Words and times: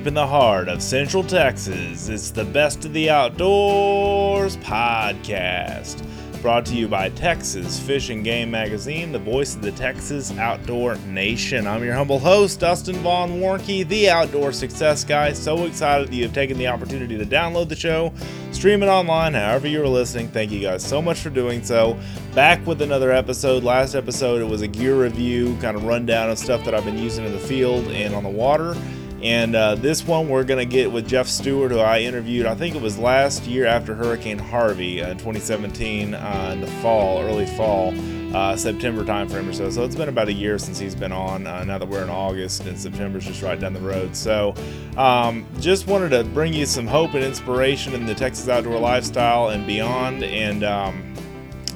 deep 0.00 0.06
in 0.06 0.14
the 0.14 0.26
heart 0.26 0.66
of 0.68 0.82
Central 0.82 1.22
Texas. 1.22 2.08
It's 2.08 2.30
the 2.30 2.46
Best 2.46 2.86
of 2.86 2.94
the 2.94 3.10
Outdoors 3.10 4.56
podcast. 4.56 6.02
Brought 6.40 6.64
to 6.66 6.74
you 6.74 6.88
by 6.88 7.10
Texas 7.10 7.78
Fish 7.78 8.08
and 8.08 8.24
Game 8.24 8.50
Magazine, 8.50 9.12
the 9.12 9.18
voice 9.18 9.54
of 9.54 9.60
the 9.60 9.72
Texas 9.72 10.30
outdoor 10.38 10.94
nation. 11.08 11.66
I'm 11.66 11.84
your 11.84 11.92
humble 11.92 12.18
host, 12.18 12.60
Dustin 12.60 12.96
Vaughn 12.96 13.40
Warncke, 13.40 13.86
the 13.88 14.08
outdoor 14.08 14.52
success 14.52 15.04
guy. 15.04 15.34
So 15.34 15.66
excited 15.66 16.08
that 16.08 16.14
you 16.14 16.22
have 16.22 16.32
taken 16.32 16.56
the 16.56 16.68
opportunity 16.68 17.18
to 17.18 17.26
download 17.26 17.68
the 17.68 17.76
show, 17.76 18.14
stream 18.52 18.82
it 18.82 18.86
online, 18.86 19.34
however 19.34 19.68
you're 19.68 19.86
listening. 19.86 20.28
Thank 20.28 20.50
you 20.50 20.60
guys 20.60 20.82
so 20.82 21.02
much 21.02 21.20
for 21.20 21.28
doing 21.28 21.62
so. 21.62 22.00
Back 22.34 22.66
with 22.66 22.80
another 22.80 23.12
episode. 23.12 23.64
Last 23.64 23.94
episode, 23.94 24.40
it 24.40 24.48
was 24.48 24.62
a 24.62 24.68
gear 24.68 25.02
review, 25.02 25.58
kind 25.60 25.76
of 25.76 25.84
rundown 25.84 26.30
of 26.30 26.38
stuff 26.38 26.64
that 26.64 26.74
I've 26.74 26.86
been 26.86 26.96
using 26.96 27.26
in 27.26 27.32
the 27.32 27.38
field 27.38 27.88
and 27.88 28.14
on 28.14 28.22
the 28.22 28.30
water. 28.30 28.74
And 29.22 29.54
uh, 29.54 29.74
this 29.74 30.02
one 30.06 30.28
we're 30.28 30.44
going 30.44 30.66
to 30.66 30.70
get 30.70 30.90
with 30.90 31.06
Jeff 31.06 31.28
Stewart, 31.28 31.72
who 31.72 31.78
I 31.78 32.00
interviewed, 32.00 32.46
I 32.46 32.54
think 32.54 32.74
it 32.74 32.80
was 32.80 32.98
last 32.98 33.44
year 33.44 33.66
after 33.66 33.94
Hurricane 33.94 34.38
Harvey 34.38 35.02
uh, 35.02 35.10
in 35.10 35.18
2017 35.18 36.14
uh, 36.14 36.50
in 36.54 36.60
the 36.62 36.66
fall, 36.66 37.20
early 37.20 37.44
fall, 37.44 37.92
uh, 38.34 38.56
September 38.56 39.04
timeframe 39.04 39.48
or 39.48 39.52
so. 39.52 39.68
So 39.68 39.84
it's 39.84 39.94
been 39.94 40.08
about 40.08 40.28
a 40.28 40.32
year 40.32 40.58
since 40.58 40.78
he's 40.78 40.94
been 40.94 41.12
on. 41.12 41.46
Uh, 41.46 41.64
now 41.64 41.76
that 41.76 41.86
we're 41.86 42.02
in 42.02 42.08
August 42.08 42.64
and 42.64 42.78
September's 42.78 43.26
just 43.26 43.42
right 43.42 43.60
down 43.60 43.74
the 43.74 43.80
road. 43.80 44.16
So 44.16 44.54
um, 44.96 45.46
just 45.58 45.86
wanted 45.86 46.10
to 46.10 46.24
bring 46.24 46.54
you 46.54 46.64
some 46.64 46.86
hope 46.86 47.12
and 47.12 47.22
inspiration 47.22 47.92
in 47.92 48.06
the 48.06 48.14
Texas 48.14 48.48
outdoor 48.48 48.78
lifestyle 48.78 49.50
and 49.50 49.66
beyond. 49.66 50.22
And 50.22 50.64
um, 50.64 51.14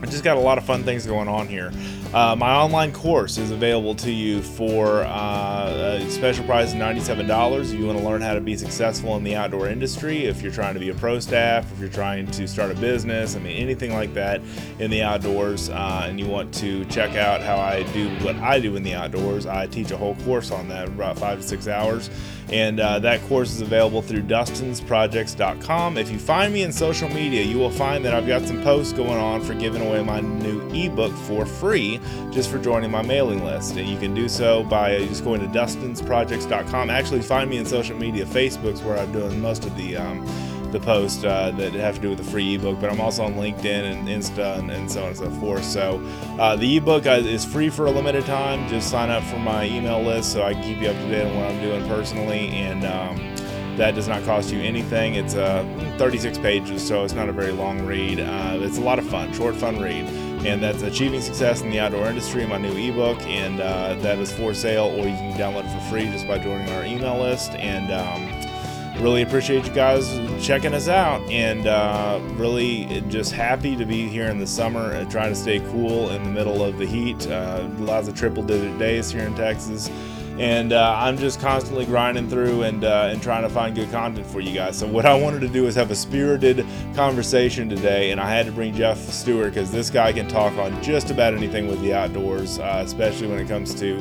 I 0.00 0.06
just 0.06 0.24
got 0.24 0.38
a 0.38 0.40
lot 0.40 0.56
of 0.56 0.64
fun 0.64 0.82
things 0.82 1.06
going 1.06 1.28
on 1.28 1.46
here. 1.46 1.72
Uh, 2.14 2.36
my 2.36 2.54
online 2.54 2.92
course 2.92 3.38
is 3.38 3.50
available 3.50 3.92
to 3.92 4.12
you 4.12 4.40
for 4.40 5.02
uh, 5.02 5.98
a 5.98 6.10
special 6.10 6.44
price 6.44 6.72
of 6.72 6.78
$97 6.78 7.60
if 7.60 7.72
you 7.72 7.86
want 7.86 7.98
to 7.98 8.04
learn 8.04 8.22
how 8.22 8.34
to 8.34 8.40
be 8.40 8.56
successful 8.56 9.16
in 9.16 9.24
the 9.24 9.34
outdoor 9.34 9.66
industry. 9.66 10.26
If 10.26 10.40
you're 10.40 10.52
trying 10.52 10.74
to 10.74 10.80
be 10.80 10.90
a 10.90 10.94
pro 10.94 11.18
staff, 11.18 11.72
if 11.72 11.80
you're 11.80 11.88
trying 11.88 12.30
to 12.30 12.46
start 12.46 12.70
a 12.70 12.74
business, 12.74 13.34
I 13.34 13.40
mean, 13.40 13.56
anything 13.56 13.92
like 13.92 14.14
that 14.14 14.40
in 14.78 14.92
the 14.92 15.02
outdoors, 15.02 15.70
uh, 15.70 16.06
and 16.08 16.20
you 16.20 16.28
want 16.28 16.54
to 16.54 16.84
check 16.84 17.16
out 17.16 17.40
how 17.42 17.56
I 17.56 17.82
do 17.92 18.08
what 18.24 18.36
I 18.36 18.60
do 18.60 18.76
in 18.76 18.84
the 18.84 18.94
outdoors, 18.94 19.46
I 19.46 19.66
teach 19.66 19.90
a 19.90 19.96
whole 19.96 20.14
course 20.24 20.52
on 20.52 20.68
that, 20.68 20.86
about 20.86 21.18
five 21.18 21.40
to 21.40 21.44
six 21.44 21.66
hours. 21.66 22.10
And 22.52 22.78
uh, 22.78 22.98
that 23.00 23.22
course 23.22 23.52
is 23.52 23.60
available 23.60 24.02
through 24.02 24.22
dustinsprojects.com. 24.22 25.98
If 25.98 26.10
you 26.10 26.18
find 26.18 26.52
me 26.52 26.62
in 26.62 26.72
social 26.72 27.08
media, 27.08 27.42
you 27.42 27.58
will 27.58 27.70
find 27.70 28.04
that 28.04 28.14
I've 28.14 28.26
got 28.26 28.42
some 28.42 28.62
posts 28.62 28.92
going 28.92 29.18
on 29.18 29.40
for 29.42 29.54
giving 29.54 29.82
away 29.86 30.02
my 30.02 30.20
new 30.20 30.68
ebook 30.70 31.12
for 31.12 31.46
free 31.46 32.00
just 32.30 32.50
for 32.50 32.58
joining 32.58 32.90
my 32.90 33.02
mailing 33.02 33.44
list. 33.44 33.76
And 33.76 33.88
you 33.88 33.98
can 33.98 34.14
do 34.14 34.28
so 34.28 34.62
by 34.64 34.98
just 35.06 35.24
going 35.24 35.40
to 35.40 35.46
dustinsprojects.com. 35.46 36.90
Actually, 36.90 37.22
find 37.22 37.48
me 37.48 37.56
in 37.56 37.66
social 37.66 37.96
media. 37.96 38.24
Facebook's 38.26 38.82
where 38.82 38.98
I'm 38.98 39.12
doing 39.12 39.40
most 39.40 39.64
of 39.64 39.76
the. 39.76 39.96
Um, 39.96 40.26
the 40.74 40.80
posts 40.80 41.24
uh, 41.24 41.50
that 41.52 41.72
have 41.72 41.94
to 41.94 42.00
do 42.02 42.08
with 42.10 42.18
the 42.18 42.24
free 42.24 42.56
ebook, 42.56 42.80
but 42.80 42.90
I'm 42.90 43.00
also 43.00 43.22
on 43.22 43.34
LinkedIn 43.34 43.64
and 43.64 44.08
Insta 44.08 44.58
and, 44.58 44.70
and 44.70 44.90
so 44.90 45.02
on 45.02 45.08
and 45.08 45.16
so 45.16 45.30
forth. 45.30 45.64
So 45.64 46.04
uh, 46.38 46.56
the 46.56 46.76
ebook 46.76 47.06
uh, 47.06 47.12
is 47.12 47.44
free 47.44 47.70
for 47.70 47.86
a 47.86 47.90
limited 47.90 48.26
time. 48.26 48.68
Just 48.68 48.90
sign 48.90 49.08
up 49.08 49.22
for 49.24 49.38
my 49.38 49.64
email 49.64 50.02
list 50.02 50.32
so 50.32 50.42
I 50.42 50.52
can 50.52 50.62
keep 50.62 50.78
you 50.82 50.88
up 50.88 50.96
to 50.96 51.08
date 51.08 51.26
on 51.26 51.36
what 51.36 51.46
I'm 51.46 51.60
doing 51.62 51.88
personally, 51.88 52.48
and 52.48 52.84
um, 52.84 53.76
that 53.76 53.94
does 53.94 54.08
not 54.08 54.24
cost 54.24 54.52
you 54.52 54.60
anything. 54.60 55.14
It's 55.14 55.34
uh, 55.34 55.64
36 55.96 56.38
pages, 56.38 56.86
so 56.86 57.04
it's 57.04 57.14
not 57.14 57.28
a 57.28 57.32
very 57.32 57.52
long 57.52 57.86
read. 57.86 58.20
Uh, 58.20 58.58
it's 58.60 58.78
a 58.78 58.82
lot 58.82 58.98
of 58.98 59.06
fun, 59.08 59.32
short, 59.32 59.54
fun 59.56 59.80
read 59.80 60.06
and 60.44 60.62
that's 60.62 60.82
Achieving 60.82 61.22
Success 61.22 61.62
in 61.62 61.70
the 61.70 61.80
Outdoor 61.80 62.06
Industry, 62.06 62.46
my 62.46 62.58
new 62.58 62.76
ebook, 62.76 63.18
and 63.22 63.60
uh, 63.60 63.94
that 64.00 64.18
is 64.18 64.30
for 64.30 64.52
sale, 64.52 64.84
or 64.84 65.06
you 65.08 65.14
can 65.14 65.38
download 65.38 65.64
it 65.64 65.72
for 65.72 65.90
free 65.90 66.04
just 66.04 66.28
by 66.28 66.38
joining 66.38 66.68
our 66.70 66.84
email 66.84 67.18
list. 67.18 67.52
And 67.52 67.90
um, 67.90 68.43
really 69.00 69.22
appreciate 69.22 69.66
you 69.66 69.72
guys 69.72 70.08
checking 70.44 70.74
us 70.74 70.88
out, 70.88 71.20
and 71.30 71.66
uh, 71.66 72.20
really 72.34 73.02
just 73.08 73.32
happy 73.32 73.76
to 73.76 73.84
be 73.84 74.08
here 74.08 74.26
in 74.26 74.38
the 74.38 74.46
summer, 74.46 74.92
and 74.92 75.10
trying 75.10 75.30
to 75.30 75.38
stay 75.38 75.60
cool 75.60 76.10
in 76.10 76.22
the 76.22 76.30
middle 76.30 76.64
of 76.64 76.78
the 76.78 76.86
heat. 76.86 77.26
Uh, 77.26 77.68
lots 77.78 78.08
of 78.08 78.14
triple-digit 78.14 78.78
days 78.78 79.10
here 79.10 79.24
in 79.24 79.34
Texas 79.34 79.90
and 80.38 80.72
uh, 80.72 80.96
I'm 80.98 81.16
just 81.16 81.40
constantly 81.40 81.86
grinding 81.86 82.28
through 82.28 82.62
and 82.62 82.84
uh, 82.84 83.08
and 83.10 83.22
trying 83.22 83.42
to 83.42 83.48
find 83.48 83.74
good 83.74 83.90
content 83.90 84.26
for 84.26 84.40
you 84.40 84.52
guys. 84.52 84.76
So 84.76 84.86
what 84.86 85.06
I 85.06 85.14
wanted 85.14 85.40
to 85.40 85.48
do 85.48 85.66
is 85.66 85.74
have 85.76 85.90
a 85.90 85.94
spirited 85.94 86.66
conversation 86.94 87.68
today, 87.68 88.10
and 88.10 88.20
I 88.20 88.28
had 88.28 88.46
to 88.46 88.52
bring 88.52 88.74
Jeff 88.74 88.98
Stewart 88.98 89.54
because 89.54 89.70
this 89.70 89.90
guy 89.90 90.12
can 90.12 90.26
talk 90.26 90.52
on 90.54 90.82
just 90.82 91.10
about 91.10 91.34
anything 91.34 91.68
with 91.68 91.80
the 91.82 91.94
outdoors, 91.94 92.58
uh, 92.58 92.82
especially 92.84 93.28
when 93.28 93.38
it 93.38 93.46
comes 93.46 93.74
to 93.76 93.98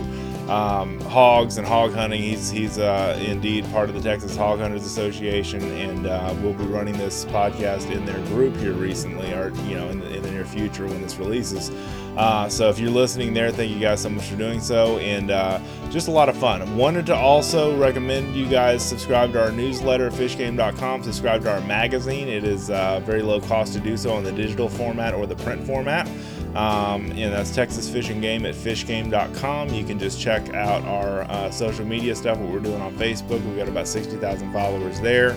um, 0.50 1.00
hogs 1.02 1.58
and 1.58 1.66
hog 1.66 1.94
hunting. 1.94 2.22
He's 2.22 2.50
he's 2.50 2.78
uh, 2.78 3.18
indeed 3.26 3.66
part 3.72 3.90
of 3.90 3.96
the 3.96 4.02
Texas 4.02 4.36
Hog 4.36 4.60
Hunters 4.60 4.86
Association, 4.86 5.62
and 5.64 6.08
uh, 6.08 6.36
we'll 6.42 6.54
be 6.54 6.66
running 6.66 6.98
this 6.98 7.26
podcast 7.26 7.90
in 7.92 8.06
their 8.06 8.20
group 8.28 8.56
here 8.58 8.74
recently, 8.74 9.32
or 9.34 9.50
you 9.68 9.76
know, 9.76 9.90
in 9.90 10.00
the, 10.00 10.16
in 10.16 10.22
the 10.22 10.32
near 10.32 10.46
future 10.46 10.86
when 10.86 11.02
this 11.02 11.18
releases. 11.18 11.72
Uh, 12.18 12.48
so 12.48 12.70
if 12.70 12.78
you're 12.78 12.92
listening 12.92 13.34
there, 13.34 13.52
thank 13.52 13.72
you 13.72 13.80
guys 13.80 14.02
so 14.02 14.10
much 14.10 14.26
for 14.26 14.36
doing 14.36 14.60
so, 14.60 14.98
and 15.00 15.32
uh, 15.32 15.60
just 15.90 16.08
a 16.08 16.12
lot 16.12 16.30
of 16.30 16.38
fun. 16.38 16.78
Wanted 16.78 17.06
to 17.08 17.16
also 17.16 17.76
recommend 17.78 18.36
you 18.36 18.48
guys 18.48 18.88
subscribe 18.88 19.32
to 19.34 19.44
our 19.44 19.52
newsletter, 19.52 20.12
fishgame.com. 20.12 21.04
Subscribe 21.04 21.42
to 21.44 21.52
our 21.52 21.62
magazine. 21.62 22.28
It 22.28 22.44
is 22.44 22.70
uh, 22.70 23.00
very 23.00 23.24
low 23.24 23.40
cost 23.42 23.74
to 23.74 23.80
do 23.80 23.98
so 23.98 24.18
in 24.18 24.24
the 24.24 24.32
digital 24.32 24.70
format 24.70 25.14
or 25.14 25.26
the 25.26 25.36
print 25.38 25.66
format. 25.66 26.08
Um, 26.56 27.12
and 27.14 27.34
that's 27.34 27.54
Texas 27.54 27.90
Fish 27.90 28.10
and 28.10 28.22
Game 28.22 28.46
at 28.46 28.54
fishgame.com. 28.54 29.70
You 29.70 29.84
can 29.84 29.98
just 29.98 30.22
check 30.22 30.54
out 30.54 30.84
our 30.84 31.22
uh, 31.24 31.50
social 31.50 31.86
media 31.86 32.16
stuff, 32.16 32.38
what 32.38 32.52
we're 32.52 32.60
doing 32.60 32.82
on 32.82 32.94
Facebook. 32.96 33.44
We've 33.44 33.58
got 33.58 33.68
about 33.68 33.88
60,000 33.88 34.54
followers 34.54 35.02
there. 35.02 35.32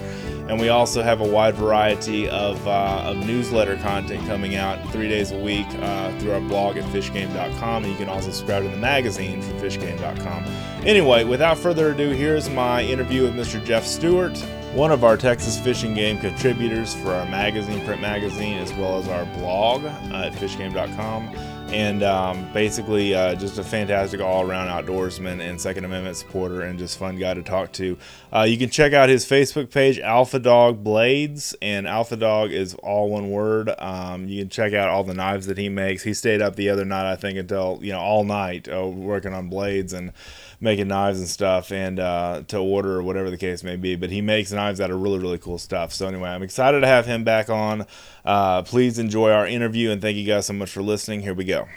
And 0.48 0.60
we 0.60 0.68
also 0.68 1.02
have 1.02 1.20
a 1.20 1.28
wide 1.28 1.54
variety 1.54 2.28
of, 2.28 2.66
uh, 2.68 3.04
of 3.06 3.16
newsletter 3.26 3.76
content 3.78 4.26
coming 4.26 4.56
out 4.56 4.92
three 4.92 5.08
days 5.08 5.32
a 5.32 5.38
week 5.38 5.66
uh, 5.80 6.16
through 6.18 6.32
our 6.32 6.40
blog 6.40 6.76
at 6.76 6.84
fishgame.com. 6.92 7.84
And 7.84 7.92
you 7.92 7.98
can 7.98 8.08
also 8.08 8.30
subscribe 8.30 8.62
to 8.62 8.68
the 8.68 8.76
magazine 8.76 9.40
from 9.40 9.58
fishgame.com. 9.58 10.44
Anyway, 10.84 11.24
without 11.24 11.58
further 11.58 11.92
ado, 11.92 12.10
here's 12.10 12.50
my 12.50 12.82
interview 12.82 13.22
with 13.22 13.34
Mr. 13.34 13.64
Jeff 13.64 13.86
Stewart 13.86 14.36
one 14.76 14.92
of 14.92 15.04
our 15.04 15.16
Texas 15.16 15.58
Fish 15.58 15.84
and 15.84 15.94
Game 15.94 16.18
contributors 16.18 16.94
for 16.96 17.14
our 17.14 17.24
magazine, 17.24 17.82
print 17.86 18.02
magazine, 18.02 18.58
as 18.58 18.70
well 18.74 18.98
as 18.98 19.08
our 19.08 19.24
blog 19.38 19.82
at 19.86 20.34
fishgame.com. 20.34 21.34
And 21.72 22.02
um, 22.02 22.52
basically, 22.52 23.14
uh, 23.14 23.36
just 23.36 23.56
a 23.56 23.64
fantastic 23.64 24.20
all 24.20 24.48
around 24.48 24.68
outdoorsman 24.68 25.40
and 25.40 25.58
Second 25.58 25.86
Amendment 25.86 26.18
supporter, 26.18 26.60
and 26.60 26.78
just 26.78 26.98
fun 26.98 27.18
guy 27.18 27.32
to 27.32 27.42
talk 27.42 27.72
to. 27.72 27.96
Uh, 28.30 28.42
you 28.42 28.58
can 28.58 28.68
check 28.68 28.92
out 28.92 29.08
his 29.08 29.24
Facebook 29.24 29.70
page, 29.70 29.98
Alpha 29.98 30.38
Dog 30.38 30.84
Blades, 30.84 31.56
and 31.62 31.88
Alpha 31.88 32.16
Dog 32.16 32.52
is 32.52 32.74
all 32.74 33.08
one 33.08 33.30
word. 33.30 33.70
Um, 33.78 34.28
you 34.28 34.42
can 34.42 34.50
check 34.50 34.74
out 34.74 34.90
all 34.90 35.04
the 35.04 35.14
knives 35.14 35.46
that 35.46 35.56
he 35.56 35.70
makes. 35.70 36.02
He 36.02 36.12
stayed 36.12 36.42
up 36.42 36.54
the 36.54 36.68
other 36.68 36.84
night, 36.84 37.10
I 37.10 37.16
think, 37.16 37.38
until 37.38 37.78
you 37.80 37.92
know 37.92 38.00
all 38.00 38.24
night 38.24 38.68
uh, 38.68 38.86
working 38.86 39.32
on 39.32 39.48
blades 39.48 39.94
and 39.94 40.12
making 40.60 40.88
knives 40.88 41.18
and 41.18 41.28
stuff 41.28 41.70
and 41.72 41.98
uh, 41.98 42.42
to 42.48 42.58
order 42.58 42.96
or 42.96 43.02
whatever 43.02 43.30
the 43.30 43.36
case 43.36 43.62
may 43.62 43.76
be. 43.76 43.96
But 43.96 44.10
he 44.10 44.20
makes 44.20 44.52
knives 44.52 44.80
out 44.80 44.90
of 44.90 45.00
really, 45.00 45.18
really 45.18 45.38
cool 45.38 45.58
stuff. 45.58 45.92
So, 45.92 46.06
anyway, 46.06 46.30
I'm 46.30 46.42
excited 46.42 46.80
to 46.80 46.86
have 46.86 47.06
him 47.06 47.24
back 47.24 47.50
on. 47.50 47.86
Uh, 48.24 48.62
please 48.62 48.98
enjoy 48.98 49.30
our 49.30 49.46
interview 49.46 49.90
and 49.90 50.00
thank 50.00 50.16
you 50.16 50.26
guys 50.26 50.46
so 50.46 50.52
much 50.52 50.70
for 50.70 50.82
listening. 50.82 51.20
Here 51.20 51.34
we 51.34 51.44
go. 51.44 51.68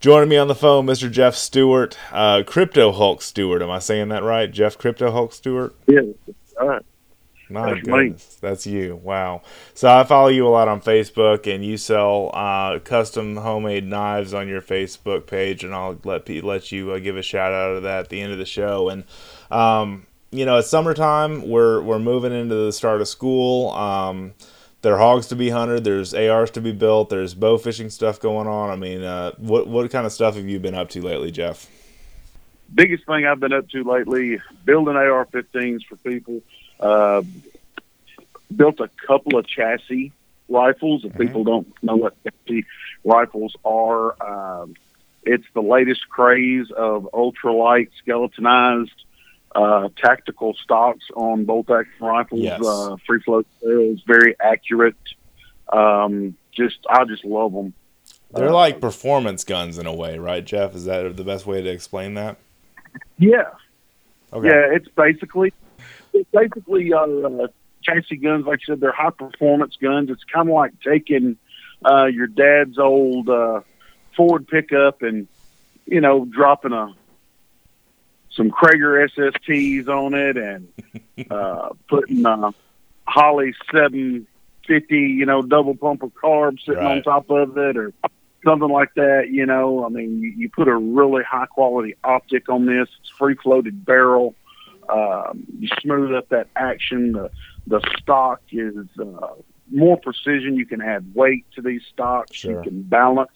Joining 0.00 0.28
me 0.28 0.36
on 0.36 0.48
the 0.48 0.56
phone, 0.56 0.84
Mr. 0.84 1.08
Jeff 1.08 1.36
Stewart, 1.36 1.96
uh, 2.10 2.42
Crypto 2.44 2.90
Hulk 2.90 3.22
Stewart. 3.22 3.62
Am 3.62 3.70
I 3.70 3.78
saying 3.78 4.08
that 4.08 4.24
right? 4.24 4.50
Jeff 4.50 4.76
Crypto 4.76 5.12
Hulk 5.12 5.32
Stewart? 5.32 5.76
Yeah, 5.86 6.00
all 6.60 6.66
right. 6.66 6.82
My 7.52 7.74
that's 7.74 7.86
goodness, 7.86 8.38
me. 8.42 8.48
that's 8.48 8.66
you. 8.66 8.96
Wow. 8.96 9.42
So 9.74 9.88
I 9.88 10.04
follow 10.04 10.28
you 10.28 10.46
a 10.46 10.50
lot 10.50 10.68
on 10.68 10.80
Facebook, 10.80 11.52
and 11.52 11.64
you 11.64 11.76
sell 11.76 12.30
uh, 12.34 12.78
custom 12.78 13.36
homemade 13.36 13.86
knives 13.86 14.34
on 14.34 14.48
your 14.48 14.62
Facebook 14.62 15.26
page, 15.26 15.64
and 15.64 15.74
I'll 15.74 15.98
let 16.04 16.28
let 16.28 16.72
you 16.72 16.92
uh, 16.92 16.98
give 16.98 17.16
a 17.16 17.22
shout 17.22 17.52
out 17.52 17.76
of 17.76 17.82
that 17.82 18.00
at 18.00 18.08
the 18.08 18.20
end 18.20 18.32
of 18.32 18.38
the 18.38 18.46
show. 18.46 18.88
And 18.88 19.04
um, 19.50 20.06
you 20.30 20.46
know, 20.46 20.58
it's 20.58 20.68
summertime. 20.68 21.48
We're 21.48 21.80
we're 21.82 21.98
moving 21.98 22.32
into 22.32 22.54
the 22.54 22.72
start 22.72 23.00
of 23.00 23.08
school. 23.08 23.70
Um, 23.72 24.32
there 24.80 24.94
are 24.94 24.98
hogs 24.98 25.28
to 25.28 25.36
be 25.36 25.50
hunted. 25.50 25.84
There's 25.84 26.12
ARs 26.12 26.50
to 26.52 26.60
be 26.60 26.72
built. 26.72 27.10
There's 27.10 27.34
bow 27.34 27.58
fishing 27.58 27.90
stuff 27.90 28.18
going 28.18 28.48
on. 28.48 28.70
I 28.70 28.76
mean, 28.76 29.02
uh, 29.02 29.32
what 29.38 29.68
what 29.68 29.90
kind 29.90 30.06
of 30.06 30.12
stuff 30.12 30.36
have 30.36 30.48
you 30.48 30.58
been 30.58 30.74
up 30.74 30.88
to 30.90 31.02
lately, 31.02 31.30
Jeff? 31.30 31.68
Biggest 32.74 33.04
thing 33.06 33.26
I've 33.26 33.38
been 33.38 33.52
up 33.52 33.68
to 33.70 33.84
lately: 33.84 34.40
building 34.64 34.96
AR-15s 34.96 35.84
for 35.86 35.96
people 35.96 36.40
uh, 36.82 37.22
built 38.54 38.80
a 38.80 38.88
couple 39.06 39.38
of 39.38 39.46
chassis 39.46 40.12
rifles. 40.48 41.04
If 41.04 41.12
mm-hmm. 41.12 41.22
people 41.22 41.44
don't 41.44 41.72
know 41.82 41.96
what 41.96 42.14
chassis 42.24 42.66
rifles 43.04 43.56
are, 43.64 44.22
um, 44.22 44.74
it's 45.22 45.46
the 45.54 45.62
latest 45.62 46.08
craze 46.08 46.70
of 46.70 47.08
ultralight 47.12 47.88
skeletonized 47.98 49.04
uh, 49.54 49.88
tactical 49.96 50.54
stocks 50.54 51.04
on 51.14 51.44
bolt 51.44 51.70
action 51.70 51.92
rifles, 52.00 52.40
yes. 52.40 52.64
uh, 52.64 52.96
free 53.06 53.20
flow 53.20 53.44
barrels, 53.62 54.00
very 54.06 54.34
accurate. 54.40 54.96
Um, 55.72 56.36
just 56.52 56.78
I 56.88 57.04
just 57.04 57.24
love 57.24 57.52
them. 57.52 57.74
They're 58.32 58.48
uh, 58.48 58.52
like 58.52 58.80
performance 58.80 59.44
guns 59.44 59.78
in 59.78 59.86
a 59.86 59.94
way, 59.94 60.18
right, 60.18 60.44
Jeff? 60.44 60.74
Is 60.74 60.86
that 60.86 61.16
the 61.16 61.24
best 61.24 61.46
way 61.46 61.62
to 61.62 61.68
explain 61.68 62.14
that? 62.14 62.38
Yeah. 63.18 63.50
Okay. 64.32 64.48
Yeah, 64.48 64.74
it's 64.74 64.88
basically 64.88 65.52
basically 66.32 66.92
uh, 66.92 66.98
uh, 66.98 67.46
chassis 67.82 68.16
guns. 68.16 68.46
Like 68.46 68.60
I 68.64 68.72
said, 68.72 68.80
they're 68.80 68.92
high 68.92 69.10
performance 69.10 69.76
guns. 69.80 70.10
It's 70.10 70.24
kind 70.24 70.48
of 70.48 70.54
like 70.54 70.72
taking 70.80 71.36
uh, 71.84 72.06
your 72.06 72.26
dad's 72.26 72.78
old 72.78 73.28
uh, 73.28 73.60
Ford 74.16 74.46
pickup 74.48 75.02
and 75.02 75.26
you 75.86 76.00
know 76.00 76.24
dropping 76.24 76.72
a 76.72 76.94
some 78.30 78.50
Cragar 78.50 79.08
SSTs 79.14 79.88
on 79.88 80.14
it 80.14 80.36
and 80.38 80.68
uh, 81.30 81.70
putting 81.88 82.24
uh, 82.24 82.52
Holley 83.06 83.54
seven 83.70 84.26
fifty, 84.66 85.00
you 85.00 85.26
know, 85.26 85.42
double 85.42 85.74
pumper 85.74 86.08
carb 86.08 86.58
sitting 86.60 86.82
Right. 86.82 86.96
on 86.98 87.02
top 87.02 87.28
of 87.30 87.58
it, 87.58 87.76
or 87.76 87.92
something 88.44 88.68
like 88.70 88.94
that. 88.94 89.28
You 89.30 89.44
know, 89.44 89.84
I 89.84 89.88
mean, 89.90 90.20
you, 90.22 90.30
you 90.30 90.48
put 90.48 90.68
a 90.68 90.74
really 90.76 91.22
high 91.24 91.46
quality 91.46 91.94
optic 92.04 92.48
on 92.48 92.64
this. 92.66 92.88
It's 93.00 93.10
free 93.10 93.34
floated 93.34 93.84
barrel. 93.84 94.34
Um, 94.88 95.44
you 95.58 95.68
smooth 95.80 96.14
up 96.14 96.28
that 96.30 96.48
action. 96.56 97.12
The 97.12 97.30
the 97.66 97.80
stock 97.98 98.40
is 98.50 98.74
uh, 98.98 99.28
more 99.70 99.96
precision. 99.98 100.56
You 100.56 100.66
can 100.66 100.80
add 100.82 101.14
weight 101.14 101.44
to 101.54 101.62
these 101.62 101.82
stocks. 101.92 102.36
Sure. 102.36 102.52
You 102.52 102.62
can 102.62 102.82
balance 102.82 103.30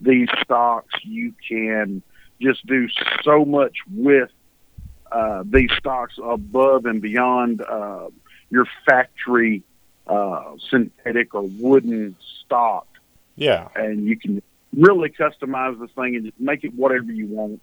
these 0.00 0.28
stocks. 0.42 0.94
You 1.02 1.34
can 1.48 2.02
just 2.40 2.64
do 2.66 2.88
so 3.22 3.44
much 3.44 3.76
with 3.92 4.30
uh, 5.10 5.42
these 5.46 5.70
stocks 5.78 6.14
above 6.22 6.84
and 6.86 7.00
beyond 7.00 7.62
uh, 7.62 8.08
your 8.50 8.66
factory 8.86 9.62
uh, 10.06 10.52
synthetic 10.70 11.34
or 11.34 11.42
wooden 11.42 12.14
stock, 12.44 12.86
Yeah. 13.36 13.68
and 13.74 14.04
you 14.06 14.16
can 14.16 14.42
really 14.76 15.08
customize 15.10 15.80
this 15.80 15.90
thing 15.92 16.14
and 16.16 16.26
just 16.26 16.38
make 16.38 16.62
it 16.62 16.74
whatever 16.74 17.10
you 17.10 17.26
want. 17.26 17.60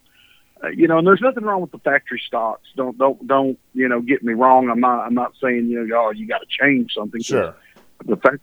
Uh, 0.63 0.69
you 0.69 0.88
know, 0.88 0.98
and 0.98 1.06
there's 1.06 1.21
nothing 1.21 1.44
wrong 1.44 1.62
with 1.62 1.71
the 1.71 1.80
factory 1.80 2.21
stocks. 2.25 2.68
Don't 2.75 2.98
don't 2.98 3.25
don't 3.27 3.60
you 3.74 3.89
know 3.89 4.01
get 4.01 4.24
me 4.24 4.33
wrong. 4.33 4.69
I'm 4.69 4.80
not 4.80 5.06
I'm 5.06 5.13
not 5.13 5.33
saying 5.42 5.68
you 5.68 5.86
know 5.86 5.95
oh 5.98 6.12
you 6.12 6.27
got 6.27 6.39
to 6.39 6.48
change 6.48 6.94
something. 6.94 7.21
Sure. 7.21 7.56
the 8.06 8.18
fact 8.18 8.39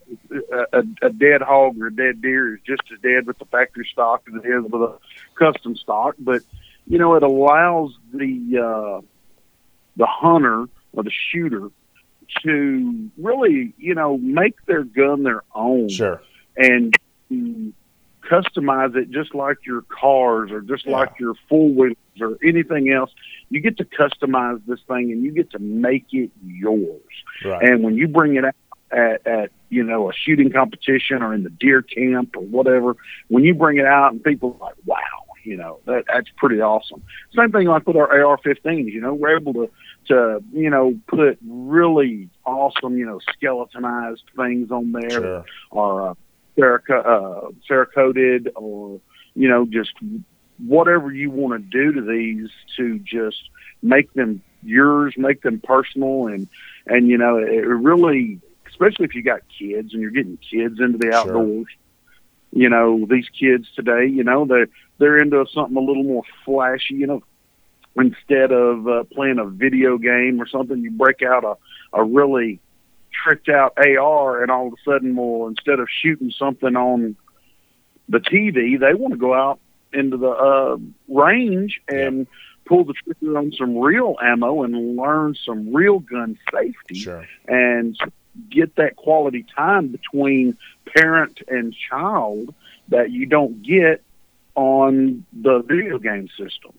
a, 0.72 0.84
a, 1.02 1.10
dead 1.10 1.42
hog 1.42 1.80
or 1.80 1.88
a 1.88 1.94
dead 1.94 2.22
deer 2.22 2.54
is 2.54 2.60
just 2.66 2.82
as 2.92 3.00
dead 3.00 3.26
with 3.26 3.38
the 3.38 3.44
factory 3.46 3.88
stock 3.90 4.22
as 4.28 4.42
it 4.42 4.48
is 4.48 4.64
with 4.64 4.82
a 4.82 4.98
custom 5.34 5.76
stock. 5.76 6.14
But 6.18 6.42
you 6.86 6.98
know, 6.98 7.14
it 7.14 7.22
allows 7.22 7.96
the 8.12 8.58
uh, 8.58 9.00
the 9.96 10.06
hunter 10.06 10.66
or 10.92 11.02
the 11.02 11.12
shooter 11.32 11.70
to 12.42 13.10
really 13.16 13.72
you 13.78 13.94
know 13.94 14.18
make 14.18 14.64
their 14.66 14.84
gun 14.84 15.22
their 15.22 15.42
own 15.54 15.88
Sure. 15.88 16.20
and 16.56 16.94
customize 18.30 18.94
it 18.96 19.10
just 19.10 19.34
like 19.34 19.58
your 19.66 19.82
cars 19.82 20.50
or 20.50 20.60
just 20.60 20.86
Yeah. 20.86 20.92
like 20.92 21.18
your 21.18 21.34
four 21.48 21.68
wheelers 21.68 21.96
or 22.20 22.38
anything 22.44 22.90
else. 22.92 23.10
You 23.50 23.60
get 23.60 23.76
to 23.78 23.84
customize 23.84 24.60
this 24.66 24.80
thing 24.88 25.10
and 25.12 25.22
you 25.24 25.32
get 25.32 25.50
to 25.50 25.58
make 25.58 26.06
it 26.12 26.30
yours. 26.44 27.00
Right. 27.44 27.62
And 27.62 27.82
when 27.82 27.94
you 27.96 28.08
bring 28.08 28.36
it 28.36 28.44
out 28.44 28.54
at, 28.92 29.26
at 29.26 29.50
you 29.68 29.82
know 29.82 30.10
a 30.10 30.12
shooting 30.12 30.50
competition 30.50 31.22
or 31.22 31.34
in 31.34 31.42
the 31.44 31.50
deer 31.50 31.82
camp 31.82 32.36
or 32.36 32.42
whatever, 32.42 32.96
when 33.28 33.44
you 33.44 33.54
bring 33.54 33.78
it 33.78 33.86
out 33.86 34.12
and 34.12 34.22
people 34.22 34.56
are 34.60 34.66
like, 34.68 34.76
wow, 34.84 34.96
you 35.44 35.56
know 35.56 35.78
that 35.86 36.04
that's 36.12 36.28
pretty 36.36 36.60
awesome. 36.60 37.02
Same 37.36 37.50
thing 37.52 37.66
like 37.66 37.86
with 37.86 37.96
our 37.96 38.10
AR-15s. 38.24 38.92
You 38.92 39.00
know, 39.00 39.14
we're 39.14 39.36
able 39.36 39.54
to 39.54 39.70
to 40.08 40.42
you 40.52 40.70
know 40.70 40.94
put 41.08 41.38
really 41.46 42.28
awesome 42.44 42.96
you 42.98 43.06
know 43.06 43.20
skeletonized 43.32 44.24
things 44.36 44.70
on 44.70 44.92
there 44.92 45.10
Sure. 45.10 45.44
or 45.70 46.10
uh, 46.10 46.14
ceraco- 46.58 47.04
uh, 47.06 47.50
cerakoted 47.68 48.48
or 48.56 49.00
you 49.34 49.48
know 49.48 49.66
just 49.66 49.90
whatever 50.58 51.10
you 51.12 51.30
want 51.30 51.52
to 51.62 51.68
do 51.70 51.92
to 51.92 52.02
these 52.06 52.48
to 52.76 52.98
just 53.00 53.38
make 53.82 54.12
them 54.14 54.42
yours, 54.62 55.14
make 55.16 55.42
them 55.42 55.60
personal, 55.62 56.26
and 56.26 56.48
and 56.86 57.08
you 57.08 57.18
know 57.18 57.36
it 57.38 57.66
really, 57.66 58.40
especially 58.68 59.04
if 59.06 59.14
you 59.14 59.22
got 59.22 59.40
kids 59.58 59.92
and 59.92 60.02
you're 60.02 60.10
getting 60.10 60.38
kids 60.50 60.78
into 60.80 60.98
the 60.98 61.12
Sure. 61.12 61.12
outdoors. 61.12 61.66
You 62.52 62.68
know 62.68 63.06
these 63.08 63.26
kids 63.38 63.66
today, 63.74 64.06
you 64.06 64.24
know 64.24 64.44
they 64.46 64.64
they're 64.98 65.18
into 65.18 65.44
something 65.52 65.76
a 65.76 65.80
little 65.80 66.04
more 66.04 66.22
flashy. 66.44 66.94
You 66.94 67.06
know, 67.06 67.22
instead 67.96 68.52
of 68.52 68.86
uh, 68.88 69.04
playing 69.12 69.38
a 69.38 69.46
video 69.46 69.98
game 69.98 70.40
or 70.40 70.46
something, 70.48 70.78
you 70.80 70.90
break 70.90 71.22
out 71.22 71.44
a 71.44 71.54
a 71.92 72.04
really 72.04 72.60
tricked 73.24 73.48
out 73.48 73.76
AR, 73.78 74.42
and 74.42 74.50
all 74.50 74.68
of 74.68 74.72
a 74.72 74.76
sudden, 74.84 75.16
well, 75.16 75.48
instead 75.48 75.80
of 75.80 75.88
shooting 75.90 76.30
something 76.36 76.76
on 76.76 77.16
the 78.08 78.18
TV, 78.18 78.78
they 78.78 78.94
want 78.94 79.12
to 79.12 79.18
go 79.18 79.34
out 79.34 79.60
into 79.92 80.16
the 80.16 80.28
uh, 80.30 80.76
range 81.08 81.80
and 81.88 82.26
pull 82.64 82.84
the 82.84 82.94
trigger 82.94 83.36
on 83.38 83.52
some 83.52 83.76
real 83.76 84.16
ammo 84.22 84.62
and 84.62 84.96
learn 84.96 85.34
some 85.44 85.74
real 85.74 85.98
gun 85.98 86.38
safety 86.52 86.94
Sure. 87.00 87.26
and 87.48 87.98
get 88.48 88.76
that 88.76 88.94
quality 88.96 89.44
time 89.56 89.88
between 89.88 90.56
parent 90.96 91.40
and 91.48 91.74
child 91.90 92.54
that 92.88 93.10
you 93.10 93.26
don't 93.26 93.62
get 93.62 94.02
on 94.54 95.24
the 95.32 95.62
video 95.62 95.98
game 95.98 96.28
system. 96.38 96.72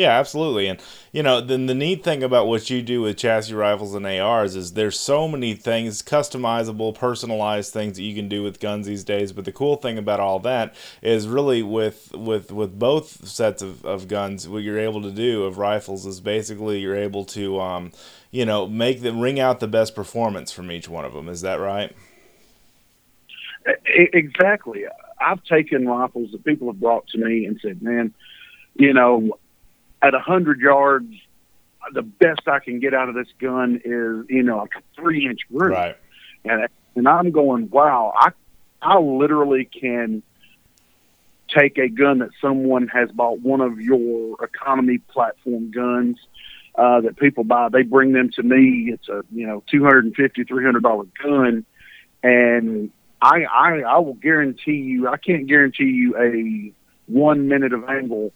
Yeah, 0.00 0.18
absolutely. 0.18 0.66
And 0.66 0.80
you 1.12 1.22
know, 1.22 1.42
then 1.42 1.66
the 1.66 1.74
neat 1.74 2.02
thing 2.02 2.22
about 2.22 2.46
what 2.46 2.70
you 2.70 2.80
do 2.80 3.02
with 3.02 3.18
chassis 3.18 3.52
rifles 3.52 3.94
and 3.94 4.06
ARs 4.06 4.56
is 4.56 4.72
there's 4.72 4.98
so 4.98 5.28
many 5.28 5.52
things, 5.52 6.00
customizable, 6.00 6.94
personalized 6.94 7.74
things 7.74 7.98
that 7.98 8.04
you 8.04 8.14
can 8.14 8.26
do 8.26 8.42
with 8.42 8.60
guns 8.60 8.86
these 8.86 9.04
days. 9.04 9.32
But 9.32 9.44
the 9.44 9.52
cool 9.52 9.76
thing 9.76 9.98
about 9.98 10.18
all 10.18 10.38
that 10.40 10.74
is 11.02 11.28
really 11.28 11.62
with 11.62 12.12
with 12.14 12.50
with 12.50 12.78
both 12.78 13.28
sets 13.28 13.60
of, 13.60 13.84
of 13.84 14.08
guns, 14.08 14.48
what 14.48 14.62
you're 14.62 14.78
able 14.78 15.02
to 15.02 15.10
do 15.10 15.44
of 15.44 15.58
rifles 15.58 16.06
is 16.06 16.22
basically 16.22 16.78
you're 16.78 16.96
able 16.96 17.26
to 17.26 17.60
um, 17.60 17.92
you 18.30 18.46
know, 18.46 18.66
make 18.66 19.02
them 19.02 19.20
ring 19.20 19.38
out 19.38 19.60
the 19.60 19.68
best 19.68 19.94
performance 19.94 20.50
from 20.50 20.72
each 20.72 20.88
one 20.88 21.04
of 21.04 21.12
them. 21.12 21.28
Is 21.28 21.42
that 21.42 21.60
right? 21.60 21.94
Exactly. 23.84 24.84
I've 25.20 25.44
taken 25.44 25.86
rifles 25.86 26.32
that 26.32 26.42
people 26.42 26.68
have 26.68 26.80
brought 26.80 27.06
to 27.08 27.18
me 27.18 27.44
and 27.44 27.60
said, 27.60 27.82
"Man, 27.82 28.14
you 28.76 28.94
know, 28.94 29.38
at 30.02 30.14
a 30.14 30.20
hundred 30.20 30.60
yards, 30.60 31.12
the 31.92 32.02
best 32.02 32.46
I 32.46 32.58
can 32.60 32.80
get 32.80 32.94
out 32.94 33.08
of 33.08 33.14
this 33.14 33.28
gun 33.40 33.76
is 33.84 34.26
you 34.28 34.42
know 34.42 34.60
a 34.60 34.66
three 34.96 35.26
inch 35.26 35.40
group." 35.52 35.72
Right. 35.72 35.96
and 36.44 36.68
and 36.96 37.08
I'm 37.08 37.30
going, 37.30 37.70
wow, 37.70 38.12
I 38.16 38.30
I 38.82 38.98
literally 38.98 39.64
can 39.64 40.22
take 41.54 41.78
a 41.78 41.88
gun 41.88 42.18
that 42.18 42.30
someone 42.40 42.88
has 42.88 43.10
bought 43.10 43.40
one 43.40 43.60
of 43.60 43.80
your 43.80 44.42
economy 44.42 44.98
platform 44.98 45.70
guns 45.70 46.18
uh, 46.76 47.00
that 47.00 47.16
people 47.16 47.44
buy. 47.44 47.68
They 47.68 47.82
bring 47.82 48.12
them 48.12 48.30
to 48.36 48.42
me. 48.42 48.90
It's 48.92 49.08
a 49.08 49.22
you 49.32 49.46
know 49.46 49.62
two 49.70 49.82
hundred 49.84 50.04
and 50.06 50.14
fifty, 50.14 50.44
three 50.44 50.64
hundred 50.64 50.82
dollar 50.82 51.04
gun, 51.22 51.64
and 52.22 52.90
I, 53.20 53.44
I 53.44 53.80
I 53.80 53.98
will 53.98 54.14
guarantee 54.14 54.76
you. 54.76 55.08
I 55.08 55.16
can't 55.16 55.46
guarantee 55.46 55.84
you 55.84 56.16
a 56.16 56.72
one 57.10 57.48
minute 57.48 57.72
of 57.72 57.84
angle 57.84 58.32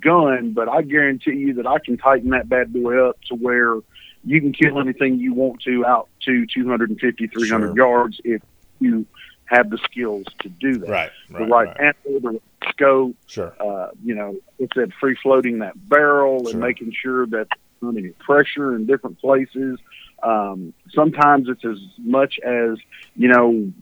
gun, 0.00 0.52
but 0.52 0.68
I 0.68 0.82
guarantee 0.82 1.32
you 1.36 1.54
that 1.54 1.66
I 1.66 1.78
can 1.78 1.96
tighten 1.96 2.30
that 2.30 2.48
bad 2.48 2.72
boy 2.72 3.08
up 3.08 3.18
to 3.28 3.34
where 3.34 3.76
you 4.24 4.40
can 4.40 4.52
kill 4.52 4.78
anything 4.80 5.18
you 5.18 5.32
want 5.32 5.62
to 5.62 5.86
out 5.86 6.08
to 6.26 6.46
250, 6.46 7.26
300 7.28 7.66
Sure. 7.68 7.76
yards 7.76 8.20
if 8.24 8.42
you 8.80 9.06
have 9.46 9.70
the 9.70 9.78
skills 9.78 10.26
to 10.40 10.48
do 10.48 10.78
that. 10.78 10.88
Right. 10.90 11.10
The 11.30 11.34
Right. 11.38 11.48
right, 11.50 11.76
right. 11.78 11.96
the 12.04 12.20
right 12.28 12.42
scope, 12.68 13.16
Sure. 13.26 13.54
uh, 13.60 13.88
you 14.04 14.14
know, 14.14 14.36
it 14.58 14.70
said 14.74 14.92
free 15.00 15.16
floating 15.22 15.60
that 15.60 15.72
barrel 15.88 16.42
Sure. 16.44 16.50
and 16.50 16.60
making 16.60 16.92
sure 16.92 17.26
that 17.26 17.48
there's 17.48 17.94
not 17.94 17.96
any 17.96 18.10
pressure 18.18 18.74
in 18.76 18.84
different 18.86 19.18
places. 19.20 19.78
Um, 20.22 20.74
sometimes 20.90 21.48
it's 21.48 21.64
as 21.64 21.78
much 21.98 22.38
as, 22.40 22.76
you 23.16 23.28
know, 23.28 23.72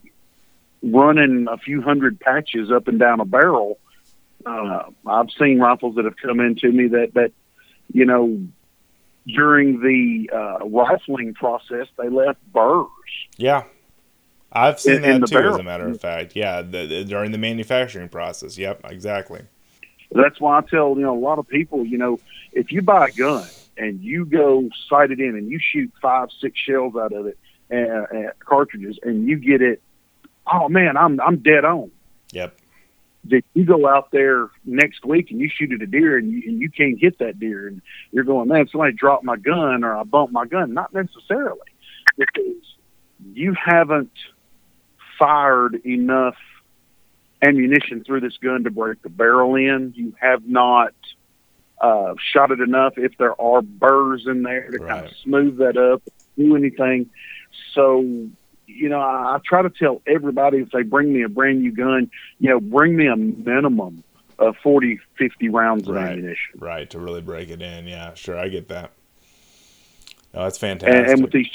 running 0.82 1.48
a 1.50 1.56
few 1.56 1.82
hundred 1.82 2.20
patches 2.20 2.70
up 2.70 2.86
and 2.88 2.98
down 2.98 3.20
a 3.20 3.24
barrel. 3.24 3.78
Uh, 4.46 4.84
I've 5.06 5.30
seen 5.38 5.58
rifles 5.58 5.96
that 5.96 6.04
have 6.04 6.16
come 6.16 6.40
into 6.40 6.70
me 6.70 6.86
that, 6.88 7.14
that, 7.14 7.32
you 7.92 8.04
know, 8.04 8.40
during 9.26 9.80
the 9.80 10.30
uh, 10.32 10.64
rifling 10.66 11.34
process, 11.34 11.88
they 11.98 12.08
left 12.08 12.38
burrs. 12.52 12.86
Yeah. 13.36 13.64
I've 14.52 14.78
seen 14.80 14.98
In- 14.98 15.04
in 15.04 15.20
that 15.22 15.30
the 15.30 15.40
too, 15.42 15.48
as 15.48 15.56
a 15.56 15.62
matter 15.64 15.88
of 15.88 16.00
fact. 16.00 16.36
Yeah, 16.36 16.62
the, 16.62 16.86
the- 16.86 17.04
during 17.04 17.32
the 17.32 17.38
manufacturing 17.38 18.08
process. 18.08 18.56
Yep, 18.56 18.82
exactly. 18.90 19.42
That's 20.12 20.40
why 20.40 20.58
I 20.58 20.60
tell 20.60 20.90
you 20.96 21.02
know 21.02 21.16
a 21.16 21.18
lot 21.18 21.40
of 21.40 21.48
people, 21.48 21.84
you 21.84 21.98
know, 21.98 22.20
if 22.52 22.70
you 22.70 22.80
buy 22.80 23.08
a 23.08 23.10
gun 23.10 23.44
and 23.76 24.00
you 24.00 24.24
go 24.24 24.68
sight 24.88 25.10
it 25.10 25.18
in 25.18 25.30
and 25.36 25.50
you 25.50 25.58
shoot 25.60 25.92
five, 26.00 26.28
six 26.40 26.56
shells 26.60 26.94
out 26.94 27.12
of 27.12 27.26
it, 27.26 27.36
uh, 27.72 28.16
uh, 28.16 28.30
cartridges, 28.38 29.00
and 29.02 29.26
you 29.26 29.36
get 29.36 29.60
it, 29.62 29.82
oh 30.50 30.68
man, 30.68 30.96
I'm 30.96 31.20
I'm 31.20 31.38
dead 31.38 31.64
on. 31.64 31.90
Yep. 32.30 32.56
That 33.30 33.42
you 33.54 33.64
go 33.64 33.88
out 33.88 34.10
there 34.10 34.50
next 34.64 35.04
week 35.04 35.30
and 35.30 35.40
you 35.40 35.48
shoot 35.48 35.72
at 35.72 35.82
a 35.82 35.86
deer 35.86 36.18
and 36.18 36.30
you, 36.30 36.42
and 36.46 36.60
you 36.60 36.70
can't 36.70 36.98
hit 36.98 37.18
that 37.18 37.40
deer 37.40 37.66
and 37.66 37.82
you're 38.12 38.24
going, 38.24 38.48
man, 38.48 38.68
somebody 38.70 38.92
dropped 38.92 39.24
my 39.24 39.36
gun 39.36 39.84
or 39.84 39.96
I 39.96 40.04
bumped 40.04 40.32
my 40.32 40.46
gun. 40.46 40.74
Not 40.74 40.92
necessarily, 40.92 41.58
because 42.16 42.76
you 43.32 43.54
haven't 43.54 44.12
fired 45.18 45.74
enough 45.86 46.36
ammunition 47.42 48.04
through 48.04 48.20
this 48.20 48.36
gun 48.38 48.64
to 48.64 48.70
break 48.70 49.02
the 49.02 49.08
barrel 49.08 49.54
in. 49.54 49.92
You 49.96 50.14
have 50.20 50.46
not 50.46 50.94
uh, 51.80 52.14
shot 52.32 52.50
it 52.50 52.60
enough 52.60 52.94
if 52.96 53.16
there 53.18 53.40
are 53.40 53.62
burrs 53.62 54.24
in 54.26 54.42
there 54.42 54.70
to 54.70 54.78
kind 54.78 55.06
of 55.06 55.12
smooth 55.22 55.58
that 55.58 55.76
up, 55.76 56.02
do 56.36 56.56
anything. 56.56 57.10
So, 57.74 58.28
you 58.66 58.88
know, 58.88 59.00
I, 59.00 59.36
I 59.36 59.38
try 59.44 59.62
to 59.62 59.70
tell 59.70 60.02
everybody 60.06 60.58
if 60.58 60.70
they 60.70 60.82
bring 60.82 61.12
me 61.12 61.22
a 61.22 61.28
brand 61.28 61.60
new 61.60 61.72
gun, 61.72 62.10
you 62.38 62.50
know, 62.50 62.60
bring 62.60 62.96
me 62.96 63.06
a 63.06 63.16
minimum 63.16 64.02
of 64.38 64.56
40, 64.62 65.00
50 65.18 65.48
rounds 65.48 65.88
of 65.88 65.96
ammunition. 65.96 66.58
Right, 66.58 66.88
to 66.90 66.98
really 66.98 67.22
break 67.22 67.48
it 67.48 67.62
in. 67.62 67.86
Yeah, 67.86 68.14
sure, 68.14 68.38
I 68.38 68.48
get 68.48 68.68
that. 68.68 68.92
Oh, 70.34 70.44
that's 70.44 70.58
fantastic. 70.58 70.94
And, 70.94 71.10
and 71.10 71.22
with 71.22 71.32
these 71.32 71.48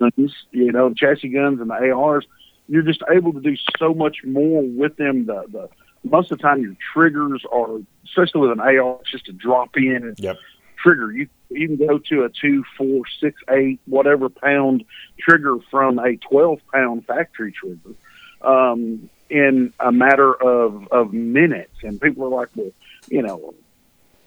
guns, 0.00 0.34
you 0.50 0.72
know, 0.72 0.92
chassis 0.92 1.28
guns 1.28 1.60
and 1.60 1.70
the 1.70 1.92
ARs, 1.92 2.26
you're 2.68 2.82
just 2.82 3.02
able 3.10 3.32
to 3.32 3.40
do 3.40 3.56
so 3.78 3.94
much 3.94 4.18
more 4.24 4.62
with 4.62 4.96
them. 4.96 5.26
The, 5.26 5.44
the 5.50 5.68
most 6.08 6.32
of 6.32 6.38
the 6.38 6.42
time, 6.42 6.62
your 6.62 6.76
triggers 6.92 7.44
are, 7.52 7.78
especially 8.04 8.40
with 8.40 8.52
an 8.52 8.60
AR, 8.60 8.98
it's 9.00 9.10
just 9.10 9.28
a 9.28 9.32
drop 9.32 9.76
in 9.76 10.14
Yep. 10.18 10.38
trigger. 10.82 11.12
You 11.12 11.28
you 11.50 11.66
can 11.68 11.76
go 11.76 11.98
to 11.98 12.24
a 12.24 12.28
two, 12.28 12.64
four, 12.76 13.02
six, 13.20 13.40
eight, 13.50 13.80
whatever 13.86 14.28
pound 14.28 14.84
trigger 15.18 15.58
from 15.70 15.98
a 15.98 16.16
twelve 16.16 16.60
pound 16.72 17.06
factory 17.06 17.52
trigger 17.52 17.94
um, 18.42 19.10
in 19.28 19.72
a 19.80 19.92
matter 19.92 20.32
of 20.32 20.88
of 20.92 21.12
minutes. 21.12 21.74
And 21.82 22.00
people 22.00 22.24
are 22.24 22.40
like, 22.40 22.48
well, 22.54 22.70
you 23.08 23.22
know, 23.22 23.54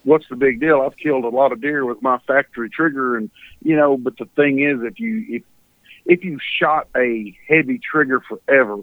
what's 0.04 0.28
the 0.30 0.36
big 0.36 0.60
deal? 0.60 0.82
I've 0.82 0.98
killed 0.98 1.26
a 1.26 1.30
lot 1.30 1.52
of 1.52 1.62
deer 1.62 1.86
with 1.86 2.02
my 2.02 2.20
factory 2.20 2.70
trigger, 2.70 3.18
and 3.18 3.30
you 3.62 3.76
know, 3.76 3.98
but 3.98 4.18
the 4.18 4.26
thing 4.36 4.60
is, 4.60 4.82
if 4.84 5.00
you 5.00 5.26
if 5.30 5.44
if 6.06 6.24
you 6.24 6.38
shot 6.60 6.88
a 6.96 7.38
heavy 7.48 7.80
trigger 7.80 8.22
forever, 8.22 8.80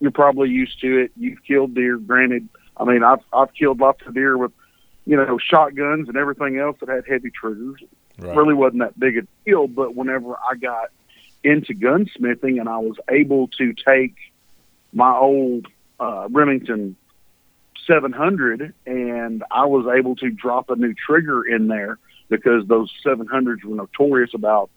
you're 0.00 0.10
probably 0.10 0.50
used 0.50 0.80
to 0.80 1.02
it. 1.04 1.12
You've 1.16 1.42
killed 1.44 1.74
deer. 1.74 1.96
Granted, 1.96 2.48
I 2.76 2.84
mean, 2.84 3.02
I've 3.02 3.22
I've 3.32 3.52
killed 3.54 3.80
lots 3.80 4.06
of 4.06 4.14
deer 4.14 4.38
with 4.38 4.52
you 5.08 5.16
know 5.16 5.38
shotguns 5.38 6.06
and 6.08 6.18
everything 6.18 6.58
else 6.58 6.76
that 6.80 6.90
had 6.90 7.04
heavy 7.08 7.30
triggers. 7.30 7.82
Right. 8.18 8.36
Really 8.36 8.52
wasn't 8.52 8.80
that 8.80 9.00
big 9.00 9.16
a 9.16 9.22
deal. 9.46 9.66
But 9.66 9.94
whenever 9.94 10.34
I 10.34 10.54
got 10.56 10.90
into 11.42 11.72
gunsmithing 11.72 12.60
and 12.60 12.68
I 12.68 12.78
was 12.78 12.96
able 13.10 13.48
to 13.58 13.72
take 13.72 14.14
my 14.92 15.16
old 15.16 15.66
uh, 15.98 16.28
Remington 16.30 16.94
700 17.86 18.74
and 18.84 19.42
I 19.50 19.64
was 19.64 19.86
able 19.96 20.14
to 20.16 20.28
drop 20.28 20.68
a 20.68 20.76
new 20.76 20.92
trigger 20.92 21.42
in 21.42 21.68
there 21.68 21.98
because 22.28 22.66
those 22.66 22.92
700s 23.02 23.64
were 23.64 23.76
notorious 23.76 24.34
about 24.34 24.68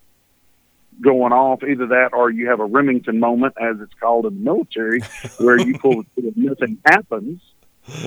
going 1.02 1.34
off. 1.34 1.62
Either 1.62 1.88
that 1.88 2.14
or 2.14 2.30
you 2.30 2.48
have 2.48 2.62
a 2.62 2.66
Remington 2.66 3.20
moment, 3.20 3.56
as 3.60 3.82
it's 3.82 3.94
called 4.00 4.26
in 4.28 4.36
the 4.36 4.40
military, 4.40 5.02
where 5.40 5.60
you 5.60 5.78
pull 5.78 6.04
the 6.16 6.22
trigger, 6.22 6.32
nothing 6.38 6.78
happens. 6.86 7.42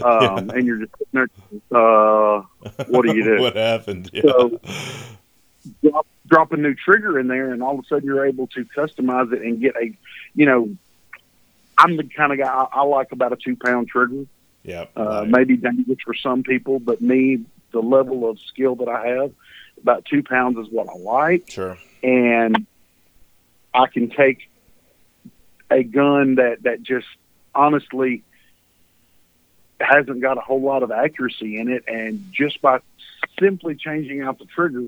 Um, 0.02 0.50
and 0.50 0.66
you're 0.66 0.78
just 0.78 0.92
sitting 0.98 1.12
there, 1.12 1.28
uh, 1.78 2.42
what 2.88 3.02
do 3.06 3.14
you 3.16 3.24
do? 3.24 3.36
what 3.40 3.56
happened? 3.56 4.10
Yeah. 4.12 4.22
So- 4.22 4.60
drop, 5.82 6.06
drop 6.26 6.52
a 6.52 6.56
new 6.56 6.74
trigger 6.74 7.18
in 7.18 7.26
there, 7.28 7.52
and 7.52 7.62
all 7.62 7.78
of 7.78 7.84
a 7.84 7.88
sudden 7.88 8.04
you're 8.06 8.26
able 8.26 8.46
to 8.48 8.64
customize 8.76 9.32
it 9.32 9.42
and 9.42 9.60
get 9.60 9.74
a, 9.76 9.96
you 10.34 10.46
know, 10.46 10.76
I'm 11.76 11.96
the 11.96 12.04
kind 12.04 12.32
of 12.32 12.38
guy 12.38 12.46
I, 12.48 12.80
I 12.80 12.82
like 12.84 13.12
about 13.12 13.32
a 13.32 13.36
two 13.36 13.56
pound 13.56 13.88
trigger. 13.88 14.26
yep. 14.62 14.92
Uh, 14.96 15.02
right. 15.02 15.28
Maybe 15.28 15.56
dangerous 15.56 15.98
for 16.04 16.14
some 16.14 16.42
people, 16.44 16.78
but 16.78 17.00
me, 17.00 17.44
the 17.72 17.80
level 17.80 18.28
of 18.30 18.38
skill 18.40 18.76
that 18.76 18.88
I 18.88 19.08
have, 19.08 19.32
about 19.82 20.04
two 20.04 20.22
pounds 20.22 20.56
is 20.58 20.72
what 20.72 20.88
I 20.88 20.96
like, 20.96 21.50
Sure. 21.50 21.76
and 22.02 22.66
I 23.74 23.86
can 23.88 24.08
take 24.10 24.48
a 25.70 25.82
gun 25.82 26.36
that 26.36 26.62
that 26.62 26.82
just 26.82 27.06
honestly 27.54 28.22
hasn't 29.80 30.20
got 30.20 30.38
a 30.38 30.40
whole 30.40 30.62
lot 30.62 30.82
of 30.82 30.90
accuracy 30.90 31.58
in 31.58 31.68
it, 31.68 31.84
and 31.86 32.24
just 32.32 32.60
by 32.62 32.80
simply 33.38 33.74
changing 33.74 34.22
out 34.22 34.38
the 34.38 34.44
trigger, 34.44 34.84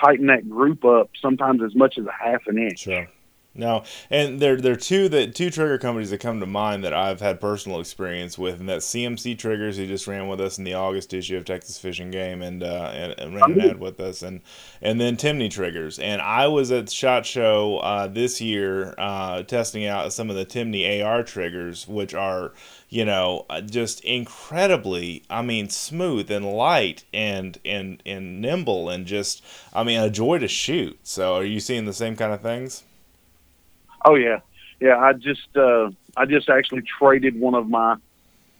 tighten 0.00 0.26
that 0.26 0.48
group 0.48 0.84
up 0.84 1.10
sometimes 1.20 1.62
as 1.62 1.74
much 1.74 1.98
as 1.98 2.06
a 2.06 2.12
half 2.12 2.46
an 2.46 2.58
inch. 2.58 2.80
Sure. 2.80 3.08
No, 3.58 3.82
and 4.08 4.38
there 4.38 4.56
there 4.56 4.74
are 4.74 4.76
two 4.76 5.08
that 5.08 5.34
two 5.34 5.50
trigger 5.50 5.78
companies 5.78 6.10
that 6.10 6.20
come 6.20 6.38
to 6.38 6.46
mind 6.46 6.84
that 6.84 6.94
I've 6.94 7.20
had 7.20 7.40
personal 7.40 7.80
experience 7.80 8.38
with, 8.38 8.60
and 8.60 8.68
that's 8.68 8.86
CMC 8.86 9.36
Triggers, 9.36 9.76
who 9.76 9.86
just 9.88 10.06
ran 10.06 10.28
with 10.28 10.40
us 10.40 10.58
in 10.58 10.64
the 10.64 10.74
August 10.74 11.12
issue 11.12 11.36
of 11.36 11.44
Texas 11.44 11.76
Fish 11.76 11.98
and 11.98 12.12
Game, 12.12 12.40
and 12.40 12.62
uh, 12.62 12.92
and, 12.94 13.18
and 13.18 13.34
ran 13.34 13.50
an 13.50 13.60
ad 13.60 13.80
with 13.80 13.98
us, 13.98 14.22
and 14.22 14.42
and 14.80 15.00
then 15.00 15.16
Timney 15.16 15.50
Triggers, 15.50 15.98
and 15.98 16.22
I 16.22 16.46
was 16.46 16.70
at 16.70 16.86
the 16.86 16.92
Shot 16.92 17.26
Show 17.26 17.78
uh, 17.78 18.06
this 18.06 18.40
year 18.40 18.94
uh, 18.96 19.42
testing 19.42 19.86
out 19.86 20.12
some 20.12 20.30
of 20.30 20.36
the 20.36 20.46
Timney 20.46 21.04
AR 21.04 21.24
triggers, 21.24 21.88
which 21.88 22.14
are 22.14 22.52
you 22.88 23.04
know 23.04 23.44
uh, 23.50 23.60
just 23.60 24.04
incredibly, 24.04 25.24
I 25.28 25.42
mean, 25.42 25.68
smooth 25.68 26.30
and 26.30 26.46
light 26.46 27.02
and 27.12 27.58
and 27.64 28.04
and 28.06 28.40
nimble, 28.40 28.88
and 28.88 29.04
just 29.04 29.42
I 29.74 29.82
mean 29.82 29.98
a 29.98 30.10
joy 30.10 30.38
to 30.38 30.46
shoot. 30.46 30.96
So, 31.02 31.34
are 31.34 31.44
you 31.44 31.58
seeing 31.58 31.86
the 31.86 31.92
same 31.92 32.14
kind 32.14 32.32
of 32.32 32.40
things? 32.40 32.84
Oh 34.04 34.14
yeah, 34.14 34.40
yeah. 34.80 34.96
I 34.98 35.12
just 35.12 35.48
uh, 35.56 35.90
I 36.16 36.26
just 36.26 36.48
actually 36.48 36.82
traded 36.98 37.38
one 37.38 37.54
of 37.54 37.68
my 37.68 37.96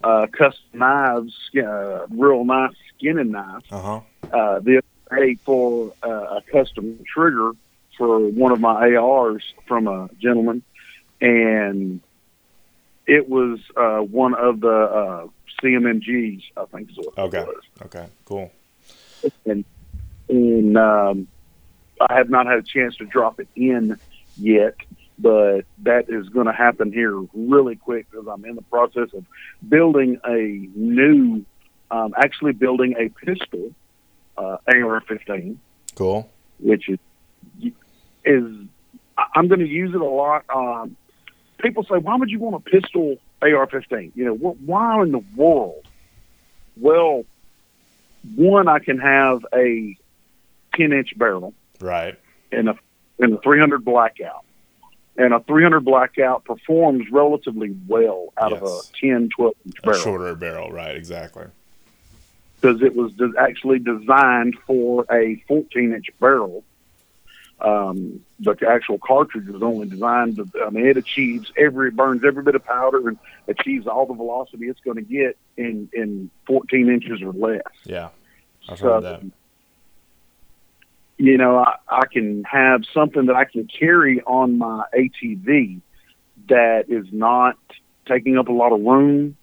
uh, 0.03 0.27
custom 0.31 0.79
knives, 0.79 1.33
uh, 1.57 2.07
real 2.07 2.43
nice 2.45 2.71
skinning 2.95 3.31
knife, 3.31 3.63
Uh 3.71 3.81
huh. 3.81 3.99
uh, 4.31 4.59
the 4.59 4.81
day 5.11 5.37
for 5.45 5.93
uh, 6.03 6.37
a 6.37 6.41
custom 6.51 6.99
trigger 7.13 7.51
for 7.97 8.19
one 8.29 8.51
of 8.51 8.59
my 8.59 8.95
ARs 8.95 9.43
from 9.67 9.87
a 9.87 10.09
gentleman, 10.21 10.63
and 11.21 12.01
it 13.07 13.27
was 13.27 13.59
uh, 13.75 13.99
one 13.99 14.35
of 14.35 14.59
the 14.61 14.69
uh, 14.69 15.27
CMMGs, 15.61 16.43
I 16.57 16.65
think 16.65 16.91
is 16.91 16.97
what 16.97 17.17
Okay. 17.17 17.39
it 17.39 17.47
was. 17.47 17.63
Okay. 17.85 18.07
Cool. 18.25 18.51
And 19.45 19.65
and 20.29 20.77
um, 20.77 21.27
I 21.99 22.13
have 22.15 22.29
not 22.29 22.45
had 22.45 22.59
a 22.59 22.63
chance 22.63 22.95
to 22.97 23.05
drop 23.05 23.39
it 23.39 23.47
in 23.55 23.97
yet, 24.37 24.75
but 25.19 25.61
that 25.83 26.05
is 26.09 26.29
going 26.29 26.45
to 26.47 26.53
happen 26.53 26.91
here 26.91 27.19
really 27.33 27.75
quick 27.75 28.09
because 28.09 28.25
I'm 28.27 28.45
in 28.45 28.55
the 28.55 28.61
process 28.63 29.09
of 29.13 29.25
building 29.67 30.19
a 30.25 30.67
new, 30.75 31.45
um, 31.91 32.13
actually 32.17 32.53
building 32.53 32.95
a 32.97 33.09
pistol, 33.25 33.71
uh, 34.37 34.57
AR-15 34.67 35.57
Cool. 35.95 36.29
which 36.59 36.87
is 36.89 36.99
is 38.25 38.43
I'm 39.35 39.47
going 39.49 39.59
to 39.59 39.67
use 39.67 39.93
it 39.93 39.99
a 39.99 40.05
lot. 40.05 40.45
Um, 40.53 40.95
people 41.57 41.83
say, 41.83 41.95
"Why 41.97 42.15
would 42.15 42.29
you 42.29 42.39
want 42.39 42.55
a 42.55 42.59
pistol 42.69 43.17
AR-15?" 43.41 44.11
You 44.15 44.25
know, 44.25 44.35
wh- 44.35 44.67
why 44.67 45.01
in 45.03 45.11
the 45.11 45.23
world? 45.35 45.85
Well, 46.77 47.25
one, 48.35 48.67
I 48.69 48.79
can 48.79 48.97
have 48.99 49.45
a 49.53 49.97
10-inch 50.75 51.17
barrel 51.17 51.53
Right. 51.81 52.17
And 52.51 52.69
a 52.69 52.75
in 53.19 53.33
a 53.33 53.37
300 53.41 53.83
blackout, 53.83 54.45
and 55.19 55.33
a 55.33 55.39
300 55.41 55.81
blackout 55.81 56.45
performs 56.45 57.05
relatively 57.11 57.75
well 57.87 58.33
out 58.37 58.53
of 58.53 58.63
a 58.63 58.79
10, 58.99 59.29
12 59.35 59.53
inch 59.65 59.75
A 59.79 59.81
barrel 59.83 59.99
shorter 59.99 60.35
barrel. 60.35 60.71
Right. 60.71 60.95
Exactly. 60.95 61.45
because 62.59 62.81
it 62.81 62.95
was 62.95 63.11
de- 63.13 63.33
actually 63.37 63.79
designed 63.79 64.55
for 64.65 65.05
a 65.11 65.35
14 65.47 65.93
inch 65.93 66.07
barrel. 66.19 66.63
Um, 67.61 68.21
the 68.39 68.55
actual 68.67 68.97
cartridge 68.99 69.47
was 69.49 69.61
only 69.61 69.85
designed 69.89 70.37
to, 70.37 70.47
I 70.65 70.69
mean, 70.69 70.85
it 70.85 70.95
achieves 70.95 71.51
every, 71.57 71.89
it 71.89 71.95
burns 71.97 72.23
every 72.23 72.41
bit 72.41 72.55
of 72.55 72.63
powder 72.63 73.05
and 73.09 73.17
achieves 73.49 73.85
all 73.85 74.05
the 74.05 74.13
velocity 74.13 74.67
it's 74.67 74.79
going 74.79 74.95
to 74.95 75.01
get 75.01 75.37
in, 75.57 75.89
in 75.91 76.29
14 76.47 76.89
inches 76.89 77.21
or 77.21 77.33
less. 77.33 77.61
Yeah. 77.83 78.09
I've 78.69 78.79
So, 78.79 78.93
heard 78.93 79.03
that. 79.03 79.21
You 81.19 81.37
know, 81.37 81.57
I, 81.57 81.75
I 81.87 82.05
can 82.05 82.43
have 82.45 82.83
something 82.93 83.25
that 83.25 83.35
I 83.35 83.43
can 83.43 83.67
carry 83.67 84.21
on 84.21 84.57
my 84.57 84.85
ATV 84.97 85.81
that 86.47 86.85
is 86.87 87.07
not 87.11 87.57
taking 88.07 88.37
up 88.37 88.47
a 88.47 88.53
lot 88.53 88.71
of 88.71 88.81
room. 88.81 89.35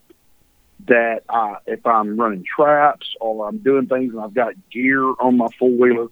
That 0.86 1.24
I, 1.28 1.56
if 1.66 1.86
I'm 1.86 2.18
running 2.18 2.44
traps 2.44 3.14
or 3.20 3.48
I'm 3.48 3.58
doing 3.58 3.86
things 3.86 4.14
and 4.14 4.22
I've 4.22 4.34
got 4.34 4.54
gear 4.70 5.02
on 5.04 5.36
my 5.36 5.48
four 5.58 5.70
wheeler, 5.70 6.08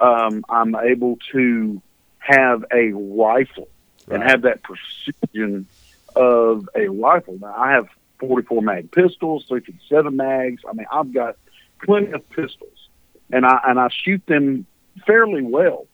um, 0.00 0.44
I'm 0.48 0.74
able 0.74 1.18
to 1.32 1.82
have 2.18 2.64
a 2.72 2.92
rifle 2.92 3.68
and 4.08 4.22
have 4.22 4.42
that 4.42 4.62
precision 4.62 5.66
of 6.14 6.68
a 6.74 6.88
rifle. 6.88 7.38
Now 7.40 7.54
I 7.56 7.72
have 7.72 7.88
44 8.18 8.62
mag 8.62 8.90
pistols, 8.90 9.44
357 9.48 10.16
mags. 10.16 10.62
I 10.68 10.72
mean, 10.72 10.86
I've 10.90 11.12
got 11.12 11.36
plenty 11.84 12.12
of 12.12 12.28
pistols, 12.30 12.88
and 13.30 13.44
I 13.44 13.60
and 13.66 13.78
I 13.78 13.88
shoot 13.88 14.24
them 14.26 14.66
fairly 15.06 15.42
well. 15.42 15.86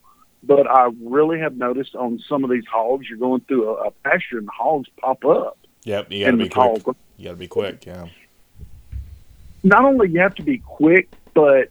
But 0.45 0.69
I 0.69 0.91
really 1.01 1.39
have 1.39 1.57
noticed 1.57 1.95
on 1.95 2.19
some 2.29 2.43
of 2.43 2.51
these 2.51 2.67
hogs, 2.67 3.09
you're 3.09 3.19
going 3.19 3.43
through 3.43 3.69
a, 3.69 3.89
a 3.89 3.91
pasture 4.05 4.39
and 4.39 4.49
the 4.49 4.53
hogs 4.53 4.89
pop 5.01 5.25
up 5.25 5.57
Yep. 5.85 6.13
You 6.13 6.25
got 6.25 6.31
to 6.31 6.37
be 6.37 6.49
quick. 6.49 6.97
You 7.17 7.25
got 7.25 7.31
to 7.31 7.37
be 7.37 7.49
quick. 7.49 7.87
Yeah. 7.87 8.07
Not 9.63 9.85
only 9.85 10.11
you 10.11 10.21
have 10.21 10.35
to 10.37 10.43
be 10.43 10.59
quick, 10.59 11.09
but 11.35 11.71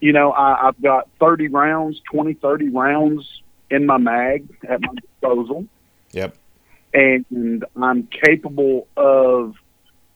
you 0.00 0.12
know 0.12 0.32
I, 0.32 0.68
I've 0.68 0.80
got 0.80 1.08
30 1.18 1.48
rounds, 1.48 2.00
20, 2.10 2.34
30 2.34 2.68
rounds 2.70 3.42
in 3.70 3.86
my 3.86 3.98
mag 3.98 4.48
at 4.68 4.80
my 4.80 4.94
disposal. 4.94 5.66
Yep. 6.12 6.36
and 6.92 7.64
I'm 7.80 8.08
capable 8.08 8.88
of 8.96 9.54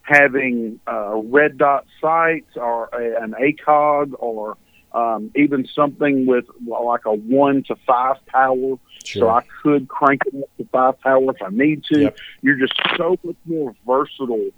having 0.02 0.80
uh, 0.88 1.14
red 1.14 1.56
dot 1.56 1.86
sights 2.00 2.56
or 2.56 2.88
a, 2.92 3.22
an 3.22 3.34
ACOG 3.40 4.14
or 4.18 4.56
um, 4.94 5.32
even 5.34 5.66
something 5.66 6.24
with 6.24 6.44
like 6.66 7.04
a 7.04 7.12
one 7.12 7.64
to 7.64 7.76
five 7.86 8.16
power. 8.26 8.78
Sure. 9.04 9.20
So 9.20 9.28
I 9.28 9.42
could 9.62 9.88
crank 9.88 10.22
it 10.26 10.42
up 10.42 10.56
to 10.56 10.64
five 10.70 11.00
power 11.00 11.30
if 11.32 11.42
I 11.42 11.50
need 11.50 11.84
to. 11.92 12.00
Yep. 12.00 12.18
You're 12.42 12.58
just 12.58 12.74
so 12.96 13.18
much 13.22 13.36
more 13.44 13.74
versatile 13.84 14.50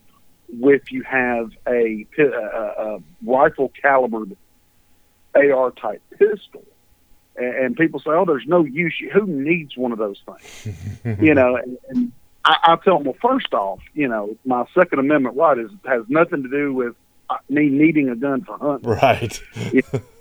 with 0.48 0.82
you 0.92 1.02
have 1.02 1.50
a, 1.66 2.06
a, 2.18 2.24
a 2.24 2.98
rifle 3.24 3.72
calibered 3.80 4.36
AR 5.34 5.70
type 5.72 6.02
pistol. 6.10 6.64
And, 7.36 7.54
and 7.54 7.76
people 7.76 8.00
say, 8.00 8.10
"Oh, 8.10 8.26
there's 8.26 8.46
no 8.46 8.62
use. 8.64 8.94
Who 9.14 9.26
needs 9.26 9.76
one 9.76 9.92
of 9.92 9.98
those 9.98 10.22
things?" 10.26 11.18
you 11.20 11.34
know, 11.34 11.56
and, 11.56 11.78
and 11.88 12.12
I, 12.44 12.56
I 12.62 12.76
tell 12.76 12.98
them, 12.98 13.04
well, 13.04 13.16
first 13.20 13.52
off, 13.54 13.80
you 13.94 14.06
know, 14.06 14.36
my 14.44 14.66
Second 14.74 14.98
Amendment 14.98 15.36
right 15.36 15.58
is 15.58 15.70
has 15.86 16.04
nothing 16.08 16.42
to 16.42 16.48
do 16.48 16.74
with 16.74 16.94
uh, 17.30 17.38
me 17.48 17.68
needing 17.68 18.10
a 18.10 18.16
gun 18.16 18.44
for 18.44 18.58
hunting. 18.58 18.90
Right. 18.90 19.42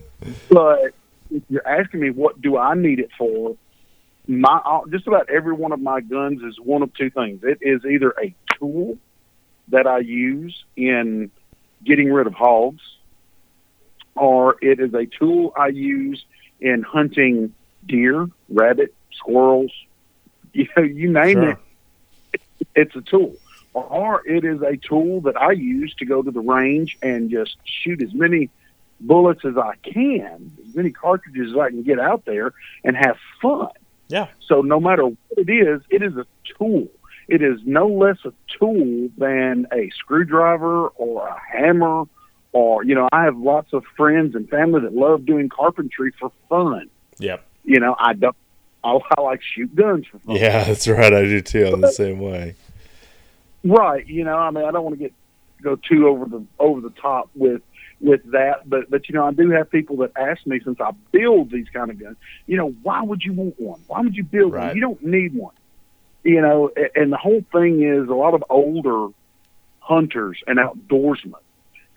But 0.49 0.93
if 1.31 1.43
you're 1.49 1.67
asking 1.67 2.01
me 2.01 2.09
what 2.11 2.41
do 2.41 2.57
I 2.57 2.75
need 2.75 2.99
it 2.99 3.09
for, 3.17 3.55
my 4.27 4.59
uh, 4.65 4.81
just 4.89 5.07
about 5.07 5.29
every 5.29 5.53
one 5.53 5.71
of 5.71 5.79
my 5.79 6.01
guns 6.01 6.41
is 6.41 6.59
one 6.59 6.81
of 6.81 6.93
two 6.93 7.09
things. 7.09 7.43
It 7.43 7.59
is 7.61 7.85
either 7.85 8.13
a 8.21 8.33
tool 8.57 8.97
that 9.69 9.87
I 9.87 9.99
use 9.99 10.63
in 10.75 11.31
getting 11.83 12.11
rid 12.11 12.27
of 12.27 12.33
hogs, 12.33 12.81
or 14.15 14.55
it 14.61 14.79
is 14.79 14.93
a 14.93 15.05
tool 15.05 15.53
I 15.55 15.67
use 15.67 16.23
in 16.59 16.83
hunting 16.83 17.53
deer, 17.85 18.27
rabbit, 18.49 18.93
squirrels. 19.13 19.71
You 20.53 20.69
know, 20.77 20.83
you 20.83 21.11
name 21.11 21.41
Sure. 21.41 21.59
it, 22.31 22.41
it's 22.75 22.95
a 22.95 23.01
tool. 23.01 23.35
Or 23.73 24.25
it 24.25 24.45
is 24.45 24.61
a 24.61 24.77
tool 24.77 25.19
that 25.21 25.35
I 25.35 25.51
use 25.51 25.93
to 25.95 26.05
go 26.05 26.21
to 26.21 26.31
the 26.31 26.39
range 26.39 26.97
and 27.01 27.29
just 27.29 27.57
shoot 27.65 28.01
as 28.01 28.13
many 28.13 28.49
bullets 28.99 29.41
as 29.45 29.57
I 29.57 29.75
can, 29.83 30.51
as 30.67 30.75
many 30.75 30.91
cartridges 30.91 31.51
as 31.51 31.57
I 31.57 31.69
can 31.69 31.83
get 31.83 31.99
out 31.99 32.25
there, 32.25 32.53
and 32.83 32.95
have 32.95 33.17
fun. 33.41 33.69
Yeah. 34.07 34.27
So 34.47 34.61
no 34.61 34.79
matter 34.79 35.03
what 35.03 35.17
it 35.37 35.49
is, 35.49 35.81
it 35.89 36.03
is 36.03 36.15
a 36.15 36.25
tool. 36.57 36.87
It 37.27 37.41
is 37.41 37.59
no 37.65 37.87
less 37.87 38.17
a 38.23 38.33
tool 38.59 39.09
than 39.17 39.67
a 39.71 39.89
screwdriver 39.97 40.89
or 40.89 41.27
a 41.27 41.39
hammer 41.51 42.05
or 42.55 42.85
you 42.85 42.95
know, 42.95 43.09
I 43.11 43.25
have 43.25 43.37
lots 43.37 43.73
of 43.73 43.83
friends 43.97 44.33
and 44.33 44.49
family 44.49 44.79
that 44.81 44.93
love 44.93 45.25
doing 45.25 45.49
carpentry 45.49 46.13
for 46.17 46.31
fun. 46.47 46.89
Yep. 47.17 47.45
You 47.65 47.81
know, 47.81 47.95
I 47.99 48.13
don't 48.13 48.35
I, 48.81 48.97
I 49.17 49.21
like 49.21 49.41
shoot 49.41 49.75
guns 49.75 50.05
for 50.09 50.19
fun. 50.19 50.37
Yeah, 50.37 50.63
that's 50.67 50.87
right. 50.87 51.13
I 51.13 51.23
do 51.23 51.41
too. 51.41 51.65
I'm 51.65 51.81
the 51.81 51.91
same 51.91 52.19
way. 52.19 52.55
Right. 53.63 54.07
You 54.07 54.23
know, 54.23 54.37
I 54.37 54.51
mean 54.51 54.63
I 54.63 54.71
don't 54.71 54.83
want 54.83 54.97
to 54.97 55.03
get 55.03 55.13
go 55.61 55.75
too 55.75 56.07
over 56.07 56.25
the 56.25 56.45
over 56.57 56.79
the 56.79 56.91
top 56.91 57.29
with 57.35 57.61
with 58.01 58.21
that, 58.31 58.67
but 58.69 58.89
but 58.89 59.07
you 59.07 59.15
know, 59.15 59.25
I 59.25 59.31
do 59.31 59.49
have 59.51 59.69
people 59.71 59.97
that 59.97 60.11
ask 60.17 60.45
me 60.45 60.59
since 60.63 60.79
I 60.81 60.91
build 61.11 61.51
these 61.51 61.67
kind 61.73 61.89
of 61.89 61.99
guns, 61.99 62.17
you 62.45 62.57
know, 62.57 62.69
why 62.83 63.01
would 63.01 63.21
you 63.23 63.33
want 63.33 63.59
one? 63.59 63.81
Why 63.87 64.01
would 64.01 64.15
you 64.15 64.23
build 64.23 64.53
Right. 64.53 64.67
one? 64.67 64.75
You 64.75 64.81
don't 64.81 65.01
need 65.03 65.33
one. 65.33 65.53
You 66.23 66.41
know, 66.41 66.71
and 66.95 67.11
the 67.11 67.17
whole 67.17 67.43
thing 67.51 67.83
is 67.83 68.09
a 68.09 68.13
lot 68.13 68.33
of 68.33 68.43
older 68.49 69.07
hunters 69.79 70.39
and 70.47 70.57
outdoorsmen 70.59 71.33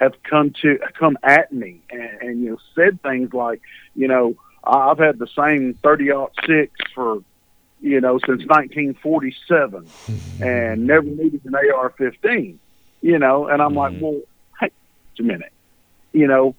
have 0.01 0.13
come 0.29 0.53
to 0.63 0.79
come 0.99 1.17
at 1.23 1.51
me 1.53 1.83
and, 1.91 2.11
and 2.21 2.41
you 2.43 2.51
know 2.51 2.59
said 2.75 3.01
things 3.03 3.33
like, 3.33 3.61
you 3.95 4.07
know, 4.07 4.35
I've 4.65 4.99
had 4.99 5.19
the 5.19 5.27
same 5.37 5.79
thirty 5.83 6.11
six 6.47 6.73
for 6.95 7.19
you 7.81 8.01
know 8.01 8.19
since 8.19 8.45
1947 8.47 9.93
and 10.41 10.87
never 10.87 11.07
needed 11.07 11.41
an 11.45 11.55
AR-15. 11.55 12.59
You 13.01 13.19
know, 13.19 13.47
and 13.47 13.63
I'm 13.63 13.75
like, 13.75 13.93
Mhm. 13.93 14.01
well, 14.01 14.21
hey, 14.61 14.71
just 15.17 15.21
a 15.21 15.23
minute. 15.23 15.53
You 16.13 16.27
know, 16.27 16.55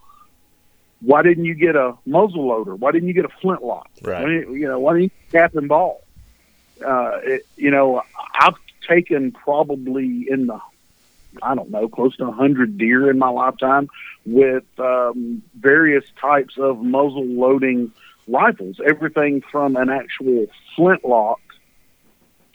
why 1.01 1.21
didn't 1.21 1.45
you 1.45 1.55
get 1.55 1.75
a 1.75 1.95
muzzle 2.05 2.47
loader? 2.47 2.75
Why 2.75 2.91
didn't 2.91 3.07
you 3.07 3.13
get 3.13 3.25
a 3.25 3.29
flintlock? 3.41 3.89
Right. 4.01 4.27
You 4.27 4.67
know, 4.67 4.79
why 4.79 4.93
didn't 4.93 5.03
you 5.03 5.31
cap 5.31 5.55
and 5.55 5.67
ball? 5.67 6.03
Uh, 6.85 7.19
it, 7.23 7.45
you 7.55 7.71
know, 7.71 8.01
I've 8.33 8.55
taken 8.87 9.31
probably 9.31 10.25
in 10.29 10.47
the, 10.47 10.59
I 11.41 11.55
don't 11.55 11.71
know, 11.71 11.87
close 11.87 12.15
to 12.17 12.27
a 12.27 12.31
hundred 12.31 12.77
deer 12.77 13.09
in 13.09 13.17
my 13.17 13.29
lifetime 13.29 13.89
with 14.25 14.63
um, 14.77 15.41
various 15.57 16.05
types 16.19 16.57
of 16.57 16.81
muzzle 16.81 17.25
loading 17.25 17.91
rifles. 18.27 18.79
Everything 18.85 19.41
from 19.51 19.75
an 19.75 19.89
actual 19.89 20.47
flintlock 20.75 21.39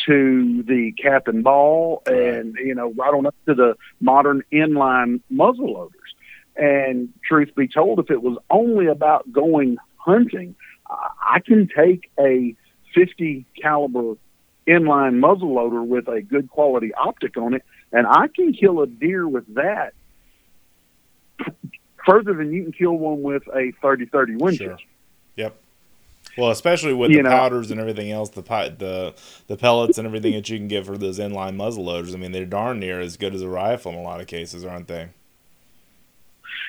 to 0.07 0.63
the 0.65 0.93
cap 0.93 1.29
and 1.29 1.43
ball, 1.43 2.03
and 2.07 2.57
you 2.57 2.75
know, 2.75 2.93
right 2.93 3.15
on 3.15 3.27
up 3.27 3.35
to 3.47 3.55
the 3.55 3.75
modern 4.01 4.43
inline 4.53 5.21
muzzle 5.31 5.73
loaders. 5.73 5.94
And 6.57 7.09
truth 7.27 7.55
be 7.57 7.67
told, 7.69 7.99
if 7.99 8.11
it 8.11 8.23
was 8.23 8.39
only 8.51 8.87
about 8.87 9.31
going 9.33 9.77
hunting, 9.97 10.55
I 10.89 11.41
can 11.45 11.69
take 11.75 12.11
a 12.19 12.55
50 12.95 13.45
caliber 13.61 14.15
inline 14.69 15.19
muzzle 15.19 15.53
loader 15.55 15.83
with 15.83 16.07
a 16.09 16.23
good 16.23 16.49
quality 16.49 16.95
optic 16.95 17.37
on 17.37 17.55
it, 17.55 17.63
and 17.93 18.07
I 18.07 18.29
can 18.29 18.53
kill 18.53 18.81
a 18.83 18.87
deer 18.87 19.27
with 19.27 19.53
that 19.55 19.95
further 22.07 22.35
than 22.35 22.53
you 22.53 22.63
can 22.65 22.73
kill 22.73 22.93
one 22.97 23.23
with 23.23 23.47
a 23.49 23.73
30-30 23.83 24.39
Winchester. 24.39 24.77
Yep. 25.37 25.57
Well, 26.37 26.51
especially 26.51 26.95
with 26.95 27.11
You 27.11 27.19
the 27.19 27.23
know- 27.25 27.31
powders 27.31 27.71
and 27.71 27.81
everything 27.81 28.11
else, 28.11 28.31
the 28.31 28.43
the 28.43 29.15
the 29.47 29.57
pellets 29.57 29.99
and 29.99 30.07
everything 30.07 30.33
that 30.35 30.49
you 30.49 30.59
can 30.59 30.69
get 30.69 30.85
for 30.87 30.99
those 30.99 31.19
inline 31.19 31.57
muzzle 31.57 31.85
loaders. 31.85 32.15
I 32.15 32.19
mean, 32.19 32.33
they're 32.33 32.45
darn 32.45 32.81
near 32.81 33.01
as 33.01 33.17
good 33.17 33.35
as 33.35 33.43
a 33.43 33.49
rifle 33.49 33.93
in 33.93 33.99
a 33.99 34.03
lot 34.03 34.21
of 34.21 34.27
cases, 34.27 34.65
aren't 34.65 34.89
they? 34.89 35.09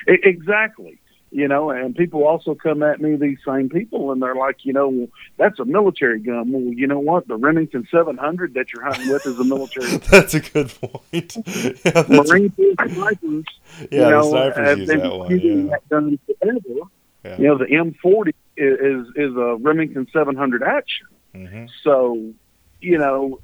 Exactly. 0.07 0.99
You 1.31 1.49
know, 1.49 1.69
and 1.69 1.93
people 1.93 2.23
also 2.25 2.55
come 2.55 2.81
at 2.81 3.01
me, 3.01 3.17
these 3.17 3.39
same 3.45 3.67
people, 3.67 4.11
and 4.13 4.21
they're 4.21 4.35
like, 4.35 4.63
you 4.63 4.71
know, 4.71 5.09
that's 5.37 5.59
a 5.59 5.65
military 5.65 6.19
gun. 6.19 6.49
Well, 6.51 6.61
you 6.73 6.87
know 6.87 6.99
what? 6.99 7.27
The 7.27 7.35
Remington 7.35 7.85
700 7.91 8.53
that 8.53 8.67
you're 8.71 8.83
hunting 8.83 9.09
with 9.09 9.25
is 9.25 9.37
a 9.37 9.43
military 9.43 9.97
That's 10.11 10.33
a 10.33 10.39
good 10.39 10.69
point. 10.79 11.35
yeah, 11.85 12.05
Marine 12.07 12.51
Corps 12.51 12.75
snipers. 12.87 13.43
yeah 13.79 13.85
you 13.91 13.99
the 13.99 14.09
know, 14.11 14.29
snipers 14.31 14.67
have 14.67 14.77
use 14.79 14.87
been 14.87 14.99
that 14.99 15.17
one. 15.17 15.29
using 15.31 15.65
Yeah. 15.67 15.71
that 15.71 15.89
gun 15.89 16.19
forever. 16.39 16.89
Yeah. 17.25 17.37
You 17.37 17.47
know, 17.47 17.57
the 17.57 17.65
M40 17.65 18.27
is, 18.55 18.79
is 18.79 19.07
is 19.31 19.35
a 19.35 19.55
Remington 19.59 20.07
700 20.13 20.63
action. 20.63 21.07
hmm 21.33 21.65
So, 21.83 22.31
you 22.79 22.97
know, 22.97 23.39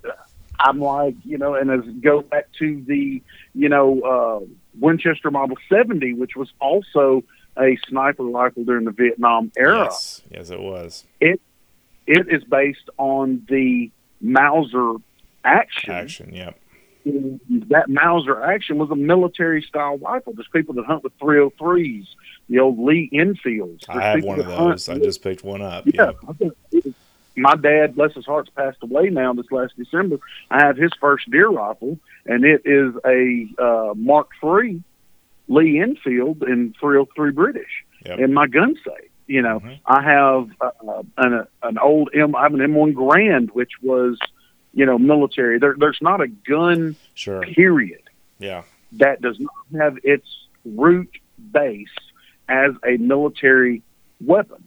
I'm 0.59 0.79
like, 0.79 1.15
you 1.25 1.37
know, 1.39 1.55
and 1.55 1.69
as 1.71 1.81
go 1.99 2.21
back 2.21 2.47
to 2.59 2.81
the, 2.87 3.21
you 3.55 3.67
know, 3.69 3.99
uh, 4.01 4.45
Winchester 4.79 5.31
Model 5.31 5.57
70, 5.69 6.13
which 6.13 6.35
was 6.35 6.51
also 6.59 7.23
a 7.57 7.77
sniper 7.87 8.23
rifle 8.23 8.63
during 8.63 8.85
the 8.85 8.91
Vietnam 8.91 9.51
era. 9.57 9.83
Yes. 9.83 10.21
Yes, 10.31 10.49
it 10.49 10.59
was. 10.59 11.05
It 11.19 11.41
It 12.07 12.27
is 12.29 12.43
based 12.43 12.89
on 12.97 13.45
the 13.49 13.91
Mauser 14.21 14.95
action. 15.43 15.91
Action. 15.91 16.33
Yep. 16.33 16.57
That 17.69 17.89
Mauser 17.89 18.41
action 18.43 18.77
was 18.77 18.91
a 18.91 18.95
military 18.95 19.61
style 19.63 19.97
rifle. 19.97 20.33
There's 20.33 20.47
people 20.53 20.75
that 20.75 20.85
hunt 20.85 21.03
with 21.03 21.17
303s, 21.19 22.05
the 22.47 22.59
old 22.59 22.77
Lee 22.79 23.09
Enfields. 23.11 23.85
There's 23.87 23.97
I 23.97 24.03
have 24.03 24.23
one 24.23 24.39
of 24.39 24.45
those. 24.45 24.87
I 24.87 24.99
just 24.99 25.21
picked 25.23 25.43
one 25.43 25.61
up. 25.61 25.85
yeah, 25.87 26.05
Yep. 26.05 26.15
I 26.29 26.33
think 26.33 26.53
it- 26.71 26.93
my 27.37 27.55
dad, 27.55 27.95
bless 27.95 28.13
his 28.13 28.25
heart's 28.25 28.49
passed 28.49 28.77
away 28.83 29.09
now 29.09 29.31
this 29.33 29.49
last 29.51 29.73
December. 29.77 30.17
I 30.51 30.59
have 30.65 30.75
his 30.75 30.91
first 30.99 31.31
deer 31.31 31.47
rifle, 31.49 31.97
and 32.25 32.43
it 32.45 32.61
is 32.65 32.93
a 33.05 33.47
uh, 33.61 33.93
Mark 33.95 34.29
III 34.43 34.81
Lee 35.47 35.79
Enfield 35.79 36.43
in 36.43 36.73
303 36.79 37.31
British 37.31 37.85
Yep. 38.05 38.19
in 38.19 38.33
my 38.33 38.47
gun 38.47 38.75
safe. 38.85 39.09
You 39.27 39.41
know, 39.43 39.59
Mhm. 39.59 39.79
I 39.85 40.01
have 40.01 40.49
uh, 40.59 41.03
an 41.17 41.45
an 41.63 41.77
old 41.77 42.09
M. 42.13 42.35
I 42.35 42.43
have 42.43 42.53
an 42.53 42.59
M1 42.59 42.93
Garand, 42.93 43.51
which 43.51 43.71
was, 43.81 44.17
you 44.73 44.85
know, 44.85 44.97
military. 44.97 45.59
There, 45.59 45.75
there's 45.77 45.99
not 46.01 46.19
a 46.21 46.27
gun 46.27 46.95
Sure. 47.13 47.41
period 47.41 48.01
Yeah. 48.39 48.63
that 48.93 49.21
does 49.21 49.39
not 49.39 49.53
have 49.81 49.97
its 50.03 50.27
root 50.65 51.09
base 51.51 51.87
as 52.49 52.71
a 52.85 52.97
military 52.97 53.83
weapon. 54.19 54.63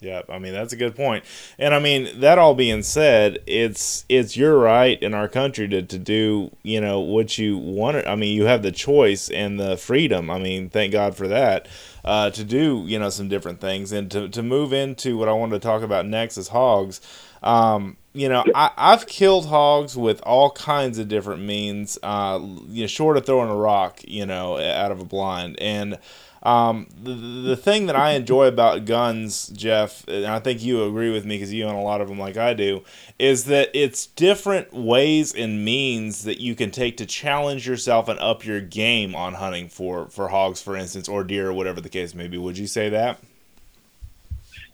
Yeah, 0.00 0.22
I 0.30 0.38
mean 0.38 0.54
that's 0.54 0.72
a 0.72 0.76
good 0.76 0.96
point. 0.96 1.24
And 1.58 1.74
I 1.74 1.78
mean 1.78 2.20
that 2.20 2.38
all 2.38 2.54
being 2.54 2.82
said, 2.82 3.38
it's 3.46 4.06
it's 4.08 4.34
your 4.34 4.58
right 4.58 5.00
in 5.02 5.12
our 5.12 5.28
country 5.28 5.68
to, 5.68 5.82
to 5.82 5.98
do, 5.98 6.50
you 6.62 6.80
know, 6.80 7.00
what 7.00 7.36
you 7.36 7.58
want. 7.58 8.06
I 8.06 8.16
mean, 8.16 8.34
you 8.34 8.46
have 8.46 8.62
the 8.62 8.72
choice 8.72 9.28
and 9.28 9.60
the 9.60 9.76
freedom. 9.76 10.30
I 10.30 10.38
mean, 10.38 10.70
thank 10.70 10.92
God 10.92 11.16
for 11.16 11.28
that. 11.28 11.68
Uh, 12.02 12.30
to 12.30 12.44
do, 12.44 12.84
you 12.86 12.98
know, 12.98 13.10
some 13.10 13.28
different 13.28 13.60
things 13.60 13.92
and 13.92 14.10
to, 14.10 14.26
to 14.30 14.42
move 14.42 14.72
into 14.72 15.18
what 15.18 15.28
I 15.28 15.32
wanted 15.32 15.60
to 15.60 15.66
talk 15.66 15.82
about 15.82 16.06
next 16.06 16.38
is 16.38 16.48
hogs. 16.48 17.02
Um, 17.42 17.98
you 18.14 18.30
know, 18.30 18.42
I, 18.54 18.70
I've 18.76 19.06
killed 19.06 19.46
hogs 19.48 19.98
with 19.98 20.20
all 20.22 20.50
kinds 20.50 20.98
of 20.98 21.08
different 21.08 21.42
means, 21.42 21.98
uh, 22.02 22.40
you 22.68 22.84
know, 22.84 22.86
short 22.86 23.18
of 23.18 23.26
throwing 23.26 23.50
a 23.50 23.54
rock, 23.54 24.00
you 24.08 24.24
know, 24.24 24.58
out 24.58 24.92
of 24.92 25.00
a 25.00 25.04
blind. 25.04 25.58
And 25.60 25.98
Um, 26.42 26.86
the, 27.02 27.12
the 27.12 27.56
thing 27.56 27.86
that 27.86 27.96
I 27.96 28.12
enjoy 28.12 28.46
about 28.46 28.86
guns, 28.86 29.48
Jeff, 29.48 30.06
and 30.08 30.26
I 30.26 30.38
think 30.38 30.62
you 30.62 30.84
agree 30.84 31.10
with 31.10 31.26
me 31.26 31.36
because 31.36 31.52
you 31.52 31.64
own 31.64 31.74
a 31.74 31.82
lot 31.82 32.00
of 32.00 32.08
them 32.08 32.18
like 32.18 32.38
I 32.38 32.54
do, 32.54 32.82
is 33.18 33.44
that 33.44 33.70
it's 33.74 34.06
different 34.06 34.72
ways 34.72 35.34
and 35.34 35.64
means 35.64 36.24
that 36.24 36.40
you 36.40 36.54
can 36.54 36.70
take 36.70 36.96
to 36.96 37.06
challenge 37.06 37.66
yourself 37.68 38.08
and 38.08 38.18
up 38.20 38.44
your 38.46 38.60
game 38.62 39.14
on 39.14 39.34
hunting 39.34 39.68
for, 39.68 40.06
for 40.06 40.28
hogs, 40.28 40.62
for 40.62 40.76
instance, 40.76 41.08
or 41.08 41.24
deer, 41.24 41.50
or 41.50 41.52
whatever 41.52 41.80
the 41.80 41.90
case 41.90 42.14
may 42.14 42.26
be. 42.26 42.38
Would 42.38 42.56
you 42.56 42.66
say 42.66 42.88
that? 42.88 43.18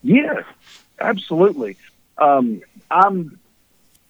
Yes, 0.02 0.44
absolutely. 1.00 1.76
Um, 2.18 2.62
I'm 2.90 3.40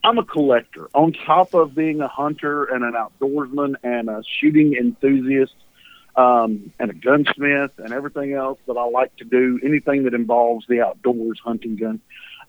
I'm 0.04 0.18
a 0.18 0.24
collector. 0.24 0.88
On 0.94 1.12
top 1.12 1.54
of 1.54 1.74
being 1.74 2.00
a 2.00 2.06
hunter 2.06 2.64
and 2.64 2.84
an 2.84 2.92
outdoorsman 2.92 3.74
and 3.82 4.08
a 4.08 4.22
shooting 4.24 4.74
enthusiast 4.74 5.54
um, 6.16 6.72
and 6.78 6.90
a 6.90 6.94
gunsmith 6.94 7.72
and 7.78 7.92
everything 7.92 8.32
else 8.32 8.58
that 8.66 8.76
I 8.76 8.84
like 8.84 9.14
to 9.16 9.24
do, 9.24 9.60
anything 9.62 10.04
that 10.04 10.14
involves 10.14 10.66
the 10.66 10.80
outdoors, 10.80 11.40
hunting 11.42 11.76
gun. 11.76 12.00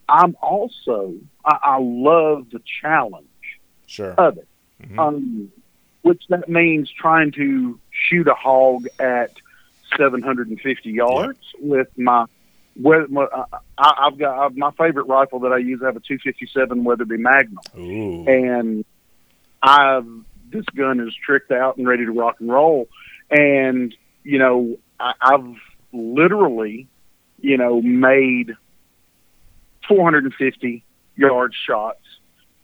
I'm 0.10 0.38
also 0.42 1.16
I, 1.44 1.58
I 1.62 1.78
love 1.80 2.48
the 2.52 2.62
challenge 2.82 3.28
sure. 3.86 4.14
of 4.14 4.38
it, 4.38 4.48
mm-hmm. 4.82 5.00
um, 5.00 5.52
which 6.02 6.24
that 6.30 6.48
means 6.48 6.90
trying 6.90 7.32
to 7.34 7.80
shoot 7.92 8.28
a 8.28 8.34
hog 8.34 8.88
at 9.00 9.34
750 9.98 10.90
yards 10.90 11.40
yeah. 11.60 11.68
with 11.68 11.90
my 11.98 12.26
with 12.80 13.10
my, 13.10 13.26
I, 13.78 14.06
have 14.06 14.18
got 14.18 14.38
I, 14.38 14.50
my 14.56 14.72
favorite 14.72 15.08
rifle 15.08 15.40
that 15.40 15.52
I 15.52 15.58
use. 15.58 15.82
I 15.82 15.88
have 15.88 15.96
a 15.96 16.00
257 16.00 16.84
Weatherby 16.84 17.18
Magnum, 17.18 17.60
Ooh. 17.78 18.26
and 18.28 18.86
I 19.62 20.02
this 20.50 20.66
gun 20.76 21.00
is 21.00 21.14
tricked 21.16 21.52
out 21.52 21.78
and 21.78 21.88
ready 21.88 22.06
to 22.06 22.12
rock 22.12 22.38
and 22.40 22.50
roll. 22.50 22.88
And, 23.30 23.96
you 24.24 24.40
know, 24.40 24.78
I, 25.00 25.14
I've 25.22 25.56
literally, 25.92 26.88
you 27.40 27.58
know, 27.58 27.82
made 27.82 28.56
450 29.88 30.84
yard 31.16 31.54
shots 31.54 32.04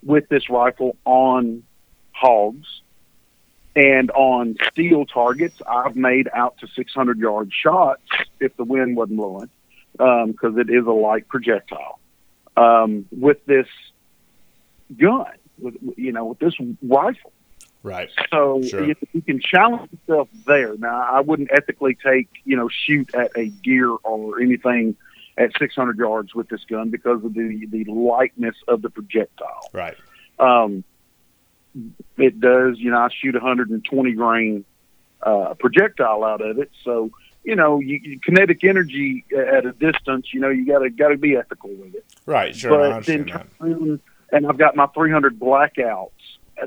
with 0.04 0.28
this 0.30 0.50
rifle 0.50 0.98
on 1.06 1.64
hogs 2.12 2.82
and 3.76 4.12
on 4.12 4.56
steel 4.72 5.06
targets. 5.06 5.62
I've 5.68 5.96
made 5.96 6.30
out 6.34 6.58
to 6.60 6.68
600 6.68 7.18
yard 7.18 7.52
shots 7.52 8.02
if 8.40 8.56
the 8.58 8.64
wind 8.64 8.96
wasn't 8.96 9.18
blowing, 9.18 9.50
um, 10.00 10.32
because 10.32 10.54
um, 10.54 10.60
it 10.60 10.70
is 10.70 10.86
a 10.86 10.92
light 10.92 11.28
projectile. 11.28 12.00
Um, 12.56 13.06
with 13.12 13.44
this 13.46 13.68
gun, 14.96 15.26
with 15.60 15.76
you 15.98 16.12
know, 16.12 16.26
with 16.26 16.40
this 16.40 16.54
rifle, 16.84 17.32
Right. 17.84 18.10
So 18.32 18.62
sure. 18.62 18.86
you, 18.86 18.96
you, 19.12 19.22
can 19.22 19.42
challenge 19.42 19.92
yourself 20.08 20.30
there. 20.48 20.76
Now, 20.78 21.02
I 21.02 21.20
wouldn't 21.20 21.52
ethically 21.52 21.98
take, 22.02 22.30
you 22.46 22.56
know, 22.56 22.70
shoot 22.70 23.14
at 23.14 23.32
a 23.36 23.48
deer 23.50 23.90
or 23.90 24.42
anything 24.42 24.96
at 25.38 25.52
600 25.60 25.98
yards 25.98 26.34
with 26.34 26.48
this 26.48 26.64
gun 26.64 26.90
because 26.90 27.24
of 27.26 27.34
the 27.34 27.68
the 27.70 27.84
lightness 27.86 28.56
of 28.70 28.82
the 28.82 28.90
projectile. 28.90 29.70
Right. 29.74 29.98
Um, 30.40 30.86
it 32.18 32.40
does, 32.40 32.80
you 32.80 32.92
know, 32.92 33.00
I 33.00 33.10
shoot 33.10 33.34
120 33.34 34.12
grain 34.14 34.64
uh, 35.22 35.56
projectile 35.56 36.24
out 36.24 36.42
of 36.42 36.60
it, 36.60 36.72
so 36.84 37.12
you 37.44 37.58
know, 37.58 37.80
you, 37.80 38.00
you, 38.02 38.20
kinetic 38.22 38.64
energy 38.64 39.26
at 39.36 39.66
a 39.66 39.74
distance, 39.74 40.28
you 40.34 40.40
know, 40.40 40.50
you 40.50 40.66
got 40.66 40.80
to 40.80 40.90
got 40.90 41.10
to 41.10 41.18
be 41.18 41.36
ethical 41.36 41.72
with 41.72 41.96
it. 41.96 42.06
Right. 42.26 42.56
Sure. 42.56 42.70
But 42.70 43.06
then, 43.06 44.00
and 44.32 44.48
I've 44.48 44.58
got 44.58 44.78
my 44.78 44.88
300 44.88 45.38
blackouts 45.38 46.12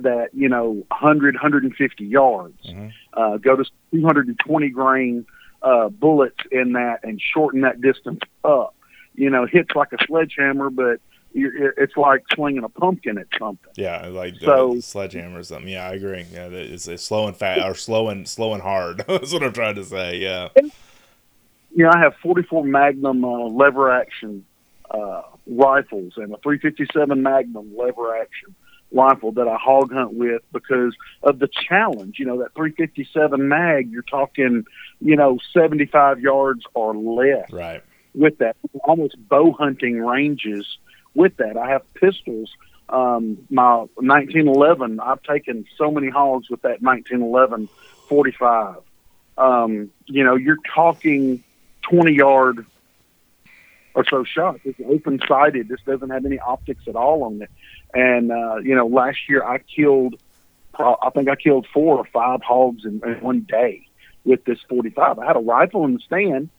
that 0.01 0.31
you 0.33 0.49
know 0.49 0.85
100 0.89 1.35
150 1.35 2.05
yards. 2.05 2.59
Mm-hmm. 2.67 2.89
uh, 3.15 3.37
go 3.39 3.57
to 3.57 3.65
220 3.93 4.69
grain 4.71 5.27
uh, 5.63 5.89
bullets 5.89 6.39
in 6.51 6.73
that 6.73 7.01
and 7.03 7.21
shorten 7.21 7.63
that 7.63 7.81
distance 7.81 8.21
up. 8.45 8.75
You 9.15 9.31
know 9.31 9.47
hits 9.47 9.71
like 9.75 9.93
a 9.93 10.05
sledgehammer 10.07 10.71
but 10.71 11.01
it's 11.39 11.97
like 11.99 12.25
swinging 12.33 12.65
a 12.65 12.69
pumpkin 12.69 13.19
at 13.19 13.27
something. 13.39 13.73
Yeah 13.77 14.07
like 14.07 14.37
so, 14.41 14.81
sledgehammer 14.81 15.41
or 15.41 15.43
something. 15.43 15.69
Yeah 15.69 15.89
i 15.89 15.93
agree. 15.93 16.25
Yeah 16.33 16.47
it's, 16.47 16.89
it's 16.89 17.05
slow 17.05 17.27
and 17.27 17.37
fat 17.37 17.63
or 17.63 17.75
slow 17.75 18.09
and 18.09 18.29
slow 18.29 18.55
and 18.55 18.63
hard. 18.63 19.05
That's 19.09 19.33
what 19.33 19.43
i'm 19.43 19.53
trying 19.53 19.77
to 19.77 19.85
say 19.85 20.19
yeah. 20.19 20.49
You 20.57 21.85
know 21.85 21.91
i 21.95 21.99
have 21.99 22.15
44 22.23 22.65
magnum 22.65 23.25
uh, 23.25 23.47
lever 23.49 23.91
action 23.91 24.45
uh, 24.91 25.23
rifles 25.47 26.15
and 26.17 26.33
a 26.33 26.37
357 26.39 27.23
magnum 27.23 27.77
lever 27.77 28.17
action 28.17 28.55
rifle 28.93 29.33
that 29.33 29.49
I 29.49 29.57
hog 29.57 29.93
hunt 29.93 30.15
with 30.15 30.43
because 30.53 30.95
of 31.23 31.39
the 31.39 31.49
challenge. 31.49 32.19
You 32.19 32.27
know, 32.27 32.39
that 32.39 32.55
357 32.55 33.49
mag, 33.49 33.91
you're 33.91 34.03
talking, 34.03 34.65
you 35.01 35.17
know, 35.17 35.39
75 35.53 36.21
yards 36.21 36.65
or 36.75 36.95
less. 36.95 37.51
Right. 37.53 37.83
With 38.15 38.39
that, 38.39 38.57
almost 38.85 39.17
bow 39.29 39.53
hunting 39.53 40.01
ranges 40.01 40.79
with 41.15 41.37
that. 41.37 41.57
I 41.57 41.71
have 41.71 41.83
pistols. 41.95 42.51
Um, 42.89 43.39
my 43.51 43.87
1911, 43.97 45.01
I've 45.01 45.23
taken 45.23 45.67
so 45.77 45.91
many 45.91 46.09
hogs 46.09 46.49
with 46.49 46.63
that 46.63 46.81
1911 46.81 47.69
45. 48.09 48.77
Um, 49.37 49.91
you 50.07 50.25
know, 50.25 50.37
you're 50.37 50.59
talking 50.75 51.43
20 51.83 52.13
yard 52.13 52.65
or 53.97 54.05
so 54.05 54.25
shots. 54.25 54.61
It's 54.65 54.79
open 54.87 55.19
sighted. 55.27 55.69
This 55.69 55.81
doesn't 55.87 56.11
have 56.11 56.27
any 56.27 56.39
optics 56.39 56.83
at 56.87 56.95
all 56.95 57.25
on 57.25 57.43
it. 57.43 57.51
And 57.95 58.31
uh, 58.31 58.57
you 58.57 58.75
know, 58.77 58.87
last 58.87 59.19
year 59.29 59.43
I 59.43 59.59
killed, 59.59 60.21
I 60.79 61.11
think 61.15 61.29
I 61.31 61.35
killed 61.35 61.67
four 61.73 61.97
or 61.97 62.05
five 62.05 62.43
hogs 62.43 62.85
in, 62.85 63.01
in 63.05 63.21
one 63.23 63.41
day 63.41 63.89
with 64.25 64.45
this 64.45 64.59
45. 64.69 65.19
I 65.19 65.27
had 65.27 65.37
a 65.37 65.41
rifle 65.41 65.87
in 65.87 65.95
the 65.95 66.01
stand, 66.01 66.51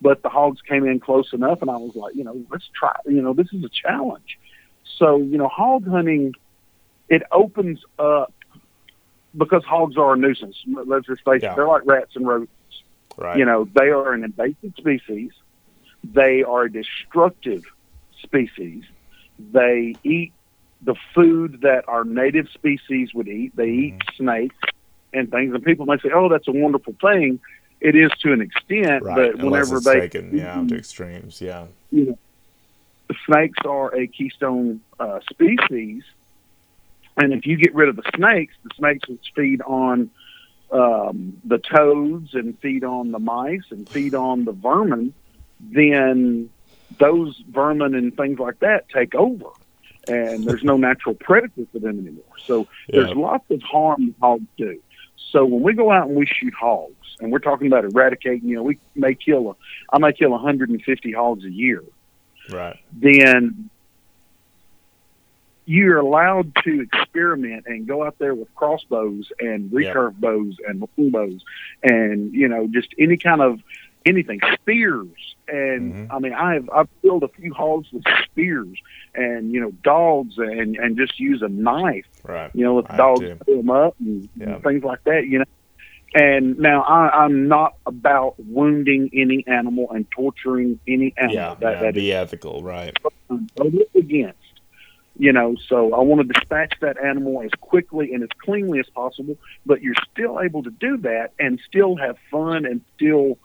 but 0.00 0.22
the 0.22 0.28
hogs 0.28 0.60
came 0.62 0.86
in 0.86 1.00
close 1.00 1.32
enough, 1.32 1.62
and 1.62 1.70
I 1.70 1.76
was 1.76 1.96
like, 1.96 2.14
you 2.14 2.22
know, 2.22 2.40
let's 2.48 2.70
try. 2.78 2.94
You 3.06 3.22
know, 3.22 3.34
this 3.34 3.48
is 3.52 3.64
a 3.64 3.68
challenge. 3.68 4.38
So 4.98 5.16
you 5.16 5.36
know, 5.36 5.48
hog 5.48 5.88
hunting, 5.88 6.34
it 7.08 7.22
opens 7.32 7.80
up 7.98 8.32
because 9.36 9.64
hogs 9.64 9.96
are 9.96 10.14
a 10.14 10.16
nuisance. 10.16 10.56
Let's 10.86 11.06
just 11.06 11.24
face 11.24 11.42
yeah. 11.42 11.52
it; 11.52 11.56
they're 11.56 11.66
like 11.66 11.82
rats 11.86 12.14
and 12.14 12.24
rodents. 12.24 12.52
Right. 13.16 13.36
You 13.36 13.44
know, 13.44 13.64
they 13.64 13.88
are 13.88 14.12
an 14.12 14.22
invasive 14.22 14.74
species. 14.76 15.32
They 16.12 16.42
are 16.42 16.64
a 16.64 16.72
destructive 16.72 17.64
species. 18.22 18.84
They 19.38 19.94
eat 20.04 20.32
the 20.82 20.94
food 21.14 21.62
that 21.62 21.88
our 21.88 22.04
native 22.04 22.48
species 22.50 23.14
would 23.14 23.28
eat. 23.28 23.56
They 23.56 23.68
eat 23.68 23.98
mm-hmm. 23.98 24.22
snakes 24.22 24.56
and 25.12 25.30
things, 25.30 25.54
and 25.54 25.64
people 25.64 25.86
might 25.86 26.02
say, 26.02 26.10
"Oh, 26.14 26.28
that's 26.28 26.48
a 26.48 26.52
wonderful 26.52 26.94
thing." 27.00 27.40
It 27.80 27.96
is 27.96 28.10
to 28.22 28.32
an 28.32 28.40
extent, 28.40 29.04
right. 29.04 29.32
but 29.32 29.40
Unless 29.40 29.70
whenever 29.70 29.80
they 29.80 30.00
taken, 30.00 30.36
yeah, 30.36 30.64
to 30.66 30.76
extremes, 30.76 31.40
yeah, 31.40 31.66
you 31.90 32.06
know, 32.06 32.18
the 33.08 33.14
snakes 33.26 33.58
are 33.64 33.94
a 33.94 34.06
keystone 34.06 34.80
uh, 34.98 35.20
species, 35.30 36.02
and 37.16 37.32
if 37.32 37.46
you 37.46 37.56
get 37.56 37.74
rid 37.74 37.88
of 37.88 37.96
the 37.96 38.04
snakes, 38.14 38.54
the 38.62 38.70
snakes 38.76 39.08
would 39.08 39.20
feed 39.34 39.62
on 39.62 40.10
um, 40.70 41.40
the 41.44 41.58
toads 41.58 42.34
and 42.34 42.58
feed 42.58 42.84
on 42.84 43.12
the 43.12 43.18
mice 43.18 43.70
and 43.70 43.88
feed 43.88 44.14
on 44.14 44.44
the 44.44 44.52
vermin. 44.52 45.14
Then 45.60 46.50
those 46.98 47.42
vermin 47.48 47.94
and 47.94 48.16
things 48.16 48.38
like 48.38 48.60
that 48.60 48.88
take 48.88 49.14
over 49.14 49.46
and 50.08 50.44
there's 50.44 50.62
no 50.62 50.76
natural 50.76 51.14
predator 51.14 51.66
for 51.72 51.78
them 51.78 51.98
anymore. 51.98 52.24
So 52.44 52.66
yeah. 52.88 53.00
there's 53.00 53.16
lots 53.16 53.50
of 53.50 53.62
harm 53.62 54.14
hogs 54.20 54.46
do. 54.56 54.80
So 55.30 55.44
when 55.44 55.62
we 55.62 55.72
go 55.72 55.90
out 55.90 56.08
and 56.08 56.16
we 56.16 56.26
shoot 56.26 56.54
hogs, 56.54 56.94
and 57.20 57.30
we're 57.30 57.38
talking 57.38 57.68
about 57.68 57.84
eradicating, 57.84 58.48
you 58.48 58.56
know, 58.56 58.62
we 58.62 58.78
may 58.94 59.14
kill 59.14 59.50
a, 59.50 59.54
I 59.92 59.98
may 59.98 60.12
kill 60.12 60.30
150 60.30 61.12
hogs 61.12 61.44
a 61.44 61.50
year. 61.50 61.82
Right. 62.50 62.78
Then 62.92 63.70
you're 65.66 65.98
allowed 65.98 66.54
to 66.64 66.80
experiment 66.82 67.64
and 67.66 67.86
go 67.86 68.04
out 68.04 68.18
there 68.18 68.34
with 68.34 68.54
crossbows 68.54 69.30
and 69.40 69.70
recurve 69.70 70.12
yeah. 70.14 70.18
bows 70.18 70.56
and 70.68 70.86
longbows 70.98 71.42
and 71.82 72.34
you 72.34 72.46
know 72.46 72.66
just 72.66 72.88
any 72.98 73.16
kind 73.16 73.40
of 73.40 73.60
anything 74.06 74.40
spears. 74.54 75.34
And 75.46 75.94
mm-hmm. 75.94 76.12
I 76.12 76.18
mean 76.18 76.32
I've 76.32 76.68
I've 76.70 76.88
killed 77.02 77.22
a 77.22 77.28
few 77.28 77.52
hogs 77.52 77.88
with 77.92 78.04
spears 78.24 78.78
and 79.14 79.52
you 79.52 79.60
know 79.60 79.72
dogs 79.82 80.38
and 80.38 80.76
and 80.76 80.96
just 80.96 81.20
use 81.20 81.42
a 81.42 81.48
knife 81.48 82.06
right. 82.22 82.50
you 82.54 82.64
know 82.64 82.76
let 82.76 82.88
the 82.88 82.96
dogs 82.96 83.26
pull 83.44 83.58
them 83.58 83.70
up 83.70 83.94
and, 84.00 84.28
yeah. 84.36 84.58
things 84.60 84.82
like 84.84 85.04
that 85.04 85.26
you 85.26 85.40
know. 85.40 85.44
And 86.16 86.58
now 86.60 86.82
I, 86.82 87.24
I'm 87.24 87.48
not 87.48 87.74
about 87.86 88.36
wounding 88.38 89.10
any 89.12 89.44
animal 89.48 89.90
and 89.90 90.08
torturing 90.12 90.78
any 90.86 91.12
animal. 91.16 91.34
Yeah, 91.34 91.56
that, 91.58 91.72
yeah, 91.72 91.80
that 91.80 91.94
be 91.94 92.12
ethical 92.12 92.62
right. 92.62 92.96
against 93.96 94.38
you 95.18 95.32
know. 95.32 95.56
So 95.68 95.92
I 95.92 96.00
want 96.00 96.26
to 96.26 96.32
dispatch 96.32 96.74
that 96.80 96.96
animal 97.04 97.42
as 97.42 97.50
quickly 97.60 98.14
and 98.14 98.22
as 98.22 98.30
cleanly 98.40 98.78
as 98.78 98.86
possible 98.94 99.36
but 99.66 99.82
you're 99.82 99.94
still 100.12 100.40
able 100.40 100.62
to 100.62 100.70
do 100.70 100.96
that 100.98 101.32
and 101.38 101.60
still 101.66 101.96
have 101.96 102.16
fun 102.30 102.64
and 102.64 102.80
still 102.96 103.38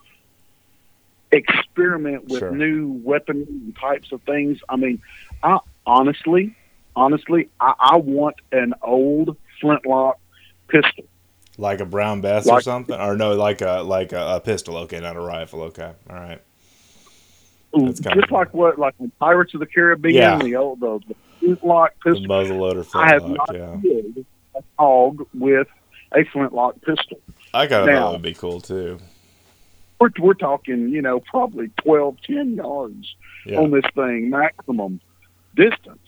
experiment 1.31 2.27
with 2.27 2.39
sure. 2.39 2.51
new 2.51 2.99
weapons 3.03 3.47
and 3.47 3.75
types 3.75 4.11
of 4.11 4.21
things. 4.23 4.59
I 4.67 4.75
mean, 4.75 5.01
I 5.43 5.59
honestly, 5.85 6.55
honestly, 6.95 7.49
I, 7.59 7.73
I 7.79 7.97
want 7.97 8.37
an 8.51 8.73
old 8.81 9.37
flintlock 9.61 10.19
pistol. 10.67 11.05
Like 11.57 11.81
a 11.81 11.85
brown 11.85 12.21
bess 12.21 12.47
or 12.47 12.61
something, 12.61 12.97
or 12.99 13.17
no, 13.17 13.33
like 13.33 13.61
a 13.61 13.81
like 13.81 14.13
a, 14.13 14.35
a 14.35 14.39
pistol. 14.39 14.77
Okay, 14.77 14.99
not 15.01 15.17
a 15.17 15.19
rifle. 15.19 15.63
Okay, 15.63 15.91
all 16.09 16.15
right. 16.15 16.41
That's 17.73 17.99
just 17.99 18.29
cool. 18.29 18.37
like 18.37 18.53
what 18.53 18.79
like 18.79 18.95
Pirates 19.19 19.53
of 19.53 19.59
the 19.59 19.65
Caribbean, 19.65 20.15
Yeah. 20.15 20.37
the 20.39 20.55
old 20.55 20.79
the, 20.79 20.99
the 21.07 21.15
flintlock 21.39 21.93
The 22.03 22.11
pistol. 22.11 22.27
muzzle 22.27 22.57
loader 22.57 22.85
I 22.95 23.09
have 23.13 23.27
not 23.29 23.53
Yeah, 23.53 23.75
a 24.55 24.61
hog 24.77 25.27
with 25.33 25.67
a 26.13 26.23
flintlock 26.25 26.81
pistol. 26.81 27.19
I 27.53 27.67
got 27.67 27.85
Now- 27.87 28.13
would 28.13 28.21
be 28.21 28.33
cool 28.33 28.61
too. 28.61 28.99
We're 29.99 30.09
we're 30.19 30.33
talking, 30.33 30.89
you 30.89 31.01
know, 31.01 31.19
probably 31.19 31.69
12, 31.83 32.17
10 32.25 32.55
yards 32.55 33.15
Yeah. 33.45 33.59
on 33.59 33.71
this 33.71 33.85
thing 33.95 34.29
maximum 34.29 34.99
distance. 35.55 35.99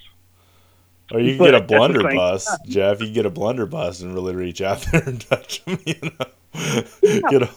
Or 1.13 1.19
you 1.19 1.36
can 1.36 1.45
get 1.47 1.56
a 1.56 1.62
blunderbuss, 1.62 2.45
bus, 2.45 2.58
Jeff. 2.67 3.01
You 3.01 3.08
can 3.08 3.13
get 3.13 3.25
a 3.25 3.30
blunderbuss 3.30 4.01
and 4.01 4.13
really 4.13 4.34
reach 4.34 4.62
out 4.62 4.86
there 4.91 5.04
and 5.06 5.19
touch 5.21 5.63
them. 5.65 5.80
You 5.86 5.95
know, 6.04 7.30
get 7.30 7.43
a, 7.43 7.49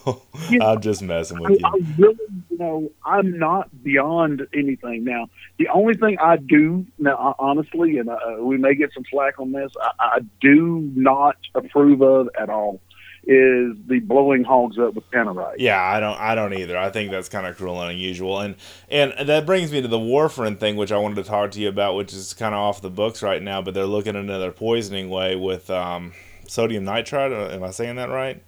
Yeah. 0.49 0.67
I'm 0.67 0.79
just 0.81 1.01
messing 1.01 1.37
I, 1.37 1.41
with 1.41 1.59
you. 1.59 1.65
I 1.65 1.71
really, 1.97 2.15
you 2.49 2.57
know, 2.57 2.91
I'm 3.05 3.37
not 3.37 3.83
beyond 3.83 4.47
anything. 4.53 5.03
Now, 5.03 5.27
the 5.57 5.67
only 5.67 5.95
thing 5.95 6.17
I 6.19 6.37
do 6.37 6.85
now, 6.97 7.35
honestly, 7.37 7.97
and 7.97 8.09
uh, 8.09 8.17
we 8.39 8.57
may 8.57 8.73
get 8.73 8.93
some 8.93 9.03
slack 9.11 9.37
on 9.37 9.51
this, 9.51 9.69
I, 9.81 9.91
I 9.99 10.19
do 10.39 10.89
not 10.95 11.35
approve 11.55 12.01
of 12.01 12.29
at 12.39 12.49
all 12.49 12.79
is 13.27 13.75
the 13.87 13.99
blowing 14.03 14.43
hogs 14.43 14.77
up 14.77 14.93
with 14.93 15.09
tannerite. 15.11 15.55
Yeah, 15.57 15.81
I 15.81 15.99
don't. 15.99 16.19
I 16.19 16.35
don't 16.35 16.53
either. 16.53 16.77
I 16.77 16.89
think 16.91 17.11
that's 17.11 17.29
kind 17.29 17.45
of 17.47 17.57
cruel 17.57 17.81
and 17.81 17.91
unusual, 17.91 18.39
and 18.39 18.55
and 18.89 19.13
that 19.27 19.45
brings 19.45 19.71
me 19.71 19.81
to 19.81 19.87
the 19.87 19.97
warfarin 19.97 20.57
thing, 20.59 20.75
which 20.75 20.91
I 20.91 20.97
wanted 20.97 21.15
to 21.15 21.23
talk 21.23 21.51
to 21.51 21.59
you 21.59 21.69
about, 21.69 21.95
which 21.95 22.13
is 22.13 22.33
kind 22.33 22.53
of 22.53 22.59
off 22.59 22.81
the 22.81 22.89
books 22.89 23.23
right 23.23 23.41
now. 23.41 23.61
But 23.61 23.73
they're 23.73 23.85
looking 23.85 24.15
at 24.15 24.21
another 24.21 24.51
poisoning 24.51 25.09
way 25.09 25.35
with 25.35 25.69
um, 25.69 26.13
sodium 26.47 26.83
nitrite. 26.83 27.31
Uh, 27.31 27.49
Am 27.53 27.63
I 27.63 27.71
saying 27.71 27.95
that 27.95 28.09
right? 28.09 28.41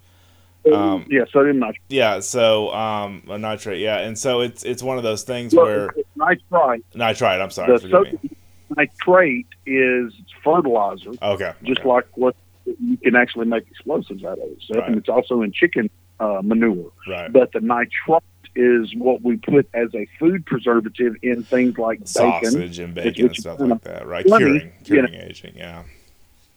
Um, 0.73 1.05
yeah, 1.09 1.21
sodium 1.31 1.59
nitrate. 1.59 1.81
Yeah. 1.89 2.19
So 2.19 2.73
um, 2.73 3.23
uh, 3.29 3.37
nitrate. 3.37 3.79
Yeah, 3.79 3.99
and 3.99 4.17
so 4.17 4.41
it's 4.41 4.63
it's 4.63 4.83
one 4.83 4.97
of 4.97 5.03
those 5.03 5.23
things 5.23 5.55
Well, 5.55 5.65
where 5.65 5.89
nitrite. 6.15 6.83
nitrite. 6.93 7.39
I'm 7.41 7.51
sorry. 7.51 7.77
The 7.79 7.87
Forgive 7.87 8.21
me. 8.23 8.29
nitrate 8.75 9.47
is 9.65 10.13
fertilizer, 10.43 11.11
Okay. 11.21 11.53
just 11.63 11.79
okay. 11.79 11.89
like 11.89 12.07
what 12.17 12.35
you 12.79 12.97
can 12.97 13.15
actually 13.15 13.45
make 13.45 13.67
explosives 13.69 14.23
out 14.23 14.37
of 14.39 14.45
it. 14.45 14.57
So, 14.65 14.79
Right. 14.79 14.89
and 14.89 14.97
it's 14.97 15.09
also 15.09 15.41
in 15.41 15.51
chicken 15.51 15.89
uh, 16.19 16.41
manure. 16.43 16.91
right. 17.07 17.31
but 17.31 17.51
the 17.53 17.59
nitrite 17.61 18.23
is 18.55 18.93
what 18.95 19.21
we 19.21 19.37
put 19.37 19.69
as 19.75 19.93
a 19.93 20.07
food 20.19 20.45
preservative 20.45 21.15
in 21.21 21.43
things 21.43 21.77
like 21.77 21.99
bacon, 21.99 22.07
Sausage 22.07 22.79
and 22.79 22.95
bacon 22.95 23.27
and 23.27 23.35
stuff 23.35 23.59
like 23.59 23.81
that. 23.83 24.07
Right. 24.07 24.27
funny, 24.27 24.45
Curing 24.45 24.63
you 24.65 24.71
curing 24.83 25.13
agent. 25.13 25.55
Yeah. 25.55 25.83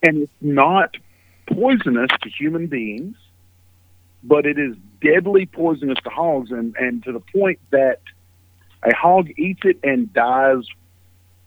and 0.03 0.23
it's 0.23 0.33
not 0.41 0.97
poisonous 1.47 2.09
to 2.23 2.29
human 2.31 2.69
beings, 2.69 3.17
but 4.25 4.47
it 4.47 4.59
is 4.59 4.77
deadly 5.03 5.45
poisonous 5.47 5.99
to 6.05 6.11
hogs, 6.11 6.51
and 6.51 6.75
and 6.77 7.03
to 7.05 7.13
the 7.13 7.21
point 7.21 7.59
that 7.71 8.01
a 8.83 8.95
hog 8.95 9.29
eats 9.37 9.61
it 9.65 9.79
and 9.83 10.11
dies 10.15 10.65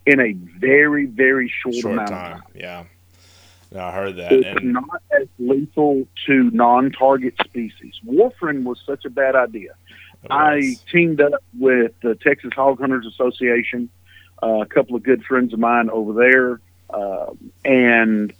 in 0.05 0.19
a 0.19 0.33
very 0.33 1.05
very 1.07 1.51
short, 1.61 1.75
Short 1.75 1.93
amount 1.93 2.09
time. 2.09 2.33
of 2.33 2.39
time. 2.43 2.51
Yeah. 2.55 2.83
I 3.75 3.91
heard 3.91 4.15
that. 4.17 4.31
It's 4.31 4.61
And 4.61 4.73
not 4.73 5.01
as 5.19 5.27
lethal 5.39 6.07
to 6.27 6.49
non-target 6.51 7.35
species. 7.43 7.99
Warfarin 8.05 8.63
was 8.63 8.81
such 8.85 9.05
a 9.05 9.09
bad 9.09 9.35
idea. 9.35 9.75
I 10.29 10.75
teamed 10.91 11.19
up 11.19 11.43
with 11.59 11.91
the 12.01 12.15
Texas 12.15 12.51
Hog 12.55 12.79
Hunters 12.79 13.05
Association, 13.05 13.89
uh, 14.41 14.61
a 14.61 14.65
couple 14.65 14.95
of 14.95 15.03
good 15.03 15.23
friends 15.23 15.53
of 15.53 15.59
mine 15.59 15.89
over 15.89 16.13
there, 16.13 16.61
um, 16.97 17.51
and 17.65 18.33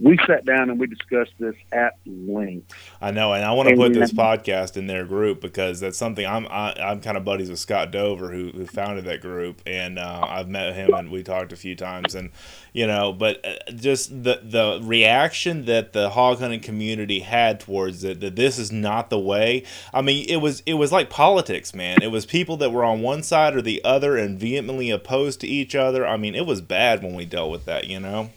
we 0.00 0.18
sat 0.26 0.44
down 0.44 0.70
and 0.70 0.78
we 0.78 0.86
discussed 0.86 1.32
this 1.38 1.54
at 1.72 1.94
length. 2.06 2.72
I 3.00 3.10
know, 3.10 3.32
and 3.32 3.44
I 3.44 3.52
want 3.52 3.68
to 3.68 3.74
And 3.74 3.80
put 3.80 3.92
this 3.94 4.12
podcast 4.12 4.76
in 4.76 4.86
their 4.86 5.04
group 5.04 5.40
because 5.40 5.80
that's 5.80 5.98
something 5.98 6.26
I'm 6.26 6.46
I, 6.48 6.74
I'm 6.74 7.00
kind 7.00 7.16
of 7.16 7.24
buddies 7.24 7.50
with 7.50 7.58
Scott 7.58 7.90
Dover 7.90 8.30
who, 8.30 8.50
who 8.50 8.66
founded 8.66 9.04
that 9.06 9.20
group, 9.20 9.62
and 9.66 9.98
uh, 9.98 10.26
I've 10.28 10.48
met 10.48 10.74
him 10.74 10.92
and 10.94 11.10
we 11.10 11.22
talked 11.22 11.52
a 11.52 11.56
few 11.56 11.74
times, 11.74 12.14
and 12.14 12.30
you 12.72 12.86
know, 12.86 13.12
but 13.12 13.44
uh, 13.44 13.72
just 13.72 14.10
the 14.10 14.40
the 14.42 14.80
reaction 14.82 15.64
that 15.64 15.92
the 15.92 16.10
hog 16.10 16.38
hunting 16.38 16.60
community 16.60 17.20
had 17.20 17.60
towards 17.60 18.04
it 18.04 18.20
that 18.20 18.36
this 18.36 18.58
is 18.58 18.70
not 18.70 19.10
the 19.10 19.18
way. 19.18 19.62
I 19.94 20.02
mean, 20.02 20.26
it 20.28 20.36
was 20.36 20.62
it 20.66 20.74
was 20.74 20.92
like 20.92 21.10
politics, 21.10 21.74
man. 21.74 22.02
It 22.02 22.10
was 22.10 22.26
people 22.26 22.56
that 22.58 22.72
were 22.72 22.84
on 22.84 23.00
one 23.00 23.22
side 23.22 23.56
or 23.56 23.62
the 23.62 23.82
other 23.84 24.16
and 24.16 24.38
vehemently 24.38 24.90
opposed 24.90 25.40
to 25.40 25.46
each 25.46 25.74
other. 25.74 26.06
I 26.06 26.16
mean, 26.16 26.34
it 26.34 26.46
was 26.46 26.60
bad 26.60 27.02
when 27.02 27.14
we 27.14 27.24
dealt 27.24 27.50
with 27.50 27.64
that, 27.64 27.86
you 27.86 28.00
know. 28.00 28.30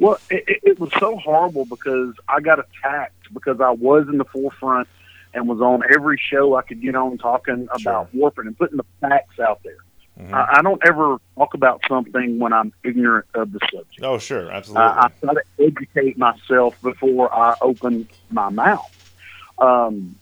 Well, 0.00 0.18
it, 0.30 0.60
it, 0.62 0.80
was 0.80 0.90
so 0.98 1.16
horrible 1.16 1.66
because 1.66 2.14
I 2.26 2.40
got 2.40 2.58
attacked 2.58 3.32
because 3.34 3.60
I 3.60 3.70
was 3.70 4.08
in 4.08 4.16
the 4.16 4.24
forefront 4.24 4.88
and 5.34 5.46
was 5.46 5.60
on 5.60 5.82
every 5.94 6.18
show 6.18 6.54
I 6.56 6.62
could 6.62 6.80
get 6.80 6.94
on 6.94 7.18
talking 7.18 7.68
about 7.70 8.12
warfarin 8.16 8.46
and 8.46 8.58
putting 8.58 8.78
the 8.78 8.86
facts 9.02 9.38
out 9.38 9.60
there. 9.62 9.76
Mhm. 10.18 10.32
I, 10.32 10.58
I 10.58 10.62
don't 10.62 10.80
ever 10.86 11.18
talk 11.36 11.52
about 11.52 11.82
something 11.86 12.38
when 12.38 12.54
I'm 12.54 12.72
ignorant 12.82 13.26
of 13.34 13.52
the 13.52 13.60
subject. 13.70 14.00
Oh, 14.02 14.16
sure, 14.16 14.50
absolutely. 14.50 14.86
I, 14.86 15.04
I 15.04 15.08
try 15.22 15.34
to 15.34 15.42
educate 15.58 16.16
myself 16.16 16.80
before 16.80 17.32
I 17.32 17.56
open 17.60 18.08
my 18.30 18.48
mouth. 18.48 19.14
Um, 19.58 20.16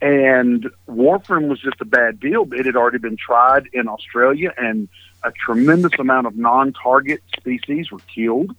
and 0.00 0.70
warfarin 0.88 1.48
was 1.48 1.60
just 1.60 1.80
a 1.80 1.84
bad 1.84 2.20
deal. 2.20 2.46
It 2.52 2.66
had 2.66 2.76
already 2.76 2.98
been 2.98 3.16
tried 3.16 3.68
in 3.72 3.88
Australia, 3.88 4.54
and 4.56 4.88
a 5.24 5.32
tremendous 5.32 5.92
amount 5.98 6.28
of 6.28 6.36
non-target 6.36 7.20
species 7.36 7.90
were 7.90 8.00
killed 8.14 8.54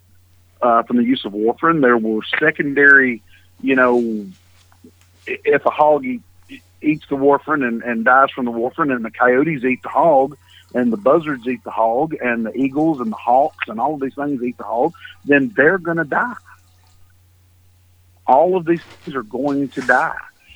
uh, 0.63 0.81
from 0.83 0.97
the 0.97 1.03
use 1.03 1.25
of 1.25 1.33
warfarin. 1.33 1.81
There 1.81 1.97
were 1.97 2.21
secondary, 2.39 3.21
you 3.61 3.75
know, 3.75 4.25
if 5.27 5.65
a 5.65 5.69
hog 5.69 6.05
eat, 6.05 6.21
eats 6.81 7.05
the 7.09 7.15
warfarin 7.15 7.67
and, 7.67 7.83
and 7.83 8.05
dies 8.05 8.31
from 8.31 8.45
the 8.45 8.51
warfarin, 8.51 8.95
and 8.95 9.03
the 9.03 9.11
coyotes 9.11 9.63
eat 9.63 9.83
the 9.83 9.89
hog, 9.89 10.37
and 10.73 10.91
the 10.91 10.97
buzzards 10.97 11.45
eat 11.47 11.63
the 11.63 11.71
hog, 11.71 12.15
and 12.21 12.45
the 12.45 12.57
eagles 12.57 13.01
and 13.01 13.11
the 13.11 13.17
hawks 13.17 13.67
and 13.67 13.79
all 13.79 13.95
of 13.95 13.99
these 13.99 14.15
things 14.15 14.41
eat 14.41 14.57
the 14.57 14.63
hog, 14.63 14.93
then 15.25 15.51
they're 15.55 15.77
going 15.77 15.97
to 15.97 16.05
die. 16.05 16.33
All 18.25 18.55
of 18.55 18.65
these 18.65 18.81
things 18.81 19.15
are 19.15 19.23
going 19.23 19.67
to 19.69 19.81
die. 19.81 20.15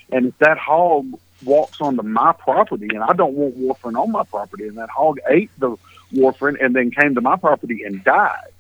And 0.10 0.28
if 0.28 0.38
that 0.38 0.58
hog 0.58 1.20
walks 1.43 1.82
onto 1.82 2.02
my 2.02 2.32
property, 2.32 2.88
and 2.91 3.04
I 3.04 3.12
don't 3.12 3.34
want 3.34 3.60
warfarin 3.60 4.02
on 4.02 4.12
my 4.12 4.24
property, 4.24 4.67
and 4.70 4.78
that 4.78 4.89
hog 4.89 5.20
ate 5.30 5.52
the 5.60 5.76
warfarin 6.13 6.63
and 6.63 6.74
then 6.74 6.91
came 6.91 7.15
to 7.15 7.22
my 7.22 7.36
property 7.36 7.84
and 7.84 8.02
died, 8.06 8.54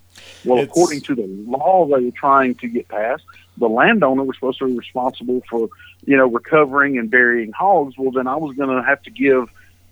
well, 0.45 0.59
It's- 0.59 0.69
according 0.69 1.01
to 1.01 1.15
the 1.15 1.27
law 1.47 1.85
they 1.85 2.05
were 2.05 2.11
trying 2.11 2.55
to 2.55 2.67
get 2.67 2.87
passed, 2.87 3.23
the 3.57 3.67
landowner 3.69 4.23
was 4.23 4.35
supposed 4.37 4.59
to 4.59 4.67
be 4.67 4.77
responsible 4.77 5.41
for, 5.49 5.69
you 6.05 6.15
know, 6.15 6.27
recovering 6.27 6.97
and 6.97 7.09
burying 7.09 7.51
hogs. 7.51 7.97
Well, 7.97 8.11
then 8.11 8.27
I 8.27 8.35
was 8.35 8.55
going 8.55 8.69
to 8.69 8.83
have 8.83 9.01
to 9.03 9.09
give 9.09 9.49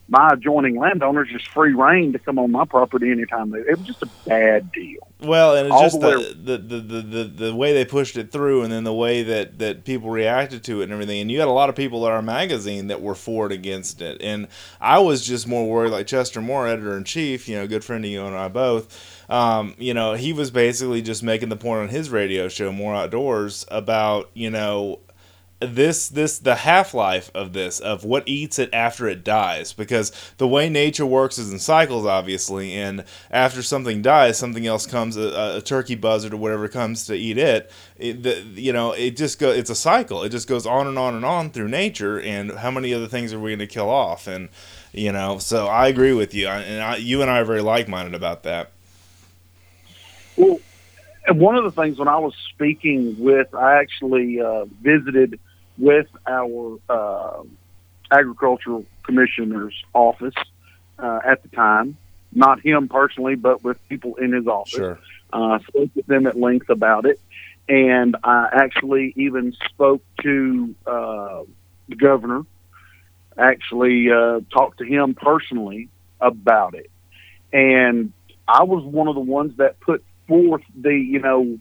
my 0.07 0.29
adjoining 0.33 0.77
landowners 0.77 1.27
just 1.31 1.47
free 1.47 1.73
reign 1.73 2.13
to 2.13 2.19
come 2.19 2.37
on 2.37 2.51
my 2.51 2.63
property 2.63 3.09
anytime 3.09 3.49
they. 3.49 3.57
It 3.59 3.79
was 3.79 3.87
just 3.87 4.03
a 4.03 4.09
bad 4.27 4.71
deal. 4.71 4.99
Well, 5.19 5.55
and 5.55 5.65
it's 5.65 5.73
All 5.73 5.81
just 5.81 5.99
the 5.99 6.35
the 6.39 6.57
the, 6.57 6.79
the, 6.79 7.01
the, 7.01 7.23
the 7.23 7.55
way 7.55 7.73
they 7.73 7.85
pushed 7.85 8.15
it 8.15 8.31
through, 8.31 8.61
and 8.61 8.71
then 8.71 8.83
the 8.83 8.93
way 8.93 9.23
that, 9.23 9.57
that 9.57 9.83
people 9.83 10.11
reacted 10.11 10.63
to 10.65 10.81
it 10.81 10.83
and 10.83 10.93
everything. 10.93 11.21
And 11.21 11.31
you 11.31 11.39
had 11.39 11.47
a 11.47 11.51
lot 11.51 11.69
of 11.69 11.75
people 11.75 12.05
at 12.05 12.11
our 12.11 12.21
magazine 12.21 12.87
that 12.87 13.01
were 13.01 13.15
for 13.15 13.47
it 13.47 13.51
against 13.51 13.99
it. 13.99 14.21
And 14.21 14.47
I 14.79 14.99
was 14.99 15.25
just 15.25 15.47
more 15.47 15.67
worried, 15.67 15.91
like 15.91 16.05
Chester 16.05 16.39
Moore, 16.41 16.67
editor 16.67 16.95
in 16.95 17.03
chief, 17.03 17.49
you 17.49 17.55
know, 17.55 17.65
good 17.65 17.83
friend 17.83 18.05
of 18.05 18.11
you 18.11 18.23
and 18.25 18.35
I 18.35 18.47
both. 18.47 19.14
Um, 19.29 19.75
you 19.77 19.93
know, 19.93 20.13
he 20.13 20.33
was 20.33 20.51
basically 20.51 21.01
just 21.01 21.23
making 21.23 21.49
the 21.49 21.55
point 21.55 21.81
on 21.81 21.89
his 21.89 22.09
radio 22.09 22.47
show, 22.47 22.71
Moore 22.71 22.95
Outdoors, 22.95 23.65
about, 23.69 24.29
you 24.33 24.49
know, 24.49 24.99
this 25.59 26.09
this 26.09 26.39
the 26.39 26.55
half-life 26.55 27.31
of 27.33 27.53
this 27.53 27.79
of 27.79 28.03
what 28.03 28.23
eats 28.27 28.59
it 28.59 28.69
after 28.73 29.07
it 29.07 29.23
dies. 29.23 29.73
Because 29.73 30.11
the 30.37 30.47
way 30.47 30.69
nature 30.69 31.05
works 31.05 31.37
is 31.37 31.51
in 31.51 31.59
cycles 31.59 32.05
obviously 32.05 32.73
and 32.73 33.05
after 33.31 33.63
something 33.63 34.01
dies 34.01 34.37
something 34.37 34.67
else 34.67 34.85
comes 34.85 35.15
a, 35.15 35.57
a 35.57 35.61
turkey 35.61 35.95
buzzard 35.95 36.33
or 36.33 36.37
whatever 36.37 36.67
comes 36.67 37.05
to 37.05 37.15
eat 37.15 37.37
it, 37.37 37.71
it 37.97 38.23
the, 38.23 38.61
you 38.61 38.73
know 38.73 38.91
it 38.91 39.15
just 39.15 39.39
go 39.39 39.49
it's 39.49 39.69
a 39.69 39.75
cycle. 39.75 40.23
It 40.23 40.29
just 40.29 40.47
goes 40.47 40.65
on 40.65 40.87
and 40.87 40.99
on 40.99 41.15
and 41.15 41.25
on 41.25 41.49
through 41.49 41.69
nature 41.69 42.19
and 42.19 42.51
how 42.51 42.71
many 42.71 42.93
other 42.93 43.07
things 43.07 43.31
are 43.33 43.39
we 43.39 43.51
going 43.51 43.59
to 43.59 43.67
kill 43.67 43.89
off? 43.89 44.27
And 44.27 44.49
you 44.91 45.11
know 45.11 45.39
so 45.39 45.67
i 45.67 45.87
agree 45.87 46.13
with 46.13 46.33
you. 46.33 46.47
I, 46.47 46.59
and 46.61 46.81
I, 46.81 46.95
you 46.97 47.21
and 47.21 47.29
i 47.29 47.39
are 47.39 47.45
very 47.45 47.61
like-minded 47.61 48.13
about 48.13 48.43
that 48.43 48.71
Well, 50.37 50.59
one 51.29 51.55
of 51.55 51.63
the 51.63 51.71
things 51.71 51.97
when 51.97 52.07
I 52.07 52.19
was 52.19 52.33
speaking 52.53 53.15
with, 53.19 53.53
I 53.53 53.79
actually 53.79 54.39
uh, 54.41 54.65
visited 54.81 55.39
with 55.77 56.07
our 56.27 56.77
uh, 56.89 57.43
agricultural 58.11 58.85
commissioner's 59.03 59.75
office 59.93 60.35
uh, 60.99 61.19
at 61.25 61.41
the 61.43 61.49
time. 61.49 61.97
Not 62.33 62.59
him 62.59 62.87
personally, 62.87 63.35
but 63.35 63.63
with 63.63 63.77
people 63.87 64.15
in 64.15 64.33
his 64.33 64.47
office. 64.47 64.71
sure 64.71 64.99
Uh, 65.33 65.59
spoke 65.67 65.89
with 65.95 66.05
them 66.05 66.27
at 66.27 66.37
length 66.37 66.69
about 66.69 67.05
it, 67.05 67.19
and 67.67 68.15
I 68.23 68.47
actually 68.53 69.13
even 69.17 69.53
spoke 69.65 70.03
to 70.21 70.75
uh, 70.85 71.41
the 71.89 71.95
governor. 71.95 72.45
Actually, 73.37 74.09
uh, 74.11 74.41
talked 74.51 74.77
to 74.77 74.85
him 74.85 75.13
personally 75.13 75.89
about 76.21 76.75
it, 76.75 76.89
and 77.51 78.13
I 78.47 78.63
was 78.63 78.83
one 78.83 79.07
of 79.07 79.15
the 79.15 79.21
ones 79.21 79.57
that 79.57 79.79
put 79.79 80.03
forth 80.27 80.63
the 80.79 80.93
you 80.93 81.19
know 81.19 81.59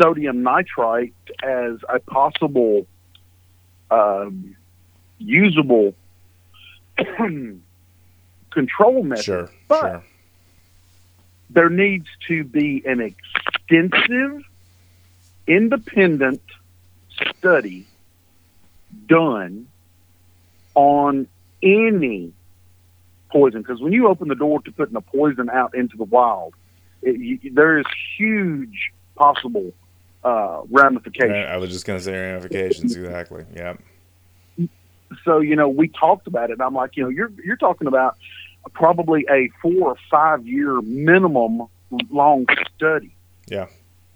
sodium 0.00 0.42
nitrite 0.42 1.14
as 1.42 1.74
a 1.88 1.98
possible 2.00 2.86
um, 3.90 4.56
usable 5.18 5.94
control 8.50 9.02
method. 9.02 9.24
Sure, 9.24 9.50
But- 9.68 9.80
sure. 9.80 10.04
There 11.52 11.68
needs 11.68 12.06
to 12.28 12.44
be 12.44 12.80
an 12.86 13.00
extensive, 13.00 14.44
independent 15.48 16.40
study 17.38 17.88
done 19.08 19.66
on 20.76 21.26
any 21.60 22.32
poison. 23.32 23.62
Because 23.62 23.80
when 23.80 23.92
you 23.92 24.06
open 24.06 24.28
the 24.28 24.36
door 24.36 24.62
to 24.62 24.70
putting 24.70 24.94
a 24.94 25.00
poison 25.00 25.50
out 25.50 25.74
into 25.74 25.96
the 25.96 26.04
wild, 26.04 26.54
it, 27.02 27.16
you, 27.18 27.38
there 27.52 27.78
is 27.78 27.86
huge 28.18 28.92
possible 29.16 29.72
uh, 30.24 30.62
ramifications. 30.70 31.46
I 31.48 31.56
was 31.56 31.70
just 31.70 31.86
going 31.86 31.98
to 31.98 32.04
say 32.04 32.12
ramifications. 32.12 32.94
Exactly. 32.96 33.44
Yeah. 33.54 33.74
so 35.24 35.40
you 35.40 35.56
know 35.56 35.68
we 35.68 35.88
talked 35.88 36.26
about 36.28 36.50
it 36.50 36.60
i'm 36.60 36.74
like 36.74 36.96
you 36.96 37.02
know 37.02 37.08
you're 37.08 37.32
you're 37.44 37.56
talking 37.56 37.86
about 37.88 38.16
probably 38.74 39.26
a 39.30 39.48
four 39.60 39.88
or 39.90 39.96
five 40.10 40.46
year 40.46 40.80
minimum 40.82 41.62
long 42.10 42.46
study 42.76 43.12
Yeah. 43.48 43.66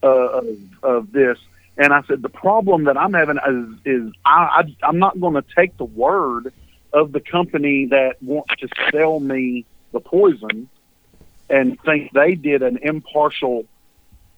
uh, 0.03 0.07
of, 0.07 0.47
of 0.83 1.13
this 1.13 1.39
and 1.77 1.93
i 1.93 2.03
said 2.03 2.23
the 2.23 2.29
problem 2.29 2.85
that 2.85 2.97
i'm 2.97 3.13
having 3.13 3.39
is, 3.49 3.79
is 3.85 4.13
I, 4.25 4.63
I 4.83 4.87
i'm 4.89 4.99
not 5.01 5.19
going 5.21 5.35
to 5.35 5.45
take 5.57 5.77
the 5.79 5.85
word 5.85 6.53
of 6.93 7.11
the 7.11 7.21
company 7.21 7.87
that 7.87 8.23
wants 8.23 8.55
to 8.61 8.69
sell 8.93 9.19
me 9.19 9.65
the 9.93 9.99
poison 10.01 10.69
and 11.51 11.79
think 11.83 12.13
they 12.13 12.35
did 12.35 12.63
an 12.63 12.79
impartial 12.83 13.65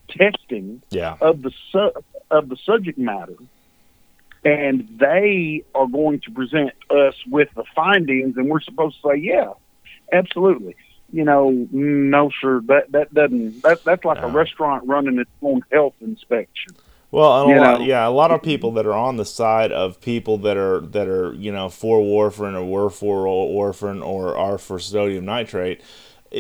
testing 0.09 0.83
Yeah. 0.91 1.17
of 1.21 1.43
the 1.43 1.51
su- 1.73 1.93
of 2.31 2.49
the 2.49 2.57
subject 2.57 2.99
matter, 2.99 3.37
and 4.45 4.89
they 4.99 5.65
are 5.75 5.87
going 5.87 6.21
to 6.21 6.31
present 6.31 6.73
us 6.91 7.15
with 7.29 7.49
the 7.55 7.65
findings, 7.75 8.37
and 8.37 8.49
we're 8.49 8.61
supposed 8.61 9.01
to 9.03 9.11
say, 9.11 9.17
yeah, 9.21 9.53
absolutely. 10.13 10.77
You 11.13 11.25
know, 11.25 11.69
no, 11.71 12.31
sir, 12.41 12.61
that 12.67 12.91
that 12.93 13.15
doesn't 13.15 13.63
that 13.63 13.85
that's 13.85 14.05
like 14.05 14.19
a 14.23 14.27
restaurant 14.27 14.87
running 14.89 15.19
its 15.21 15.31
own 15.41 15.63
health 15.71 15.95
inspection. 16.01 16.75
Well, 17.13 17.45
a 17.45 17.55
lot, 17.55 17.85
yeah, 17.85 18.07
a 18.07 18.11
lot 18.11 18.33
of 18.33 18.43
people 18.43 18.73
that 18.73 18.87
are 18.87 18.93
on 18.93 19.17
the 19.17 19.25
side 19.25 19.71
of 19.71 20.01
people 20.01 20.39
that 20.39 20.57
are 20.57 20.81
that 20.81 21.07
are 21.07 21.33
you 21.35 21.53
know 21.53 21.69
for 21.69 22.01
warfarin 22.01 22.55
or 22.55 22.65
were 22.65 22.91
for 22.91 23.25
warfarin 23.27 24.05
or 24.05 24.37
are 24.37 24.59
for 24.59 24.81
sodium 24.81 25.25
nitrite. 25.25 25.81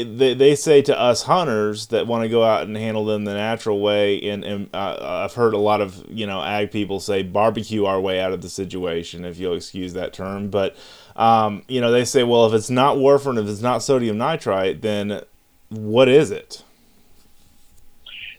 They, 0.04 0.34
they 0.34 0.54
say 0.54 0.82
to 0.82 0.98
us 0.98 1.22
hunters 1.22 1.86
that 1.86 2.06
want 2.06 2.22
to 2.22 2.28
go 2.28 2.44
out 2.44 2.66
and 2.66 2.76
handle 2.76 3.06
them 3.06 3.24
the 3.24 3.32
natural 3.32 3.80
way, 3.80 4.20
and, 4.28 4.44
and 4.44 4.68
uh, 4.74 5.24
I've 5.24 5.32
heard 5.32 5.54
a 5.54 5.58
lot 5.58 5.80
of 5.80 6.04
you 6.10 6.26
know 6.26 6.42
ag 6.42 6.70
people 6.70 7.00
say 7.00 7.22
barbecue 7.22 7.86
our 7.86 7.98
way 7.98 8.20
out 8.20 8.32
of 8.32 8.42
the 8.42 8.50
situation, 8.50 9.24
if 9.24 9.38
you'll 9.38 9.54
excuse 9.54 9.94
that 9.94 10.12
term. 10.12 10.50
But 10.50 10.76
um, 11.16 11.62
you 11.66 11.80
know 11.80 11.90
they 11.90 12.04
say, 12.04 12.24
well, 12.24 12.46
if 12.46 12.52
it's 12.52 12.68
not 12.68 12.96
warfarin, 12.96 13.42
if 13.42 13.48
it's 13.48 13.62
not 13.62 13.82
sodium 13.82 14.18
nitrite, 14.18 14.82
then 14.82 15.22
what 15.70 16.08
is 16.08 16.30
it? 16.30 16.62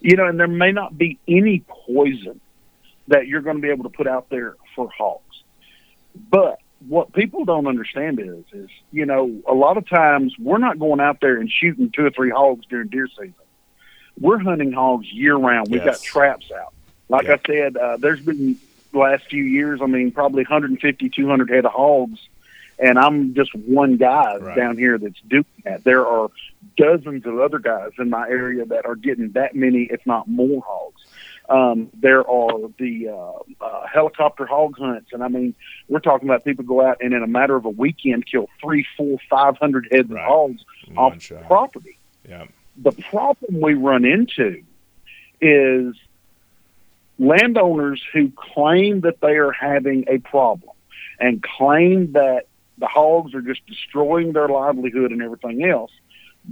You 0.01 0.15
know, 0.15 0.27
and 0.27 0.39
there 0.39 0.47
may 0.47 0.71
not 0.71 0.95
be 0.95 1.17
any 1.27 1.65
poison 1.67 2.39
that 3.07 3.25
you're 3.25 3.41
going 3.41 3.55
to 3.55 3.61
be 3.61 3.69
able 3.69 3.83
to 3.83 3.89
put 3.89 4.07
out 4.07 4.29
there 4.29 4.55
for 4.75 4.89
hogs. 4.95 5.43
But 6.29 6.59
what 6.87 7.11
people 7.13 7.45
don't 7.45 7.67
understand 7.67 8.19
is, 8.19 8.43
is 8.53 8.69
you 8.91 9.05
know, 9.05 9.41
a 9.47 9.53
lot 9.53 9.77
of 9.77 9.87
times 9.89 10.35
we're 10.39 10.57
not 10.59 10.79
going 10.79 10.99
out 10.99 11.17
there 11.21 11.37
and 11.37 11.49
shooting 11.51 11.91
two 11.95 12.05
or 12.05 12.11
three 12.11 12.29
hogs 12.29 12.65
during 12.69 12.87
deer 12.89 13.07
season. 13.07 13.33
We're 14.19 14.39
hunting 14.39 14.71
hogs 14.71 15.07
year 15.11 15.35
round. 15.35 15.69
We've 15.71 15.83
Yes. 15.83 15.97
got 15.97 16.01
traps 16.03 16.51
out. 16.51 16.73
Like 17.09 17.27
Yeah. 17.27 17.35
I 17.35 17.39
said, 17.47 17.77
uh, 17.77 17.97
there's 17.97 18.21
been 18.21 18.59
the 18.91 18.99
last 18.99 19.25
few 19.29 19.43
years. 19.43 19.79
I 19.81 19.85
mean, 19.87 20.11
probably 20.11 20.43
150, 20.43 21.09
200 21.09 21.49
head 21.49 21.65
of 21.65 21.71
hogs, 21.71 22.19
and 22.79 22.97
I'm 22.97 23.33
just 23.33 23.53
one 23.55 23.97
guy 23.97 24.37
Right. 24.37 24.55
down 24.55 24.77
here 24.77 24.97
that's 24.97 25.19
doing 25.21 25.45
that. 25.65 25.83
There 25.83 26.05
are 26.05 26.29
dozens 26.77 27.25
of 27.25 27.39
other 27.39 27.59
guys 27.59 27.91
in 27.99 28.09
my 28.09 28.27
area 28.29 28.65
that 28.65 28.85
are 28.85 28.95
getting 28.95 29.31
that 29.31 29.55
many, 29.55 29.83
if 29.83 30.05
not 30.05 30.27
more, 30.27 30.63
hogs. 30.65 30.96
Um, 31.49 31.89
there 31.93 32.29
are 32.29 32.51
the 32.77 33.07
uh, 33.09 33.63
uh, 33.65 33.87
helicopter 33.87 34.45
hog 34.45 34.77
hunts, 34.77 35.11
and 35.13 35.23
I 35.23 35.29
mean, 35.29 35.55
we're 35.87 35.99
talking 36.01 36.27
about 36.27 36.43
people 36.43 36.65
go 36.65 36.85
out 36.85 36.97
and 36.99 37.13
in 37.13 37.23
a 37.23 37.27
matter 37.27 37.55
of 37.55 37.63
a 37.65 37.69
weekend 37.69 38.25
kill 38.29 38.47
three, 38.61 38.85
four, 38.97 39.17
five 39.29 39.57
hundred 39.57 39.87
heads 39.91 40.09
Right. 40.09 40.21
of 40.21 40.27
hogs 40.27 40.65
One 40.93 40.97
off 41.13 41.21
shot. 41.21 41.45
property. 41.47 41.97
Yeah. 42.27 42.45
The 42.75 42.91
problem 42.91 43.61
we 43.61 43.75
run 43.75 44.03
into 44.03 44.61
is 45.41 45.95
landowners 47.19 48.03
who 48.13 48.31
claim 48.35 49.01
that 49.01 49.21
they 49.21 49.37
are 49.37 49.51
having 49.51 50.05
a 50.07 50.19
problem 50.19 50.75
and 51.19 51.41
claim 51.41 52.11
that 52.11 52.43
the 52.77 52.87
hogs 52.87 53.33
are 53.33 53.41
just 53.41 53.65
destroying 53.65 54.33
their 54.33 54.47
livelihood 54.47 55.11
and 55.11 55.21
everything 55.21 55.63
else 55.63 55.91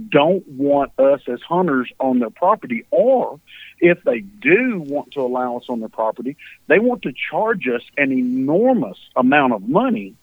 don't 0.08 0.46
want 0.46 0.92
us 0.98 1.20
as 1.26 1.40
hunters 1.48 1.90
on 2.00 2.18
their 2.18 2.30
property 2.30 2.84
or 2.90 3.40
if 3.80 3.98
they 4.04 4.20
do 4.20 4.80
want 4.80 5.12
to 5.12 5.20
allow 5.20 5.56
us 5.56 5.64
on 5.68 5.80
their 5.80 5.88
property 5.88 6.36
they 6.68 6.78
want 6.78 7.02
to 7.02 7.12
charge 7.30 7.66
us 7.68 7.82
an 7.96 8.12
enormous 8.12 8.98
amount 9.16 9.52
of 9.52 9.62
money 9.68 10.14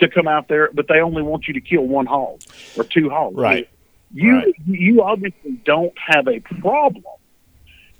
to 0.00 0.08
come 0.08 0.28
out 0.28 0.48
there 0.48 0.70
but 0.72 0.86
they 0.88 1.00
only 1.00 1.22
want 1.22 1.48
you 1.48 1.54
to 1.54 1.60
kill 1.60 1.82
one 1.82 2.06
hog 2.06 2.38
or 2.76 2.84
two 2.84 3.10
hogs 3.10 3.36
Right. 3.36 3.68
you 4.12 4.34
Right. 4.36 4.54
you 4.66 5.02
obviously 5.02 5.52
don't 5.64 5.94
have 5.98 6.28
a 6.28 6.40
problem 6.60 7.04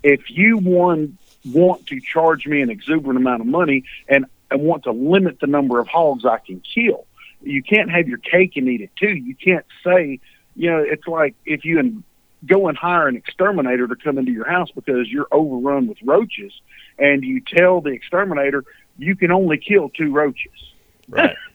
if 0.03 0.21
you 0.29 0.59
one 0.59 1.19
want 1.45 1.87
to 1.87 2.01
charge 2.01 2.47
me 2.47 2.61
an 2.61 2.71
exuberant 2.71 3.19
amount 3.19 3.41
of 3.41 3.47
money 3.47 3.85
and 4.09 4.27
and 4.51 4.63
want 4.63 4.85
to 4.85 4.93
limit 4.93 5.39
the 5.41 5.47
number 5.47 5.81
of 5.81 5.89
hogs 5.89 6.25
I 6.25 6.39
can 6.39 6.61
kill. 6.75 7.07
You 7.43 7.63
can't 7.63 7.91
have 7.91 8.09
your 8.09 8.19
cake 8.19 8.53
and 8.57 8.69
eat 8.69 8.81
it 8.81 8.91
too. 8.97 9.15
You 9.15 9.35
can't 9.35 9.67
say, 9.85 10.21
you 10.57 10.71
know, 10.71 10.79
it's 10.79 11.07
like 11.07 11.35
if 11.45 11.65
you 11.65 11.79
and 11.79 12.03
go 12.45 12.69
and 12.69 12.77
hire 12.77 13.09
an 13.09 13.17
exterminator 13.17 13.87
to 13.87 13.97
come 13.97 14.19
into 14.19 14.33
your 14.33 14.49
house 14.49 14.71
because 14.75 15.09
you're 15.09 15.29
overrun 15.33 15.87
with 15.87 15.99
roaches, 16.03 16.53
and 16.99 17.23
you 17.25 17.41
tell 17.41 17.81
the 17.81 17.91
exterminator 17.91 18.65
you 18.99 19.17
can 19.17 19.31
only 19.31 19.59
kill 19.59 19.91
two 19.91 20.13
roaches. 20.13 20.53
Right. 21.09 21.37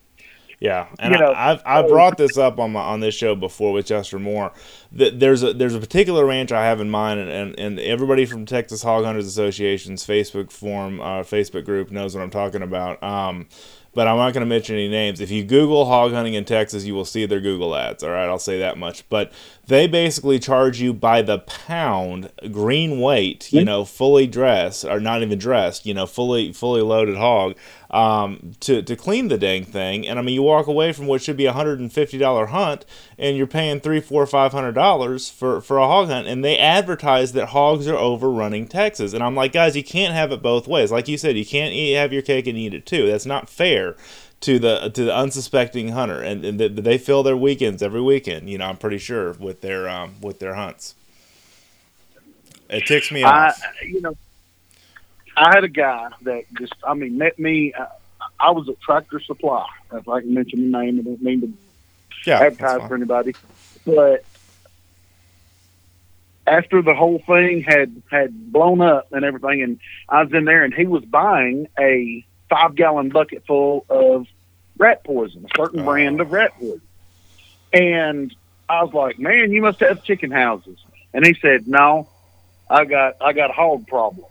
Yeah, 0.62 0.90
and 1.00 1.16
You 1.16 1.20
know, 1.20 1.32
I, 1.32 1.54
I've 1.54 1.62
I 1.66 1.88
brought 1.88 2.18
this 2.18 2.38
up 2.38 2.60
on 2.60 2.74
my 2.74 2.82
on 2.82 3.00
this 3.00 3.16
show 3.16 3.34
before 3.34 3.74
with 3.74 3.88
Chester 3.88 4.20
Moore. 4.20 4.54
That 4.92 5.20
there's 5.20 5.42
a 5.42 5.54
there's 5.54 5.74
a 5.74 5.80
particular 5.80 6.24
ranch 6.24 6.52
I 6.52 6.66
have 6.66 6.80
in 6.80 6.88
mind, 6.92 7.20
and, 7.20 7.32
and, 7.32 7.60
and 7.60 7.80
everybody 7.80 8.28
from 8.28 8.46
Texas 8.46 8.84
Hog 8.84 9.04
Hunters 9.04 9.26
Association's 9.26 10.06
Facebook 10.06 10.52
forum, 10.52 11.02
uh, 11.02 11.24
Facebook 11.24 11.66
group 11.66 11.90
knows 11.90 12.14
what 12.14 12.22
I'm 12.22 12.30
talking 12.30 12.62
about. 12.62 13.02
Um, 13.02 13.48
but 13.94 14.08
I'm 14.08 14.18
not 14.18 14.34
going 14.34 14.42
to 14.42 14.50
mention 14.50 14.76
any 14.76 14.88
names. 14.88 15.20
If 15.20 15.32
you 15.32 15.44
Google 15.44 15.86
hog 15.86 16.12
hunting 16.12 16.34
in 16.34 16.46
Texas, 16.46 16.86
you 16.86 16.96
will 16.96 17.06
see 17.06 17.26
their 17.26 17.42
Google 17.42 17.76
ads. 17.76 18.04
All 18.04 18.12
right, 18.12 18.28
I'll 18.28 18.40
say 18.40 18.60
that 18.60 18.78
much. 18.78 19.08
But 19.10 19.32
they 19.72 19.88
basically 19.88 20.38
charge 20.38 20.82
you 20.82 20.94
by 20.94 21.22
the 21.22 21.40
pound, 21.40 22.30
green 22.52 23.00
weight. 23.00 23.52
You 23.54 23.64
know, 23.64 23.86
fully 23.86 24.28
dressed 24.28 24.84
or 24.84 25.00
not 25.00 25.22
even 25.22 25.40
dressed. 25.40 25.86
You 25.86 25.94
know, 25.94 26.06
fully 26.06 26.52
fully 26.52 26.82
loaded 26.82 27.16
hog 27.16 27.56
um, 27.90 28.52
to 28.60 28.82
to 28.82 28.96
clean 28.98 29.30
the 29.30 29.38
dang 29.38 29.64
thing. 29.64 30.06
And 30.06 30.20
I 30.20 30.22
mean, 30.22 30.36
you 30.36 30.44
walk 30.44 30.68
away 30.68 30.92
from 30.92 31.08
what 31.08 31.22
should 31.22 31.38
be 31.38 31.46
a 31.46 31.54
hundred 31.54 31.80
and 31.80 31.92
fifty 31.92 32.18
dollar 32.18 32.48
hunt, 32.48 32.86
and 33.18 33.38
you're 33.38 33.48
paying 33.48 33.80
three, 33.80 34.02
four, 34.02 34.26
five 34.26 34.52
hundred 34.52 34.74
dollars 34.74 35.30
for 35.30 35.62
for 35.62 35.78
a 35.78 35.88
hog 35.88 36.10
hunt. 36.10 36.28
And 36.28 36.44
they 36.44 36.58
advertise 36.58 37.32
that 37.32 37.48
hogs 37.48 37.88
are 37.88 37.96
overrunning 37.96 38.68
Texas. 38.68 39.14
And 39.14 39.24
I'm 39.24 39.36
like, 39.36 39.54
guys, 39.54 39.78
you 39.78 39.84
can't 39.84 40.14
have 40.14 40.34
it 40.34 40.42
both 40.42 40.68
ways. 40.68 40.92
Like 40.92 41.08
you 41.08 41.18
said, 41.18 41.38
you 41.38 41.46
can't 41.46 41.74
eat, 41.74 41.94
have 41.94 42.12
your 42.12 42.22
cake 42.22 42.48
and 42.48 42.58
eat 42.58 42.74
it 42.74 42.86
too. 42.86 43.08
That's 43.08 43.26
not 43.26 43.50
fair 43.50 43.96
to 44.42 44.60
the 44.60 44.90
to 44.90 45.06
the 45.06 45.16
unsuspecting 45.16 45.90
hunter. 45.90 46.22
And, 46.22 46.44
and 46.44 46.60
th- 46.60 46.74
they 46.74 46.98
fill 46.98 47.24
their 47.24 47.38
weekends 47.38 47.82
every 47.82 48.02
weekend. 48.02 48.50
You 48.50 48.58
know, 48.58 48.66
I'm 48.66 48.78
pretty 48.78 48.98
sure 48.98 49.34
with 49.34 49.62
their 49.62 49.88
um, 49.88 50.16
with 50.22 50.40
their 50.40 50.56
hunts. 50.56 50.96
It 52.70 52.86
ticks 52.86 53.12
me 53.12 53.24
I, 53.24 53.50
off. 53.50 53.62
you 53.84 54.02
know, 54.02 54.16
I 55.36 55.52
had 55.54 55.64
a 55.64 55.70
guy 55.70 56.10
that 56.22 56.46
just, 56.58 56.74
I 56.86 56.94
mean, 56.94 57.18
met 57.18 57.38
me. 57.38 57.74
Uh, 57.74 57.86
I 58.40 58.52
was 58.52 58.70
at 58.70 58.80
Tractor 58.80 59.20
Supply. 59.20 59.68
If 59.92 60.08
I 60.08 60.22
can 60.22 60.34
mention 60.34 60.72
the 60.72 60.78
name, 60.78 61.00
I 61.00 61.04
don't 61.04 61.22
mean 61.22 61.42
to 61.42 61.54
yeah, 62.26 62.40
advertise 62.40 62.88
for 62.88 62.96
anybody. 62.96 63.36
But 63.86 64.24
after 66.48 66.82
the 66.82 66.94
whole 66.94 67.20
thing 67.20 67.62
had 67.62 68.02
had 68.10 68.52
blown 68.52 68.82
up 68.82 69.12
and 69.12 69.26
everything, 69.26 69.62
and 69.64 69.80
I 70.08 70.24
was 70.24 70.34
in 70.34 70.46
there, 70.46 70.64
and 70.64 70.74
he 70.74 70.86
was 70.86 71.04
buying 71.04 71.68
a 71.78 72.26
five 72.52 72.76
gallon 72.76 73.10
bucket 73.10 73.44
full 73.48 73.86
of 73.90 74.28
rat 74.78 75.04
poison, 75.04 75.46
a 75.46 75.58
certain 75.58 75.80
Oh. 75.80 75.86
brand 75.86 76.20
of 76.22 76.32
rat 76.32 76.52
poison. 76.60 76.82
And 77.74 78.36
I 78.70 78.84
was 78.84 78.94
like, 78.94 79.18
"Man, 79.18 79.52
you 79.52 79.62
must 79.62 79.80
have 79.80 80.04
chicken 80.04 80.30
houses." 80.32 80.78
And 81.14 81.26
he 81.26 81.34
said, 81.42 81.68
"No, 81.68 82.08
I 82.70 82.86
got 82.86 83.16
I 83.22 83.34
got 83.34 83.50
a 83.50 83.54
hog 83.54 83.88
problem." 83.88 84.26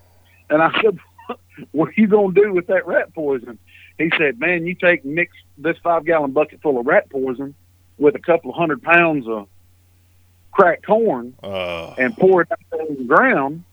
And 0.49 0.61
I 0.61 0.71
said, 0.81 0.97
"What 1.71 1.89
are 1.89 1.93
you 1.97 2.07
gonna 2.07 2.33
do 2.33 2.53
with 2.53 2.67
that 2.67 2.85
rat 2.87 3.13
poison?" 3.13 3.57
He 3.97 4.11
said, 4.17 4.39
"Man, 4.39 4.65
you 4.65 4.75
take 4.75 5.03
mix 5.03 5.33
this 5.57 5.77
five 5.83 6.05
gallon 6.05 6.31
bucket 6.31 6.61
full 6.61 6.79
of 6.79 6.85
rat 6.85 7.09
poison 7.09 7.55
with 7.97 8.15
a 8.15 8.19
couple 8.19 8.51
of 8.51 8.57
hundred 8.57 8.81
pounds 8.81 9.27
of 9.27 9.47
cracked 10.51 10.85
corn 10.85 11.33
Uh, 11.43 11.93
and 11.97 12.15
pour 12.17 12.41
it 12.41 12.47
out 12.51 12.79
on 12.79 12.97
the 12.97 13.03
ground, 13.05 13.63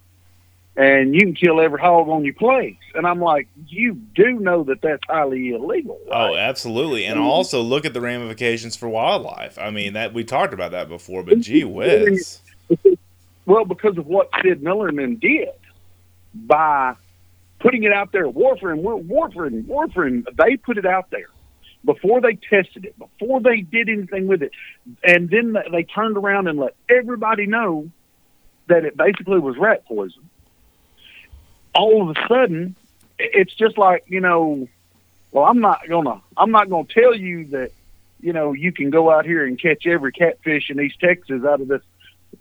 and 0.79 1.12
you 1.12 1.20
can 1.22 1.35
kill 1.35 1.61
every 1.61 1.81
hog 1.81 2.09
on 2.09 2.24
your 2.24 2.35
place. 2.35 2.76
And 2.95 3.05
I'm 3.05 3.20
like, 3.20 3.49
you 3.66 3.95
do 3.95 4.39
know 4.39 4.62
that 4.62 4.81
that's 4.81 5.03
highly 5.09 5.51
illegal. 5.51 5.99
Right? 6.09 6.31
Oh, 6.31 6.37
absolutely. 6.37 7.05
And 7.05 7.16
mm-hmm. 7.18 7.26
also 7.26 7.62
look 7.62 7.85
at 7.85 7.95
the 7.95 8.01
ramifications 8.01 8.76
for 8.76 8.89
wildlife. 8.89 9.59
I 9.59 9.70
mean, 9.70 9.95
that 9.95 10.14
we 10.14 10.22
talked 10.22 10.55
about 10.55 10.70
that 10.70 10.89
before, 10.89 11.24
but 11.24 11.41
gee 11.41 11.64
whiz. 11.64 12.41
Well, 13.45 13.64
because 13.64 13.99
of 13.99 14.07
what 14.07 14.31
Sid 14.41 14.62
Miller 14.62 14.87
and 14.87 14.99
them 14.99 15.16
did 15.16 15.49
by 16.33 16.95
putting 17.59 17.83
it 17.83 17.93
out 17.93 18.12
there, 18.12 18.29
warfarin, 18.29 18.83
warfarin, 18.83 19.64
warfarin, 19.64 20.24
they 20.37 20.57
put 20.57 20.79
it 20.79 20.87
out 20.87 21.11
there 21.11 21.26
before 21.85 22.20
they 22.20 22.35
tested 22.35 22.85
it, 22.85 22.97
before 22.97 23.41
they 23.41 23.62
did 23.62 23.89
anything 23.89 24.29
with 24.29 24.43
it. 24.43 24.53
And 25.03 25.29
then 25.29 25.57
they 25.72 25.83
turned 25.83 26.16
around 26.16 26.47
and 26.47 26.57
let 26.57 26.76
everybody 26.89 27.47
know 27.47 27.91
that 28.68 28.85
it 28.85 28.97
basically 28.97 29.41
was 29.41 29.57
rat 29.57 29.85
poison. 29.87 30.22
All 31.79 32.03
of 32.03 32.16
a 32.16 32.29
sudden, 32.29 32.74
it's 33.20 33.55
just 33.55 33.79
like, 33.79 34.05
you 34.09 34.20
know, 34.20 34.68
well, 35.31 35.45
I'm 35.45 35.61
not 35.61 35.89
gonna, 35.89 36.20
I'm 36.37 36.51
not 36.51 36.68
gonna 36.68 36.89
tell 36.89 37.14
you 37.14 37.45
that, 37.47 37.70
you 38.20 38.33
know, 38.33 38.53
you 38.53 38.72
can 38.72 38.91
go 38.91 39.12
out 39.12 39.24
here 39.24 39.47
and 39.47 39.61
catch 39.61 39.87
every 39.87 40.11
catfish 40.11 40.70
in 40.70 40.81
East 40.81 40.99
Texas 41.01 41.45
out 41.45 41.61
of 41.61 41.68
this 41.68 41.83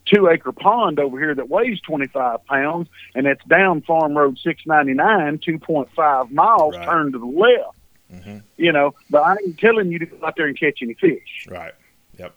two 0.06 0.28
acre 0.28 0.52
pond 0.52 1.00
over 1.00 1.20
here 1.20 1.36
that 1.36 1.50
weighs 1.50 1.80
25 1.82 2.46
pounds 2.46 2.88
and 3.14 3.28
it's 3.28 3.44
down 3.46 3.82
Farm 3.82 4.18
Road 4.18 4.40
699, 4.40 5.38
2.5 5.40 6.32
miles, 6.32 6.76
right. 6.76 6.86
turn 6.86 7.12
to 7.12 7.20
the 7.20 7.26
left. 7.26 7.78
Mm-hmm. 8.12 8.38
You 8.58 8.72
know, 8.72 8.96
but 9.10 9.20
I 9.20 9.36
ain't 9.46 9.60
telling 9.60 9.92
you 9.92 10.00
to 10.00 10.06
go 10.08 10.26
out 10.26 10.36
there 10.36 10.48
and 10.48 10.58
catch 10.58 10.82
any 10.82 10.96
fish. 10.96 11.46
Right. 11.48 11.74
Yep. 12.18 12.34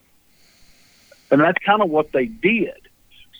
And 1.30 1.40
that's 1.40 1.64
kind 1.64 1.80
of 1.80 1.88
what 1.88 2.12
they 2.12 2.26
did. 2.26 2.79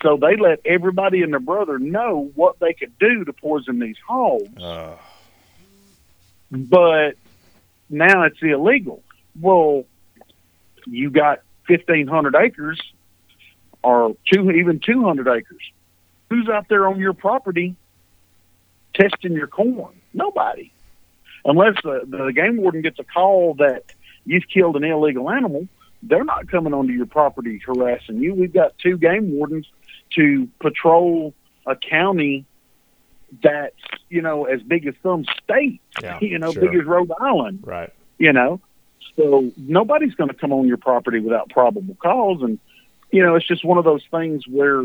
So 0.03 0.17
they 0.17 0.37
let 0.37 0.61
everybody 0.65 1.23
and 1.23 1.33
their 1.33 1.41
brother 1.41 1.79
know 1.79 2.31
what 2.35 2.59
they 2.59 2.73
could 2.73 2.99
do 2.99 3.25
to 3.25 3.33
poison 3.33 3.79
these 3.79 3.99
hogs. 4.07 4.63
Uh. 4.63 4.97
But 6.51 7.17
now 7.89 8.25
it's 8.25 8.39
illegal. 8.43 9.03
Well, 9.41 9.85
you 10.87 11.11
got 11.11 11.43
1,500 11.67 12.35
acres 12.35 12.81
or 13.83 14.17
two, 14.33 14.51
even 14.51 14.81
200 14.81 15.29
acres. 15.29 15.63
Who's 16.31 16.49
out 16.49 16.69
there 16.69 16.87
on 16.89 16.99
your 16.99 17.13
property 17.13 17.77
testing 18.95 19.33
your 19.33 19.47
corn? 19.47 19.95
Nobody. 20.15 20.73
Unless 21.45 21.77
the, 21.83 22.03
the 22.07 22.33
game 22.33 22.59
warden 22.59 22.83
gets 22.83 22.99
a 22.99 23.05
call 23.05 23.55
that 23.55 23.85
you've 24.25 24.49
killed 24.53 24.77
an 24.77 24.85
illegal 24.85 25.31
animal, 25.31 25.69
they're 26.03 26.25
not 26.25 26.49
coming 26.49 26.73
onto 26.73 26.93
your 26.93 27.07
property 27.07 27.61
harassing 27.65 28.19
you. 28.19 28.35
We've 28.35 28.53
got 28.53 28.79
two 28.79 28.97
game 28.97 29.33
wardens 29.33 29.67
to 30.17 30.49
patrol 30.61 31.35
a 31.67 31.77
county 31.77 32.45
that's 33.43 33.75
you 34.09 34.23
know 34.23 34.45
as 34.45 34.63
big 34.63 34.87
as 34.87 34.95
some 35.03 35.25
state, 35.43 35.81
yeah, 36.03 36.19
you 36.23 36.39
know, 36.39 36.53
sure. 36.53 36.63
big 36.63 36.81
as 36.81 36.87
Rhode 36.87 37.13
Island, 37.21 37.61
right? 37.65 37.93
You 38.19 38.33
know, 38.33 38.61
so 39.17 39.51
nobody's 39.57 40.15
going 40.15 40.29
to 40.29 40.35
come 40.35 40.53
on 40.53 40.67
your 40.67 40.77
property 40.77 41.21
without 41.21 41.51
probable 41.51 41.97
cause, 42.03 42.43
and 42.43 42.59
you 43.11 43.23
know, 43.25 43.35
it's 43.35 43.47
just 43.47 43.65
one 43.65 43.79
of 43.79 43.85
those 43.85 44.05
things 44.11 44.47
where 44.49 44.85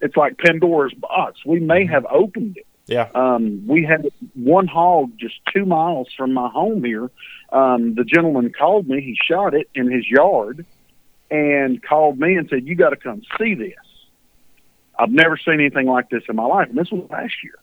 it's 0.00 0.16
like 0.16 0.38
Pandora's 0.38 0.94
box. 0.94 1.40
We 1.44 1.60
may 1.60 1.84
mm-hmm. 1.84 1.92
have 1.92 2.06
opened 2.10 2.58
it. 2.58 2.66
Yeah. 2.86 3.08
Um, 3.14 3.66
we 3.66 3.84
had 3.84 4.06
one 4.34 4.66
hog 4.66 5.12
just 5.16 5.36
two 5.52 5.64
miles 5.64 6.08
from 6.16 6.34
my 6.34 6.48
home 6.48 6.84
here. 6.84 7.10
Um, 7.50 7.94
the 7.94 8.04
gentleman 8.04 8.52
called 8.52 8.88
me. 8.88 9.00
He 9.00 9.16
shot 9.22 9.54
it 9.54 9.70
in 9.74 9.90
his 9.90 10.06
yard 10.06 10.66
and 11.30 11.82
called 11.82 12.18
me 12.18 12.36
and 12.36 12.48
said, 12.48 12.66
You 12.66 12.74
got 12.74 12.90
to 12.90 12.96
come 12.96 13.22
see 13.38 13.54
this. 13.54 13.74
I've 14.98 15.10
never 15.10 15.36
seen 15.36 15.54
anything 15.54 15.86
like 15.86 16.08
this 16.10 16.22
in 16.28 16.36
my 16.36 16.46
life. 16.46 16.68
And 16.68 16.78
this 16.78 16.90
was 16.90 17.08
last 17.10 17.34
year. 17.42 17.58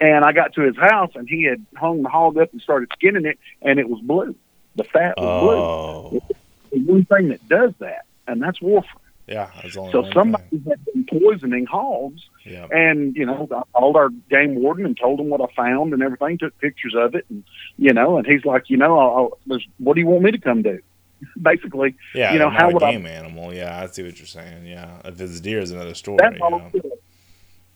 And 0.00 0.24
I 0.24 0.32
got 0.32 0.54
to 0.54 0.62
his 0.62 0.76
house 0.76 1.12
and 1.14 1.28
he 1.28 1.44
had 1.44 1.64
hung 1.76 2.02
the 2.02 2.08
hog 2.08 2.36
up 2.38 2.52
and 2.52 2.60
started 2.60 2.90
skinning 2.94 3.24
it 3.24 3.38
and 3.60 3.78
it 3.78 3.88
was 3.88 4.00
blue. 4.00 4.34
The 4.76 4.84
fat 4.84 5.14
was 5.16 5.26
oh. 5.26 6.10
blue. 6.10 6.20
It's 6.28 6.40
the 6.72 6.78
one 6.80 7.04
thing 7.04 7.28
that 7.28 7.46
does 7.48 7.72
that, 7.80 8.06
and 8.26 8.42
that's 8.42 8.60
warfarin. 8.60 8.84
Yeah, 9.28 9.50
so 9.70 10.10
somebody 10.12 10.44
thing. 10.50 10.64
had 10.68 10.84
been 10.84 11.06
poisoning 11.20 11.64
hogs, 11.64 12.22
yeah. 12.44 12.66
and 12.70 13.14
you 13.14 13.24
know, 13.24 13.48
I 13.54 13.62
called 13.78 13.96
our 13.96 14.08
game 14.30 14.56
warden 14.56 14.84
and 14.84 14.98
told 14.98 15.20
him 15.20 15.28
what 15.28 15.40
I 15.40 15.46
found 15.54 15.92
and 15.92 16.02
everything. 16.02 16.38
Took 16.38 16.58
pictures 16.58 16.94
of 16.96 17.14
it, 17.14 17.24
and 17.30 17.44
you 17.76 17.92
know, 17.92 18.18
and 18.18 18.26
he's 18.26 18.44
like, 18.44 18.68
you 18.68 18.76
know, 18.76 18.98
I'll, 18.98 19.38
I'll, 19.50 19.58
what 19.78 19.94
do 19.94 20.00
you 20.00 20.06
want 20.06 20.24
me 20.24 20.32
to 20.32 20.38
come 20.38 20.62
do? 20.62 20.80
Basically, 21.42 21.94
yeah, 22.14 22.32
you 22.32 22.38
know, 22.38 22.50
how 22.50 22.70
would 22.70 22.80
game 22.80 23.06
I, 23.06 23.10
animal? 23.10 23.54
Yeah, 23.54 23.80
I 23.80 23.86
see 23.86 24.02
what 24.02 24.18
you're 24.18 24.26
saying. 24.26 24.66
Yeah, 24.66 25.00
if 25.04 25.20
it's 25.20 25.40
deer, 25.40 25.60
is 25.60 25.70
another 25.70 25.94
story. 25.94 26.18
That 26.18 26.38
hog, 26.38 26.72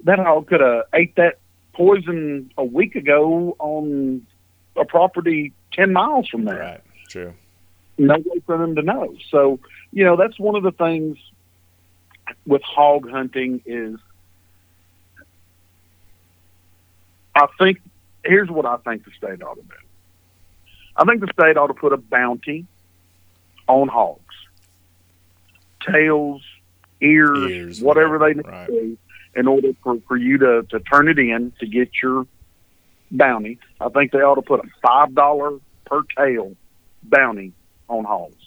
that 0.05 0.18
hog 0.18 0.49
could 0.49 0.61
have 0.61 0.84
ate 0.92 1.14
that 1.16 1.38
poison 1.72 2.51
a 2.57 2.64
week 2.64 2.97
ago 2.97 3.57
on 3.59 4.26
a 4.76 4.84
property 4.84 5.53
ten 5.72 5.92
miles 5.92 6.28
from 6.28 6.44
there. 6.44 6.59
Right. 6.59 6.80
True. 7.09 7.34
No 7.99 8.14
way 8.16 8.40
for 8.44 8.59
them 8.59 8.74
to 8.76 8.82
know. 8.82 9.14
So, 9.30 9.59
you 9.92 10.05
know, 10.05 10.16
that's 10.16 10.38
one 10.38 10.55
of 10.55 10.62
the 10.62 10.72
things 10.72 11.16
with 12.47 12.62
hog 12.62 13.09
hunting 13.09 13.62
is 13.64 13.99
I 17.34 17.47
think 17.59 17.80
here's 18.24 18.51
what 18.51 18.66
I 18.66 18.76
think 18.78 19.05
the 19.05 19.11
state 19.16 19.42
ought 19.42 19.55
to 19.55 19.62
do. 19.62 19.76
I 20.97 21.05
think 21.05 21.20
the 21.20 21.30
state 21.32 21.57
ought 21.57 21.66
to 21.68 21.74
put 21.74 21.92
a 21.92 21.99
bounty 21.99 22.66
on 23.69 23.89
hogs, 23.89 24.23
tails, 25.91 26.43
ears, 27.01 27.51
ears 27.51 27.81
whatever 27.81 28.19
they 28.19 28.35
need 28.35 28.47
right. 28.47 28.67
to 28.67 28.73
do, 28.73 28.99
in 29.35 29.47
order 29.47 29.73
for, 29.83 29.99
for 30.09 30.17
you 30.17 30.39
to, 30.39 30.62
to 30.71 30.81
turn 30.81 31.09
it 31.09 31.19
in 31.19 31.53
to 31.61 31.67
get 31.67 31.91
your 32.03 32.27
bounty. 33.11 33.59
I 33.81 33.89
think 33.89 34.12
they 34.12 34.19
ought 34.19 34.37
to 34.37 34.43
put 34.43 34.61
a 34.61 34.69
five 34.83 35.14
dollar 35.14 35.59
per 35.85 36.03
tail 36.17 36.55
bounty 37.03 37.53
on 37.89 38.05
hogs 38.05 38.47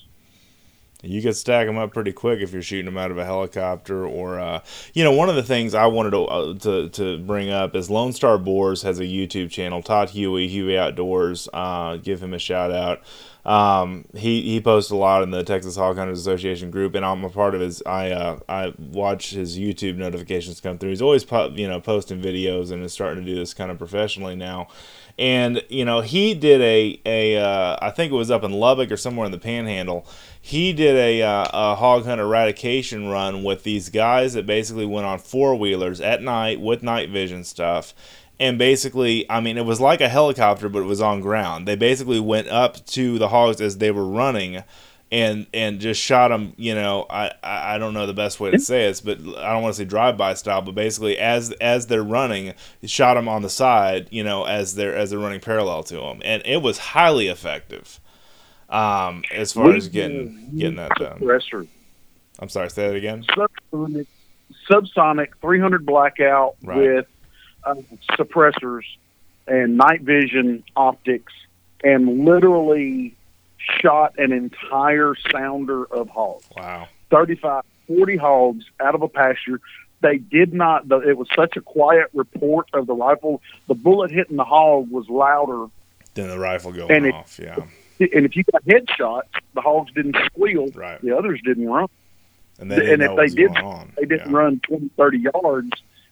you 1.02 1.22
could 1.22 1.36
stack 1.36 1.66
them 1.66 1.78
up 1.78 1.94
pretty 1.94 2.12
quick 2.12 2.42
if 2.42 2.52
you're 2.52 2.62
shooting 2.62 2.86
them 2.86 2.98
out 2.98 3.10
of 3.10 3.18
a 3.18 3.24
helicopter 3.24 4.06
or 4.06 4.40
uh, 4.40 4.60
you 4.94 5.04
know 5.04 5.14
one 5.14 5.30
of 5.30 5.36
the 5.36 5.44
things 5.44 5.74
i 5.74 5.86
wanted 5.86 6.12
to, 6.12 6.24
uh, 6.26 6.54
to, 6.56 6.90
to 6.90 7.18
bring 7.20 7.50
up 7.50 7.76
is 7.76 7.90
lone 7.90 8.12
star 8.12 8.38
boars 8.38 8.82
has 8.82 9.00
a 9.00 9.06
youtube 9.06 9.50
channel 9.50 9.82
todd 9.82 10.10
huey 10.10 10.48
huey 10.48 10.78
outdoors 10.78 11.48
uh, 11.54 11.96
give 11.98 12.22
him 12.22 12.34
a 12.34 12.40
shout 12.40 12.72
out 12.72 13.02
um, 13.50 14.06
he 14.14 14.44
he 14.44 14.62
posts 14.62 14.92
a 14.92 14.96
lot 14.96 15.24
in 15.24 15.32
the 15.32 15.44
Texas 15.44 15.76
Hog 15.76 15.98
Hunters 15.98 16.20
Association 16.20 16.70
group, 16.70 16.94
and 16.94 17.04
I'm 17.04 17.24
a 17.24 17.32
part 17.32 17.56
of 17.56 17.62
his. 17.62 17.82
I 17.84 18.12
uh, 18.12 18.40
I 18.48 18.76
watch 18.78 19.32
his 19.32 19.58
YouTube 19.58 19.96
notifications 19.98 20.62
come 20.62 20.78
through. 20.78 20.90
He's 20.90 21.02
always 21.02 21.24
po- 21.24 21.50
you 21.56 21.68
know 21.68 21.82
posting 21.82 22.22
videos 22.22 22.72
and 22.72 22.84
is 22.84 22.94
starting 22.94 23.26
to 23.26 23.28
do 23.28 23.36
this 23.36 23.56
kind 23.56 23.72
of 23.72 23.80
professionally 23.80 24.36
now. 24.36 24.68
And 25.18 25.64
you 25.68 25.84
know 25.84 26.02
he 26.02 26.36
did 26.36 26.62
a 26.62 27.02
a 27.08 27.38
uh, 27.38 27.78
I 27.82 27.90
think 27.90 28.12
it 28.12 28.16
was 28.16 28.30
up 28.30 28.44
in 28.44 28.52
Lubbock 28.52 28.92
or 28.92 28.98
somewhere 28.98 29.26
in 29.26 29.32
the 29.32 29.40
Panhandle. 29.40 30.06
He 30.40 30.72
did 30.72 30.96
a 30.96 31.24
uh, 31.24 31.46
a 31.52 31.76
hog 31.76 32.06
hunt 32.06 32.22
eradication 32.22 33.08
run 33.08 33.44
with 33.44 33.64
these 33.64 33.90
guys 33.90 34.34
that 34.36 34.46
basically 34.46 34.86
went 34.86 35.08
on 35.08 35.18
four 35.18 35.56
wheelers 35.56 36.00
at 36.00 36.22
night 36.22 36.62
with 36.62 36.84
night 36.84 37.10
vision 37.10 37.44
stuff 37.44 37.96
and 38.40 38.58
basically, 38.58 39.30
I 39.30 39.42
mean, 39.42 39.58
it 39.58 39.66
was 39.66 39.82
like 39.82 40.02
a 40.02 40.10
helicopter, 40.10 40.70
but 40.70 40.80
it 40.80 40.86
was 40.86 41.02
on 41.02 41.22
ground. 41.22 41.68
They 41.68 41.76
basically 41.76 42.20
went 42.20 42.48
up 42.48 42.86
to 42.88 43.18
the 43.20 43.28
hogs 43.28 43.60
as 43.60 43.78
they 43.78 43.92
were 43.92 44.06
running, 44.06 44.64
and 45.12 45.48
and 45.54 45.80
just 45.80 46.02
shot 46.02 46.30
them. 46.30 46.54
You 46.56 46.74
know, 46.74 47.06
I 47.10 47.32
I 47.44 47.78
don't 47.78 47.94
know 47.94 48.06
the 48.06 48.14
best 48.14 48.40
way 48.40 48.52
to 48.52 48.60
say 48.60 48.86
it, 48.86 49.02
but 49.04 49.20
I 49.20 49.52
don't 49.52 49.62
want 49.62 49.76
to 49.76 49.82
say 49.82 49.86
drive 49.86 50.18
by 50.18 50.34
style, 50.36 50.62
but 50.62 50.74
basically 50.74 51.18
as 51.18 51.52
as 51.60 51.88
they're 51.88 52.04
running, 52.04 52.54
shot 52.86 53.16
them 53.16 53.28
on 53.28 53.42
the 53.42 53.50
side. 53.50 54.08
You 54.12 54.24
know, 54.24 54.46
as 54.46 54.76
they're 54.76 54.96
as 54.96 55.10
they're 55.10 55.20
running 55.20 55.42
parallel 55.42 55.84
to 55.84 55.96
them, 55.98 56.22
and 56.24 56.42
it 56.46 56.62
was 56.62 56.78
highly 56.78 57.28
effective. 57.28 58.00
Um, 58.70 59.24
as 59.34 59.52
far 59.52 59.76
as 59.76 59.88
getting 59.88 60.52
getting 60.56 60.76
that 60.76 60.92
done. 60.96 61.18
I'm 62.40 62.50
sorry, 62.50 62.70
say 62.70 62.88
that 62.88 62.96
again. 62.96 63.26
Subsonic, 63.26 64.08
subsonic 64.70 65.30
300 65.42 65.86
blackout 65.86 66.56
right. 66.64 66.78
with 66.78 67.08
uh, 67.64 67.76
suppressors 68.12 68.84
and 69.48 69.78
night 69.78 70.02
vision 70.02 70.64
optics 70.76 71.34
and 71.84 72.26
literally 72.26 73.16
shot 73.58 74.14
an 74.18 74.32
entire 74.32 75.16
sounder 75.32 75.86
of 75.86 76.10
hogs. 76.10 76.46
Wow. 76.56 76.88
35, 77.10 77.64
40 77.88 78.18
hogs 78.18 78.66
out 78.80 78.96
of 78.96 79.02
a 79.02 79.08
pasture. 79.08 79.60
They 80.02 80.18
did 80.18 80.54
not, 80.54 80.90
it 80.92 81.18
was 81.18 81.28
such 81.36 81.58
a 81.58 81.62
quiet 81.62 82.08
report 82.14 82.68
of 82.74 82.88
the 82.88 82.94
rifle. 82.94 83.42
The 83.68 83.74
bullet 83.74 84.12
hitting 84.12 84.38
the 84.38 84.46
hog 84.46 84.90
was 84.90 85.10
louder 85.10 85.68
than 86.14 86.30
the 86.30 86.40
rifle 86.40 86.72
going 86.72 86.92
and 86.92 87.14
off. 87.14 87.40
yeah. 87.42 87.58
And 88.00 88.26
if 88.26 88.36
you 88.36 88.44
got 88.50 88.64
headshots, 88.64 89.24
the 89.54 89.62
hogs 89.62 89.92
didn't 89.94 90.16
squeal. 90.28 90.68
Right. 90.72 91.02
The 91.02 91.18
others 91.18 91.42
didn't 91.44 91.68
run. 91.68 91.90
And, 92.60 92.72
they 92.72 92.94
and 92.94 93.02
if 93.02 93.16
they 93.16 93.28
did, 93.28 93.52
they 93.98 94.06
didn't 94.06 94.32
yeah. 94.32 94.38
run 94.38 94.62
20, 94.62 94.90
30 94.96 95.18
yards 95.34 95.72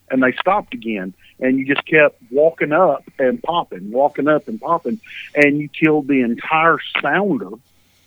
and 0.09 0.23
they 0.23 0.33
stopped 0.33 0.73
again. 0.73 1.13
And 1.39 1.59
you 1.59 1.65
just 1.65 1.85
kept 1.85 2.19
walking 2.31 2.71
up 2.71 3.03
and 3.19 3.41
popping, 3.43 3.91
walking 3.91 4.27
up 4.27 4.47
and 4.47 4.59
popping, 4.59 4.99
and 5.35 5.59
you 5.59 5.69
killed 5.69 6.07
the 6.07 6.21
entire 6.21 6.77
sounder 7.01 7.49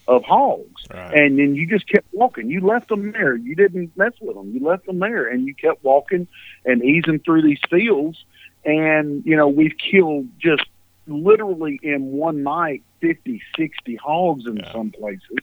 of 0.08 0.24
hogs. 0.24 0.82
Right. 0.92 1.14
And 1.14 1.38
then 1.38 1.54
you 1.54 1.68
just 1.68 1.86
kept 1.88 2.06
walking. 2.12 2.50
You 2.50 2.60
left 2.60 2.88
them 2.88 3.12
there. 3.12 3.36
You 3.36 3.54
didn't 3.54 3.96
mess 3.96 4.14
with 4.20 4.34
them. 4.34 4.52
You 4.52 4.66
left 4.66 4.86
them 4.86 4.98
there, 4.98 5.28
and 5.28 5.46
you 5.46 5.54
kept 5.54 5.84
walking 5.84 6.26
and 6.64 6.82
easing 6.84 7.20
through 7.20 7.42
these 7.42 7.60
fields. 7.70 8.24
And 8.64 9.24
you 9.24 9.36
know 9.36 9.48
we've 9.48 9.76
killed 9.78 10.28
just 10.40 10.64
literally 11.06 11.78
in 11.82 12.12
one 12.12 12.42
night 12.42 12.82
50, 13.00 13.40
60 13.56 13.96
hogs 13.96 14.46
in 14.46 14.56
Yeah. 14.56 14.72
some 14.72 14.90
places. 14.90 15.38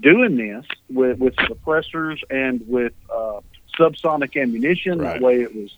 Doing 0.00 0.36
this 0.38 0.64
with 0.88 1.18
with 1.18 1.36
suppressors 1.36 2.18
and 2.30 2.66
with 2.66 2.94
uh, 3.14 3.40
subsonic 3.78 4.40
ammunition. 4.40 4.98
Right. 4.98 5.12
That 5.14 5.22
way 5.22 5.42
it 5.42 5.54
was 5.54 5.76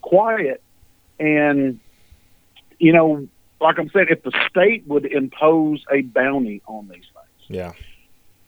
quiet. 0.00 0.62
And 1.20 1.78
you 2.78 2.92
know, 2.92 3.28
like 3.60 3.78
I'm 3.78 3.90
saying, 3.90 4.06
if 4.10 4.22
the 4.22 4.32
state 4.48 4.86
would 4.86 5.04
impose 5.04 5.84
a 5.92 6.00
bounty 6.00 6.62
on 6.66 6.88
these 6.88 7.04
things. 7.04 7.46
Yeah. 7.48 7.72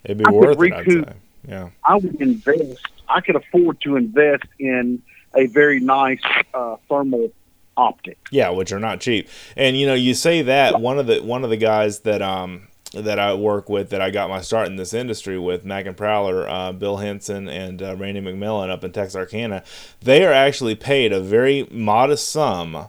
It'd 0.04 0.18
be 0.18 0.24
I 0.24 0.30
worth 0.30 0.56
it, 0.56 0.58
recoup- 0.58 1.08
say. 1.08 1.14
Yeah. 1.46 1.70
I 1.84 1.96
would 1.96 2.20
invest. 2.20 2.86
I 3.08 3.20
could 3.20 3.36
afford 3.36 3.80
to 3.82 3.96
invest 3.96 4.44
in 4.58 5.02
a 5.34 5.46
very 5.46 5.80
nice 5.80 6.22
uh, 6.54 6.76
thermal 6.88 7.30
optic. 7.76 8.18
Yeah, 8.30 8.50
which 8.50 8.72
are 8.72 8.80
not 8.80 9.00
cheap. 9.00 9.28
And 9.56 9.76
you 9.76 9.86
know, 9.86 9.94
you 9.94 10.14
say 10.14 10.42
that 10.42 10.80
one 10.80 10.98
of 10.98 11.06
the 11.06 11.22
one 11.22 11.44
of 11.44 11.50
the 11.50 11.56
guys 11.56 12.00
that 12.00 12.22
um 12.22 12.68
that 12.94 13.18
I 13.18 13.34
work 13.34 13.68
with 13.68 13.90
that 13.90 14.00
I 14.02 14.10
got 14.10 14.28
my 14.28 14.40
start 14.40 14.68
in 14.68 14.76
this 14.76 14.92
industry 14.92 15.38
with, 15.38 15.64
Mac 15.64 15.86
and 15.86 15.96
Prowler, 15.96 16.48
uh, 16.48 16.72
Bill 16.72 16.98
Henson 16.98 17.48
and 17.48 17.82
uh, 17.82 17.96
Randy 17.96 18.20
McMillan 18.20 18.70
up 18.70 18.84
in 18.84 18.92
Texarkana, 18.92 19.62
they 20.00 20.24
are 20.24 20.32
actually 20.32 20.74
paid 20.74 21.12
a 21.12 21.20
very 21.20 21.66
modest 21.70 22.28
sum 22.28 22.88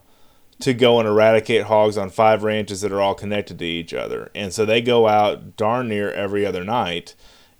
to 0.59 0.73
go 0.73 0.99
and 0.99 1.07
eradicate 1.07 1.63
hogs 1.63 1.97
on 1.97 2.09
five 2.09 2.43
ranches 2.43 2.81
that 2.81 2.91
are 2.91 3.01
all 3.01 3.15
connected 3.15 3.59
to 3.59 3.65
each 3.65 3.93
other. 3.93 4.29
And 4.35 4.53
so 4.53 4.65
they 4.65 4.81
go 4.81 5.07
out 5.07 5.57
darn 5.57 5.89
near 5.89 6.11
every 6.11 6.45
other 6.45 6.63
night 6.63 7.15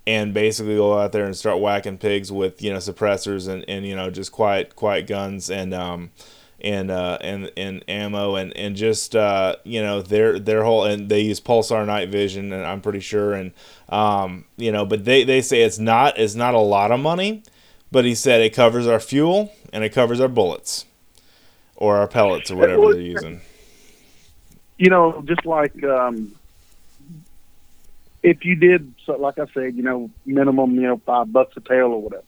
and 0.06 0.34
basically 0.34 0.76
go 0.76 1.00
out 1.00 1.12
there 1.12 1.26
and 1.26 1.36
start 1.36 1.60
whacking 1.60 1.98
pigs 1.98 2.32
with, 2.32 2.62
you 2.62 2.72
know, 2.72 2.80
suppressors 2.80 3.48
and, 3.48 3.66
and 3.68 3.86
you 3.86 3.96
know, 3.96 4.10
just 4.10 4.32
quiet 4.32 4.76
quiet 4.76 5.08
guns 5.08 5.50
and 5.50 5.74
um 5.74 6.12
and 6.64 6.89
uh 6.89 7.18
and 7.22 7.51
and 7.57 7.84
ammo 7.88 8.36
and 8.36 8.55
and 8.55 8.76
just 8.76 9.16
uh 9.16 9.55
you 9.64 9.82
know 9.82 10.01
their 10.01 10.39
their 10.39 10.64
whole 10.64 10.86
and 10.86 11.09
they 11.09 11.22
use 11.22 11.39
pulsar 11.41 11.86
night 11.86 12.09
vision 12.09 12.53
and 12.53 12.66
I'm 12.66 12.82
pretty 12.82 13.01
sure 13.01 13.34
and 13.34 13.51
um 13.89 14.45
you 14.57 14.72
know 14.72 14.86
but 14.86 15.05
they 15.05 15.24
they 15.24 15.41
say 15.41 15.61
it's 15.61 15.80
not 15.80 16.18
it's 16.18 16.36
not 16.36 16.53
a 16.53 16.59
lot 16.59 16.91
of 16.91 16.99
money 16.99 17.43
but 17.91 18.05
he 18.05 18.16
said 18.16 18.41
it 18.41 18.53
covers 18.53 18.88
our 18.88 18.99
fuel 18.99 19.53
and 19.72 19.84
it 19.84 19.89
covers 19.89 20.20
our 20.20 20.28
bullets 20.28 20.86
or 21.76 21.97
our 21.97 22.07
pellets 22.07 22.49
or 22.49 22.55
whatever 22.55 22.93
they're 22.93 23.01
using. 23.01 23.41
You 24.78 24.89
know, 24.89 25.22
just 25.26 25.45
like 25.45 25.84
um, 25.84 26.34
if 28.24 28.43
you 28.45 28.55
did, 28.55 28.95
so 29.05 29.14
like 29.18 29.38
I 29.38 29.45
said, 29.53 29.76
you 29.76 29.84
know, 29.84 30.09
minimum, 30.26 30.76
you 30.76 30.82
know, 30.82 30.97
five 31.05 31.32
bucks 31.32 31.55
a 31.57 31.61
tail 31.61 31.88
or 31.88 32.01
whatever. 32.01 32.24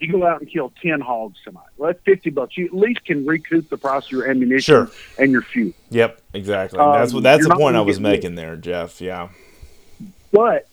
You 0.00 0.12
go 0.12 0.26
out 0.26 0.40
and 0.40 0.50
kill 0.50 0.72
ten 0.82 1.00
hogs 1.00 1.38
tonight. 1.44 1.62
Well, 1.76 1.92
that's 1.92 2.02
fifty 2.04 2.30
bucks. 2.30 2.56
You 2.56 2.66
at 2.66 2.74
least 2.74 3.04
can 3.04 3.24
recoup 3.26 3.68
the 3.68 3.76
price 3.76 4.06
of 4.06 4.10
your 4.12 4.30
ammunition 4.30 4.62
Sure. 4.86 4.90
and 5.18 5.32
your 5.32 5.42
fuel. 5.42 5.72
Yep, 5.90 6.20
exactly. 6.34 6.78
Um, 6.78 6.92
that's 6.92 7.12
what 7.12 7.22
that's 7.22 7.46
the 7.46 7.54
point 7.54 7.76
I 7.76 7.80
was 7.80 8.00
making 8.00 8.34
there, 8.34 8.56
Jeff. 8.56 9.00
Yeah. 9.00 9.28
But 10.32 10.66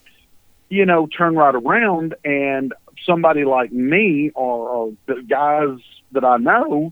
you 0.70 0.86
know, 0.86 1.08
turn 1.08 1.36
right 1.36 1.54
around 1.56 2.16
and 2.26 2.74
somebody 3.06 3.46
like 3.46 3.72
me 3.72 4.32
or, 4.34 4.68
or 4.70 4.94
the 5.06 5.22
guys 5.22 5.78
that 6.12 6.24
I 6.26 6.38
know, 6.38 6.92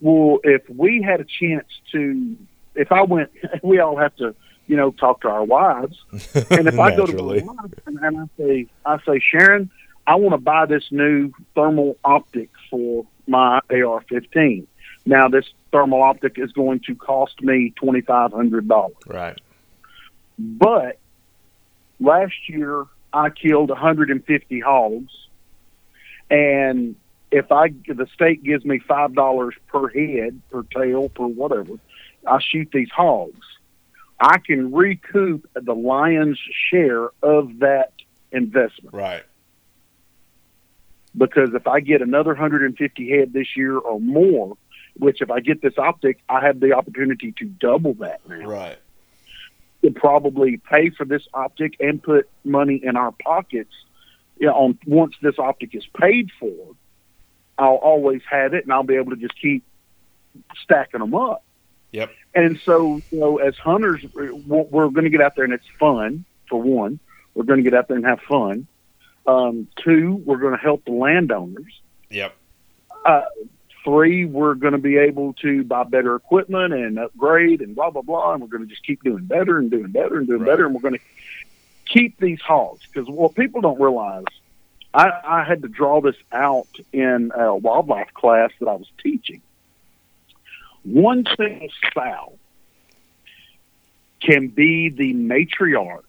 well, 0.00 0.38
if 0.42 0.68
we 0.70 1.02
had 1.02 1.20
a 1.20 1.24
chance 1.24 1.66
to, 1.92 2.36
if 2.74 2.90
I 2.90 3.02
went, 3.02 3.30
we 3.62 3.78
all 3.78 3.98
have 3.98 4.16
to, 4.16 4.34
you 4.66 4.76
know, 4.76 4.90
talk 4.90 5.20
to 5.22 5.28
our 5.28 5.44
wives. 5.44 5.98
And 6.50 6.66
if 6.66 6.78
I 6.78 6.96
go 6.96 7.04
to 7.06 7.12
my 7.22 7.42
wife 7.42 7.72
and, 7.86 7.98
and 7.98 8.18
I 8.18 8.24
say, 8.38 8.66
I 8.86 8.98
say, 9.04 9.20
Sharon, 9.20 9.70
I 10.08 10.14
want 10.14 10.32
to 10.32 10.38
buy 10.38 10.64
this 10.64 10.90
new 10.90 11.32
thermal 11.54 11.98
optic 12.02 12.48
for 12.70 13.06
my 13.26 13.60
AR-15. 13.68 14.66
Now, 15.04 15.28
this 15.28 15.44
thermal 15.70 16.00
optic 16.00 16.38
is 16.38 16.50
going 16.52 16.80
to 16.86 16.94
cost 16.94 17.42
me 17.42 17.74
twenty 17.76 18.00
five 18.00 18.32
hundred 18.32 18.66
dollars. 18.68 18.96
Right. 19.06 19.38
But 20.38 20.98
last 22.00 22.48
year 22.48 22.86
I 23.12 23.28
killed 23.28 23.68
150 23.68 24.60
hogs, 24.60 25.12
and 26.30 26.96
if 27.30 27.52
I 27.52 27.68
the 27.86 28.06
state 28.14 28.42
gives 28.42 28.64
me 28.64 28.78
five 28.78 29.12
dollars 29.12 29.54
per 29.66 29.88
head, 29.90 30.40
per 30.50 30.62
tail, 30.62 31.10
per 31.10 31.26
whatever, 31.26 31.74
I 32.26 32.38
shoot 32.40 32.70
these 32.72 32.90
hogs. 32.90 33.46
I 34.18 34.38
can 34.38 34.72
recoup 34.72 35.48
the 35.52 35.74
lion's 35.74 36.38
share 36.70 37.10
of 37.22 37.58
that 37.58 37.92
investment 38.32 38.94
Right. 38.94 39.22
Because 41.16 41.54
if 41.54 41.66
I 41.66 41.80
get 41.80 42.02
another 42.02 42.30
150 42.30 43.10
head 43.10 43.32
this 43.32 43.56
year 43.56 43.78
or 43.78 44.00
more, 44.00 44.56
which 44.98 45.20
if 45.20 45.30
I 45.30 45.40
get 45.40 45.62
this 45.62 45.78
optic, 45.78 46.20
I 46.28 46.44
have 46.44 46.60
the 46.60 46.72
opportunity 46.72 47.32
to 47.38 47.44
double 47.44 47.94
that 47.94 48.20
now. 48.28 48.46
Right. 48.46 48.78
could 49.80 49.96
probably 49.96 50.56
pay 50.56 50.90
for 50.90 51.04
this 51.04 51.26
optic 51.32 51.76
and 51.80 52.02
put 52.02 52.28
money 52.44 52.80
in 52.82 52.96
our 52.96 53.12
pockets. 53.12 53.72
You 54.38 54.48
know, 54.48 54.54
on 54.54 54.78
once 54.86 55.14
this 55.22 55.38
optic 55.38 55.74
is 55.74 55.86
paid 56.00 56.30
for, 56.38 56.74
I'll 57.58 57.74
always 57.74 58.22
have 58.30 58.54
it, 58.54 58.64
and 58.64 58.72
I'll 58.72 58.84
be 58.84 58.96
able 58.96 59.10
to 59.10 59.16
just 59.16 59.40
keep 59.40 59.64
stacking 60.62 61.00
them 61.00 61.14
up. 61.14 61.42
Yep. 61.92 62.10
And 62.34 62.60
so, 62.64 63.00
you 63.10 63.18
know, 63.18 63.38
as 63.38 63.56
hunters, 63.56 64.04
we're, 64.14 64.32
we're 64.34 64.88
going 64.90 65.04
to 65.04 65.10
get 65.10 65.20
out 65.20 65.34
there, 65.34 65.44
and 65.44 65.52
it's 65.52 65.66
fun. 65.80 66.24
For 66.48 66.60
one, 66.60 66.98
we're 67.34 67.44
going 67.44 67.62
to 67.62 67.68
get 67.68 67.74
out 67.74 67.88
there 67.88 67.96
and 67.96 68.06
have 68.06 68.20
fun. 68.28 68.66
Um, 69.28 69.68
two, 69.84 70.22
we're 70.24 70.38
going 70.38 70.54
to 70.56 70.62
help 70.62 70.84
the 70.86 70.92
landowners. 70.92 71.72
Yep. 72.10 72.34
Uh, 73.04 73.22
three, 73.84 74.24
we're 74.24 74.54
going 74.54 74.72
to 74.72 74.78
be 74.78 74.96
able 74.96 75.34
to 75.34 75.62
buy 75.64 75.84
better 75.84 76.16
equipment 76.16 76.72
and 76.72 76.98
upgrade 76.98 77.60
and 77.60 77.76
blah 77.76 77.90
blah 77.90 78.02
blah, 78.02 78.32
and 78.32 78.42
we're 78.42 78.48
going 78.48 78.64
to 78.64 78.68
just 78.68 78.84
keep 78.84 79.02
doing 79.04 79.24
better 79.26 79.58
and 79.58 79.70
doing 79.70 79.90
better 79.90 80.16
and 80.16 80.26
doing 80.26 80.40
Right. 80.40 80.48
better, 80.48 80.64
and 80.64 80.74
we're 80.74 80.80
going 80.80 80.94
to 80.94 81.00
keep 81.86 82.18
these 82.18 82.40
hogs 82.40 82.80
because 82.90 83.08
what 83.08 83.34
people 83.34 83.60
don't 83.60 83.78
realize, 83.78 84.24
I, 84.94 85.10
I 85.24 85.44
had 85.44 85.60
to 85.62 85.68
draw 85.68 86.00
this 86.00 86.16
out 86.32 86.68
in 86.92 87.30
a 87.34 87.54
wildlife 87.54 88.12
class 88.14 88.50
that 88.60 88.68
I 88.68 88.74
was 88.74 88.88
teaching. 89.02 89.42
One 90.84 91.26
single 91.36 91.68
sow 91.92 92.38
can 94.20 94.48
be 94.48 94.88
the 94.88 95.12
matriarch 95.14 96.02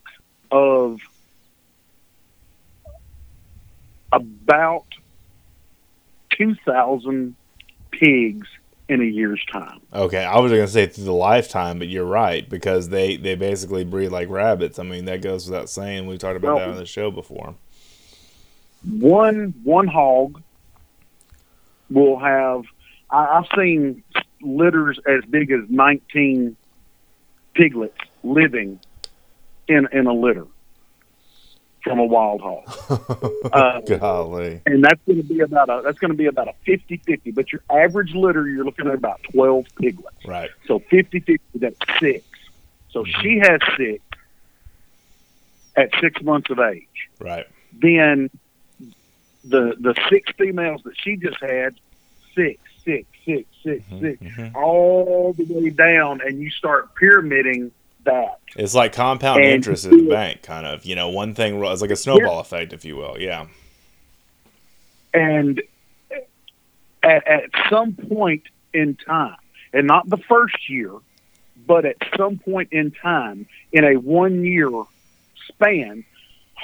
of 0.51 1.01
about 4.11 4.85
2,000 6.31 7.35
pigs 7.91 8.47
in 8.87 9.01
a 9.01 9.05
year's 9.05 9.43
time. 9.51 9.79
Okay, 9.93 10.23
I 10.23 10.39
was 10.39 10.51
going 10.51 10.65
to 10.65 10.71
say 10.71 10.87
through 10.87 11.03
the 11.03 11.13
lifetime, 11.13 11.77
but 11.79 11.87
you're 11.87 12.05
right 12.05 12.49
because 12.49 12.89
they 12.89 13.17
they 13.17 13.35
basically 13.35 13.83
breed 13.83 14.09
like 14.09 14.29
rabbits. 14.29 14.79
I 14.79 14.83
mean, 14.83 15.05
that 15.05 15.21
goes 15.21 15.47
without 15.47 15.69
saying. 15.69 16.07
We 16.07 16.17
talked 16.17 16.37
about 16.37 16.55
Well- 16.55 16.65
that 16.65 16.69
on 16.69 16.77
the 16.77 16.85
show 16.85 17.11
before. 17.11 17.55
One 18.83 19.53
one 19.63 19.87
hog 19.87 20.41
will 21.89 22.17
have. 22.17 22.63
I, 23.11 23.39
I've 23.39 23.47
seen 23.57 24.03
litters 24.41 24.99
as 25.05 25.23
big 25.29 25.51
as 25.51 25.61
19 25.69 26.55
piglets 27.53 27.97
living 28.23 28.79
in 29.67 29.87
in 29.91 30.07
a 30.07 30.13
litter 30.13 30.47
from 31.83 31.99
a 31.99 32.05
wild 32.05 32.41
hog. 32.41 32.63
Uh, 33.51 33.79
Golly. 33.81 34.61
and 34.65 34.83
that's 34.83 34.99
going 35.07 35.17
to 35.17 35.23
be 35.23 35.39
about 35.39 35.69
a 35.69 35.81
that's 35.83 35.97
going 35.97 36.11
to 36.11 36.17
be 36.17 36.25
about 36.27 36.47
a 36.49 36.53
50-50 36.67 37.33
but 37.33 37.51
your 37.51 37.61
average 37.71 38.13
litter 38.13 38.47
you're 38.47 38.65
looking 38.65 38.85
at 38.87 38.93
about 38.93 39.21
12 39.31 39.65
piglets 39.79 40.25
Right. 40.25 40.49
so 40.67 40.79
50-50 40.79 41.39
that's 41.55 41.77
six 41.99 42.23
so 42.91 43.05
she 43.05 43.39
has 43.39 43.59
six 43.77 44.03
at 45.75 45.89
six 46.01 46.21
months 46.21 46.49
of 46.49 46.59
age 46.59 46.85
Right. 47.19 47.47
then 47.73 48.29
the 49.45 49.75
the 49.79 49.95
six 50.09 50.31
females 50.37 50.81
that 50.83 50.93
she 51.01 51.15
just 51.15 51.37
had 51.41 51.75
six 52.35 52.59
six 52.83 53.07
six 53.25 53.47
six 53.63 53.83
six 53.99 54.21
mhm. 54.21 54.53
all 54.55 55.33
the 55.33 55.45
way 55.45 55.69
down 55.69 56.19
and 56.25 56.41
you 56.41 56.49
start 56.51 56.93
pyramiding 56.95 57.71
that 58.05 58.39
It's 58.55 58.73
like 58.73 58.93
compound 58.93 59.41
And- 59.43 59.53
interest 59.53 59.85
in 59.85 60.05
the 60.05 60.09
bank, 60.09 60.41
kind 60.41 60.65
of. 60.65 60.85
You 60.85 60.95
know, 60.95 61.09
one 61.09 61.33
thing 61.33 61.61
it's 61.63 61.81
like 61.81 61.91
a 61.91 61.95
snowball 61.95 62.39
effect, 62.39 62.73
if 62.73 62.85
you 62.85 62.95
will. 62.95 63.17
Yeah. 63.19 63.47
and 65.13 65.61
at, 67.01 67.27
at 67.27 67.43
some 67.69 67.93
point 67.93 68.43
in 68.73 68.95
time, 68.95 69.37
and 69.73 69.87
not 69.87 70.07
the 70.09 70.17
first 70.17 70.69
year, 70.69 70.91
but 71.65 71.85
at 71.85 71.95
some 72.17 72.37
point 72.37 72.69
in 72.71 72.91
time, 72.91 73.47
in 73.71 73.83
a 73.85 73.95
one 73.95 74.43
year 74.43 74.69
span, 75.47 76.03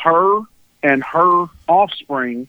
her 0.04 0.42
and 0.84 1.04
her 1.04 1.46
offspring 1.68 2.48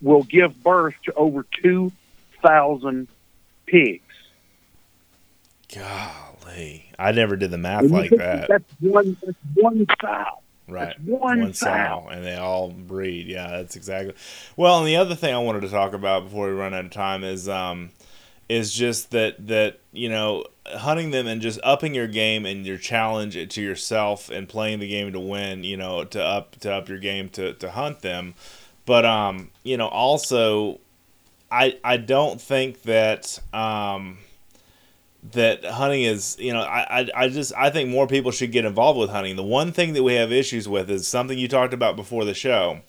will 0.00 0.22
give 0.22 0.62
birth 0.62 0.94
to 1.04 1.12
over 1.14 1.44
2,000 1.62 3.06
pigs. 3.66 4.02
Golly. 6.50 6.90
I 6.98 7.12
never 7.12 7.36
did 7.36 7.50
the 7.50 7.58
math 7.58 7.90
like 7.90 8.10
that. 8.10 8.48
That's 8.48 8.64
one, 8.80 9.16
that's 9.22 9.36
one 9.54 9.86
sow. 10.00 10.24
Right. 10.68 10.94
It's 10.96 10.98
one, 11.00 11.52
sow. 11.52 12.08
and 12.10 12.24
they 12.24 12.36
all 12.36 12.70
breed. 12.70 13.26
Yeah, 13.26 13.50
that's 13.50 13.76
exactly. 13.76 14.14
Well, 14.56 14.78
and 14.78 14.86
the 14.86 14.96
other 14.96 15.14
thing 15.14 15.34
I 15.34 15.38
wanted 15.38 15.62
to 15.62 15.68
talk 15.68 15.94
about 15.94 16.24
before 16.24 16.46
we 16.46 16.52
run 16.52 16.74
out 16.74 16.84
of 16.84 16.90
time 16.90 17.24
is 17.24 17.48
um, 17.48 17.90
is 18.48 18.72
just 18.72 19.10
that 19.10 19.46
that 19.48 19.80
you 19.92 20.08
know 20.08 20.44
hunting 20.66 21.10
them 21.10 21.26
and 21.26 21.40
just 21.40 21.58
upping 21.64 21.94
your 21.94 22.06
game 22.06 22.46
and 22.46 22.64
your 22.64 22.78
challenge 22.78 23.34
to 23.48 23.62
yourself 23.62 24.30
and 24.30 24.48
playing 24.48 24.78
the 24.78 24.88
game 24.88 25.12
to 25.12 25.20
win. 25.20 25.64
You 25.64 25.76
know, 25.76 26.04
to 26.04 26.22
up 26.22 26.56
to 26.60 26.72
up 26.72 26.88
your 26.88 26.98
game 26.98 27.28
to 27.30 27.54
to 27.54 27.70
hunt 27.70 28.00
them, 28.00 28.34
but 28.86 29.04
um, 29.04 29.50
you 29.64 29.76
know, 29.76 29.88
also, 29.88 30.78
I 31.50 31.78
I 31.82 31.96
don't 31.96 32.40
think 32.40 32.82
that 32.82 33.40
um 33.52 34.18
that 35.32 35.64
hunting 35.64 36.02
is 36.02 36.36
you 36.38 36.52
know 36.52 36.62
I, 36.62 37.00
I 37.00 37.08
I 37.14 37.28
just 37.28 37.52
I 37.56 37.70
think 37.70 37.90
more 37.90 38.06
people 38.06 38.30
should 38.30 38.52
get 38.52 38.64
involved 38.64 38.98
with 38.98 39.10
hunting. 39.10 39.36
The 39.36 39.42
one 39.42 39.72
thing 39.72 39.92
that 39.92 40.02
we 40.02 40.14
have 40.14 40.32
issues 40.32 40.68
with 40.68 40.90
is 40.90 41.06
something 41.06 41.38
you 41.38 41.48
talked 41.48 41.74
about 41.74 41.96
before 41.96 42.24
the 42.24 42.34
show 42.34 42.80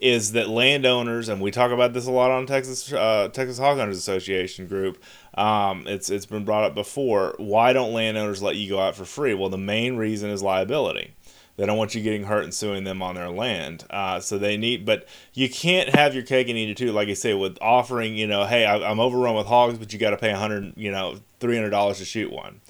is 0.00 0.32
that 0.32 0.48
landowners, 0.48 1.28
and 1.28 1.40
we 1.40 1.50
talk 1.50 1.70
about 1.70 1.92
this 1.92 2.06
a 2.06 2.10
lot 2.10 2.30
on 2.30 2.46
Texas 2.46 2.92
uh, 2.92 3.28
Texas 3.32 3.58
Hog 3.58 3.78
Hunters 3.78 3.98
Association 3.98 4.66
group. 4.66 5.02
Um, 5.34 5.86
it's 5.86 6.10
it's 6.10 6.26
been 6.26 6.44
brought 6.44 6.64
up 6.64 6.74
before. 6.74 7.34
Why 7.38 7.72
don't 7.72 7.92
landowners 7.92 8.42
let 8.42 8.56
you 8.56 8.68
go 8.68 8.80
out 8.80 8.96
for 8.96 9.04
free? 9.04 9.34
Well, 9.34 9.48
the 9.48 9.58
main 9.58 9.96
reason 9.96 10.30
is 10.30 10.42
liability. 10.42 11.14
They 11.56 11.66
don't 11.66 11.78
want 11.78 11.94
you 11.94 12.02
getting 12.02 12.24
hurt 12.24 12.42
and 12.42 12.52
suing 12.52 12.82
them 12.82 13.00
on 13.00 13.14
their 13.14 13.30
land. 13.30 13.84
Uh, 13.88 14.18
so 14.18 14.38
they 14.38 14.56
need, 14.56 14.84
but 14.84 15.06
you 15.34 15.48
can't 15.48 15.94
have 15.94 16.12
your 16.12 16.24
cake 16.24 16.48
and 16.48 16.58
eat 16.58 16.70
it 16.70 16.76
too. 16.76 16.90
Like 16.90 17.08
I 17.08 17.14
say, 17.14 17.32
with 17.32 17.58
offering, 17.60 18.16
you 18.16 18.26
know, 18.26 18.44
hey, 18.44 18.66
I, 18.66 18.90
am 18.90 18.98
overrun 18.98 19.36
with 19.36 19.46
hogs, 19.46 19.78
but 19.78 19.92
you 19.92 19.98
got 19.98 20.10
to 20.10 20.16
pay 20.16 20.30
a 20.30 20.36
hundred, 20.36 20.72
you 20.76 20.90
know, 20.90 21.20
three 21.38 21.54
hundred 21.54 21.70
dollars 21.70 21.98
to 21.98 22.04
shoot 22.04 22.32
one. 22.32 22.60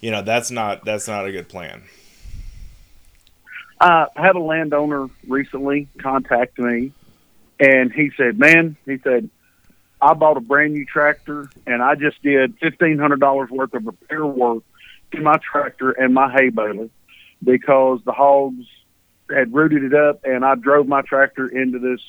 You 0.00 0.10
know, 0.10 0.20
that's 0.20 0.50
not 0.50 0.84
that's 0.84 1.08
not 1.08 1.26
a 1.26 1.32
good 1.32 1.48
plan. 1.48 1.82
I 3.80 4.06
had 4.14 4.36
a 4.36 4.40
landowner 4.40 5.08
recently 5.26 5.88
contact 5.98 6.58
me, 6.58 6.92
and 7.58 7.90
he 7.90 8.10
said, 8.18 8.38
"Man," 8.38 8.76
he 8.84 8.98
said, 8.98 9.30
"I 10.00 10.12
bought 10.12 10.36
a 10.36 10.40
brand 10.40 10.74
new 10.74 10.84
tractor, 10.84 11.48
and 11.66 11.82
I 11.82 11.94
just 11.94 12.22
did 12.22 12.58
fifteen 12.58 12.98
hundred 12.98 13.20
dollars 13.20 13.48
worth 13.48 13.72
of 13.72 13.86
repair 13.86 14.26
work 14.26 14.62
to 15.12 15.20
my 15.22 15.38
tractor 15.38 15.92
and 15.92 16.12
my 16.12 16.30
hay 16.30 16.50
baler 16.50 16.90
because 17.42 18.00
the 18.04 18.12
hogs 18.12 18.64
had 19.30 19.52
rooted 19.52 19.84
it 19.84 19.94
up, 19.94 20.20
and 20.24 20.44
I 20.44 20.54
drove 20.54 20.86
my 20.86 21.02
tractor 21.02 21.46
into 21.46 21.78
this 21.78 22.00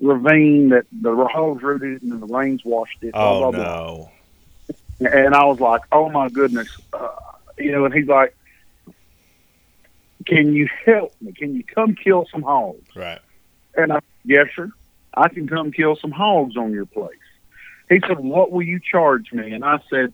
ravine 0.00 0.70
that 0.70 0.86
the 0.92 1.14
hogs 1.30 1.62
rooted 1.62 1.96
it, 1.96 2.02
and 2.02 2.22
the 2.22 2.26
rains 2.26 2.64
washed 2.64 3.02
it." 3.02 3.12
Oh 3.14 3.50
blah, 3.50 3.50
blah, 3.50 3.64
no! 3.64 4.10
And 5.00 5.34
I 5.34 5.44
was 5.44 5.60
like, 5.60 5.82
"Oh 5.92 6.08
my 6.08 6.28
goodness," 6.28 6.68
uh, 6.92 7.08
you 7.58 7.72
know. 7.72 7.84
And 7.84 7.94
he's 7.94 8.08
like 8.08 8.34
can 10.26 10.52
you 10.52 10.68
help 10.84 11.14
me? 11.20 11.32
Can 11.32 11.54
you 11.54 11.64
come 11.64 11.94
kill 11.94 12.26
some 12.30 12.42
hogs? 12.42 12.94
Right. 12.94 13.20
And 13.76 13.92
I, 13.92 14.00
yes, 14.24 14.46
sir. 14.54 14.70
I 15.14 15.28
can 15.28 15.48
come 15.48 15.72
kill 15.72 15.96
some 15.96 16.10
hogs 16.10 16.56
on 16.56 16.72
your 16.72 16.86
place. 16.86 17.16
He 17.88 18.00
said, 18.06 18.20
what 18.20 18.52
will 18.52 18.62
you 18.62 18.80
charge 18.80 19.32
me? 19.32 19.52
And 19.52 19.64
I 19.64 19.80
said, 19.90 20.12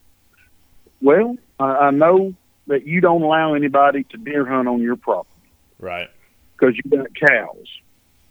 well, 1.03 1.37
I, 1.59 1.65
I 1.65 1.91
know 1.91 2.35
that 2.67 2.87
you 2.87 3.01
don't 3.01 3.23
allow 3.23 3.55
anybody 3.55 4.05
to 4.05 4.17
deer 4.17 4.45
hunt 4.45 4.69
on 4.69 4.81
your 4.81 4.97
property. 4.97 5.31
Right. 5.79 6.09
Because 6.57 6.77
you 6.77 6.91
got 6.91 7.09
cows. 7.15 7.69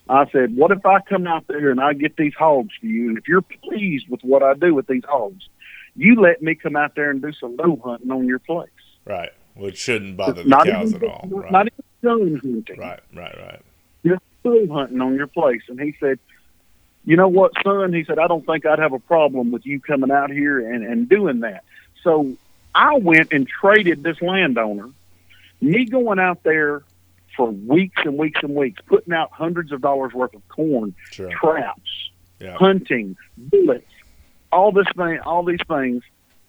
I 0.08 0.30
said, 0.32 0.56
what 0.56 0.72
if 0.72 0.86
I 0.86 1.00
come 1.02 1.26
out 1.26 1.48
there 1.48 1.72
and 1.72 1.80
I 1.80 1.94
get 1.94 2.16
these 2.16 2.34
hogs 2.38 2.74
for 2.80 2.86
you? 2.86 3.10
And 3.10 3.18
if 3.18 3.28
you're 3.28 3.42
pleased 3.42 4.08
with 4.10 4.22
what 4.24 4.44
I 4.44 4.54
do 4.54 4.74
with 4.74 4.88
these 4.88 5.04
hogs, 5.08 5.48
you 5.96 6.20
let 6.22 6.42
me 6.42 6.56
come 6.56 6.76
out 6.76 6.96
there 6.96 7.10
and 7.10 7.22
do 7.22 7.32
some 7.34 7.56
doe 7.56 7.80
hunting 7.84 8.12
on 8.12 8.28
your 8.28 8.40
place. 8.40 8.70
Right 9.06 9.32
which 9.56 9.78
shouldn't 9.78 10.18
bother 10.18 10.44
the 10.44 10.50
not 10.50 10.68
cows 10.68 10.94
even, 10.94 11.04
at 11.04 11.10
all. 11.10 11.28
Right. 11.30 11.52
Not 11.52 11.68
even 11.68 11.84
stone 12.00 12.40
hunting. 12.44 12.80
Right, 12.80 13.00
right, 13.14 13.38
right. 13.38 13.62
Just 14.06 14.22
stone 14.42 14.70
hunting 14.70 15.02
on 15.02 15.16
your 15.16 15.28
place. 15.28 15.62
And 15.68 15.80
he 15.80 15.96
said, 16.00 16.20
you 17.06 17.16
know 17.16 17.28
what, 17.28 17.54
son? 17.64 17.94
He 17.94 18.04
said, 18.04 18.20
I 18.20 18.28
don't 18.28 18.46
think 18.46 18.66
I'd 18.66 18.80
have 18.80 18.94
a 18.94 19.00
problem 19.00 19.52
with 19.52 19.66
you 19.66 19.80
coming 19.80 20.12
out 20.12 20.30
here 20.30 20.60
and, 20.60 20.84
and 20.86 21.10
doing 21.10 21.40
that. 21.42 21.64
So 22.04 22.36
I 22.76 22.98
went 22.98 23.32
and 23.32 23.48
traded 23.48 24.04
this 24.04 24.22
landowner, 24.22 24.90
me 25.62 25.86
going 25.86 26.20
out 26.20 26.44
there 26.44 26.84
for 27.36 27.50
weeks 27.50 28.02
and 28.06 28.18
weeks 28.18 28.42
and 28.44 28.54
weeks, 28.54 28.82
putting 28.86 29.14
out 29.14 29.32
hundreds 29.32 29.72
of 29.72 29.82
dollars 29.82 30.14
worth 30.14 30.36
of 30.36 30.48
corn, 30.50 30.94
sure. 31.12 31.32
traps, 31.32 32.12
yeah. 32.40 32.56
hunting, 32.56 33.18
bullets, 33.38 33.90
all 34.52 34.72
this 34.72 34.88
thing, 34.96 35.20
all 35.26 35.44
these 35.44 35.60
things 35.68 36.04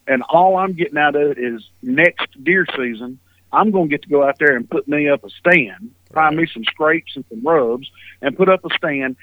and 0.07 0.23
all 0.23 0.57
I'm 0.57 0.73
getting 0.73 0.97
out 0.97 1.15
of 1.15 1.31
it 1.31 1.37
is 1.37 1.69
next 1.83 2.43
deer 2.43 2.65
season, 2.75 3.19
I'm 3.51 3.71
going 3.71 3.89
to 3.89 3.89
get 3.89 4.03
to 4.03 4.09
go 4.09 4.23
out 4.27 4.39
there 4.39 4.55
and 4.55 4.69
put 4.69 4.87
me 4.87 5.09
up 5.09 5.23
a 5.23 5.29
stand, 5.29 5.91
find 6.13 6.37
me 6.37 6.47
some 6.51 6.63
scrapes 6.63 7.15
and 7.15 7.25
some 7.29 7.45
rubs, 7.45 7.89
and 8.21 8.35
put 8.35 8.49
up 8.49 8.63
a 8.65 8.69
stand 8.75 9.17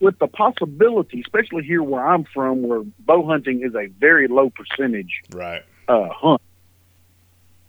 with 0.00 0.18
the 0.18 0.26
possibility, 0.26 1.20
especially 1.20 1.64
here 1.64 1.82
where 1.82 2.04
I'm 2.04 2.24
from, 2.24 2.62
where 2.62 2.82
bow 3.00 3.26
hunting 3.26 3.62
is 3.62 3.74
a 3.74 3.86
very 3.86 4.26
low 4.26 4.50
percentage 4.50 5.20
right. 5.32 5.62
Uh, 5.88 6.08
hunt. 6.08 6.40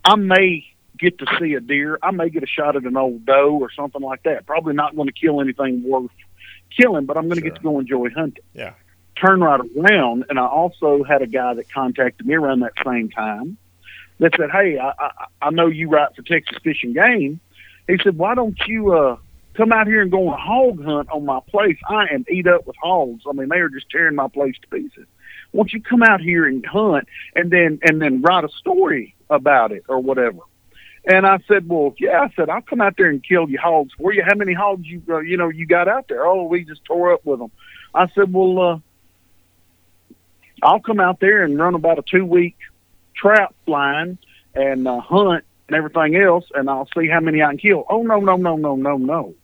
I 0.05 0.15
may 0.15 0.65
get 0.97 1.17
to 1.19 1.25
see 1.39 1.53
a 1.53 1.59
deer. 1.59 1.97
I 2.01 2.11
may 2.11 2.29
get 2.29 2.43
a 2.43 2.47
shot 2.47 2.75
at 2.75 2.83
an 2.83 2.97
old 2.97 3.25
doe 3.25 3.57
or 3.59 3.71
something 3.71 4.01
like 4.01 4.23
that. 4.23 4.45
Probably 4.45 4.73
not 4.73 4.95
going 4.95 5.07
to 5.07 5.13
kill 5.13 5.41
anything 5.41 5.83
worth 5.83 6.11
killing, 6.75 7.05
but 7.05 7.17
I'm 7.17 7.23
going 7.23 7.35
to 7.35 7.41
sure. 7.41 7.49
get 7.49 7.55
to 7.55 7.63
go 7.63 7.79
enjoy 7.79 8.09
hunting. 8.09 8.43
Yeah 8.53 8.73
turn 9.23 9.41
right 9.41 9.61
around. 9.77 10.25
And 10.29 10.39
I 10.39 10.45
also 10.45 11.03
had 11.03 11.21
a 11.21 11.27
guy 11.27 11.53
that 11.53 11.71
contacted 11.71 12.25
me 12.25 12.35
around 12.35 12.61
that 12.61 12.73
same 12.85 13.09
time 13.09 13.57
that 14.19 14.33
said, 14.37 14.51
"Hey, 14.51 14.77
I, 14.77 14.89
I, 14.89 15.25
I 15.41 15.49
know 15.51 15.67
you 15.67 15.89
write 15.89 16.15
for 16.15 16.21
Texas 16.21 16.57
Fish 16.63 16.83
and 16.83 16.93
Game." 16.93 17.39
He 17.87 17.97
said, 18.03 18.17
"Why 18.17 18.35
don't 18.35 18.57
you 18.67 18.93
uh, 18.93 19.17
come 19.53 19.71
out 19.71 19.87
here 19.87 20.01
and 20.01 20.11
go 20.11 20.27
on 20.29 20.33
a 20.33 20.41
hog 20.41 20.83
hunt 20.83 21.09
on 21.11 21.25
my 21.25 21.39
place? 21.47 21.77
I 21.87 22.07
am 22.13 22.25
eat 22.29 22.47
up 22.47 22.65
with 22.65 22.75
hogs. 22.81 23.23
I 23.29 23.33
mean, 23.33 23.49
they 23.49 23.57
are 23.57 23.69
just 23.69 23.89
tearing 23.89 24.15
my 24.15 24.27
place 24.27 24.55
to 24.61 24.67
pieces. 24.67 25.07
Won't 25.53 25.71
you 25.71 25.81
come 25.81 26.03
out 26.03 26.19
here 26.19 26.45
and 26.45 26.65
hunt 26.65 27.07
and 27.35 27.51
then 27.51 27.79
and 27.83 28.01
then 28.01 28.21
write 28.21 28.43
a 28.43 28.49
story 28.49 29.15
about 29.29 29.71
it 29.71 29.83
or 29.87 29.99
whatever?" 29.99 30.39
And 31.05 31.25
I 31.25 31.39
said, 31.47 31.67
"Well, 31.67 31.93
yeah." 31.99 32.21
I 32.21 32.33
said, 32.35 32.49
"I'll 32.49 32.61
come 32.61 32.81
out 32.81 32.95
there 32.97 33.09
and 33.09 33.23
kill 33.23 33.49
you 33.49 33.59
hogs 33.59 33.93
for 33.97 34.13
you. 34.13 34.23
How 34.23 34.35
many 34.35 34.53
hogs 34.53 34.85
you 34.87 35.01
uh, 35.09 35.19
you 35.19 35.37
know 35.37 35.49
you 35.49 35.65
got 35.65 35.87
out 35.87 36.07
there? 36.07 36.25
Oh, 36.25 36.43
we 36.43 36.63
just 36.63 36.83
tore 36.85 37.13
up 37.13 37.25
with 37.25 37.39
them." 37.39 37.51
I 37.93 38.07
said, 38.15 38.33
"Well, 38.33 38.59
uh, 38.59 38.79
I'll 40.63 40.79
come 40.79 40.99
out 40.99 41.19
there 41.19 41.43
and 41.43 41.59
run 41.59 41.75
about 41.75 41.99
a 41.99 42.03
two 42.03 42.25
week 42.25 42.55
trap 43.15 43.53
line 43.67 44.17
and 44.55 44.87
uh, 44.87 44.99
hunt 44.99 45.43
and 45.67 45.75
everything 45.75 46.15
else, 46.15 46.45
and 46.53 46.69
I'll 46.69 46.89
see 46.97 47.07
how 47.07 47.19
many 47.19 47.41
I 47.41 47.49
can 47.49 47.57
kill. 47.57 47.85
Oh 47.89 48.03
no, 48.03 48.19
no, 48.19 48.37
no, 48.37 48.55
no, 48.55 48.75
no, 48.75 48.97
no! 48.97 49.35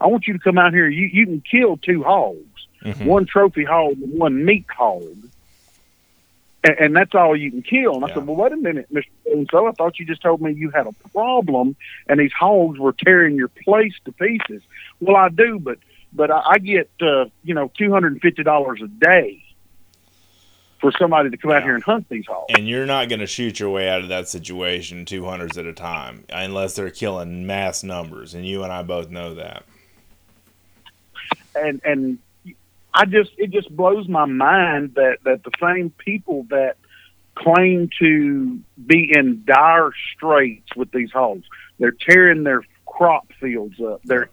I 0.00 0.06
want 0.06 0.26
you 0.26 0.34
to 0.34 0.38
come 0.38 0.58
out 0.58 0.72
here. 0.72 0.88
You 0.88 1.06
you 1.06 1.26
can 1.26 1.42
kill 1.48 1.76
two 1.76 2.02
hogs, 2.02 2.66
mm-hmm. 2.84 3.04
one 3.04 3.26
trophy 3.26 3.64
hog 3.64 4.00
and 4.00 4.18
one 4.18 4.44
meat 4.44 4.66
hog, 4.68 5.16
and, 6.62 6.76
and 6.78 6.96
that's 6.96 7.14
all 7.14 7.36
you 7.36 7.50
can 7.50 7.62
kill. 7.62 7.94
And 7.94 8.04
I 8.04 8.08
said, 8.08 8.26
well, 8.26 8.36
wait 8.36 8.52
a 8.52 8.56
minute, 8.56 8.86
Mister. 8.90 9.10
And 9.26 9.48
so 9.50 9.66
I 9.66 9.72
thought 9.72 9.98
you 9.98 10.06
just 10.06 10.22
told 10.22 10.40
me 10.40 10.52
you 10.52 10.70
had 10.70 10.86
a 10.86 10.92
problem, 11.10 11.76
and 12.08 12.20
these 12.20 12.32
hogs 12.32 12.78
were 12.78 12.92
tearing 12.92 13.36
your 13.36 13.48
place 13.48 13.94
to 14.04 14.12
pieces. 14.12 14.62
Well, 15.00 15.16
I 15.16 15.28
do, 15.28 15.58
but 15.58 15.78
but 16.12 16.30
I, 16.30 16.42
I 16.46 16.58
get 16.58 16.90
uh, 17.00 17.26
you 17.44 17.54
know 17.54 17.70
two 17.76 17.90
hundred 17.92 18.12
and 18.12 18.20
fifty 18.20 18.42
dollars 18.42 18.80
a 18.82 18.88
day 18.88 19.42
for 20.80 20.92
somebody 20.98 21.30
to 21.30 21.36
come 21.36 21.50
yeah. 21.50 21.58
out 21.58 21.62
here 21.62 21.74
and 21.74 21.84
hunt 21.84 22.08
these 22.08 22.26
hogs. 22.26 22.46
And 22.56 22.66
you're 22.66 22.86
not 22.86 23.08
going 23.08 23.20
to 23.20 23.26
shoot 23.26 23.60
your 23.60 23.68
way 23.68 23.88
out 23.88 24.00
of 24.00 24.08
that 24.08 24.28
situation 24.28 25.04
200s 25.04 25.58
at 25.58 25.66
a 25.66 25.74
time 25.74 26.24
unless 26.30 26.74
they're 26.74 26.90
killing 26.90 27.46
mass 27.46 27.82
numbers, 27.82 28.34
and 28.34 28.46
you 28.46 28.64
and 28.64 28.72
I 28.72 28.82
both 28.82 29.10
know 29.10 29.34
that. 29.34 29.64
And 31.54 31.80
and 31.84 32.18
I 32.92 33.04
just 33.04 33.30
it 33.38 33.50
just 33.50 33.74
blows 33.74 34.08
my 34.08 34.24
mind 34.24 34.94
that 34.94 35.18
that 35.24 35.44
the 35.44 35.52
same 35.60 35.90
people 35.90 36.46
that 36.50 36.76
claim 37.34 37.88
to 37.98 38.60
be 38.84 39.12
in 39.16 39.44
dire 39.44 39.92
straits 40.14 40.74
with 40.76 40.90
these 40.92 41.10
hogs, 41.10 41.46
they're 41.78 41.92
tearing 41.92 42.42
their 42.42 42.62
crop 42.86 43.32
fields 43.40 43.80
up. 43.80 44.02
They're 44.04 44.30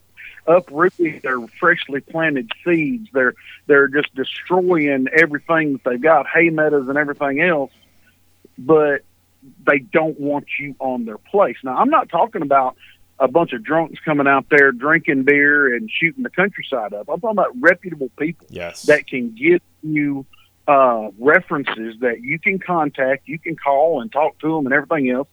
uprooting 0.48 1.20
their 1.24 1.40
freshly 1.60 2.02
planted 2.02 2.52
seeds. 2.66 3.10
They're 3.14 3.34
they're 3.68 3.88
just 3.88 4.14
destroying 4.16 5.08
everything 5.16 5.74
that 5.74 5.84
they've 5.84 6.02
got, 6.02 6.28
hay 6.28 6.50
meadows 6.50 6.90
and 6.90 6.98
everything 6.98 7.42
else. 7.42 7.72
But 8.58 9.02
they 9.66 9.80
don't 9.80 10.20
want 10.20 10.48
you 10.60 10.76
on 10.80 11.06
their 11.06 11.18
place. 11.18 11.58
Now, 11.64 11.78
I'm 11.78 11.90
not 11.90 12.10
talking 12.10 12.42
about 12.42 12.76
a 13.20 13.28
bunch 13.28 13.54
of 13.54 13.64
drunks 13.64 14.00
coming 14.04 14.28
out 14.28 14.46
there 14.50 14.72
drinking 14.72 15.24
beer 15.24 15.74
and 15.76 15.90
shooting 15.92 16.24
the 16.24 16.30
countryside 16.30 16.94
up. 16.94 17.10
I'm 17.10 17.20
talking 17.20 17.38
about 17.38 17.60
reputable 17.60 18.10
people 18.18 18.48
yes. 18.50 18.84
that 18.84 19.08
can 19.08 19.34
give 19.34 19.62
you 19.82 20.26
uh, 20.68 21.10
references 21.18 21.96
that 22.02 22.22
you 22.22 22.40
can 22.40 22.60
contact, 22.60 23.28
you 23.28 23.40
can 23.40 23.56
call 23.56 24.02
and 24.02 24.12
talk 24.12 24.38
to 24.40 24.56
them 24.56 24.66
and 24.66 24.74
everything 24.74 25.10
else 25.10 25.28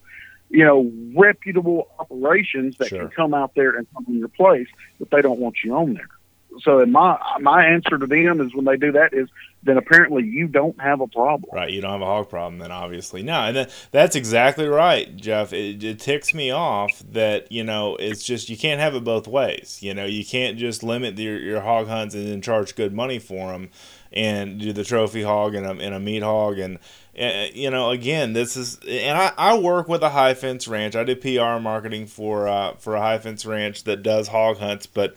you 0.50 0.64
know, 0.64 0.90
reputable 1.16 1.88
operations 1.98 2.76
that 2.78 2.88
sure. 2.88 3.00
can 3.00 3.08
come 3.08 3.34
out 3.34 3.54
there 3.56 3.76
and 3.76 3.86
come 3.92 4.04
in 4.08 4.18
your 4.18 4.28
place, 4.28 4.68
but 5.00 5.10
they 5.10 5.20
don't 5.20 5.40
want 5.40 5.56
you 5.64 5.74
on 5.74 5.94
there. 5.94 6.08
So 6.62 6.84
my 6.86 7.18
my 7.40 7.66
answer 7.66 7.98
to 7.98 8.06
them 8.06 8.40
is 8.40 8.54
when 8.54 8.64
they 8.64 8.76
do 8.76 8.92
that 8.92 9.12
is 9.12 9.28
then 9.64 9.78
apparently 9.78 10.22
you 10.22 10.46
don't 10.46 10.78
have 10.80 11.00
a 11.00 11.06
problem. 11.06 11.50
Right, 11.52 11.70
you 11.70 11.80
don't 11.80 11.92
have 11.92 12.02
a 12.02 12.06
hog 12.06 12.28
problem 12.28 12.58
then 12.58 12.70
obviously. 12.70 13.22
No, 13.22 13.40
and 13.40 13.56
that, 13.56 13.88
that's 13.90 14.14
exactly 14.14 14.68
right, 14.68 15.16
Jeff. 15.16 15.52
It, 15.52 15.82
it 15.82 15.98
ticks 15.98 16.34
me 16.34 16.50
off 16.50 17.02
that, 17.10 17.50
you 17.50 17.64
know, 17.64 17.96
it's 17.96 18.22
just 18.22 18.48
you 18.48 18.58
can't 18.58 18.80
have 18.80 18.94
it 18.94 19.04
both 19.04 19.26
ways. 19.26 19.78
You 19.80 19.94
know, 19.94 20.04
you 20.04 20.24
can't 20.24 20.58
just 20.58 20.82
limit 20.82 21.18
your, 21.18 21.38
your 21.38 21.60
hog 21.62 21.88
hunts 21.88 22.14
and 22.14 22.26
then 22.28 22.42
charge 22.42 22.74
good 22.76 22.92
money 22.92 23.18
for 23.18 23.52
them 23.52 23.70
and 24.14 24.60
do 24.60 24.72
the 24.72 24.84
trophy 24.84 25.22
hog 25.22 25.54
and 25.54 25.66
a, 25.66 25.70
and 25.70 25.94
a 25.94 25.98
meat 25.98 26.22
hog 26.22 26.58
and 26.58 26.78
uh, 27.18 27.46
you 27.52 27.68
know 27.68 27.90
again 27.90 28.32
this 28.32 28.56
is 28.56 28.78
and 28.88 29.18
I, 29.18 29.32
I 29.36 29.58
work 29.58 29.88
with 29.88 30.02
a 30.02 30.10
high 30.10 30.34
fence 30.34 30.68
ranch 30.68 30.94
i 30.94 31.02
do 31.02 31.16
pr 31.16 31.60
marketing 31.60 32.06
for 32.06 32.46
uh, 32.46 32.74
for 32.74 32.94
a 32.94 33.00
high 33.00 33.18
fence 33.18 33.44
ranch 33.44 33.84
that 33.84 34.04
does 34.04 34.28
hog 34.28 34.58
hunts 34.58 34.86
but 34.86 35.16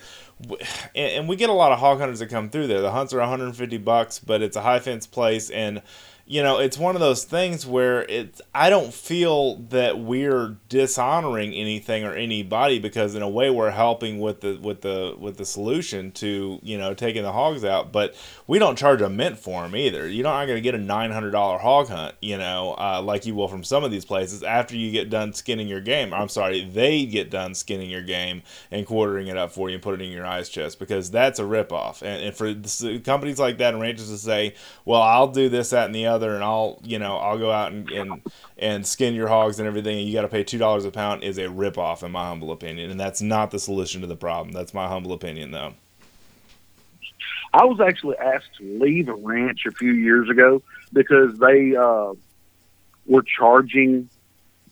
and 0.95 1.27
we 1.27 1.35
get 1.35 1.49
a 1.49 1.53
lot 1.53 1.71
of 1.71 1.79
hog 1.79 1.99
hunters 1.99 2.19
that 2.19 2.27
come 2.27 2.49
through 2.49 2.67
there. 2.67 2.81
The 2.81 2.91
hunts 2.91 3.13
are 3.13 3.19
150 3.19 3.77
bucks 3.77 4.19
but 4.19 4.41
it's 4.41 4.55
a 4.55 4.61
high 4.61 4.79
fence 4.79 5.07
place 5.07 5.49
and 5.49 5.81
you 6.29 6.43
know, 6.43 6.59
it's 6.59 6.77
one 6.77 6.93
of 6.93 6.99
those 6.99 7.23
things 7.23 7.65
where 7.65 8.03
it's 8.03 8.41
I 8.53 8.69
don't 8.69 8.93
feel 8.93 9.55
that 9.69 9.97
we're 9.97 10.57
dishonoring 10.67 11.53
anything 11.53 12.03
or 12.03 12.13
anybody 12.13 12.79
because 12.79 13.15
in 13.15 13.21
a 13.21 13.29
way 13.29 13.49
we're 13.49 13.71
helping 13.71 14.19
with 14.19 14.41
the 14.41 14.59
with 14.61 14.81
the 14.81 15.15
with 15.17 15.37
the 15.37 15.45
solution 15.45 16.11
to 16.13 16.59
you 16.61 16.77
know 16.77 16.93
taking 16.93 17.23
the 17.23 17.31
hogs 17.31 17.63
out, 17.63 17.93
but 17.93 18.13
we 18.45 18.59
don't 18.59 18.77
charge 18.77 19.01
a 19.01 19.09
mint 19.09 19.39
for 19.39 19.61
them 19.61 19.73
either. 19.73 20.05
You're 20.05 20.23
not 20.23 20.45
going 20.47 20.57
to 20.57 20.61
get 20.61 20.75
a 20.75 20.79
nine 20.79 21.11
hundred 21.11 21.31
dollar 21.31 21.59
hog 21.59 21.87
hunt, 21.87 22.15
you 22.21 22.37
know, 22.37 22.75
uh, 22.77 23.01
like 23.01 23.25
you 23.25 23.33
will 23.33 23.47
from 23.47 23.63
some 23.63 23.85
of 23.85 23.91
these 23.91 24.03
places 24.03 24.43
after 24.43 24.75
you 24.75 24.91
get 24.91 25.09
done 25.09 25.31
skinning 25.31 25.69
your 25.69 25.81
game. 25.81 26.13
I'm 26.13 26.29
sorry, 26.29 26.69
they 26.69 27.05
get 27.05 27.31
done 27.31 27.55
skinning 27.55 27.89
your 27.89 28.03
game 28.03 28.43
and 28.69 28.85
quartering 28.85 29.27
it 29.27 29.37
up 29.37 29.53
for 29.53 29.69
you 29.69 29.75
and 29.75 29.83
put 29.83 29.93
it 29.93 30.03
in 30.03 30.11
your 30.11 30.25
ice 30.25 30.49
chest 30.49 30.77
because 30.77 31.09
that's 31.09 31.39
a 31.39 31.43
ripoff. 31.43 32.01
And, 32.01 32.21
and 32.21 32.35
for 32.35 32.99
companies 32.99 33.39
like 33.39 33.59
that 33.59 33.73
and 33.73 33.81
ranchers 33.81 34.09
to 34.09 34.17
say, 34.17 34.55
well, 34.83 35.01
I'll 35.01 35.29
do 35.29 35.47
this, 35.47 35.69
that, 35.69 35.85
and 35.85 35.95
the 35.95 36.07
other 36.07 36.16
and 36.25 36.43
I'll 36.43 36.79
you 36.83 36.99
know 36.99 37.17
I'll 37.17 37.37
go 37.37 37.51
out 37.51 37.71
and 37.71 37.89
and, 37.89 38.21
and 38.57 38.85
skin 38.85 39.13
your 39.13 39.27
hogs 39.27 39.59
and 39.59 39.67
everything 39.67 39.99
and 39.99 40.07
you 40.07 40.13
got 40.13 40.23
to 40.23 40.27
pay 40.27 40.43
two 40.43 40.57
dollars 40.57 40.85
a 40.85 40.91
pound 40.91 41.23
is 41.23 41.37
a 41.37 41.45
ripoff 41.45 42.03
in 42.03 42.11
my 42.11 42.27
humble 42.27 42.51
opinion 42.51 42.91
and 42.91 42.99
that's 42.99 43.21
not 43.21 43.51
the 43.51 43.59
solution 43.59 44.01
to 44.01 44.07
the 44.07 44.15
problem. 44.15 44.53
That's 44.53 44.73
my 44.73 44.87
humble 44.87 45.13
opinion 45.13 45.51
though. 45.51 45.73
I 47.53 47.65
was 47.65 47.79
actually 47.79 48.17
asked 48.17 48.55
to 48.57 48.79
leave 48.79 49.07
a 49.09 49.15
ranch 49.15 49.65
a 49.65 49.71
few 49.71 49.91
years 49.91 50.29
ago 50.29 50.61
because 50.93 51.37
they 51.39 51.75
uh, 51.75 52.13
were 53.05 53.23
charging 53.23 54.09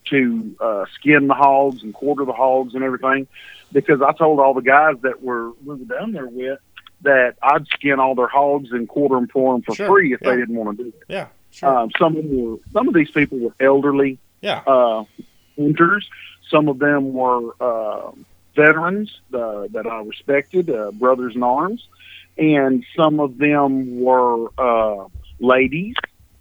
to 0.10 0.56
uh, 0.60 0.86
skin 0.94 1.28
the 1.28 1.34
hogs 1.34 1.84
and 1.84 1.94
quarter 1.94 2.26
the 2.26 2.34
hogs 2.34 2.76
and 2.76 2.84
everything. 2.84 3.28
Because 3.72 4.02
I 4.02 4.12
told 4.14 4.40
all 4.40 4.54
the 4.54 4.62
guys 4.62 4.96
that 5.02 5.24
were 5.24 5.52
we 5.66 5.76
were 5.76 5.86
down 5.86 6.12
there 6.12 6.28
with 6.28 6.60
that 7.02 7.36
I'd 7.42 7.68
skin 7.68 8.00
all 8.00 8.16
their 8.16 8.28
hogs 8.28 8.72
and 8.72 8.88
quarter 8.88 9.16
them 9.16 9.28
for 9.28 9.54
them 9.54 9.62
for 9.62 9.76
sure. 9.76 9.88
free 9.88 10.14
if 10.14 10.22
yeah. 10.22 10.32
they 10.32 10.38
didn't 10.38 10.56
want 10.56 10.78
to 10.78 10.84
do 10.84 10.90
it. 10.90 11.04
Yeah, 11.08 11.28
sure. 11.52 11.78
Um, 11.78 11.92
some 12.00 12.16
of 12.18 12.24
them 12.24 12.52
were. 12.52 12.58
Some 12.74 12.88
of 12.88 12.94
these 12.94 13.12
people 13.12 13.40
were 13.40 13.56
elderly. 13.60 14.20
Yeah. 14.42 14.62
Uh, 14.66 15.06
hunters. 15.58 16.08
Some 16.50 16.68
of 16.68 16.80
them 16.80 17.14
were 17.14 17.52
uh, 17.60 18.12
veterans 18.56 19.20
uh, 19.34 19.68
that 19.72 19.88
I 19.90 20.02
respected, 20.02 20.70
uh, 20.70 20.92
brothers 20.92 21.36
in 21.36 21.44
arms, 21.44 21.88
and 22.38 22.86
some 22.96 23.20
of 23.20 23.38
them 23.38 24.00
were 24.00 24.50
uh, 24.58 25.08
ladies 25.40 25.96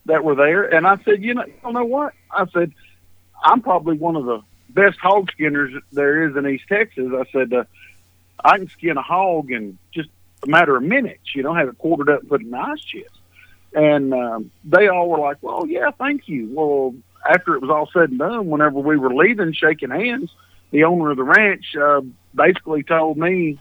that 0.06 0.24
were 0.24 0.34
there. 0.34 0.64
And 0.64 0.86
I 0.86 0.98
said, 1.04 1.22
you 1.22 1.34
know, 1.34 1.44
you 1.46 1.72
know 1.72 1.84
what? 1.84 2.12
I 2.30 2.46
said, 2.52 2.72
I'm 3.42 3.62
probably 3.62 3.96
one 3.96 4.16
of 4.16 4.24
the 4.26 4.40
best 4.68 4.98
hog 4.98 5.30
skinners 5.32 5.72
there 5.92 6.28
is 6.28 6.36
in 6.36 6.46
East 6.46 6.64
Texas. 6.68 7.10
I 7.12 7.24
said, 7.32 7.52
uh, 7.52 7.64
I 8.44 8.58
can 8.58 8.68
skin 8.68 8.96
a 8.98 9.02
hog 9.02 9.50
in 9.50 9.78
just 9.92 10.10
a 10.44 10.50
matter 10.50 10.76
of 10.76 10.82
minutes, 10.82 11.34
you 11.34 11.42
know, 11.42 11.54
have 11.54 11.68
it 11.68 11.78
quartered 11.78 12.08
up 12.08 12.20
and 12.20 12.28
put 12.28 12.42
in 12.42 12.50
the 12.50 12.58
ice 12.58 12.80
chest. 12.80 13.10
And 13.74 14.14
um, 14.14 14.50
they 14.64 14.88
all 14.88 15.08
were 15.08 15.18
like, 15.18 15.38
well, 15.42 15.66
yeah, 15.66 15.90
thank 15.90 16.28
you. 16.28 16.48
Well, 16.52 16.94
after 17.28 17.54
it 17.54 17.62
was 17.62 17.70
all 17.70 17.88
said 17.92 18.10
and 18.10 18.18
done, 18.18 18.48
whenever 18.48 18.78
we 18.78 18.96
were 18.96 19.12
leaving, 19.12 19.52
shaking 19.52 19.90
hands, 19.90 20.30
the 20.70 20.84
owner 20.84 21.10
of 21.10 21.16
the 21.16 21.24
ranch 21.24 21.74
uh, 21.76 22.02
basically 22.34 22.82
told 22.82 23.16
me 23.16 23.58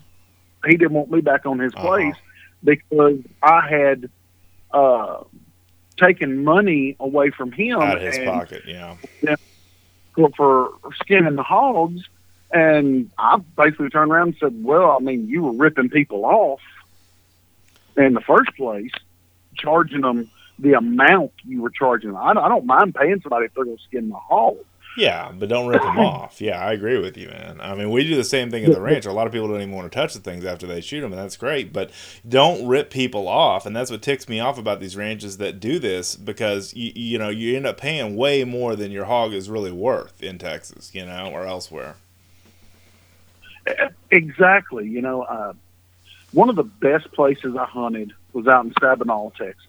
he 0.65 0.77
didn't 0.77 0.93
want 0.93 1.11
me 1.11 1.21
back 1.21 1.45
on 1.45 1.59
his 1.59 1.73
uh-huh. 1.73 1.87
place 1.87 2.15
because 2.63 3.19
I 3.41 3.67
had 3.67 4.09
uh, 4.71 5.23
taken 5.97 6.43
money 6.43 6.95
away 6.99 7.31
from 7.31 7.51
him 7.51 7.79
out 7.79 7.97
of 7.97 8.03
his 8.03 8.17
pocket, 8.19 8.63
yeah, 8.67 8.95
for, 10.13 10.29
for 10.35 10.69
skinning 10.95 11.35
the 11.35 11.43
hogs. 11.43 12.07
And 12.53 13.09
I 13.17 13.37
basically 13.57 13.89
turned 13.89 14.11
around 14.11 14.27
and 14.29 14.37
said, 14.39 14.63
"Well, 14.63 14.91
I 14.91 14.99
mean, 14.99 15.27
you 15.27 15.41
were 15.43 15.53
ripping 15.53 15.89
people 15.89 16.23
off 16.23 16.61
in 17.97 18.13
the 18.13 18.21
first 18.21 18.55
place, 18.55 18.91
charging 19.57 20.01
them 20.01 20.29
the 20.59 20.73
amount 20.73 21.31
you 21.43 21.61
were 21.61 21.71
charging 21.71 22.11
them. 22.11 22.17
I, 22.17 22.29
I 22.29 22.47
don't 22.47 22.65
mind 22.65 22.95
paying 22.95 23.19
somebody 23.21 23.45
if 23.45 23.53
they're 23.53 23.65
going 23.65 23.77
to 23.77 23.83
skin 23.83 24.09
my 24.09 24.19
hog. 24.19 24.57
Yeah, 24.95 25.31
but 25.31 25.49
don't 25.49 25.67
rip 25.67 25.81
them 25.81 25.97
off. 25.99 26.39
Yeah, 26.39 26.59
I 26.63 26.73
agree 26.73 26.99
with 26.99 27.17
you, 27.17 27.27
man. 27.29 27.59
I 27.59 27.73
mean, 27.73 27.89
we 27.89 28.07
do 28.07 28.15
the 28.15 28.23
same 28.23 28.51
thing 28.51 28.63
at 28.63 28.71
the 28.71 28.81
ranch. 28.81 29.05
A 29.05 29.11
lot 29.11 29.25
of 29.25 29.33
people 29.33 29.47
don't 29.47 29.61
even 29.61 29.73
want 29.73 29.91
to 29.91 29.95
touch 29.95 30.13
the 30.13 30.19
things 30.19 30.45
after 30.45 30.67
they 30.67 30.81
shoot 30.81 31.01
them, 31.01 31.11
and 31.11 31.19
that's 31.19 31.37
great. 31.37 31.73
But 31.73 31.89
don't 32.27 32.67
rip 32.67 32.91
people 32.91 33.27
off, 33.27 33.65
and 33.65 33.75
that's 33.75 33.89
what 33.89 34.03
ticks 34.03 34.29
me 34.29 34.39
off 34.39 34.59
about 34.59 34.79
these 34.79 34.95
ranches 34.95 35.37
that 35.37 35.59
do 35.59 35.79
this 35.79 36.15
because 36.15 36.73
you 36.75 36.91
you 36.93 37.17
know 37.17 37.29
you 37.29 37.57
end 37.57 37.65
up 37.65 37.77
paying 37.77 38.15
way 38.15 38.43
more 38.43 38.75
than 38.75 38.91
your 38.91 39.05
hog 39.05 39.33
is 39.33 39.49
really 39.49 39.71
worth 39.71 40.21
in 40.21 40.37
Texas, 40.37 40.93
you 40.93 41.05
know, 41.05 41.31
or 41.31 41.47
elsewhere. 41.47 41.95
Exactly. 44.11 44.87
You 44.87 45.01
know, 45.01 45.23
uh, 45.23 45.53
one 46.31 46.49
of 46.49 46.55
the 46.55 46.63
best 46.63 47.11
places 47.13 47.55
I 47.55 47.65
hunted 47.65 48.13
was 48.33 48.47
out 48.47 48.65
in 48.65 48.71
Sabinal, 48.73 49.33
Texas. 49.35 49.67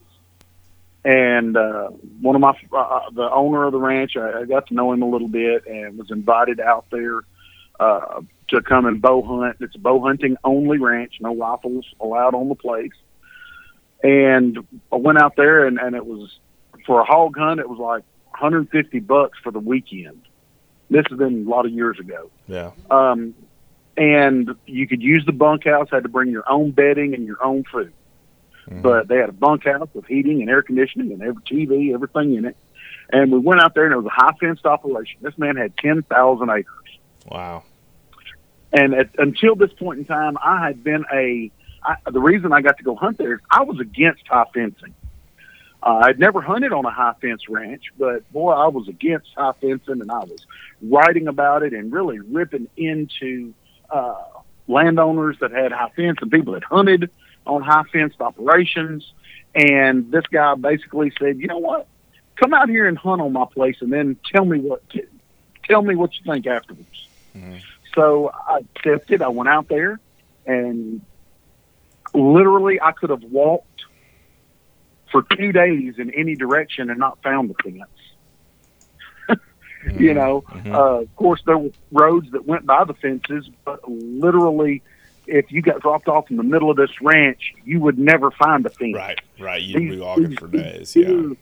And 1.05 1.57
uh, 1.57 1.89
one 2.21 2.35
of 2.35 2.41
my, 2.41 2.59
uh, 2.73 2.77
uh, 2.77 3.11
the 3.11 3.31
owner 3.31 3.65
of 3.65 3.73
the 3.73 3.79
ranch, 3.79 4.17
I, 4.17 4.41
I 4.41 4.45
got 4.47 4.69
to 4.69 4.75
know 4.75 4.93
him 4.93 5.03
a 5.03 5.09
little 5.09 5.29
bit 5.29 5.67
and 5.67 5.99
was 5.99 6.11
invited 6.11 6.61
out 6.61 6.87
there 6.91 7.21
uh, 7.79 8.23
to 8.49 8.63
come 8.63 8.87
and 8.87 9.03
bow 9.03 9.23
hunt. 9.23 9.59
It's 9.61 9.75
a 9.75 9.79
bow 9.79 10.01
hunting 10.01 10.37
only 10.45 10.79
ranch, 10.79 11.17
no 11.21 11.37
rifles 11.37 11.85
allowed 12.01 12.35
on 12.35 12.49
the 12.49 12.55
place. 12.55 12.93
And 14.03 14.67
I 14.91 14.97
went 14.97 15.19
out 15.19 15.37
there 15.37 15.67
and, 15.67 15.79
and 15.79 15.95
it 15.95 16.07
was 16.07 16.39
for 16.87 17.01
a 17.01 17.05
hog 17.05 17.37
hunt, 17.37 17.61
it 17.61 17.69
was 17.69 17.79
like 17.79 18.05
150 18.31 19.01
bucks 19.01 19.39
for 19.43 19.53
the 19.53 19.61
weekend. 19.61 20.23
This 20.91 21.05
has 21.09 21.19
been 21.19 21.47
a 21.47 21.51
lot 21.51 21.67
of 21.67 21.73
years 21.73 21.99
ago. 21.99 22.31
Yeah. 22.47 22.73
Um, 22.91 23.35
and 23.97 24.55
you 24.67 24.87
could 24.87 25.03
use 25.03 25.25
the 25.27 25.33
bunkhouse. 25.33 25.89
Had 25.91 26.03
to 26.03 26.09
bring 26.09 26.31
your 26.31 26.51
own 26.51 26.71
bedding 26.71 27.15
and 27.15 27.27
your 27.27 27.43
own 27.45 27.65
food. 27.65 27.93
Mm-hmm. 28.69 28.83
But 28.83 29.09
they 29.09 29.17
had 29.17 29.29
a 29.29 29.33
bunkhouse 29.33 29.89
with 29.93 30.07
heating 30.07 30.41
and 30.41 30.51
air 30.51 30.63
conditioning 30.63 31.13
and 31.13 31.23
every 31.23 31.43
TV, 31.43 31.93
everything 31.93 32.35
in 32.35 32.45
it. 32.47 32.57
And 33.11 33.31
we 33.31 33.39
went 33.39 33.61
out 33.61 33.75
there, 33.75 33.85
and 33.85 33.93
it 33.93 33.97
was 33.97 34.07
a 34.07 34.11
high 34.11 34.33
fenced 34.41 34.65
operation. 34.65 35.19
This 35.21 35.37
man 35.37 35.57
had 35.57 35.77
ten 35.77 36.03
thousand 36.03 36.51
acres. 36.51 36.99
Wow! 37.31 37.65
And 38.73 38.95
at, 38.95 39.11
until 39.19 39.55
this 39.55 39.73
point 39.73 40.01
in 40.01 40.05
time, 40.05 40.39
I 40.43 40.65
had 40.65 40.83
been 40.83 41.05
a. 41.13 41.51
I, 41.83 41.97
the 42.11 42.21
reason 42.21 42.53
I 42.53 42.63
got 42.63 42.79
to 42.79 42.83
go 42.83 42.97
hunt 42.97 43.19
there 43.19 43.35
is 43.35 43.41
I 43.51 43.63
was 43.63 43.79
against 43.79 44.27
high 44.27 44.47
fencing. 44.55 44.95
Uh, 45.83 46.01
I'd 46.05 46.19
never 46.19 46.41
hunted 46.41 46.73
on 46.73 46.87
a 46.87 46.91
high 46.91 47.13
fence 47.21 47.47
ranch, 47.47 47.83
but 47.99 48.31
boy, 48.33 48.53
I 48.53 48.69
was 48.69 48.89
against 48.89 49.29
high 49.37 49.53
fencing, 49.61 50.01
and 50.01 50.11
I 50.11 50.21
was 50.21 50.47
writing 50.81 51.29
about 51.29 51.63
it 51.63 51.75
and 51.75 51.93
really 51.93 52.21
ripping 52.21 52.69
into 52.79 53.53
uh, 53.95 54.15
landowners 54.67 55.39
that 55.41 55.53
had 55.53 55.71
high 55.73 55.91
fence 55.91 56.19
and 56.21 56.31
people 56.31 56.55
that 56.55 56.65
hunted 56.65 57.11
on 57.47 57.63
high 57.63 57.85
fenced 57.93 58.21
operations. 58.21 59.13
And 59.55 60.11
this 60.11 60.27
guy 60.27 60.55
basically 60.57 61.13
said, 61.19 61.39
you 61.39 61.47
know 61.47 61.59
what? 61.59 61.87
Come 62.37 62.53
out 62.53 62.69
here 62.69 62.89
and 62.89 62.99
hunt 62.99 63.23
on 63.23 63.33
my 63.33 63.47
place 63.47 63.77
and 63.81 63.93
then 63.93 64.17
tell 64.33 64.45
me 64.45 64.59
what, 64.59 64.83
tell 65.63 65.83
me 65.83 65.95
what 65.95 66.11
you 66.15 66.33
think 66.33 66.47
afterwards. 66.47 67.09
Mm-hmm. 67.37 67.59
So 67.95 68.33
I 68.35 68.61
accepted. 68.77 69.23
I 69.23 69.29
went 69.29 69.49
out 69.49 69.69
there 69.69 70.01
and 70.45 71.01
literally 72.13 72.81
I 72.81 72.91
could 72.91 73.11
have 73.11 73.23
walked 73.23 73.85
for 75.13 75.23
two 75.23 75.53
days 75.53 75.95
in 75.99 76.11
any 76.11 76.35
direction 76.35 76.91
and 76.91 76.99
not 76.99 77.23
found 77.23 77.51
the 77.51 77.55
fence. 77.63 77.89
Mm-hmm. 79.85 80.03
You 80.03 80.15
know, 80.15 80.45
mm-hmm. 80.49 80.75
uh, 80.75 81.01
of 81.01 81.17
course, 81.17 81.43
there 81.47 81.59
were 81.59 81.71
roads 81.93 82.31
that 82.33 82.47
went 82.47 82.67
by 82.67 82.85
the 82.85 82.95
fences, 82.95 83.49
but 83.65 83.81
literally, 83.89 84.83
if 85.27 85.51
you 85.53 85.63
got 85.63 85.81
dropped 85.81 86.09
off 86.09 86.31
in 86.31 86.37
the 86.37 86.43
middle 86.43 86.71
of 86.71 86.77
this 86.77 87.01
ranch, 87.01 87.53
you 87.65 87.81
would 87.81 87.99
never 87.99 88.31
find 88.31 88.65
a 88.67 88.71
fence. 88.71 88.95
Right, 88.95 89.21
right. 89.39 89.63
You'd 89.63 89.81
these, 89.81 89.91
be 89.93 90.01
walking 90.01 90.37
for 90.37 90.49
days. 90.49 90.93
These, 90.93 91.07
yeah. 91.07 91.35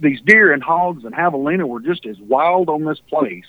These 0.00 0.20
deer 0.22 0.52
and 0.52 0.62
hogs 0.62 1.04
and 1.04 1.14
javelina 1.14 1.66
were 1.66 1.80
just 1.80 2.04
as 2.04 2.18
wild 2.18 2.68
on 2.68 2.84
this 2.84 2.98
place 2.98 3.46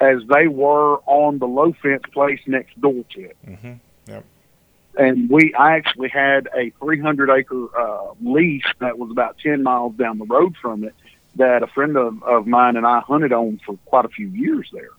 as 0.00 0.22
they 0.28 0.48
were 0.48 0.96
on 1.06 1.38
the 1.38 1.46
low 1.46 1.74
fence 1.82 2.02
place 2.12 2.40
next 2.46 2.80
door 2.80 3.04
to 3.10 3.20
it. 3.20 3.36
Mm-hmm. 3.46 3.72
Yep. 4.08 4.24
And 4.98 5.30
we, 5.30 5.54
I 5.54 5.76
actually 5.76 6.08
had 6.08 6.48
a 6.56 6.70
300 6.80 7.30
acre 7.30 7.78
uh, 7.78 8.14
lease 8.22 8.64
that 8.80 8.98
was 8.98 9.10
about 9.10 9.36
10 9.38 9.62
miles 9.62 9.94
down 9.94 10.18
the 10.18 10.24
road 10.24 10.56
from 10.60 10.84
it 10.84 10.94
that 11.36 11.62
a 11.62 11.66
friend 11.66 11.96
of, 11.96 12.22
of 12.22 12.46
mine 12.46 12.76
and 12.76 12.86
I 12.86 13.00
hunted 13.00 13.32
on 13.32 13.60
for 13.64 13.76
quite 13.86 14.04
a 14.04 14.08
few 14.08 14.28
years 14.28 14.68
there. 14.72 14.90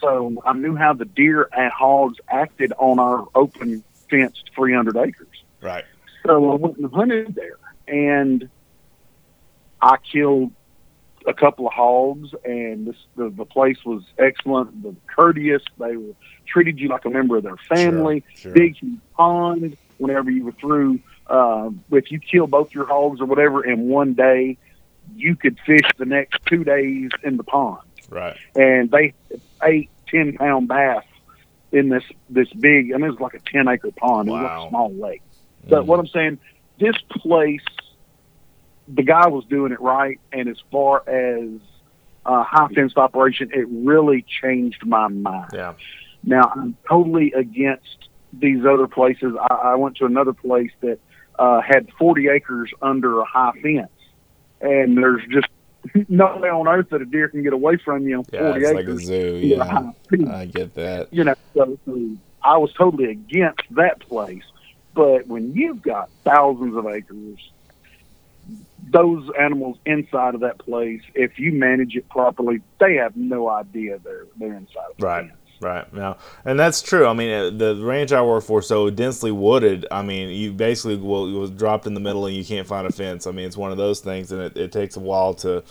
So 0.00 0.42
I 0.44 0.52
knew 0.52 0.76
how 0.76 0.92
the 0.92 1.04
deer 1.04 1.48
and 1.52 1.72
hogs 1.72 2.18
acted 2.28 2.72
on 2.78 2.98
our 2.98 3.26
open 3.34 3.82
fenced 4.08 4.50
300 4.54 4.96
acres. 4.96 5.44
Right. 5.60 5.84
So 6.26 6.52
I 6.52 6.54
went 6.56 6.76
and 6.76 6.92
hunted 6.92 7.34
there, 7.34 7.58
and 7.88 8.48
I 9.80 9.96
killed 10.12 10.52
a 11.26 11.34
couple 11.34 11.66
of 11.66 11.72
hogs, 11.72 12.30
and 12.44 12.86
this, 12.86 12.96
the 13.16 13.30
the 13.30 13.44
place 13.44 13.78
was 13.84 14.02
excellent, 14.18 14.82
the 14.82 14.94
courteous. 15.06 15.62
They 15.78 15.96
were 15.96 16.14
treated 16.46 16.78
you 16.78 16.88
like 16.88 17.04
a 17.04 17.10
member 17.10 17.36
of 17.36 17.42
their 17.42 17.56
family. 17.56 18.24
Sure, 18.34 18.40
sure. 18.42 18.52
Big 18.52 18.76
huge 18.76 19.00
pond. 19.14 19.76
Whenever 19.98 20.30
you 20.30 20.44
were 20.44 20.52
through, 20.52 20.98
uh, 21.26 21.70
if 21.92 22.10
you 22.10 22.18
kill 22.18 22.46
both 22.46 22.72
your 22.72 22.86
hogs 22.86 23.20
or 23.20 23.26
whatever 23.26 23.62
in 23.62 23.88
one 23.88 24.14
day, 24.14 24.56
you 25.20 25.36
could 25.36 25.58
fish 25.66 25.88
the 25.98 26.04
next 26.04 26.38
two 26.46 26.64
days 26.64 27.10
in 27.22 27.36
the 27.36 27.44
pond. 27.44 27.80
Right. 28.08 28.36
And 28.56 28.90
they 28.90 29.14
eight 29.62 29.90
ten 30.08 30.36
pound 30.36 30.68
bass 30.68 31.04
in 31.72 31.88
this 31.88 32.02
this 32.28 32.48
big, 32.52 32.90
and 32.90 33.04
it 33.04 33.10
was 33.10 33.20
like 33.20 33.34
a 33.34 33.40
ten 33.40 33.68
acre 33.68 33.90
pond. 33.92 34.28
It 34.28 34.32
was 34.32 34.42
like 34.42 34.50
Wow. 34.50 34.66
a 34.66 34.68
small 34.70 34.92
lake. 34.94 35.22
But 35.68 35.86
what 35.86 36.00
I'm 36.00 36.06
saying, 36.08 36.38
this 36.78 36.96
place, 37.10 37.60
the 38.88 39.02
guy 39.02 39.28
was 39.28 39.44
doing 39.44 39.72
it 39.72 39.80
right, 39.80 40.18
and 40.32 40.48
as 40.48 40.56
far 40.72 41.08
as 41.08 41.50
uh, 42.26 42.42
high 42.42 42.68
fence 42.74 42.96
operation, 42.96 43.50
it 43.52 43.66
really 43.70 44.24
changed 44.42 44.84
my 44.84 45.08
mind. 45.08 45.50
Yeah. 45.52 45.74
Now 46.24 46.50
I'm 46.54 46.76
totally 46.88 47.32
against 47.32 48.08
these 48.32 48.64
other 48.64 48.86
places. 48.86 49.34
I, 49.40 49.54
I 49.54 49.74
went 49.76 49.96
to 49.98 50.06
another 50.06 50.32
place 50.32 50.70
that 50.80 50.98
uh, 51.38 51.60
had 51.60 51.88
40 51.98 52.28
acres 52.28 52.70
under 52.82 53.20
a 53.20 53.24
high 53.24 53.52
fence, 53.62 53.90
and 54.60 54.96
there's 54.96 55.22
just 55.30 55.48
no 56.08 56.36
way 56.36 56.48
on 56.50 56.68
earth 56.68 56.90
that 56.90 57.00
a 57.00 57.06
deer 57.06 57.28
can 57.28 57.42
get 57.42 57.52
away 57.52 57.76
from 57.76 58.06
you 58.06 58.18
on 58.18 58.24
Yeah. 58.32 58.52
40 58.52 58.60
It's 58.64 58.72
like 58.74 58.86
a 58.86 58.98
zoo. 58.98 59.36
Yeah. 59.42 59.90
I 60.32 60.46
get 60.46 60.74
that. 60.74 61.12
you 61.12 61.24
know, 61.24 61.34
so, 61.54 61.78
so 61.86 62.10
I 62.42 62.58
was 62.58 62.72
totally 62.74 63.10
against 63.10 63.62
that 63.72 64.00
place. 64.00 64.44
But 64.94 65.26
when 65.26 65.52
you've 65.54 65.82
got 65.82 66.10
thousands 66.24 66.76
of 66.76 66.86
acres, 66.86 67.38
those 68.88 69.30
animals 69.38 69.78
inside 69.86 70.34
of 70.34 70.40
that 70.40 70.58
place, 70.58 71.00
if 71.14 71.38
you 71.38 71.52
manage 71.52 71.94
it 71.94 72.08
properly, 72.08 72.60
they 72.80 72.96
have 72.96 73.16
no 73.16 73.48
idea 73.48 73.98
they're 74.02 74.26
they're 74.36 74.54
inside 74.54 74.90
of 74.96 75.02
Right. 75.02 75.30
Right 75.60 75.92
now, 75.92 76.16
and 76.46 76.58
that's 76.58 76.80
true. 76.80 77.06
I 77.06 77.12
mean, 77.12 77.30
uh, 77.30 77.50
the 77.50 77.76
ranch 77.84 78.12
I 78.12 78.22
work 78.22 78.44
for 78.44 78.62
so 78.62 78.88
densely 78.88 79.30
wooded. 79.30 79.86
I 79.90 80.00
mean, 80.00 80.30
you 80.30 80.52
basically 80.52 80.96
will 80.96 81.30
was 81.38 81.50
dropped 81.50 81.86
in 81.86 81.92
the 81.92 82.00
middle 82.00 82.24
and 82.24 82.34
you 82.34 82.46
can't 82.46 82.66
find 82.66 82.86
a 82.86 82.90
fence. 82.90 83.26
I 83.26 83.32
mean, 83.32 83.44
it's 83.44 83.58
one 83.58 83.70
of 83.70 83.76
those 83.76 84.00
things, 84.00 84.32
and 84.32 84.40
it, 84.40 84.56
it 84.56 84.72
takes 84.72 84.96
a 84.96 85.00
while 85.00 85.34
to, 85.34 85.62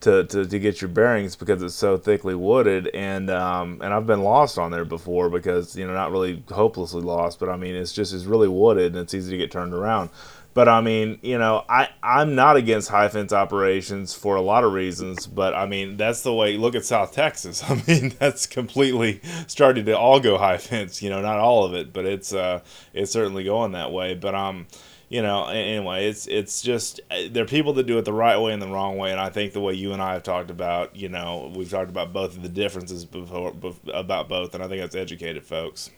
to, 0.00 0.24
to, 0.24 0.44
to 0.44 0.58
get 0.58 0.82
your 0.82 0.88
bearings 0.88 1.36
because 1.36 1.62
it's 1.62 1.74
so 1.74 1.96
thickly 1.96 2.34
wooded. 2.34 2.88
And 2.88 3.30
um, 3.30 3.80
and 3.82 3.94
I've 3.94 4.06
been 4.06 4.22
lost 4.22 4.58
on 4.58 4.70
there 4.70 4.84
before 4.84 5.30
because 5.30 5.74
you 5.74 5.86
know 5.86 5.94
not 5.94 6.12
really 6.12 6.42
hopelessly 6.50 7.00
lost, 7.00 7.38
but 7.40 7.48
I 7.48 7.56
mean 7.56 7.74
it's 7.74 7.94
just 7.94 8.12
it's 8.12 8.24
really 8.24 8.48
wooded 8.48 8.92
and 8.92 9.02
it's 9.02 9.14
easy 9.14 9.30
to 9.30 9.38
get 9.38 9.50
turned 9.50 9.72
around. 9.72 10.10
But 10.52 10.68
I 10.68 10.80
mean, 10.80 11.18
you 11.22 11.38
know, 11.38 11.64
I 11.68 11.88
I'm 12.02 12.34
not 12.34 12.56
against 12.56 12.88
high 12.88 13.08
fence 13.08 13.32
operations 13.32 14.14
for 14.14 14.34
a 14.34 14.40
lot 14.40 14.64
of 14.64 14.72
reasons, 14.72 15.26
but 15.26 15.54
I 15.54 15.66
mean 15.66 15.96
that's 15.96 16.22
the 16.22 16.34
way. 16.34 16.56
Look 16.56 16.74
at 16.74 16.84
South 16.84 17.12
Texas. 17.12 17.62
I 17.70 17.82
mean 17.86 18.14
that's 18.18 18.46
completely 18.46 19.20
started 19.46 19.86
to 19.86 19.96
all 19.96 20.18
go 20.18 20.38
high 20.38 20.58
fence. 20.58 21.02
You 21.02 21.10
know, 21.10 21.20
not 21.20 21.38
all 21.38 21.64
of 21.64 21.74
it, 21.74 21.92
but 21.92 22.04
it's 22.04 22.32
uh 22.32 22.60
it's 22.92 23.12
certainly 23.12 23.44
going 23.44 23.72
that 23.72 23.92
way. 23.92 24.14
But 24.14 24.34
um, 24.34 24.66
you 25.08 25.22
know, 25.22 25.46
anyway, 25.46 26.08
it's 26.08 26.26
it's 26.26 26.62
just 26.62 27.00
uh, 27.10 27.22
there 27.30 27.44
are 27.44 27.46
people 27.46 27.72
that 27.74 27.86
do 27.86 27.98
it 27.98 28.04
the 28.04 28.12
right 28.12 28.38
way 28.38 28.52
and 28.52 28.62
the 28.62 28.68
wrong 28.68 28.96
way, 28.96 29.10
and 29.10 29.20
I 29.20 29.28
think 29.28 29.52
the 29.52 29.60
way 29.60 29.74
you 29.74 29.92
and 29.92 30.00
I 30.00 30.14
have 30.14 30.22
talked 30.22 30.50
about, 30.50 30.94
you 30.96 31.08
know, 31.08 31.52
we've 31.54 31.68
talked 31.70 31.90
about 31.90 32.12
both 32.12 32.36
of 32.36 32.42
the 32.42 32.48
differences 32.48 33.04
before 33.04 33.52
about 33.92 34.28
both, 34.28 34.54
and 34.54 34.62
I 34.62 34.68
think 34.68 34.80
that's 34.80 34.94
educated 34.94 35.44
folks. 35.44 35.90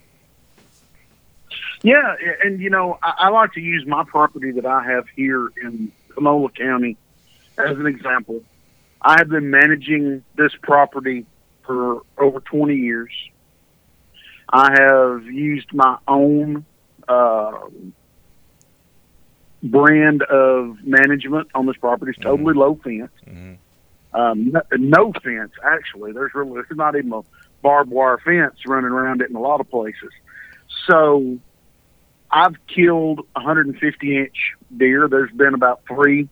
Yeah, 1.82 2.14
and 2.44 2.60
you 2.60 2.70
know, 2.70 2.98
I, 3.02 3.14
I 3.18 3.28
like 3.30 3.52
to 3.54 3.60
use 3.60 3.84
my 3.86 4.04
property 4.04 4.52
that 4.52 4.66
I 4.66 4.84
have 4.84 5.04
here 5.16 5.48
in 5.62 5.90
Panola 6.14 6.50
County 6.50 6.96
as 7.58 7.76
an 7.78 7.86
example. 7.86 8.42
I 9.00 9.16
have 9.18 9.28
been 9.28 9.50
managing 9.50 10.22
this 10.36 10.52
property 10.62 11.26
for 11.66 12.02
over 12.18 12.40
20 12.40 12.74
years. 12.76 13.10
I 14.48 14.70
have 14.80 15.24
used 15.24 15.72
my 15.72 15.96
own 16.06 16.64
uh, 17.08 17.52
brand 19.62 20.22
of 20.22 20.84
management 20.84 21.48
on 21.54 21.66
this 21.66 21.76
property. 21.76 22.12
It's 22.14 22.20
totally 22.22 22.54
low 22.54 22.74
fence. 22.82 23.10
Mhm. 23.26 23.56
Um, 24.14 24.50
no, 24.52 24.60
no 24.76 25.12
fence, 25.24 25.52
actually. 25.64 26.12
There's 26.12 26.34
really 26.34 26.52
there's 26.52 26.66
not 26.76 26.96
even 26.96 27.12
a 27.12 27.22
barbed 27.62 27.90
wire 27.90 28.18
fence 28.18 28.56
running 28.66 28.90
around 28.90 29.22
it 29.22 29.30
in 29.30 29.36
a 29.36 29.40
lot 29.40 29.60
of 29.60 29.70
places. 29.70 30.10
So 30.88 31.38
I've 32.30 32.56
killed 32.66 33.20
150 33.34 34.16
inch 34.18 34.52
deer. 34.76 35.08
There's 35.08 35.30
been 35.32 35.54
about 35.54 35.82
three 35.86 36.28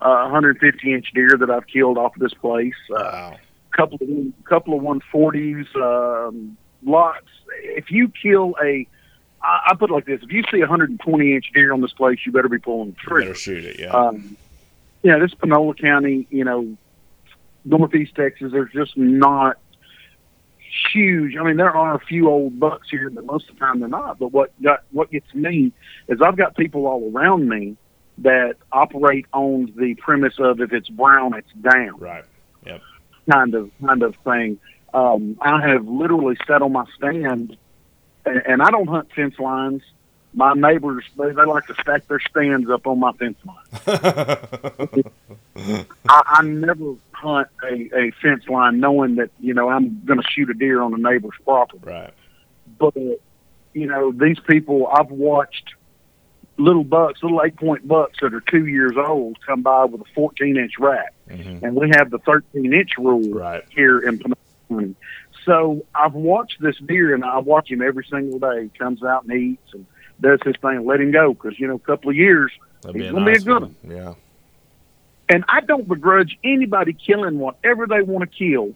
uh, 0.00 0.22
150 0.30 0.92
inch 0.94 1.12
deer 1.14 1.36
that 1.38 1.50
I've 1.50 1.66
killed 1.66 1.98
off 1.98 2.14
of 2.16 2.20
this 2.22 2.34
place. 2.34 2.74
Uh, 2.90 3.02
Wow. 3.02 3.36
couple 3.72 3.98
of 4.00 4.08
a 4.08 4.32
couple 4.48 4.74
of 4.76 4.82
140s, 4.82 5.66
um, 5.76 6.56
lots. 6.84 7.26
If 7.62 7.90
you 7.90 8.08
kill 8.22 8.56
a, 8.62 8.86
I, 9.42 9.60
I 9.70 9.74
put 9.76 9.90
it 9.90 9.94
like 9.94 10.06
this: 10.06 10.20
if 10.22 10.32
you 10.32 10.42
see 10.50 10.58
a 10.58 10.62
120 10.68 11.34
inch 11.34 11.50
deer 11.54 11.72
on 11.72 11.80
this 11.80 11.92
place, 11.92 12.18
you 12.26 12.32
better 12.32 12.48
be 12.48 12.58
pulling 12.58 12.90
the 12.90 12.96
You 13.02 13.08
trigger. 13.08 13.20
better 13.30 13.34
shoot 13.38 13.64
it. 13.64 13.78
Yeah. 13.78 13.88
Um, 13.92 14.36
yeah, 15.02 15.18
this 15.18 15.32
Panola 15.34 15.74
County, 15.74 16.26
you 16.30 16.44
know, 16.44 16.76
northeast 17.64 18.14
Texas, 18.16 18.50
there's 18.50 18.72
just 18.72 18.96
not 18.96 19.58
huge. 20.92 21.36
I 21.36 21.42
mean, 21.42 21.56
there 21.56 21.74
are 21.74 21.94
a 21.94 22.00
few 22.00 22.28
old 22.28 22.58
bucks 22.58 22.88
here, 22.90 23.10
but 23.10 23.24
most 23.24 23.48
of 23.48 23.54
the 23.54 23.60
time 23.60 23.80
they're 23.80 23.88
not. 23.88 24.18
But 24.18 24.32
what 24.32 24.50
got 24.62 24.84
what 24.92 25.10
gets 25.10 25.32
me 25.34 25.72
is 26.08 26.20
I've 26.22 26.36
got 26.36 26.56
people 26.56 26.86
all 26.86 27.10
around 27.12 27.48
me 27.48 27.76
that 28.18 28.56
operate 28.72 29.26
on 29.32 29.72
the 29.76 29.94
premise 29.94 30.34
of 30.38 30.60
if 30.60 30.72
it's 30.72 30.88
brown, 30.88 31.34
it's 31.34 31.52
down 31.60 31.98
right. 31.98 32.24
kind 33.30 33.54
of 33.54 33.70
kind 33.84 34.02
of 34.02 34.16
thing. 34.24 34.58
Um, 34.92 35.36
I 35.40 35.60
have 35.68 35.86
literally 35.86 36.36
sat 36.46 36.62
on 36.62 36.72
my 36.72 36.84
stand, 36.96 37.56
and, 38.24 38.42
and 38.46 38.62
I 38.62 38.70
don't 38.70 38.88
hunt 38.88 39.12
fence 39.14 39.38
lines. 39.38 39.82
My 40.34 40.52
neighbors 40.54 41.04
they, 41.16 41.32
they 41.32 41.44
like 41.44 41.66
to 41.66 41.74
stack 41.80 42.06
their 42.08 42.20
stands 42.20 42.68
up 42.70 42.86
on 42.86 43.00
my 43.00 43.12
fence 43.12 43.38
line. 43.44 45.04
I, 46.08 46.22
I 46.26 46.42
never 46.42 46.94
hunt 47.20 47.48
a, 47.64 47.72
a 47.96 48.10
fence 48.22 48.44
line 48.48 48.80
knowing 48.80 49.16
that 49.16 49.30
you 49.40 49.54
know 49.54 49.68
I'm 49.68 50.00
going 50.04 50.20
to 50.20 50.26
shoot 50.28 50.48
a 50.50 50.54
deer 50.54 50.80
on 50.82 50.94
a 50.94 50.98
neighbor's 50.98 51.36
property. 51.44 51.80
right. 51.84 52.14
But 52.78 52.94
you 52.96 53.86
know 53.86 54.12
these 54.12 54.38
people, 54.48 54.86
I've 54.86 55.10
watched 55.10 55.74
little 56.56 56.84
bucks, 56.84 57.22
little 57.22 57.40
eight 57.44 57.56
point 57.56 57.86
bucks 57.86 58.18
that 58.20 58.34
are 58.34 58.42
two 58.50 58.66
years 58.66 58.94
old 58.96 59.38
come 59.46 59.62
by 59.62 59.84
with 59.84 60.00
a 60.00 60.04
14 60.14 60.56
inch 60.56 60.72
rack, 60.78 61.12
hmm 61.30 61.58
and 61.64 61.74
we 61.74 61.90
have 61.96 62.10
the 62.10 62.18
13 62.18 62.72
inch 62.72 62.90
rule 62.98 63.30
Right. 63.32 63.64
here 63.70 63.98
in 64.00 64.18
Pennsylvania. 64.18 64.94
So 65.44 65.86
I've 65.94 66.14
watched 66.14 66.56
this 66.60 66.76
deer, 66.86 67.14
and 67.14 67.24
I 67.24 67.38
watch 67.38 67.70
him 67.70 67.80
every 67.80 68.04
single 68.10 68.38
day. 68.38 68.64
He 68.64 68.78
comes 68.78 69.02
out 69.02 69.24
and 69.24 69.32
eats 69.32 69.72
and 69.72 69.86
does 70.20 70.40
his 70.44 70.56
thing. 70.60 70.84
Let 70.84 71.00
him 71.00 71.10
go 71.10 71.32
because 71.32 71.58
you 71.58 71.66
know, 71.68 71.76
a 71.76 71.78
couple 71.78 72.10
of 72.10 72.16
years, 72.16 72.52
That'd 72.82 73.00
He's 73.00 73.10
gonna 73.10 73.24
be 73.24 73.30
a 73.30 73.34
nice 73.34 73.44
good 73.44 73.62
one. 73.62 73.76
Yeah. 73.88 74.14
And 75.28 75.44
I 75.48 75.60
don't 75.60 75.86
begrudge 75.86 76.38
anybody 76.42 76.92
killing 76.92 77.38
whatever 77.38 77.86
they 77.86 78.02
want 78.02 78.30
to 78.30 78.36
kill 78.36 78.74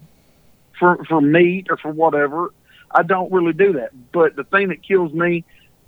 for 0.79 1.05
for 1.05 1.21
meat 1.21 1.69
or 1.71 1.77
for 1.77 1.91
whatever. 1.91 2.53
I 2.91 3.03
don't 3.03 3.33
really 3.33 3.53
do 3.53 3.75
that. 3.75 3.91
But 4.13 4.37
the 4.37 4.45
thing 4.45 4.69
that 4.69 4.83
kills 4.83 5.13
me 5.13 5.45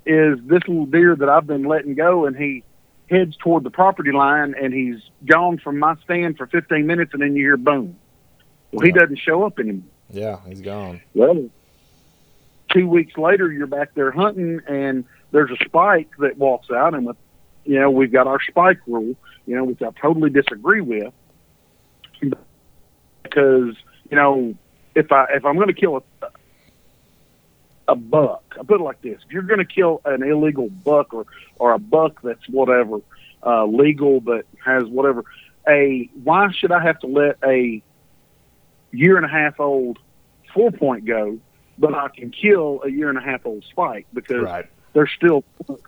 is 0.06 0.38
this 0.44 0.62
little 0.66 0.86
deer 0.86 1.14
that 1.16 1.28
I've 1.28 1.46
been 1.46 1.64
letting 1.64 1.94
go, 1.94 2.26
and 2.26 2.36
he 2.36 2.62
heads 3.10 3.36
toward 3.36 3.64
the 3.64 3.70
property 3.70 4.12
line, 4.12 4.54
and 4.60 4.72
he's 4.72 5.00
gone 5.24 5.58
from 5.58 5.78
my 5.78 5.96
stand 6.04 6.38
for 6.38 6.46
15 6.46 6.86
minutes, 6.86 7.12
and 7.12 7.22
then 7.22 7.36
you 7.36 7.44
hear 7.44 7.56
boom. 7.56 7.96
Well, 8.72 8.84
he 8.84 8.92
doesn't 8.92 9.18
show 9.18 9.44
up 9.44 9.58
anymore. 9.58 9.84
Yeah. 10.10 10.40
He's 10.46 10.60
gone. 10.60 11.00
Well, 11.14 11.48
two 12.72 12.88
weeks 12.88 13.16
later, 13.16 13.52
you're 13.52 13.66
back 13.66 13.94
there 13.94 14.10
hunting, 14.10 14.60
and 14.66 15.04
there's 15.30 15.50
a 15.50 15.64
spike 15.64 16.10
that 16.18 16.38
walks 16.38 16.70
out, 16.70 16.94
and 16.94 17.06
with, 17.06 17.16
you 17.64 17.78
know, 17.80 17.90
we've 17.90 18.12
got 18.12 18.26
our 18.26 18.38
spike 18.42 18.80
rule, 18.86 19.14
you 19.46 19.56
know, 19.56 19.64
which 19.64 19.82
I 19.82 19.90
totally 20.00 20.30
disagree 20.30 20.80
with, 20.80 21.12
because 23.22 23.76
you 24.10 24.16
know, 24.16 24.54
if 24.94 25.10
I 25.12 25.26
if 25.34 25.44
I'm 25.44 25.56
going 25.56 25.68
to 25.68 25.74
kill 25.74 25.96
a 26.22 26.26
a 27.88 27.94
buck, 27.94 28.42
I 28.58 28.62
put 28.64 28.80
it 28.80 28.84
like 28.84 29.00
this: 29.02 29.20
if 29.26 29.32
you're 29.32 29.42
going 29.42 29.58
to 29.58 29.64
kill 29.64 30.00
an 30.04 30.22
illegal 30.22 30.68
buck 30.68 31.12
or 31.12 31.26
or 31.56 31.72
a 31.72 31.78
buck 31.78 32.20
that's 32.22 32.48
whatever 32.48 32.98
uh, 33.44 33.66
legal 33.66 34.20
but 34.20 34.46
has 34.64 34.84
whatever, 34.84 35.24
a 35.68 36.08
why 36.22 36.50
should 36.52 36.72
I 36.72 36.82
have 36.82 36.98
to 37.00 37.06
let 37.06 37.36
a 37.44 37.82
year 38.92 39.16
and 39.16 39.26
a 39.26 39.28
half 39.28 39.60
old 39.60 39.98
four 40.52 40.70
point 40.70 41.04
go, 41.04 41.38
but 41.78 41.94
I 41.94 42.08
can 42.08 42.30
kill 42.30 42.82
a 42.84 42.90
year 42.90 43.08
and 43.08 43.18
a 43.18 43.22
half 43.22 43.44
old 43.44 43.64
spike 43.70 44.06
because 44.14 44.42
Right. 44.42 44.66
there's 44.92 45.10
still 45.16 45.44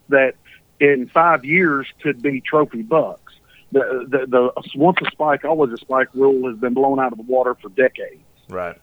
that 0.08 0.34
in 0.80 1.08
five 1.08 1.44
years 1.44 1.86
could 2.02 2.22
be 2.22 2.40
trophy 2.40 2.82
bucks. 2.82 3.32
The, 3.72 4.06
the 4.08 4.26
the 4.26 4.78
once 4.78 4.98
a 5.02 5.10
spike, 5.10 5.44
always 5.44 5.72
a 5.72 5.76
spike 5.76 6.08
rule 6.14 6.48
has 6.50 6.58
been 6.58 6.74
blown 6.74 7.00
out 7.00 7.12
of 7.12 7.18
the 7.18 7.24
water 7.24 7.54
for 7.54 7.68
decades. 7.70 8.22
Right. 8.48 8.80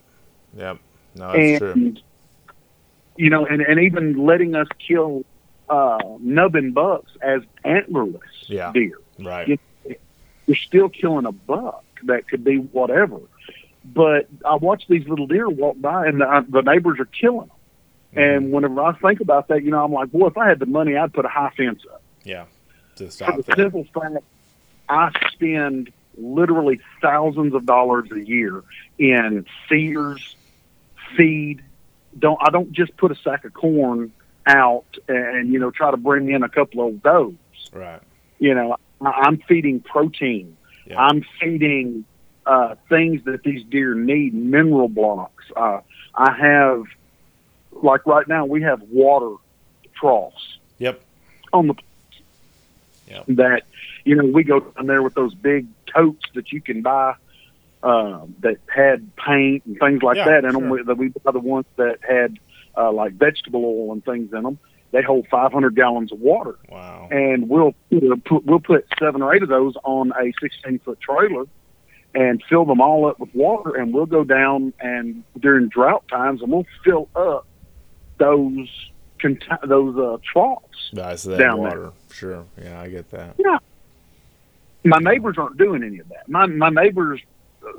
Yep. 0.58 0.80
No, 1.16 1.32
that's 1.32 1.60
true. 1.60 1.72
and 1.72 2.02
you 3.18 3.30
know, 3.30 3.46
and, 3.46 3.62
and 3.62 3.80
even 3.80 4.26
letting 4.26 4.56
us 4.56 4.68
kill 4.86 5.24
uh, 5.70 6.00
nubbin 6.20 6.74
bucks 6.74 7.12
as 7.22 7.42
antlerless 7.64 8.20
Yeah. 8.48 8.72
deer. 8.74 9.00
Right. 9.20 9.48
You- 9.48 9.96
You're 10.48 10.58
still 10.58 10.90
killing 10.90 11.26
a 11.26 11.32
buck 11.32 11.86
that 12.04 12.28
could 12.28 12.44
be 12.44 12.58
whatever. 12.58 13.20
But 13.86 14.28
I 14.46 14.56
watch 14.56 14.88
these 14.90 15.08
little 15.08 15.28
deer 15.28 15.48
walk 15.48 15.80
by, 15.80 16.08
and 16.08 16.20
the, 16.20 16.46
the 16.50 16.62
neighbors 16.62 17.00
are 17.00 17.06
killing 17.06 17.48
them. 17.48 17.58
And 18.16 18.52
whenever 18.52 18.82
I 18.82 18.94
think 18.94 19.22
about 19.22 19.48
that, 19.48 19.64
you 19.64 19.72
know, 19.72 19.84
I'm 19.84 19.92
like, 19.92 20.12
boy, 20.12 20.28
if 20.28 20.38
I 20.38 20.48
had 20.48 20.60
the 20.60 20.66
money, 20.66 20.96
I'd 20.96 21.14
put 21.14 21.26
a 21.26 21.30
high 21.30 21.52
fence 21.56 21.82
up. 21.92 22.02
Yeah. 22.24 22.46
To 22.98 23.08
For 23.10 23.42
the 23.42 23.54
simple 23.56 23.86
fact, 23.94 24.24
I 24.88 25.12
spend 25.32 25.92
literally 26.18 26.80
thousands 27.02 27.56
of 27.56 27.66
dollars 27.66 28.12
a 28.12 28.20
year 28.20 28.64
in 29.00 29.46
feed. 29.68 31.64
Don't 32.18 32.40
I 32.42 32.52
don't 32.52 32.72
just 32.72 32.96
put 32.98 33.12
a 33.12 33.16
sack 33.16 33.46
of 33.46 33.54
corn 33.54 34.12
out 34.46 34.86
and 35.08 35.52
you 35.52 35.60
know 35.60 35.72
try 35.72 35.90
to 35.90 35.98
bring 35.98 36.30
in 36.30 36.44
a 36.44 36.50
couple 36.50 36.88
of 36.88 37.02
does. 37.02 37.34
Right. 37.72 38.02
You 38.40 38.54
know, 38.54 38.78
I, 39.02 39.10
I'm 39.10 39.40
feeding 39.48 39.80
protein. 39.80 40.56
Yeah. 40.86 41.02
I'm 41.02 41.26
feeding 41.40 42.06
uh, 42.46 42.76
things 42.90 43.24
that 43.26 43.44
these 43.44 43.64
deer 43.66 43.96
need, 43.96 44.34
mineral 44.34 44.90
blocks. 44.90 45.46
Uh, 45.56 45.80
I 46.16 46.34
have, 46.34 46.84
like 47.84 48.06
right 48.06 48.28
now, 48.28 48.46
we 48.46 48.62
have 48.64 48.82
water 48.84 49.36
troughs 50.00 50.58
Yep. 50.80 51.02
on 51.52 51.68
the 51.68 51.76
Yep. 53.10 53.26
that 53.28 53.64
you 54.06 54.16
know 54.16 54.26
we 54.26 54.44
go 54.44 54.60
down 54.62 54.88
there 54.88 55.04
with 55.04 55.14
those 55.14 55.34
big 55.36 55.68
totes 55.94 56.24
that 56.34 56.52
you 56.52 56.62
can 56.62 56.82
buy 56.82 57.14
uh, 57.84 58.22
that 58.40 58.58
had 58.74 59.14
paint 59.18 59.64
and 59.66 59.78
things 59.78 60.02
like 60.02 60.18
Yeah, 60.18 60.26
that 60.26 60.46
in 60.46 60.52
sure. 60.52 60.62
them. 60.62 60.70
We, 60.70 60.84
that 60.84 60.98
we 60.98 61.10
buy 61.10 61.32
the 61.32 61.40
ones 61.40 61.66
that 61.76 62.00
had 62.08 62.38
uh, 62.78 62.92
like 62.92 63.14
vegetable 63.14 63.64
oil 63.66 63.92
and 63.92 64.04
things 64.04 64.34
in 64.34 64.44
them. 64.44 64.58
They 64.92 65.02
hold 65.02 65.28
500 65.28 65.76
gallons 65.76 66.12
of 66.12 66.20
water, 66.20 66.56
Wow. 66.70 67.08
and 67.12 67.50
we'll 67.50 67.74
put, 68.26 68.46
we'll 68.46 68.60
put 68.60 68.86
seven 69.00 69.22
or 69.22 69.34
eight 69.36 69.42
of 69.44 69.50
those 69.50 69.74
on 69.84 70.12
a 70.12 70.32
16 70.40 70.80
foot 70.80 71.00
trailer 71.02 71.46
and 72.16 72.44
fill 72.48 72.64
them 72.66 72.80
all 72.80 73.08
up 73.08 73.20
with 73.20 73.34
water, 73.34 73.76
and 73.76 73.92
we'll 73.94 74.06
go 74.06 74.24
down 74.24 74.72
and 74.80 75.24
during 75.40 75.68
drought 75.68 76.08
times, 76.08 76.42
and 76.44 76.52
we'll 76.52 76.66
fill 76.86 77.10
up 77.16 77.46
those 78.18 78.70
cont- 79.20 79.44
those 79.66 79.98
uh, 79.98 80.18
troughs. 80.24 80.90
Nice 80.94 81.24
that 81.24 81.38
down 81.40 81.60
water. 81.60 81.92
Sure. 82.12 82.46
Yeah, 82.62 82.80
I 82.80 82.90
get 82.90 83.10
that. 83.12 83.36
Yeah, 83.38 83.58
my 84.84 85.00
neighbors 85.00 85.36
aren't 85.38 85.58
doing 85.58 85.84
any 85.84 86.00
of 86.00 86.10
that. 86.10 86.28
My 86.30 86.46
my 86.46 86.70
neighbors, 86.70 87.22
uh, 87.66 87.72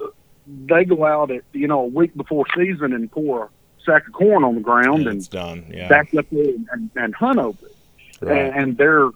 they 0.67 0.85
go 0.85 1.05
out 1.05 1.31
at 1.31 1.43
you 1.53 1.69
know 1.69 1.81
a 1.81 1.87
week 1.87 2.17
before 2.17 2.45
season 2.57 2.93
and 2.93 3.11
pour 3.11 3.45
a 3.45 3.49
sack 3.85 4.07
of 4.07 4.13
corn 4.15 4.45
on 4.45 4.55
the 4.55 4.61
ground 4.61 5.01
And 5.01 5.09
and 5.09 5.19
it's 5.19 5.29
done. 5.29 5.67
Yeah. 5.71 5.89
back 5.89 6.15
up 6.15 6.27
there 6.31 6.55
and, 6.73 6.91
and 6.97 7.15
hunt 7.15 7.39
over 7.39 7.67
it, 7.67 7.77
right. 8.23 8.37
and, 8.47 8.55
and 8.57 8.77
they're 8.79 9.11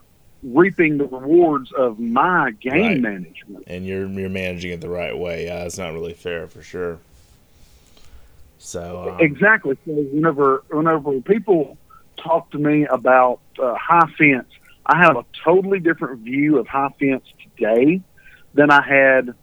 reaping 0.45 0.99
the 0.99 1.05
rewards 1.07 1.73
of 1.73 1.99
my 1.99 2.53
game 2.53 2.73
Right. 2.75 3.01
management. 3.01 3.65
and 3.67 3.85
you're 3.87 4.07
you're 4.07 4.29
managing 4.29 4.71
it 4.73 4.81
the 4.81 4.89
right 4.91 5.17
way. 5.17 5.47
Yeah, 5.47 5.65
it's 5.65 5.79
not 5.79 5.93
really 5.95 6.13
fair 6.13 6.47
for 6.47 6.63
sure. 6.63 6.99
So 8.59 9.11
um, 9.11 9.21
Exactly. 9.21 9.77
So 9.85 9.93
whenever 9.93 10.65
whenever 10.69 11.21
people 11.21 11.79
talk 12.17 12.51
to 12.51 12.59
me 12.59 12.87
about 12.87 13.41
uh, 13.59 13.75
high 13.75 14.11
fence, 14.19 14.49
I 14.85 14.99
have 14.99 15.17
a 15.17 15.25
totally 15.45 15.81
different 15.81 16.21
view 16.21 16.59
of 16.59 16.67
high 16.67 16.93
fence 16.99 17.25
today 17.57 18.01
than 18.55 18.71
I 18.71 18.83
had 18.83 19.35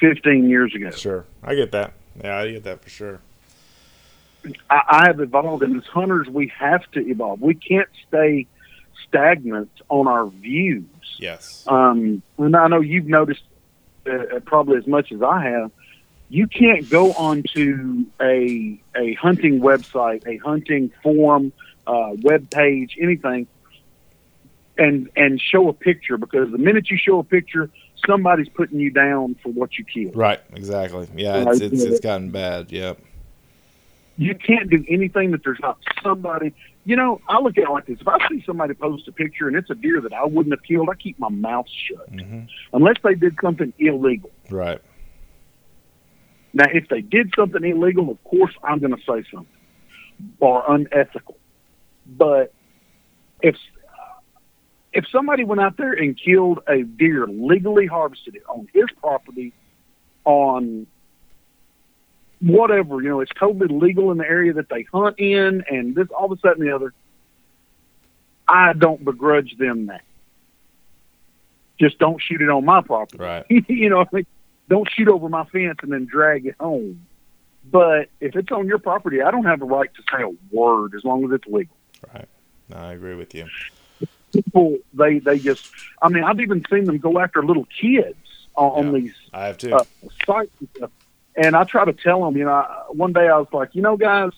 15 0.00 0.48
years 0.48 0.74
ago. 0.74 0.90
sure, 0.90 1.24
I 1.42 1.54
get 1.54 1.72
that. 1.72 1.92
Yeah, 2.22 2.38
I 2.38 2.50
get 2.50 2.64
that 2.64 2.82
for 2.82 2.90
sure. 2.90 3.20
I, 4.70 4.80
I 4.88 5.06
have 5.06 5.20
evolved, 5.20 5.62
and 5.62 5.76
as 5.76 5.86
hunters, 5.86 6.28
we 6.28 6.52
have 6.58 6.88
to 6.92 7.00
evolve. 7.00 7.40
We 7.40 7.54
can't 7.54 7.88
stay 8.06 8.46
stagnant 9.06 9.70
on 9.88 10.06
our 10.06 10.26
views. 10.26 10.86
Yes. 11.18 11.64
Um, 11.66 12.22
and 12.38 12.56
I 12.56 12.68
know 12.68 12.80
you've 12.80 13.06
noticed 13.06 13.42
uh, 14.06 14.40
probably 14.44 14.78
as 14.78 14.86
much 14.86 15.12
as 15.12 15.22
I 15.22 15.42
have. 15.42 15.70
You 16.30 16.46
can't 16.46 16.88
go 16.90 17.12
onto 17.12 18.04
a 18.20 18.78
a 18.96 19.14
hunting 19.14 19.60
website, 19.60 20.26
a 20.26 20.36
hunting 20.38 20.90
forum, 21.02 21.52
uh, 21.86 22.10
web 22.22 22.50
page, 22.50 22.96
anything, 23.00 23.46
and 24.76 25.08
and 25.16 25.40
show 25.40 25.68
a 25.68 25.72
picture 25.72 26.18
because 26.18 26.50
the 26.52 26.58
minute 26.58 26.90
you 26.90 26.98
show 26.98 27.18
a 27.18 27.24
picture, 27.24 27.70
somebody's 28.06 28.48
putting 28.50 28.78
you 28.78 28.90
down 28.90 29.36
for 29.42 29.50
what 29.50 29.78
you 29.78 29.84
killed. 29.84 30.14
Right. 30.16 30.40
Exactly. 30.54 31.08
Yeah. 31.16 31.44
It's 31.50 31.60
it's, 31.60 31.82
it's 31.82 32.00
gotten 32.00 32.30
bad. 32.30 32.70
Yep. 32.70 32.98
you 34.18 34.34
can't 34.34 34.68
do 34.68 34.84
anything 34.88 35.30
that 35.30 35.42
there's 35.44 35.60
not 35.60 35.78
somebody. 36.02 36.52
You 36.84 36.96
know, 36.96 37.20
I 37.28 37.38
look 37.40 37.56
at 37.58 37.64
it 37.64 37.70
like 37.70 37.86
this: 37.86 37.98
if 38.00 38.08
I 38.08 38.18
see 38.28 38.42
somebody 38.44 38.74
post 38.74 39.08
a 39.08 39.12
picture 39.12 39.46
and 39.48 39.56
it's 39.56 39.70
a 39.70 39.74
deer 39.74 40.00
that 40.00 40.12
I 40.12 40.24
wouldn't 40.24 40.52
have 40.52 40.62
killed, 40.62 40.88
I 40.90 40.94
keep 40.94 41.18
my 41.18 41.28
mouth 41.30 41.66
shut 41.68 42.08
hmm 42.10 42.40
unless 42.72 42.96
they 43.02 43.14
did 43.14 43.36
something 43.42 43.72
illegal. 43.78 44.30
Right. 44.50 44.80
Now, 46.52 46.66
if 46.72 46.88
they 46.88 47.00
did 47.00 47.32
something 47.36 47.64
illegal, 47.64 48.10
of 48.10 48.22
course 48.24 48.52
I'm 48.62 48.78
going 48.78 48.94
to 48.94 49.02
say 49.02 49.28
something 49.30 49.46
or 50.40 50.64
unethical. 50.68 51.36
But 52.06 52.52
if 53.42 53.56
if 54.92 55.04
somebody 55.12 55.44
went 55.44 55.60
out 55.60 55.76
there 55.76 55.92
and 55.92 56.18
killed 56.18 56.60
a 56.66 56.82
deer, 56.82 57.26
legally 57.26 57.86
harvested 57.86 58.34
it 58.36 58.42
on 58.48 58.68
his 58.72 58.86
property, 59.00 59.52
on 60.24 60.86
whatever, 62.40 63.02
you 63.02 63.08
know, 63.08 63.20
it's 63.20 63.32
totally 63.38 63.68
legal 63.68 64.10
in 64.10 64.18
the 64.18 64.24
area 64.26 64.54
that 64.54 64.68
they 64.68 64.86
hunt 64.92 65.18
in, 65.18 65.64
and 65.70 65.94
this 65.94 66.08
all 66.08 66.32
of 66.32 66.38
a 66.38 66.40
sudden 66.40 66.66
the 66.66 66.74
other, 66.74 66.94
I 68.46 68.72
don't 68.72 69.04
begrudge 69.04 69.56
them 69.58 69.86
that. 69.86 70.02
Just 71.78 71.98
don't 71.98 72.20
shoot 72.20 72.40
it 72.40 72.48
on 72.48 72.64
my 72.64 72.80
property. 72.80 73.18
Right. 73.18 73.46
you 73.68 73.90
know, 73.90 74.00
I 74.00 74.06
mean, 74.12 74.26
don't 74.68 74.88
shoot 74.90 75.08
over 75.08 75.28
my 75.28 75.44
fence 75.46 75.78
and 75.82 75.92
then 75.92 76.04
drag 76.06 76.46
it 76.46 76.56
home. 76.60 77.06
But 77.70 78.08
if 78.20 78.34
it's 78.36 78.50
on 78.50 78.66
your 78.66 78.78
property, 78.78 79.20
I 79.22 79.30
don't 79.30 79.44
have 79.44 79.60
a 79.62 79.66
right 79.66 79.90
to 79.94 80.02
say 80.10 80.22
a 80.22 80.30
word 80.54 80.94
as 80.94 81.04
long 81.04 81.24
as 81.24 81.32
it's 81.32 81.46
legal. 81.46 81.76
Right. 82.14 82.28
No, 82.68 82.76
I 82.76 82.92
agree 82.92 83.14
with 83.14 83.34
you. 83.34 83.46
People, 84.32 84.78
they 84.92 85.18
they 85.18 85.38
just, 85.38 85.70
I 86.02 86.08
mean, 86.08 86.24
I've 86.24 86.40
even 86.40 86.62
seen 86.70 86.84
them 86.84 86.98
go 86.98 87.18
after 87.18 87.42
little 87.42 87.66
kids 87.80 88.16
on, 88.54 88.86
Yeah. 88.92 89.00
these 89.00 89.14
I 89.32 89.46
have 89.46 89.58
too. 89.58 89.72
uh, 89.74 89.84
sites 90.26 90.52
and 91.34 91.56
I 91.56 91.64
try 91.64 91.84
to 91.84 91.92
tell 91.92 92.24
them, 92.24 92.36
you 92.36 92.44
know, 92.44 92.66
one 92.90 93.12
day 93.12 93.28
I 93.28 93.38
was 93.38 93.48
like, 93.52 93.74
you 93.74 93.82
know, 93.82 93.96
guys, 93.96 94.32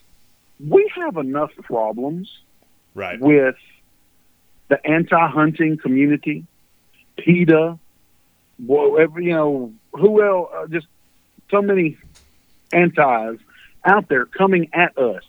we 0.64 0.90
have 0.94 1.16
enough 1.16 1.50
problems 1.62 2.30
right. 2.94 3.18
with 3.18 3.56
the 4.68 4.84
anti-hunting 4.86 5.78
community, 5.78 6.44
PETA, 7.16 7.78
whatever 8.58 9.20
you 9.20 9.32
know, 9.32 9.72
who 9.92 10.22
else? 10.22 10.50
Uh, 10.54 10.66
just 10.68 10.86
so 11.50 11.60
many 11.62 11.96
antis 12.72 13.38
out 13.84 14.08
there 14.08 14.26
coming 14.26 14.68
at 14.72 14.96
us. 14.98 15.22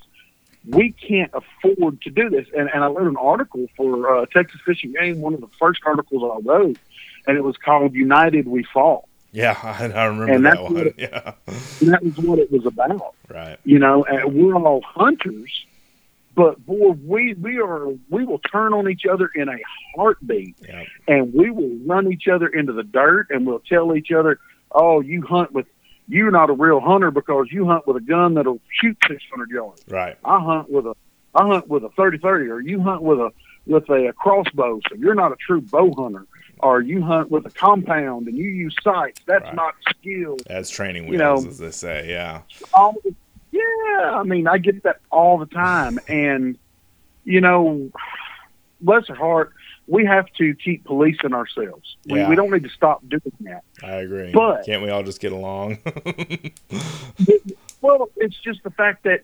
We 0.68 0.92
can't 0.92 1.32
afford 1.34 2.02
to 2.04 2.12
do 2.12 2.30
this. 2.30 2.48
And, 2.56 2.70
and 2.72 2.84
I 2.84 2.88
wrote 2.88 3.08
an 3.08 3.18
article 3.18 3.66
for 3.76 4.16
uh, 4.18 4.26
Texas 4.28 4.62
Fish 4.64 4.84
and 4.84 4.94
Game, 4.96 5.20
one 5.22 5.34
of 5.34 5.42
the 5.42 5.50
first 5.60 5.82
articles 5.86 6.22
I 6.24 6.48
wrote, 6.48 6.78
and 7.26 7.38
it 7.38 7.44
was 7.44 7.58
called 7.58 7.96
"United 7.96 8.48
We 8.48 8.64
Fall," 8.72 9.08
Yeah, 9.32 9.58
I, 9.64 9.86
I 9.88 10.06
remember 10.06 10.32
And 10.34 10.46
that 10.46 10.62
one. 10.62 10.74
what- 10.76 10.94
Yeah. 11.00 11.34
and 11.48 11.90
that 11.94 12.04
was 12.04 12.18
what 12.18 12.38
it 12.40 12.52
was 12.52 12.66
about. 12.68 13.16
Right. 13.28 13.58
you 13.64 13.80
know, 13.80 14.06
we're 14.26 14.56
all 14.56 14.82
hunters, 14.84 15.66
but 16.36 16.66
boy, 16.66 16.92
we 17.06 17.34
we 17.36 17.60
are 17.60 17.88
we 18.10 18.24
will 18.26 18.40
turn 18.40 18.74
on 18.74 18.90
each 18.90 19.06
other 19.06 19.30
in 19.36 19.50
a 19.50 19.58
heartbeat, 19.96 20.56
Yeah. 20.62 20.84
and 21.08 21.34
we 21.34 21.50
will 21.52 21.78
run 21.86 22.12
each 22.12 22.28
other 22.28 22.48
into 22.48 22.74
the 22.74 22.84
dirt, 22.84 23.28
and 23.30 23.46
we'll 23.46 23.60
tell 23.60 23.96
each 23.96 24.12
other, 24.12 24.40
"Oh, 24.72 25.02
you 25.02 25.22
hunt 25.24 25.52
with." 25.54 25.68
You're 26.08 26.32
not 26.32 26.50
a 26.50 26.54
real 26.54 26.82
hunter 26.82 27.10
because 27.10 27.48
you 27.52 27.66
hunt 27.66 27.88
with 27.88 27.96
a 27.96 28.02
gun 28.02 28.34
that'll 28.34 28.60
shoot 28.82 28.98
600 29.08 29.50
yards. 29.50 29.86
Right. 29.88 30.18
I 30.26 30.40
hunt 30.42 30.70
with 30.70 30.86
a, 30.86 30.94
I 31.34 31.48
hunt 31.48 31.70
with 31.70 31.86
a 31.86 31.90
30-30, 31.90 32.50
or 32.52 32.60
you 32.60 32.82
hunt 32.82 33.02
with 33.02 33.20
a 33.20 33.30
with 33.66 33.88
a, 33.90 34.12
crossbow, 34.18 34.82
so 34.90 34.96
you're 34.98 35.16
not 35.16 35.32
a 35.32 35.36
true 35.38 35.62
bow 35.62 35.94
hunter. 35.96 36.26
Or 36.60 36.82
you 36.82 37.02
hunt 37.02 37.32
with 37.32 37.46
a 37.46 37.50
compound 37.50 38.28
and 38.28 38.38
you 38.38 38.50
use 38.50 38.76
sights. 38.84 39.22
That's 39.26 39.44
Right. 39.46 39.56
not 39.56 39.76
skill. 39.90 40.38
As 40.48 40.70
training 40.70 41.04
wheels, 41.04 41.14
You 41.14 41.18
know- 41.20 41.36
as 41.50 41.58
they 41.60 41.72
say. 41.72 42.10
Yeah. 42.10 42.42
all 42.74 42.96
yeah 43.52 44.12
i 44.14 44.24
mean 44.24 44.48
i 44.48 44.58
get 44.58 44.84
that 44.84 45.00
all 45.12 45.38
the 45.38 45.46
time 45.46 46.00
and 46.08 46.58
you 47.26 47.42
know 47.42 47.90
bless 48.80 49.08
her 49.08 49.16
heart 49.16 49.54
we 49.88 50.06
have 50.06 50.26
to 50.38 50.54
keep 50.56 50.84
policing 50.86 51.34
ourselves 51.34 51.96
we, 52.06 52.20
Yeah. 52.20 52.30
we 52.30 52.36
don't 52.36 52.52
need 52.52 52.64
to 52.64 52.70
stop 52.70 53.02
doing 53.08 53.22
that 53.42 53.64
I 53.84 53.96
agree. 53.98 54.32
But- 54.32 54.66
Can't 54.66 54.82
we 54.84 54.90
all 54.90 55.04
just 55.04 55.20
get 55.20 55.32
along? 55.32 55.80
well 57.82 58.10
it's 58.18 58.38
just 58.40 58.64
the 58.64 58.70
fact 58.72 59.04
that 59.04 59.22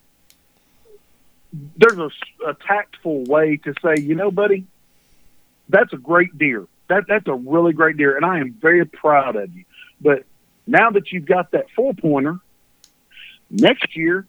there's 1.77 1.97
a, 1.97 2.09
a 2.47 2.53
tactful 2.67 3.23
way 3.23 3.57
to 3.57 3.73
say 3.83 4.01
you 4.01 4.15
know 4.15 4.31
buddy 4.31 4.65
that's 5.69 5.93
a 5.93 5.97
great 5.97 6.37
deer 6.37 6.67
that 6.89 7.05
that's 7.07 7.27
a 7.27 7.33
really 7.33 7.73
great 7.73 7.97
deer 7.97 8.15
and 8.15 8.25
i 8.25 8.39
am 8.39 8.53
very 8.61 8.83
proud 8.85 9.35
of 9.35 9.55
you 9.55 9.63
but 10.01 10.23
now 10.65 10.89
that 10.91 11.11
you've 11.11 11.25
got 11.25 11.51
that 11.51 11.65
four 11.75 11.93
pointer 11.93 12.39
next 13.49 13.95
year 13.95 14.25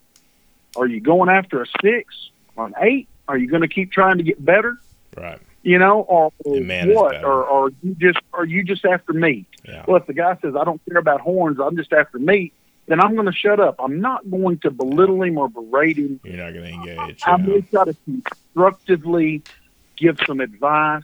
Are 0.76 0.86
you 0.86 1.00
going 1.00 1.28
after 1.28 1.62
a 1.62 1.66
six 1.82 2.30
or 2.56 2.66
an 2.66 2.74
eight? 2.80 3.08
Are 3.26 3.36
you 3.36 3.48
going 3.48 3.62
to 3.62 3.68
keep 3.68 3.92
trying 3.92 4.18
to 4.18 4.24
get 4.24 4.42
better? 4.42 4.78
Right. 5.16 5.40
You 5.62 5.78
know, 5.78 6.00
or, 6.00 6.32
or 6.44 6.56
And 6.56 6.66
man 6.66 6.90
is 6.90 6.96
what? 6.96 7.24
Or, 7.24 7.44
or 7.44 7.70
you 7.82 7.94
just 7.94 8.18
are 8.32 8.44
you 8.44 8.62
just 8.62 8.84
after 8.84 9.12
meat? 9.12 9.46
Yeah. 9.66 9.84
Well, 9.86 9.96
if 9.96 10.06
the 10.06 10.14
guy 10.14 10.36
says 10.40 10.54
I 10.58 10.64
don't 10.64 10.80
care 10.88 10.98
about 10.98 11.20
horns, 11.20 11.58
I'm 11.60 11.76
just 11.76 11.92
after 11.92 12.18
meat, 12.18 12.52
then 12.86 13.00
I'm 13.00 13.14
going 13.14 13.26
to 13.26 13.32
shut 13.32 13.60
up. 13.60 13.76
I'm 13.78 14.00
not 14.00 14.30
going 14.30 14.58
to 14.60 14.70
belittle 14.70 15.22
him 15.22 15.36
or 15.36 15.48
berate 15.48 15.98
him. 15.98 16.20
You're 16.24 16.36
not 16.36 16.54
going 16.54 16.64
to 16.64 16.90
engage. 16.90 17.22
I'm 17.26 17.44
going 17.44 17.62
to 17.62 17.70
try 17.70 17.84
to 17.84 17.96
constructively 18.04 19.42
give 19.96 20.18
some 20.26 20.40
advice, 20.40 21.02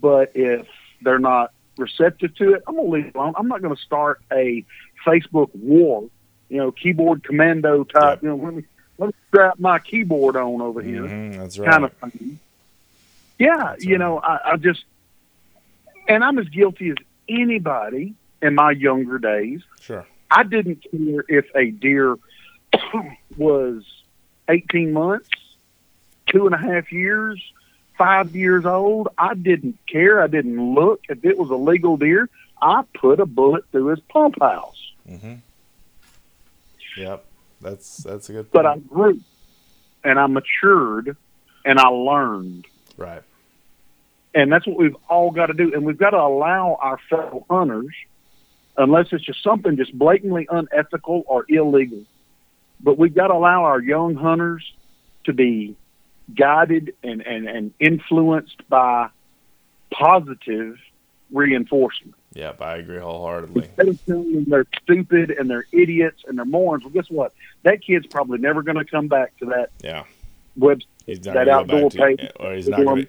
but 0.00 0.32
if 0.34 0.66
they're 1.02 1.18
not 1.18 1.52
receptive 1.76 2.34
to 2.36 2.54
it, 2.54 2.62
I'm 2.66 2.76
going 2.76 2.86
to 2.86 2.92
leave 2.92 3.06
it 3.06 3.14
alone. 3.16 3.34
I'm 3.36 3.48
not 3.48 3.60
going 3.60 3.74
to 3.74 3.82
start 3.82 4.22
a 4.32 4.64
Facebook 5.04 5.50
war, 5.54 6.08
you 6.48 6.58
know, 6.58 6.70
keyboard 6.72 7.22
commando 7.24 7.84
type. 7.84 8.18
Yep. 8.18 8.22
You 8.22 8.28
know, 8.30 8.36
let 8.36 8.54
me 8.54 8.64
let 8.98 9.06
me 9.08 9.14
strap 9.28 9.58
my 9.58 9.78
keyboard 9.78 10.36
on 10.36 10.60
over 10.62 10.80
here, 10.82 11.02
Mhm, 11.02 11.36
that's 11.36 11.58
right. 11.58 11.70
kind 11.70 11.84
of 11.84 11.92
thing. 11.94 12.38
Yeah, 13.38 13.56
That's 13.56 13.84
you 13.84 13.92
right. 13.92 13.98
know, 13.98 14.18
I, 14.18 14.52
I 14.52 14.56
just, 14.56 14.84
and 16.08 16.24
I'm 16.24 16.38
as 16.38 16.48
guilty 16.48 16.90
as 16.90 16.96
anybody 17.28 18.14
in 18.40 18.54
my 18.54 18.70
younger 18.70 19.18
days. 19.18 19.60
Sure. 19.80 20.06
I 20.30 20.42
didn't 20.44 20.82
care 20.90 21.24
if 21.28 21.44
a 21.54 21.70
deer 21.70 22.16
was 23.36 23.84
18 24.48 24.92
months, 24.92 25.28
two 26.28 26.46
and 26.46 26.54
a 26.54 26.58
half 26.58 26.90
years, 26.92 27.42
five 27.98 28.34
years 28.34 28.64
old. 28.64 29.08
I 29.18 29.34
didn't 29.34 29.78
care. 29.86 30.22
I 30.22 30.26
didn't 30.28 30.74
look. 30.74 31.02
If 31.08 31.24
it 31.24 31.36
was 31.36 31.50
a 31.50 31.54
legal 31.56 31.96
deer, 31.98 32.28
I 32.62 32.82
put 32.94 33.20
a 33.20 33.26
bullet 33.26 33.64
through 33.70 33.88
his 33.88 34.00
pump 34.00 34.40
house. 34.40 34.92
hmm 35.06 35.34
Yep. 36.96 37.24
That's 37.60 37.98
that's 37.98 38.28
a 38.28 38.32
good. 38.32 38.52
But 38.52 38.66
I 38.66 38.78
grew 38.78 39.20
and 40.04 40.18
I 40.18 40.26
matured 40.26 41.16
and 41.64 41.78
I 41.78 41.88
learned. 41.88 42.66
right. 42.96 43.22
And 44.34 44.52
that's 44.52 44.66
what 44.66 44.76
we've 44.76 44.96
all 45.08 45.30
got 45.30 45.46
to 45.46 45.54
do. 45.54 45.72
And 45.72 45.86
we've 45.86 45.96
got 45.96 46.10
to 46.10 46.18
allow 46.18 46.76
our 46.78 46.98
fellow 47.08 47.46
hunters, 47.48 47.94
unless 48.76 49.06
it's 49.12 49.24
just 49.24 49.42
something 49.42 49.78
just 49.78 49.98
blatantly 49.98 50.46
unethical 50.50 51.24
or 51.26 51.46
illegal, 51.48 52.04
but 52.82 52.98
we've 52.98 53.14
got 53.14 53.28
to 53.28 53.34
allow 53.34 53.64
our 53.64 53.80
young 53.80 54.14
hunters 54.14 54.62
to 55.24 55.32
be 55.32 55.74
guided 56.34 56.92
and, 57.02 57.22
and, 57.22 57.48
and 57.48 57.72
influenced 57.80 58.68
by 58.68 59.08
positive 59.90 60.76
reinforcement. 61.30 62.15
Yep. 62.36 62.60
I 62.60 62.76
agree 62.76 62.98
wholeheartedly. 62.98 63.64
Instead 63.64 63.88
of 63.88 64.06
telling 64.06 64.32
them 64.32 64.44
they're 64.46 64.66
stupid 64.82 65.30
and 65.30 65.48
they're 65.48 65.66
idiots 65.72 66.22
and 66.26 66.36
they're 66.36 66.44
morons, 66.44 66.84
well, 66.84 66.92
guess 66.92 67.06
what? 67.08 67.32
That 67.62 67.82
kid's 67.82 68.06
probably 68.06 68.38
never 68.38 68.62
going 68.62 68.76
to 68.76 68.84
come 68.84 69.08
back 69.08 69.36
to 69.38 69.46
that 69.46 69.70
Yeah. 69.82 70.04
not 71.24 71.34
That 71.34 71.48
outdoor 71.48 71.90
page 71.90 72.20
or 72.38 72.54
he's 72.54 72.68
not 72.68 72.84
Gonna, 72.84 73.06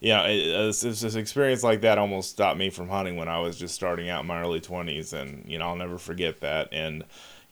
Yeah, 0.00 0.24
it, 0.24 0.54
uh, 0.54 0.68
it's, 0.68 0.82
it's 0.82 1.00
this 1.02 1.14
experience 1.14 1.62
like 1.62 1.82
that 1.82 1.98
almost 1.98 2.30
stopped 2.30 2.58
me 2.58 2.68
from 2.68 2.88
hunting 2.88 3.16
when 3.16 3.28
I 3.28 3.38
was 3.38 3.56
just 3.56 3.74
starting 3.74 4.08
out 4.08 4.22
in 4.22 4.26
my 4.26 4.40
early 4.40 4.60
twenties, 4.60 5.12
and 5.12 5.44
you 5.46 5.58
know 5.58 5.68
I'll 5.68 5.76
never 5.76 5.96
forget 5.96 6.40
that. 6.40 6.68
And 6.72 7.04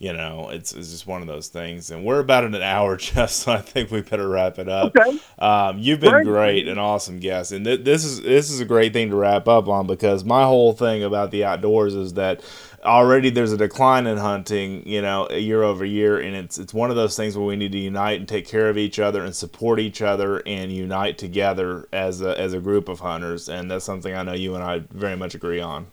you 0.02 0.12
know 0.12 0.50
it's 0.50 0.72
it's 0.72 0.90
just 0.90 1.06
one 1.06 1.22
of 1.22 1.28
those 1.28 1.46
things. 1.46 1.92
And 1.92 2.04
we're 2.04 2.18
about 2.18 2.42
at 2.44 2.54
an 2.54 2.62
hour, 2.62 2.96
Jeff, 2.98 3.30
so 3.30 3.52
I 3.52 3.60
think 3.60 3.90
we 3.92 4.02
better 4.02 4.28
wrap 4.28 4.58
it 4.58 4.68
up. 4.68 4.96
Okay. 4.96 5.18
Um, 5.38 5.78
you've 5.78 6.00
been 6.00 6.10
Great. 6.10 6.26
great, 6.26 6.68
and 6.68 6.80
awesome 6.80 7.20
guest, 7.20 7.52
and 7.52 7.64
th- 7.64 7.84
this 7.84 8.04
is 8.04 8.20
this 8.22 8.50
is 8.50 8.58
a 8.60 8.64
great 8.64 8.92
thing 8.92 9.10
to 9.10 9.16
wrap 9.16 9.46
up 9.46 9.68
on 9.68 9.86
because 9.86 10.24
my 10.24 10.42
whole 10.42 10.72
thing 10.72 11.04
about 11.04 11.30
the 11.30 11.44
outdoors 11.44 11.94
is 11.94 12.14
that 12.14 12.42
already 12.84 13.30
there's 13.30 13.52
a 13.52 13.56
decline 13.56 14.08
in 14.08 14.18
hunting, 14.18 14.82
you 14.88 15.00
know, 15.00 15.30
year 15.30 15.62
over 15.62 15.84
year, 15.84 16.18
and 16.18 16.34
it's 16.34 16.58
it's 16.58 16.74
one 16.74 16.90
of 16.90 16.96
those 16.96 17.16
things 17.16 17.36
where 17.36 17.46
we 17.46 17.54
need 17.54 17.70
to 17.70 17.78
unite 17.78 18.18
and 18.18 18.28
take 18.28 18.48
care 18.48 18.68
of 18.68 18.76
each 18.76 18.98
other 18.98 19.24
and 19.24 19.36
support 19.36 19.78
each 19.78 20.02
other 20.02 20.42
and 20.46 20.72
unite 20.72 21.16
together 21.16 21.86
as 21.92 22.20
a 22.20 22.36
as 22.40 22.52
a 22.52 22.58
group 22.58 22.88
of 22.88 22.98
hunters, 23.00 23.48
and 23.48 23.70
that's 23.70 23.84
something 23.84 24.12
I 24.14 24.24
know 24.24 24.32
you 24.34 24.56
and 24.56 24.64
I 24.64 24.80
very 24.90 25.16
much 25.16 25.36
agree 25.36 25.60
on. 25.60 25.86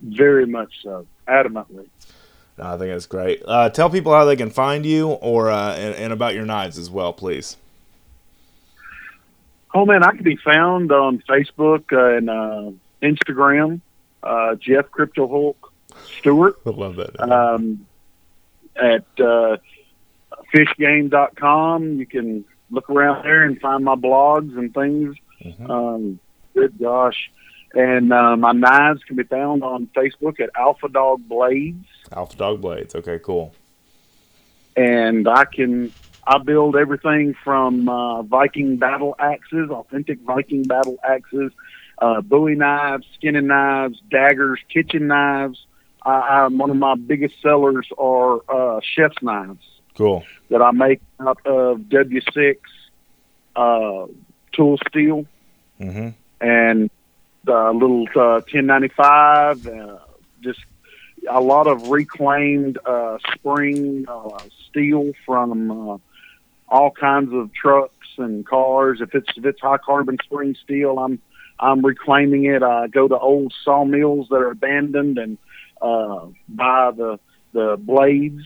Very 0.00 0.46
much 0.46 0.72
so. 0.82 1.06
Adamantly. 1.28 1.88
No, 2.58 2.64
I 2.74 2.76
think 2.78 2.90
that's 2.90 3.06
great. 3.06 3.42
Uh, 3.46 3.70
tell 3.70 3.88
people 3.90 4.12
how 4.12 4.24
they 4.24 4.36
can 4.36 4.50
find 4.50 4.84
you, 4.84 5.08
or 5.10 5.50
uh, 5.50 5.74
and, 5.74 5.94
and 5.94 6.12
about 6.12 6.34
your 6.34 6.44
knives 6.44 6.76
as 6.78 6.90
well, 6.90 7.12
please. 7.12 7.56
Oh 9.74 9.84
man, 9.86 10.02
I 10.02 10.10
can 10.10 10.22
be 10.24 10.36
found 10.36 10.90
on 10.92 11.22
Facebook 11.28 11.84
and 11.92 12.28
uh, 12.30 12.70
Instagram. 13.02 13.80
Uh, 14.22 14.54
Jeff 14.56 14.90
Crypto 14.90 15.28
Hulk 15.28 15.72
Stewart 16.18 16.56
I 16.66 16.70
love 16.70 16.96
that. 16.96 17.20
um, 17.20 17.86
at 18.74 19.04
uh, 19.20 19.58
fishgame.com. 20.54 21.98
You 21.98 22.06
can 22.06 22.44
look 22.70 22.90
around 22.90 23.24
there 23.24 23.44
and 23.44 23.60
find 23.60 23.84
my 23.84 23.94
blogs 23.94 24.56
and 24.56 24.72
things. 24.74 25.16
Mhm. 25.44 25.70
Um, 25.70 26.20
good 26.54 26.78
gosh. 26.78 27.30
And 27.74 28.12
uh, 28.12 28.36
my 28.36 28.52
knives 28.52 29.04
can 29.04 29.16
be 29.16 29.22
found 29.24 29.62
on 29.62 29.88
Facebook 29.94 30.40
at 30.40 30.50
Alpha 30.56 30.88
Dog 30.88 31.28
Blades. 31.28 31.84
Alpha 32.12 32.36
Dog 32.36 32.60
Blades. 32.60 32.94
Okay, 32.94 33.18
cool. 33.22 33.54
and 34.76 35.28
I 35.28 35.44
can 35.44 35.92
I 36.26 36.38
build 36.38 36.76
everything 36.76 37.34
from 37.42 37.88
uh, 37.88 38.22
Viking 38.22 38.76
battle 38.76 39.14
axes, 39.18 39.70
authentic 39.70 40.20
Viking 40.20 40.62
battle 40.64 40.98
axes, 41.08 41.52
uh, 41.98 42.20
Bowie 42.20 42.54
knives, 42.54 43.06
skinning 43.14 43.46
knives, 43.46 44.00
daggers, 44.10 44.60
kitchen 44.72 45.06
knives. 45.06 45.64
I, 46.04 46.44
I'm 46.44 46.58
one 46.58 46.70
of 46.70 46.76
my 46.76 46.94
biggest 46.96 47.34
sellers 47.42 47.88
are 47.98 48.40
uh, 48.48 48.80
chef's 48.82 49.20
knives 49.22 49.64
Cool. 49.96 50.24
that 50.50 50.60
I 50.62 50.70
make 50.70 51.00
out 51.18 51.44
of 51.46 51.78
W6 51.80 52.56
uh, 53.56 54.06
tool 54.52 54.78
steel 54.88 55.26
Mm-hmm. 55.80 56.08
and 56.40 56.90
a 57.46 57.72
little 57.72 58.02
uh, 58.16 58.42
1095, 58.50 59.66
uh, 59.68 59.98
just 60.42 60.58
a 61.28 61.40
lot 61.40 61.66
of 61.66 61.88
reclaimed 61.88 62.78
uh, 62.84 63.18
spring 63.34 64.04
uh, 64.08 64.38
steel 64.68 65.12
from 65.26 65.70
uh, 65.70 65.98
all 66.68 66.90
kinds 66.90 67.32
of 67.32 67.52
trucks 67.52 68.06
and 68.18 68.46
cars. 68.46 69.00
If 69.00 69.14
it's 69.14 69.28
if 69.36 69.44
it's 69.44 69.60
high 69.60 69.78
carbon 69.78 70.18
spring 70.24 70.56
steel, 70.62 70.98
I'm 70.98 71.20
I'm 71.58 71.84
reclaiming 71.84 72.44
it. 72.44 72.62
I 72.62 72.88
go 72.88 73.08
to 73.08 73.18
old 73.18 73.52
sawmills 73.64 74.28
that 74.30 74.36
are 74.36 74.50
abandoned 74.50 75.18
and 75.18 75.38
uh, 75.80 76.26
buy 76.48 76.92
the 76.96 77.18
the 77.52 77.76
blades 77.78 78.42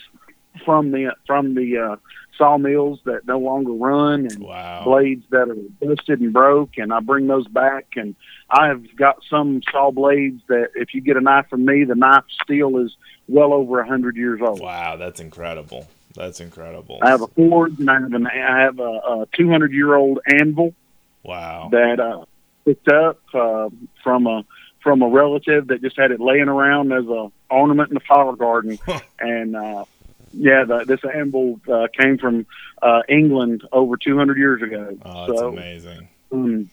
from 0.65 0.91
the 0.91 1.15
from 1.27 1.55
the 1.55 1.79
uh, 1.79 1.97
sawmills 2.37 3.01
that 3.05 3.27
no 3.27 3.39
longer 3.39 3.73
run 3.73 4.27
and 4.27 4.39
Wow. 4.43 4.83
blades 4.85 5.25
that 5.31 5.49
are 5.49 5.57
busted 5.81 6.21
and 6.21 6.33
broke, 6.33 6.79
and 6.79 6.93
I 6.93 7.01
bring 7.01 7.27
those 7.27 7.47
back. 7.49 7.95
And 7.97 8.15
I 8.51 8.69
have 8.69 8.85
got 8.97 9.23
some 9.29 9.63
saw 9.71 9.91
blades 9.91 10.43
that, 10.49 10.71
if 10.75 10.95
you 10.95 11.01
get 11.01 11.17
a 11.17 11.21
knife 11.21 11.49
from 11.49 11.65
me, 11.65 11.85
the 11.85 11.95
knife 11.95 12.25
steel 12.43 12.79
is 12.79 12.97
well 13.29 13.53
over 13.53 13.81
a 13.81 13.87
hundred 13.87 14.17
years 14.17 14.41
old. 14.43 14.61
Wow, 14.61 14.97
that's 14.97 15.21
incredible. 15.21 15.87
That's 16.15 16.41
incredible. 16.41 16.99
I 17.03 17.11
have 17.11 17.23
a 17.23 17.27
forge, 17.29 17.79
and 17.79 17.91
I 17.91 18.01
have, 18.01 18.13
an, 18.13 18.27
I 18.27 18.61
have 18.61 18.79
a, 18.79 18.83
a 18.83 19.29
200 19.35 19.73
year 19.73 19.95
old 19.95 20.21
anvil 20.41 20.75
wow. 21.23 21.69
that 21.73 22.01
uh, 22.01 22.25
picked 22.65 22.89
up 22.89 23.21
uh, 23.35 23.71
from 24.03 24.27
a 24.27 24.45
from 24.83 25.01
a 25.01 25.09
relative 25.09 25.69
that 25.69 25.81
just 25.81 25.97
had 25.97 26.11
it 26.11 26.19
laying 26.19 26.49
around 26.49 26.93
as 26.93 27.07
a 27.07 27.31
ornament 27.49 27.91
in 27.91 27.95
the 27.95 28.01
flower 28.01 28.35
garden, 28.35 28.79
and 29.21 29.55
uh, 29.57 29.85
yeah, 30.33 30.65
the, 30.65 30.85
this 30.87 31.01
anvil 31.05 31.61
uh, 31.73 31.89
came 31.99 32.19
from 32.19 32.47
uh, 32.81 33.03
England 33.09 33.63
over 33.73 33.97
200 33.97 34.37
years 34.39 34.63
ago. 34.63 34.97
Oh, 35.05 35.27
that's 35.27 35.39
so, 35.39 35.49
amazing. 35.49 36.09
um, 36.33 36.71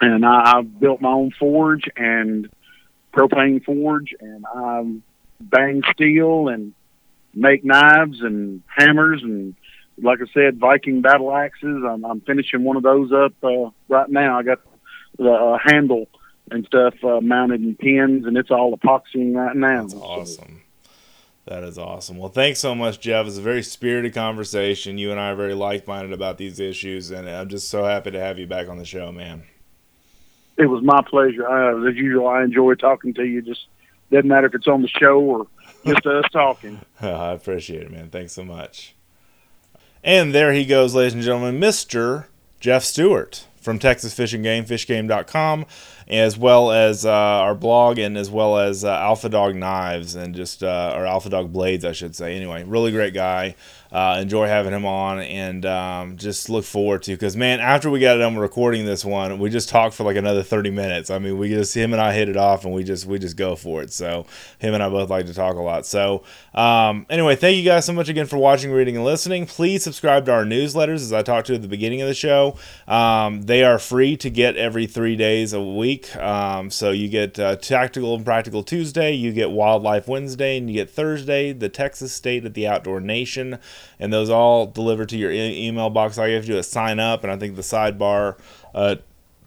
and 0.00 0.26
I, 0.26 0.58
I've 0.58 0.80
built 0.80 1.00
my 1.00 1.10
own 1.12 1.30
forge 1.38 1.84
and 1.96 2.48
propane 3.12 3.62
forge, 3.64 4.14
and 4.20 4.44
I 4.54 4.84
bang 5.40 5.82
steel 5.92 6.48
and 6.48 6.74
make 7.34 7.64
knives 7.64 8.20
and 8.20 8.62
hammers 8.66 9.22
and 9.22 9.54
like 10.00 10.20
I 10.22 10.26
said, 10.32 10.58
Viking 10.58 11.02
battle 11.02 11.34
axes. 11.36 11.82
I'm, 11.86 12.04
I'm 12.04 12.20
finishing 12.22 12.64
one 12.64 12.76
of 12.76 12.82
those 12.82 13.12
up 13.12 13.34
uh, 13.44 13.70
right 13.88 14.08
now. 14.08 14.38
I 14.38 14.42
got 14.42 14.60
the 15.18 15.30
uh, 15.30 15.58
handle 15.62 16.08
and 16.50 16.64
stuff 16.66 16.94
uh, 17.04 17.20
mounted 17.20 17.62
in 17.62 17.76
pins, 17.76 18.26
and 18.26 18.36
it's 18.36 18.50
all 18.50 18.76
epoxying 18.76 19.34
right 19.34 19.54
now. 19.54 19.82
That's 19.82 19.92
So, 19.92 20.00
awesome. 20.00 20.61
That 21.46 21.64
is 21.64 21.76
awesome. 21.76 22.18
Well, 22.18 22.28
thanks 22.28 22.60
so 22.60 22.74
much, 22.74 23.00
Jeff. 23.00 23.26
It's 23.26 23.36
a 23.36 23.42
very 23.42 23.62
spirited 23.64 24.14
conversation. 24.14 24.96
You 24.96 25.10
and 25.10 25.18
I 25.18 25.30
are 25.30 25.34
very 25.34 25.54
like 25.54 25.88
minded 25.88 26.12
about 26.12 26.38
these 26.38 26.60
issues, 26.60 27.10
and 27.10 27.28
I'm 27.28 27.48
just 27.48 27.68
so 27.68 27.84
happy 27.84 28.12
to 28.12 28.20
have 28.20 28.38
you 28.38 28.46
back 28.46 28.68
on 28.68 28.78
the 28.78 28.84
show, 28.84 29.10
man. 29.10 29.42
it 30.56 30.66
was 30.66 30.82
my 30.84 31.02
pleasure. 31.02 31.48
Uh, 31.48 31.88
as 31.88 31.96
usual, 31.96 32.28
I 32.28 32.44
enjoy 32.44 32.74
talking 32.74 33.12
to 33.14 33.24
you. 33.24 33.42
Just 33.42 33.66
doesn't 34.12 34.28
matter 34.28 34.46
if 34.46 34.54
it's 34.54 34.68
on 34.68 34.82
the 34.82 34.88
show 34.88 35.18
or 35.20 35.46
just 35.84 36.06
us 36.06 36.24
talking. 36.32 36.80
I 37.00 37.32
appreciate 37.32 37.82
it, 37.82 37.90
man. 37.90 38.10
Thanks 38.10 38.34
so 38.34 38.44
much. 38.44 38.94
And 40.04 40.34
there 40.34 40.52
he 40.52 40.64
goes, 40.64 40.94
ladies 40.94 41.14
and 41.14 41.22
gentlemen, 41.22 41.60
Mr. 41.60 42.26
Jeff 42.60 42.84
Stewart 42.84 43.46
from 43.62 43.78
Texas 43.78 44.12
Fish 44.12 44.34
and 44.34 44.42
Game, 44.42 44.64
fishgame.com, 44.64 45.64
as 46.08 46.36
well 46.36 46.70
as 46.70 47.06
uh, 47.06 47.10
our 47.10 47.54
blog 47.54 47.98
and 47.98 48.18
as 48.18 48.30
well 48.30 48.58
as 48.58 48.84
uh, 48.84 48.90
Alpha 48.90 49.28
Dog 49.28 49.54
Knives 49.54 50.14
and 50.16 50.34
just, 50.34 50.62
uh, 50.62 50.94
or 50.96 51.06
Alpha 51.06 51.30
Dog 51.30 51.52
Blades, 51.52 51.84
I 51.84 51.92
should 51.92 52.14
say. 52.14 52.36
Anyway, 52.36 52.64
really 52.64 52.90
great 52.90 53.14
guy. 53.14 53.54
Uh, 53.92 54.18
enjoy 54.22 54.46
having 54.46 54.72
him 54.72 54.86
on 54.86 55.20
and 55.20 55.66
um, 55.66 56.16
just 56.16 56.48
look 56.48 56.64
forward 56.64 57.02
to 57.02 57.12
because 57.12 57.36
man 57.36 57.60
after 57.60 57.90
we 57.90 58.00
got 58.00 58.16
done 58.16 58.38
recording 58.38 58.86
this 58.86 59.04
one 59.04 59.38
we 59.38 59.50
just 59.50 59.68
talked 59.68 59.94
for 59.94 60.04
like 60.04 60.16
another 60.16 60.42
30 60.42 60.70
minutes. 60.70 61.10
I 61.10 61.18
mean 61.18 61.36
we 61.36 61.50
just 61.50 61.74
him 61.74 61.92
and 61.92 62.00
i 62.00 62.14
hit 62.14 62.30
it 62.30 62.36
off 62.38 62.64
and 62.64 62.72
we 62.72 62.84
just 62.84 63.04
we 63.04 63.18
just 63.18 63.36
go 63.36 63.54
for 63.54 63.82
it. 63.82 63.92
So 63.92 64.24
him 64.58 64.72
and 64.72 64.82
i 64.82 64.88
both 64.88 65.10
like 65.10 65.26
to 65.26 65.34
talk 65.34 65.56
a 65.56 65.60
lot. 65.60 65.84
So 65.84 66.22
um, 66.54 67.04
anyway 67.10 67.36
thank 67.36 67.58
you 67.58 67.64
guys 67.64 67.84
so 67.84 67.92
much 67.92 68.08
again 68.08 68.26
for 68.26 68.38
watching 68.38 68.72
reading 68.72 68.96
and 68.96 69.04
listening. 69.04 69.44
Please 69.44 69.84
subscribe 69.84 70.24
to 70.24 70.32
our 70.32 70.44
newsletters 70.44 70.96
as 70.96 71.12
i 71.12 71.20
talked 71.20 71.48
to 71.48 71.54
at 71.54 71.60
the 71.60 71.68
beginning 71.68 72.00
of 72.00 72.08
the 72.08 72.14
show. 72.14 72.56
Um, 72.88 73.42
they 73.42 73.62
are 73.62 73.78
free 73.78 74.16
to 74.16 74.30
get 74.30 74.56
every 74.56 74.86
three 74.86 75.16
days 75.16 75.52
a 75.52 75.62
week. 75.62 76.16
Um, 76.16 76.70
so 76.70 76.92
you 76.92 77.08
get 77.08 77.38
uh, 77.38 77.56
tactical 77.56 78.14
and 78.14 78.24
practical 78.24 78.62
tuesday 78.62 79.12
you 79.12 79.32
get 79.32 79.50
wildlife 79.50 80.08
wednesday 80.08 80.56
and 80.56 80.68
you 80.68 80.74
get 80.74 80.90
thursday 80.90 81.52
the 81.52 81.68
texas 81.68 82.12
state 82.12 82.44
at 82.44 82.54
the 82.54 82.66
outdoor 82.66 83.00
nation 83.00 83.58
and 83.98 84.12
those 84.12 84.30
all 84.30 84.66
delivered 84.66 85.08
to 85.10 85.16
your 85.16 85.30
e- 85.30 85.66
email 85.66 85.90
box. 85.90 86.18
All 86.18 86.28
you 86.28 86.34
have 86.34 86.44
to 86.44 86.52
do 86.52 86.58
is 86.58 86.68
sign 86.68 87.00
up, 87.00 87.22
and 87.22 87.32
I 87.32 87.36
think 87.36 87.56
the 87.56 87.62
sidebar 87.62 88.38
uh, 88.74 88.96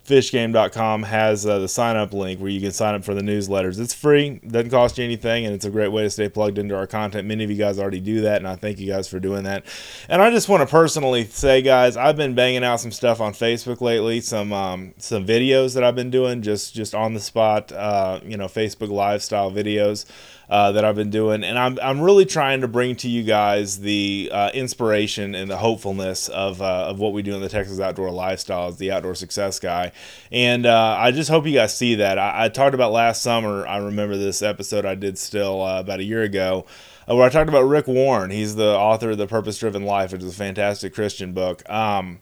fishgame.com 0.06 1.04
has 1.04 1.46
uh, 1.46 1.60
the 1.60 1.68
sign 1.68 1.96
up 1.96 2.14
link 2.14 2.40
where 2.40 2.50
you 2.50 2.62
can 2.62 2.72
sign 2.72 2.94
up 2.94 3.04
for 3.04 3.14
the 3.16 3.22
newsletters. 3.22 3.80
It's 3.80 3.94
free, 3.94 4.40
doesn't 4.48 4.70
cost 4.70 4.98
you 4.98 5.04
anything, 5.04 5.46
and 5.46 5.56
it's 5.56 5.66
a 5.66 5.70
great 5.70 5.88
way 5.88 6.04
to 6.04 6.10
stay 6.10 6.30
plugged 6.30 6.58
into 6.58 6.76
our 6.76 6.86
content. 6.86 7.28
Many 7.28 7.44
of 7.44 7.50
you 7.50 7.58
guys 7.58 7.80
already 7.80 8.00
do 8.00 8.22
that, 8.22 8.38
and 8.38 8.48
I 8.48 8.56
thank 8.56 8.80
you 8.80 8.88
guys 8.88 9.08
for 9.08 9.20
doing 9.20 9.44
that. 9.44 9.66
And 10.08 10.22
I 10.22 10.30
just 10.30 10.48
want 10.48 10.62
to 10.62 10.68
personally 10.68 11.26
say, 11.26 11.62
guys, 11.62 11.98
I've 11.98 12.18
been 12.18 12.36
banging 12.36 12.64
out 12.64 12.80
some 12.80 12.92
stuff 12.92 13.20
on 13.20 13.34
Facebook 13.34 13.82
lately, 13.82 14.22
some 14.22 14.54
um, 14.54 14.94
some 14.98 15.26
videos 15.26 15.74
that 15.74 15.84
I've 15.84 15.96
been 15.96 16.12
doing 16.12 16.44
just 16.44 16.76
just 16.76 16.94
on 16.94 17.16
the 17.16 17.20
spot, 17.20 17.72
uh, 17.72 18.20
you 18.24 18.38
know, 18.38 18.46
Facebook 18.46 18.90
live 18.90 19.24
style 19.24 19.52
videos 19.52 20.06
uh, 20.50 20.72
that 20.74 20.86
I've 20.86 20.96
been 20.96 21.10
doing, 21.10 21.44
and 21.44 21.58
I'm 21.58 21.80
I'm 21.82 22.02
really 22.02 22.26
trying 22.26 22.62
to 22.62 22.68
bring 22.68 22.96
to 22.98 23.10
you 23.10 23.24
guys 23.24 23.80
the 23.80 24.30
uh, 24.32 24.52
inspiration 24.54 25.34
and 25.34 25.50
the 25.50 25.58
hopefulness 25.58 26.30
of 26.30 26.62
uh, 26.62 26.88
of 26.88 27.00
what 27.00 27.14
we 27.14 27.22
do 27.22 27.36
in 27.36 27.42
the 27.42 27.50
Texas 27.50 27.80
outdoor 27.80 28.12
lifestyle 28.12 28.68
as 28.68 28.78
the 28.78 28.92
outdoor 28.92 29.16
success 29.16 29.60
guy, 29.60 29.92
and 30.32 30.66
uh, 30.66 30.96
I 31.00 31.12
just 31.12 31.30
hope 31.30 31.46
you 31.46 31.54
guys 31.54 31.76
see 31.76 31.96
that. 31.96 32.20
I, 32.20 32.46
I, 32.46 32.50
talked 32.50 32.76
about 32.76 32.92
last 32.92 33.24
summer. 33.24 33.66
I 33.66 33.78
remember 33.78 34.18
this 34.18 34.42
episode 34.42 34.86
I 34.86 34.96
did 34.96 35.18
still 35.18 35.62
uh, 35.62 35.80
about 35.80 36.00
a 36.00 36.04
year 36.04 36.22
ago. 36.22 36.66
Where 37.08 37.22
I 37.22 37.30
talked 37.30 37.50
about 37.50 37.64
Rick 37.64 37.86
Warren, 37.86 38.32
he's 38.32 38.56
the 38.56 38.76
author 38.76 39.12
of 39.12 39.20
the 39.20 39.28
Purpose 39.28 39.60
Driven 39.60 39.84
Life, 39.84 40.12
which 40.12 40.24
is 40.24 40.34
a 40.34 40.36
fantastic 40.36 40.92
Christian 40.92 41.34
book. 41.34 41.68
Um, 41.70 42.20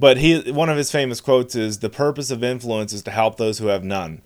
but 0.00 0.16
he, 0.16 0.50
one 0.50 0.70
of 0.70 0.78
his 0.78 0.90
famous 0.90 1.20
quotes 1.20 1.54
is, 1.54 1.80
"The 1.80 1.90
purpose 1.90 2.30
of 2.30 2.42
influence 2.42 2.92
is 2.92 3.02
to 3.02 3.10
help 3.10 3.36
those 3.36 3.58
who 3.58 3.66
have 3.66 3.84
none." 3.84 4.22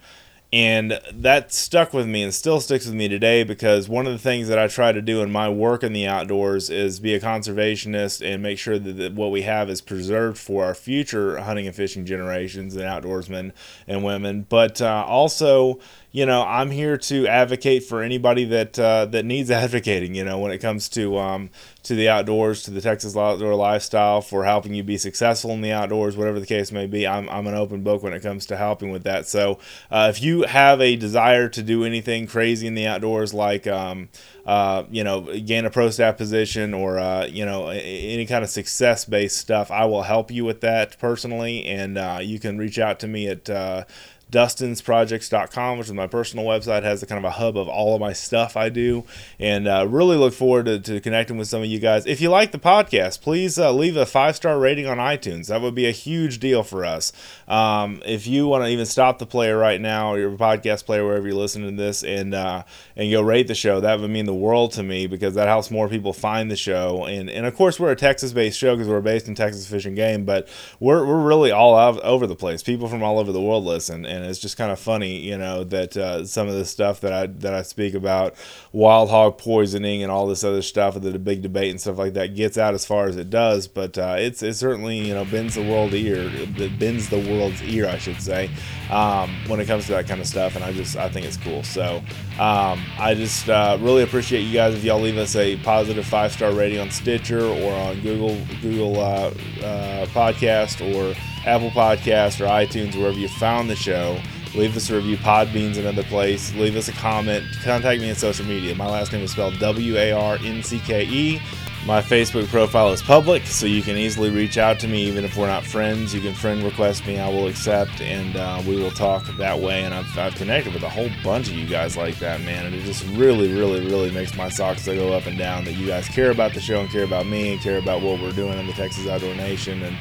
And 0.50 0.98
that 1.12 1.52
stuck 1.52 1.92
with 1.92 2.06
me 2.06 2.22
and 2.22 2.32
still 2.32 2.58
sticks 2.60 2.86
with 2.86 2.94
me 2.94 3.06
today 3.06 3.44
because 3.44 3.86
one 3.86 4.06
of 4.06 4.14
the 4.14 4.18
things 4.18 4.48
that 4.48 4.58
I 4.58 4.66
try 4.66 4.92
to 4.92 5.02
do 5.02 5.20
in 5.20 5.30
my 5.30 5.50
work 5.50 5.82
in 5.82 5.92
the 5.92 6.06
outdoors 6.06 6.70
is 6.70 7.00
be 7.00 7.14
a 7.14 7.20
conservationist 7.20 8.26
and 8.26 8.42
make 8.42 8.58
sure 8.58 8.78
that, 8.78 9.12
what 9.12 9.30
we 9.30 9.42
have 9.42 9.68
is 9.68 9.80
preserved 9.82 10.38
for 10.38 10.64
our 10.64 10.74
future 10.74 11.38
hunting 11.38 11.66
and 11.66 11.76
fishing 11.76 12.06
generations 12.06 12.76
and 12.76 12.84
outdoorsmen 12.84 13.52
and 13.86 14.02
women. 14.02 14.46
But 14.48 14.80
uh, 14.80 15.04
also, 15.06 15.80
you 16.12 16.24
know, 16.24 16.42
I'm 16.44 16.70
here 16.70 16.96
to 16.96 17.26
advocate 17.26 17.84
for 17.84 18.02
anybody 18.02 18.44
that 18.46 18.78
uh, 18.78 19.04
that 19.06 19.24
needs 19.24 19.50
advocating. 19.50 20.14
You 20.14 20.24
know, 20.24 20.38
when 20.38 20.52
it 20.52 20.58
comes 20.58 20.88
to 20.90 21.18
um, 21.18 21.50
to 21.88 21.94
the 21.94 22.08
outdoors, 22.08 22.62
to 22.62 22.70
the 22.70 22.80
Texas 22.80 23.16
outdoor 23.16 23.54
lifestyle, 23.54 24.20
for 24.20 24.44
helping 24.44 24.74
you 24.74 24.82
be 24.82 24.98
successful 24.98 25.50
in 25.52 25.62
the 25.62 25.72
outdoors, 25.72 26.16
whatever 26.16 26.38
the 26.38 26.46
case 26.46 26.70
may 26.70 26.86
be. 26.86 27.06
I'm, 27.06 27.28
I'm 27.30 27.46
an 27.46 27.54
open 27.54 27.82
book 27.82 28.02
when 28.02 28.12
it 28.12 28.20
comes 28.20 28.44
to 28.46 28.56
helping 28.56 28.90
with 28.90 29.04
that. 29.04 29.26
So, 29.26 29.58
uh, 29.90 30.12
if 30.14 30.22
you 30.22 30.42
have 30.42 30.80
a 30.80 30.96
desire 30.96 31.48
to 31.48 31.62
do 31.62 31.84
anything 31.84 32.26
crazy 32.26 32.66
in 32.66 32.74
the 32.74 32.86
outdoors, 32.86 33.32
like 33.32 33.66
um, 33.66 34.10
uh, 34.44 34.84
you 34.90 35.02
know, 35.02 35.22
gain 35.40 35.64
a 35.64 35.70
pro 35.70 35.90
staff 35.90 36.16
position 36.16 36.74
or 36.74 36.98
uh, 36.98 37.26
you 37.26 37.44
know 37.44 37.68
any 37.68 38.26
kind 38.26 38.44
of 38.44 38.50
success 38.50 39.04
based 39.04 39.38
stuff, 39.38 39.70
I 39.70 39.86
will 39.86 40.02
help 40.02 40.30
you 40.30 40.44
with 40.44 40.60
that 40.60 40.98
personally, 40.98 41.64
and 41.64 41.96
uh, 41.96 42.18
you 42.22 42.38
can 42.38 42.58
reach 42.58 42.78
out 42.78 43.00
to 43.00 43.08
me 43.08 43.28
at 43.28 43.48
uh, 43.48 43.84
dustinsprojects.com, 44.30 45.78
which 45.78 45.88
is 45.88 45.92
my 45.92 46.06
personal 46.06 46.44
website, 46.44 46.82
has 46.82 47.02
a 47.02 47.06
kind 47.06 47.18
of 47.18 47.24
a 47.24 47.32
hub 47.32 47.56
of 47.56 47.68
all 47.68 47.94
of 47.94 48.00
my 48.00 48.12
stuff 48.12 48.56
I 48.56 48.68
do. 48.68 49.04
And 49.38 49.66
uh, 49.66 49.86
really 49.88 50.16
look 50.16 50.34
forward 50.34 50.66
to, 50.66 50.78
to, 50.80 51.00
connecting 51.00 51.38
with 51.38 51.48
some 51.48 51.62
of 51.62 51.68
you 51.68 51.78
guys. 51.78 52.06
If 52.06 52.20
you 52.20 52.30
like 52.30 52.52
the 52.52 52.58
podcast, 52.58 53.20
please 53.20 53.58
uh, 53.58 53.72
leave 53.72 53.96
a 53.96 54.06
five 54.06 54.36
star 54.36 54.58
rating 54.58 54.86
on 54.86 54.98
iTunes. 54.98 55.48
That 55.48 55.62
would 55.62 55.74
be 55.74 55.86
a 55.86 55.92
huge 55.92 56.38
deal 56.38 56.62
for 56.62 56.84
us. 56.84 57.12
Um, 57.46 58.02
if 58.04 58.26
you 58.26 58.46
want 58.46 58.64
to 58.64 58.70
even 58.70 58.86
stop 58.86 59.18
the 59.18 59.26
player 59.26 59.56
right 59.56 59.80
now, 59.80 60.12
or 60.12 60.18
your 60.18 60.30
podcast 60.32 60.84
player, 60.84 61.04
wherever 61.04 61.26
you're 61.26 61.36
listening 61.36 61.76
to 61.76 61.82
this, 61.82 62.04
and 62.04 62.34
uh, 62.34 62.64
and 62.96 63.10
go 63.10 63.22
rate 63.22 63.48
the 63.48 63.54
show, 63.54 63.80
that 63.80 64.00
would 64.00 64.10
mean 64.10 64.26
the 64.26 64.34
world 64.34 64.72
to 64.72 64.82
me 64.82 65.06
because 65.06 65.34
that 65.34 65.48
helps 65.48 65.70
more 65.70 65.88
people 65.88 66.12
find 66.12 66.50
the 66.50 66.56
show. 66.56 67.04
And 67.04 67.30
and 67.30 67.46
of 67.46 67.54
course, 67.56 67.80
we're 67.80 67.92
a 67.92 67.96
Texas 67.96 68.32
based 68.32 68.58
show 68.58 68.74
because 68.74 68.88
we're 68.88 69.00
based 69.00 69.28
in 69.28 69.34
Texas 69.34 69.66
Fish 69.66 69.86
and 69.86 69.96
Game, 69.96 70.24
but 70.24 70.48
we're, 70.80 71.04
we're 71.04 71.22
really 71.22 71.50
all 71.50 71.74
over 72.02 72.26
the 72.26 72.36
place. 72.36 72.62
People 72.62 72.88
from 72.88 73.02
all 73.02 73.18
over 73.18 73.32
the 73.32 73.40
world 73.40 73.64
listen. 73.64 74.04
And 74.06 74.17
and 74.18 74.26
it's 74.26 74.38
just 74.38 74.56
kind 74.56 74.70
of 74.70 74.78
funny, 74.78 75.18
you 75.18 75.38
know, 75.38 75.64
that 75.64 75.96
uh, 75.96 76.24
some 76.26 76.48
of 76.48 76.54
the 76.54 76.64
stuff 76.64 77.00
that 77.00 77.12
I 77.12 77.26
that 77.26 77.54
I 77.54 77.62
speak 77.62 77.94
about, 77.94 78.34
wild 78.72 79.10
hog 79.10 79.38
poisoning 79.38 80.02
and 80.02 80.10
all 80.10 80.26
this 80.26 80.44
other 80.44 80.62
stuff, 80.62 80.96
and 80.96 81.04
the 81.04 81.18
big 81.18 81.42
debate 81.42 81.70
and 81.70 81.80
stuff 81.80 81.98
like 81.98 82.14
that, 82.14 82.34
gets 82.34 82.58
out 82.58 82.74
as 82.74 82.84
far 82.84 83.06
as 83.06 83.16
it 83.16 83.30
does. 83.30 83.68
But 83.68 83.96
uh, 83.96 84.16
it's 84.18 84.42
it 84.42 84.54
certainly 84.54 84.98
you 84.98 85.14
know 85.14 85.24
bends 85.24 85.54
the 85.54 85.62
world 85.62 85.94
ear, 85.94 86.30
it 86.32 86.78
bends 86.78 87.08
the 87.08 87.18
world's 87.18 87.62
ear, 87.62 87.86
I 87.86 87.98
should 87.98 88.20
say, 88.20 88.50
um, 88.90 89.34
when 89.46 89.60
it 89.60 89.66
comes 89.66 89.86
to 89.86 89.92
that 89.92 90.06
kind 90.06 90.20
of 90.20 90.26
stuff. 90.26 90.56
And 90.56 90.64
I 90.64 90.72
just 90.72 90.96
I 90.96 91.08
think 91.08 91.26
it's 91.26 91.36
cool. 91.36 91.62
So 91.62 92.02
um, 92.38 92.80
I 92.98 93.14
just 93.16 93.48
uh, 93.48 93.78
really 93.80 94.02
appreciate 94.04 94.42
you 94.42 94.52
guys 94.52 94.74
if 94.74 94.84
y'all 94.84 95.00
leave 95.00 95.18
us 95.18 95.34
a 95.34 95.56
positive 95.58 96.06
five 96.06 96.32
star 96.32 96.52
rating 96.52 96.78
on 96.78 96.90
Stitcher 96.90 97.44
or 97.44 97.72
on 97.72 98.00
Google 98.00 98.38
Google 98.62 99.00
uh, 99.00 99.32
uh, 99.62 100.06
Podcast 100.06 100.80
or 100.94 101.18
Apple 101.44 101.70
Podcast 101.70 102.40
or 102.40 102.46
iTunes, 102.46 102.94
wherever 102.94 103.18
you 103.18 103.28
found 103.28 103.68
the 103.68 103.76
show. 103.76 104.20
Leave 104.54 104.76
us 104.76 104.88
a 104.88 104.94
review. 104.94 105.16
Podbean's 105.18 105.78
another 105.78 106.02
place. 106.04 106.54
Leave 106.54 106.76
us 106.76 106.88
a 106.88 106.92
comment. 106.92 107.44
Contact 107.64 108.00
me 108.00 108.08
on 108.08 108.16
social 108.16 108.46
media. 108.46 108.74
My 108.74 108.86
last 108.86 109.12
name 109.12 109.22
is 109.22 109.32
spelled 109.32 109.58
W 109.58 109.96
A 109.96 110.12
R 110.12 110.38
N 110.42 110.62
C 110.62 110.78
K 110.78 111.04
E. 111.04 111.40
My 111.86 112.02
Facebook 112.02 112.48
profile 112.48 112.92
is 112.92 113.00
public, 113.00 113.46
so 113.46 113.64
you 113.64 113.82
can 113.82 113.96
easily 113.96 114.28
reach 114.28 114.58
out 114.58 114.78
to 114.80 114.88
me 114.88 115.04
even 115.04 115.24
if 115.24 115.36
we're 115.36 115.46
not 115.46 115.64
friends. 115.64 116.14
You 116.14 116.20
can 116.20 116.34
friend 116.34 116.62
request 116.62 117.06
me, 117.06 117.18
I 117.18 117.28
will 117.28 117.46
accept, 117.46 118.02
and 118.02 118.36
uh, 118.36 118.62
we 118.66 118.76
will 118.76 118.90
talk 118.90 119.24
that 119.38 119.58
way. 119.58 119.84
And 119.84 119.94
I've, 119.94 120.18
I've 120.18 120.34
connected 120.34 120.74
with 120.74 120.82
a 120.82 120.88
whole 120.88 121.08
bunch 121.24 121.48
of 121.48 121.54
you 121.54 121.66
guys 121.66 121.96
like 121.96 122.18
that, 122.18 122.42
man. 122.42 122.66
And 122.66 122.74
it 122.74 122.82
just 122.84 123.06
really, 123.16 123.52
really, 123.52 123.80
really 123.86 124.10
makes 124.10 124.36
my 124.36 124.50
socks 124.50 124.86
go 124.86 125.14
up 125.14 125.26
and 125.26 125.38
down 125.38 125.64
that 125.64 125.74
you 125.74 125.86
guys 125.86 126.08
care 126.08 126.30
about 126.30 126.52
the 126.52 126.60
show 126.60 126.80
and 126.80 126.90
care 126.90 127.04
about 127.04 127.26
me 127.26 127.52
and 127.52 127.60
care 127.60 127.78
about 127.78 128.02
what 128.02 128.20
we're 128.20 128.32
doing 128.32 128.58
in 128.58 128.66
the 128.66 128.74
Texas 128.74 129.06
Outdoor 129.06 129.34
Nation. 129.34 129.82
And 129.82 129.96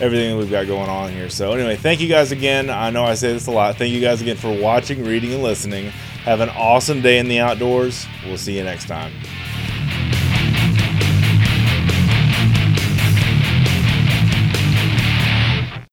everything 0.00 0.36
we've 0.36 0.50
got 0.50 0.66
going 0.66 0.88
on 0.88 1.10
here. 1.12 1.28
So, 1.28 1.52
anyway, 1.52 1.76
thank 1.76 2.00
you 2.00 2.08
guys 2.08 2.32
again. 2.32 2.70
I 2.70 2.90
know 2.90 3.04
I 3.04 3.14
say 3.14 3.32
this 3.32 3.46
a 3.46 3.50
lot. 3.50 3.76
Thank 3.76 3.92
you 3.92 4.00
guys 4.00 4.20
again 4.20 4.36
for 4.36 4.56
watching, 4.56 5.04
reading, 5.04 5.32
and 5.32 5.42
listening. 5.42 5.90
Have 6.24 6.40
an 6.40 6.50
awesome 6.50 7.00
day 7.00 7.18
in 7.18 7.28
the 7.28 7.40
outdoors. 7.40 8.06
We'll 8.24 8.38
see 8.38 8.56
you 8.56 8.64
next 8.64 8.86
time. 8.86 9.12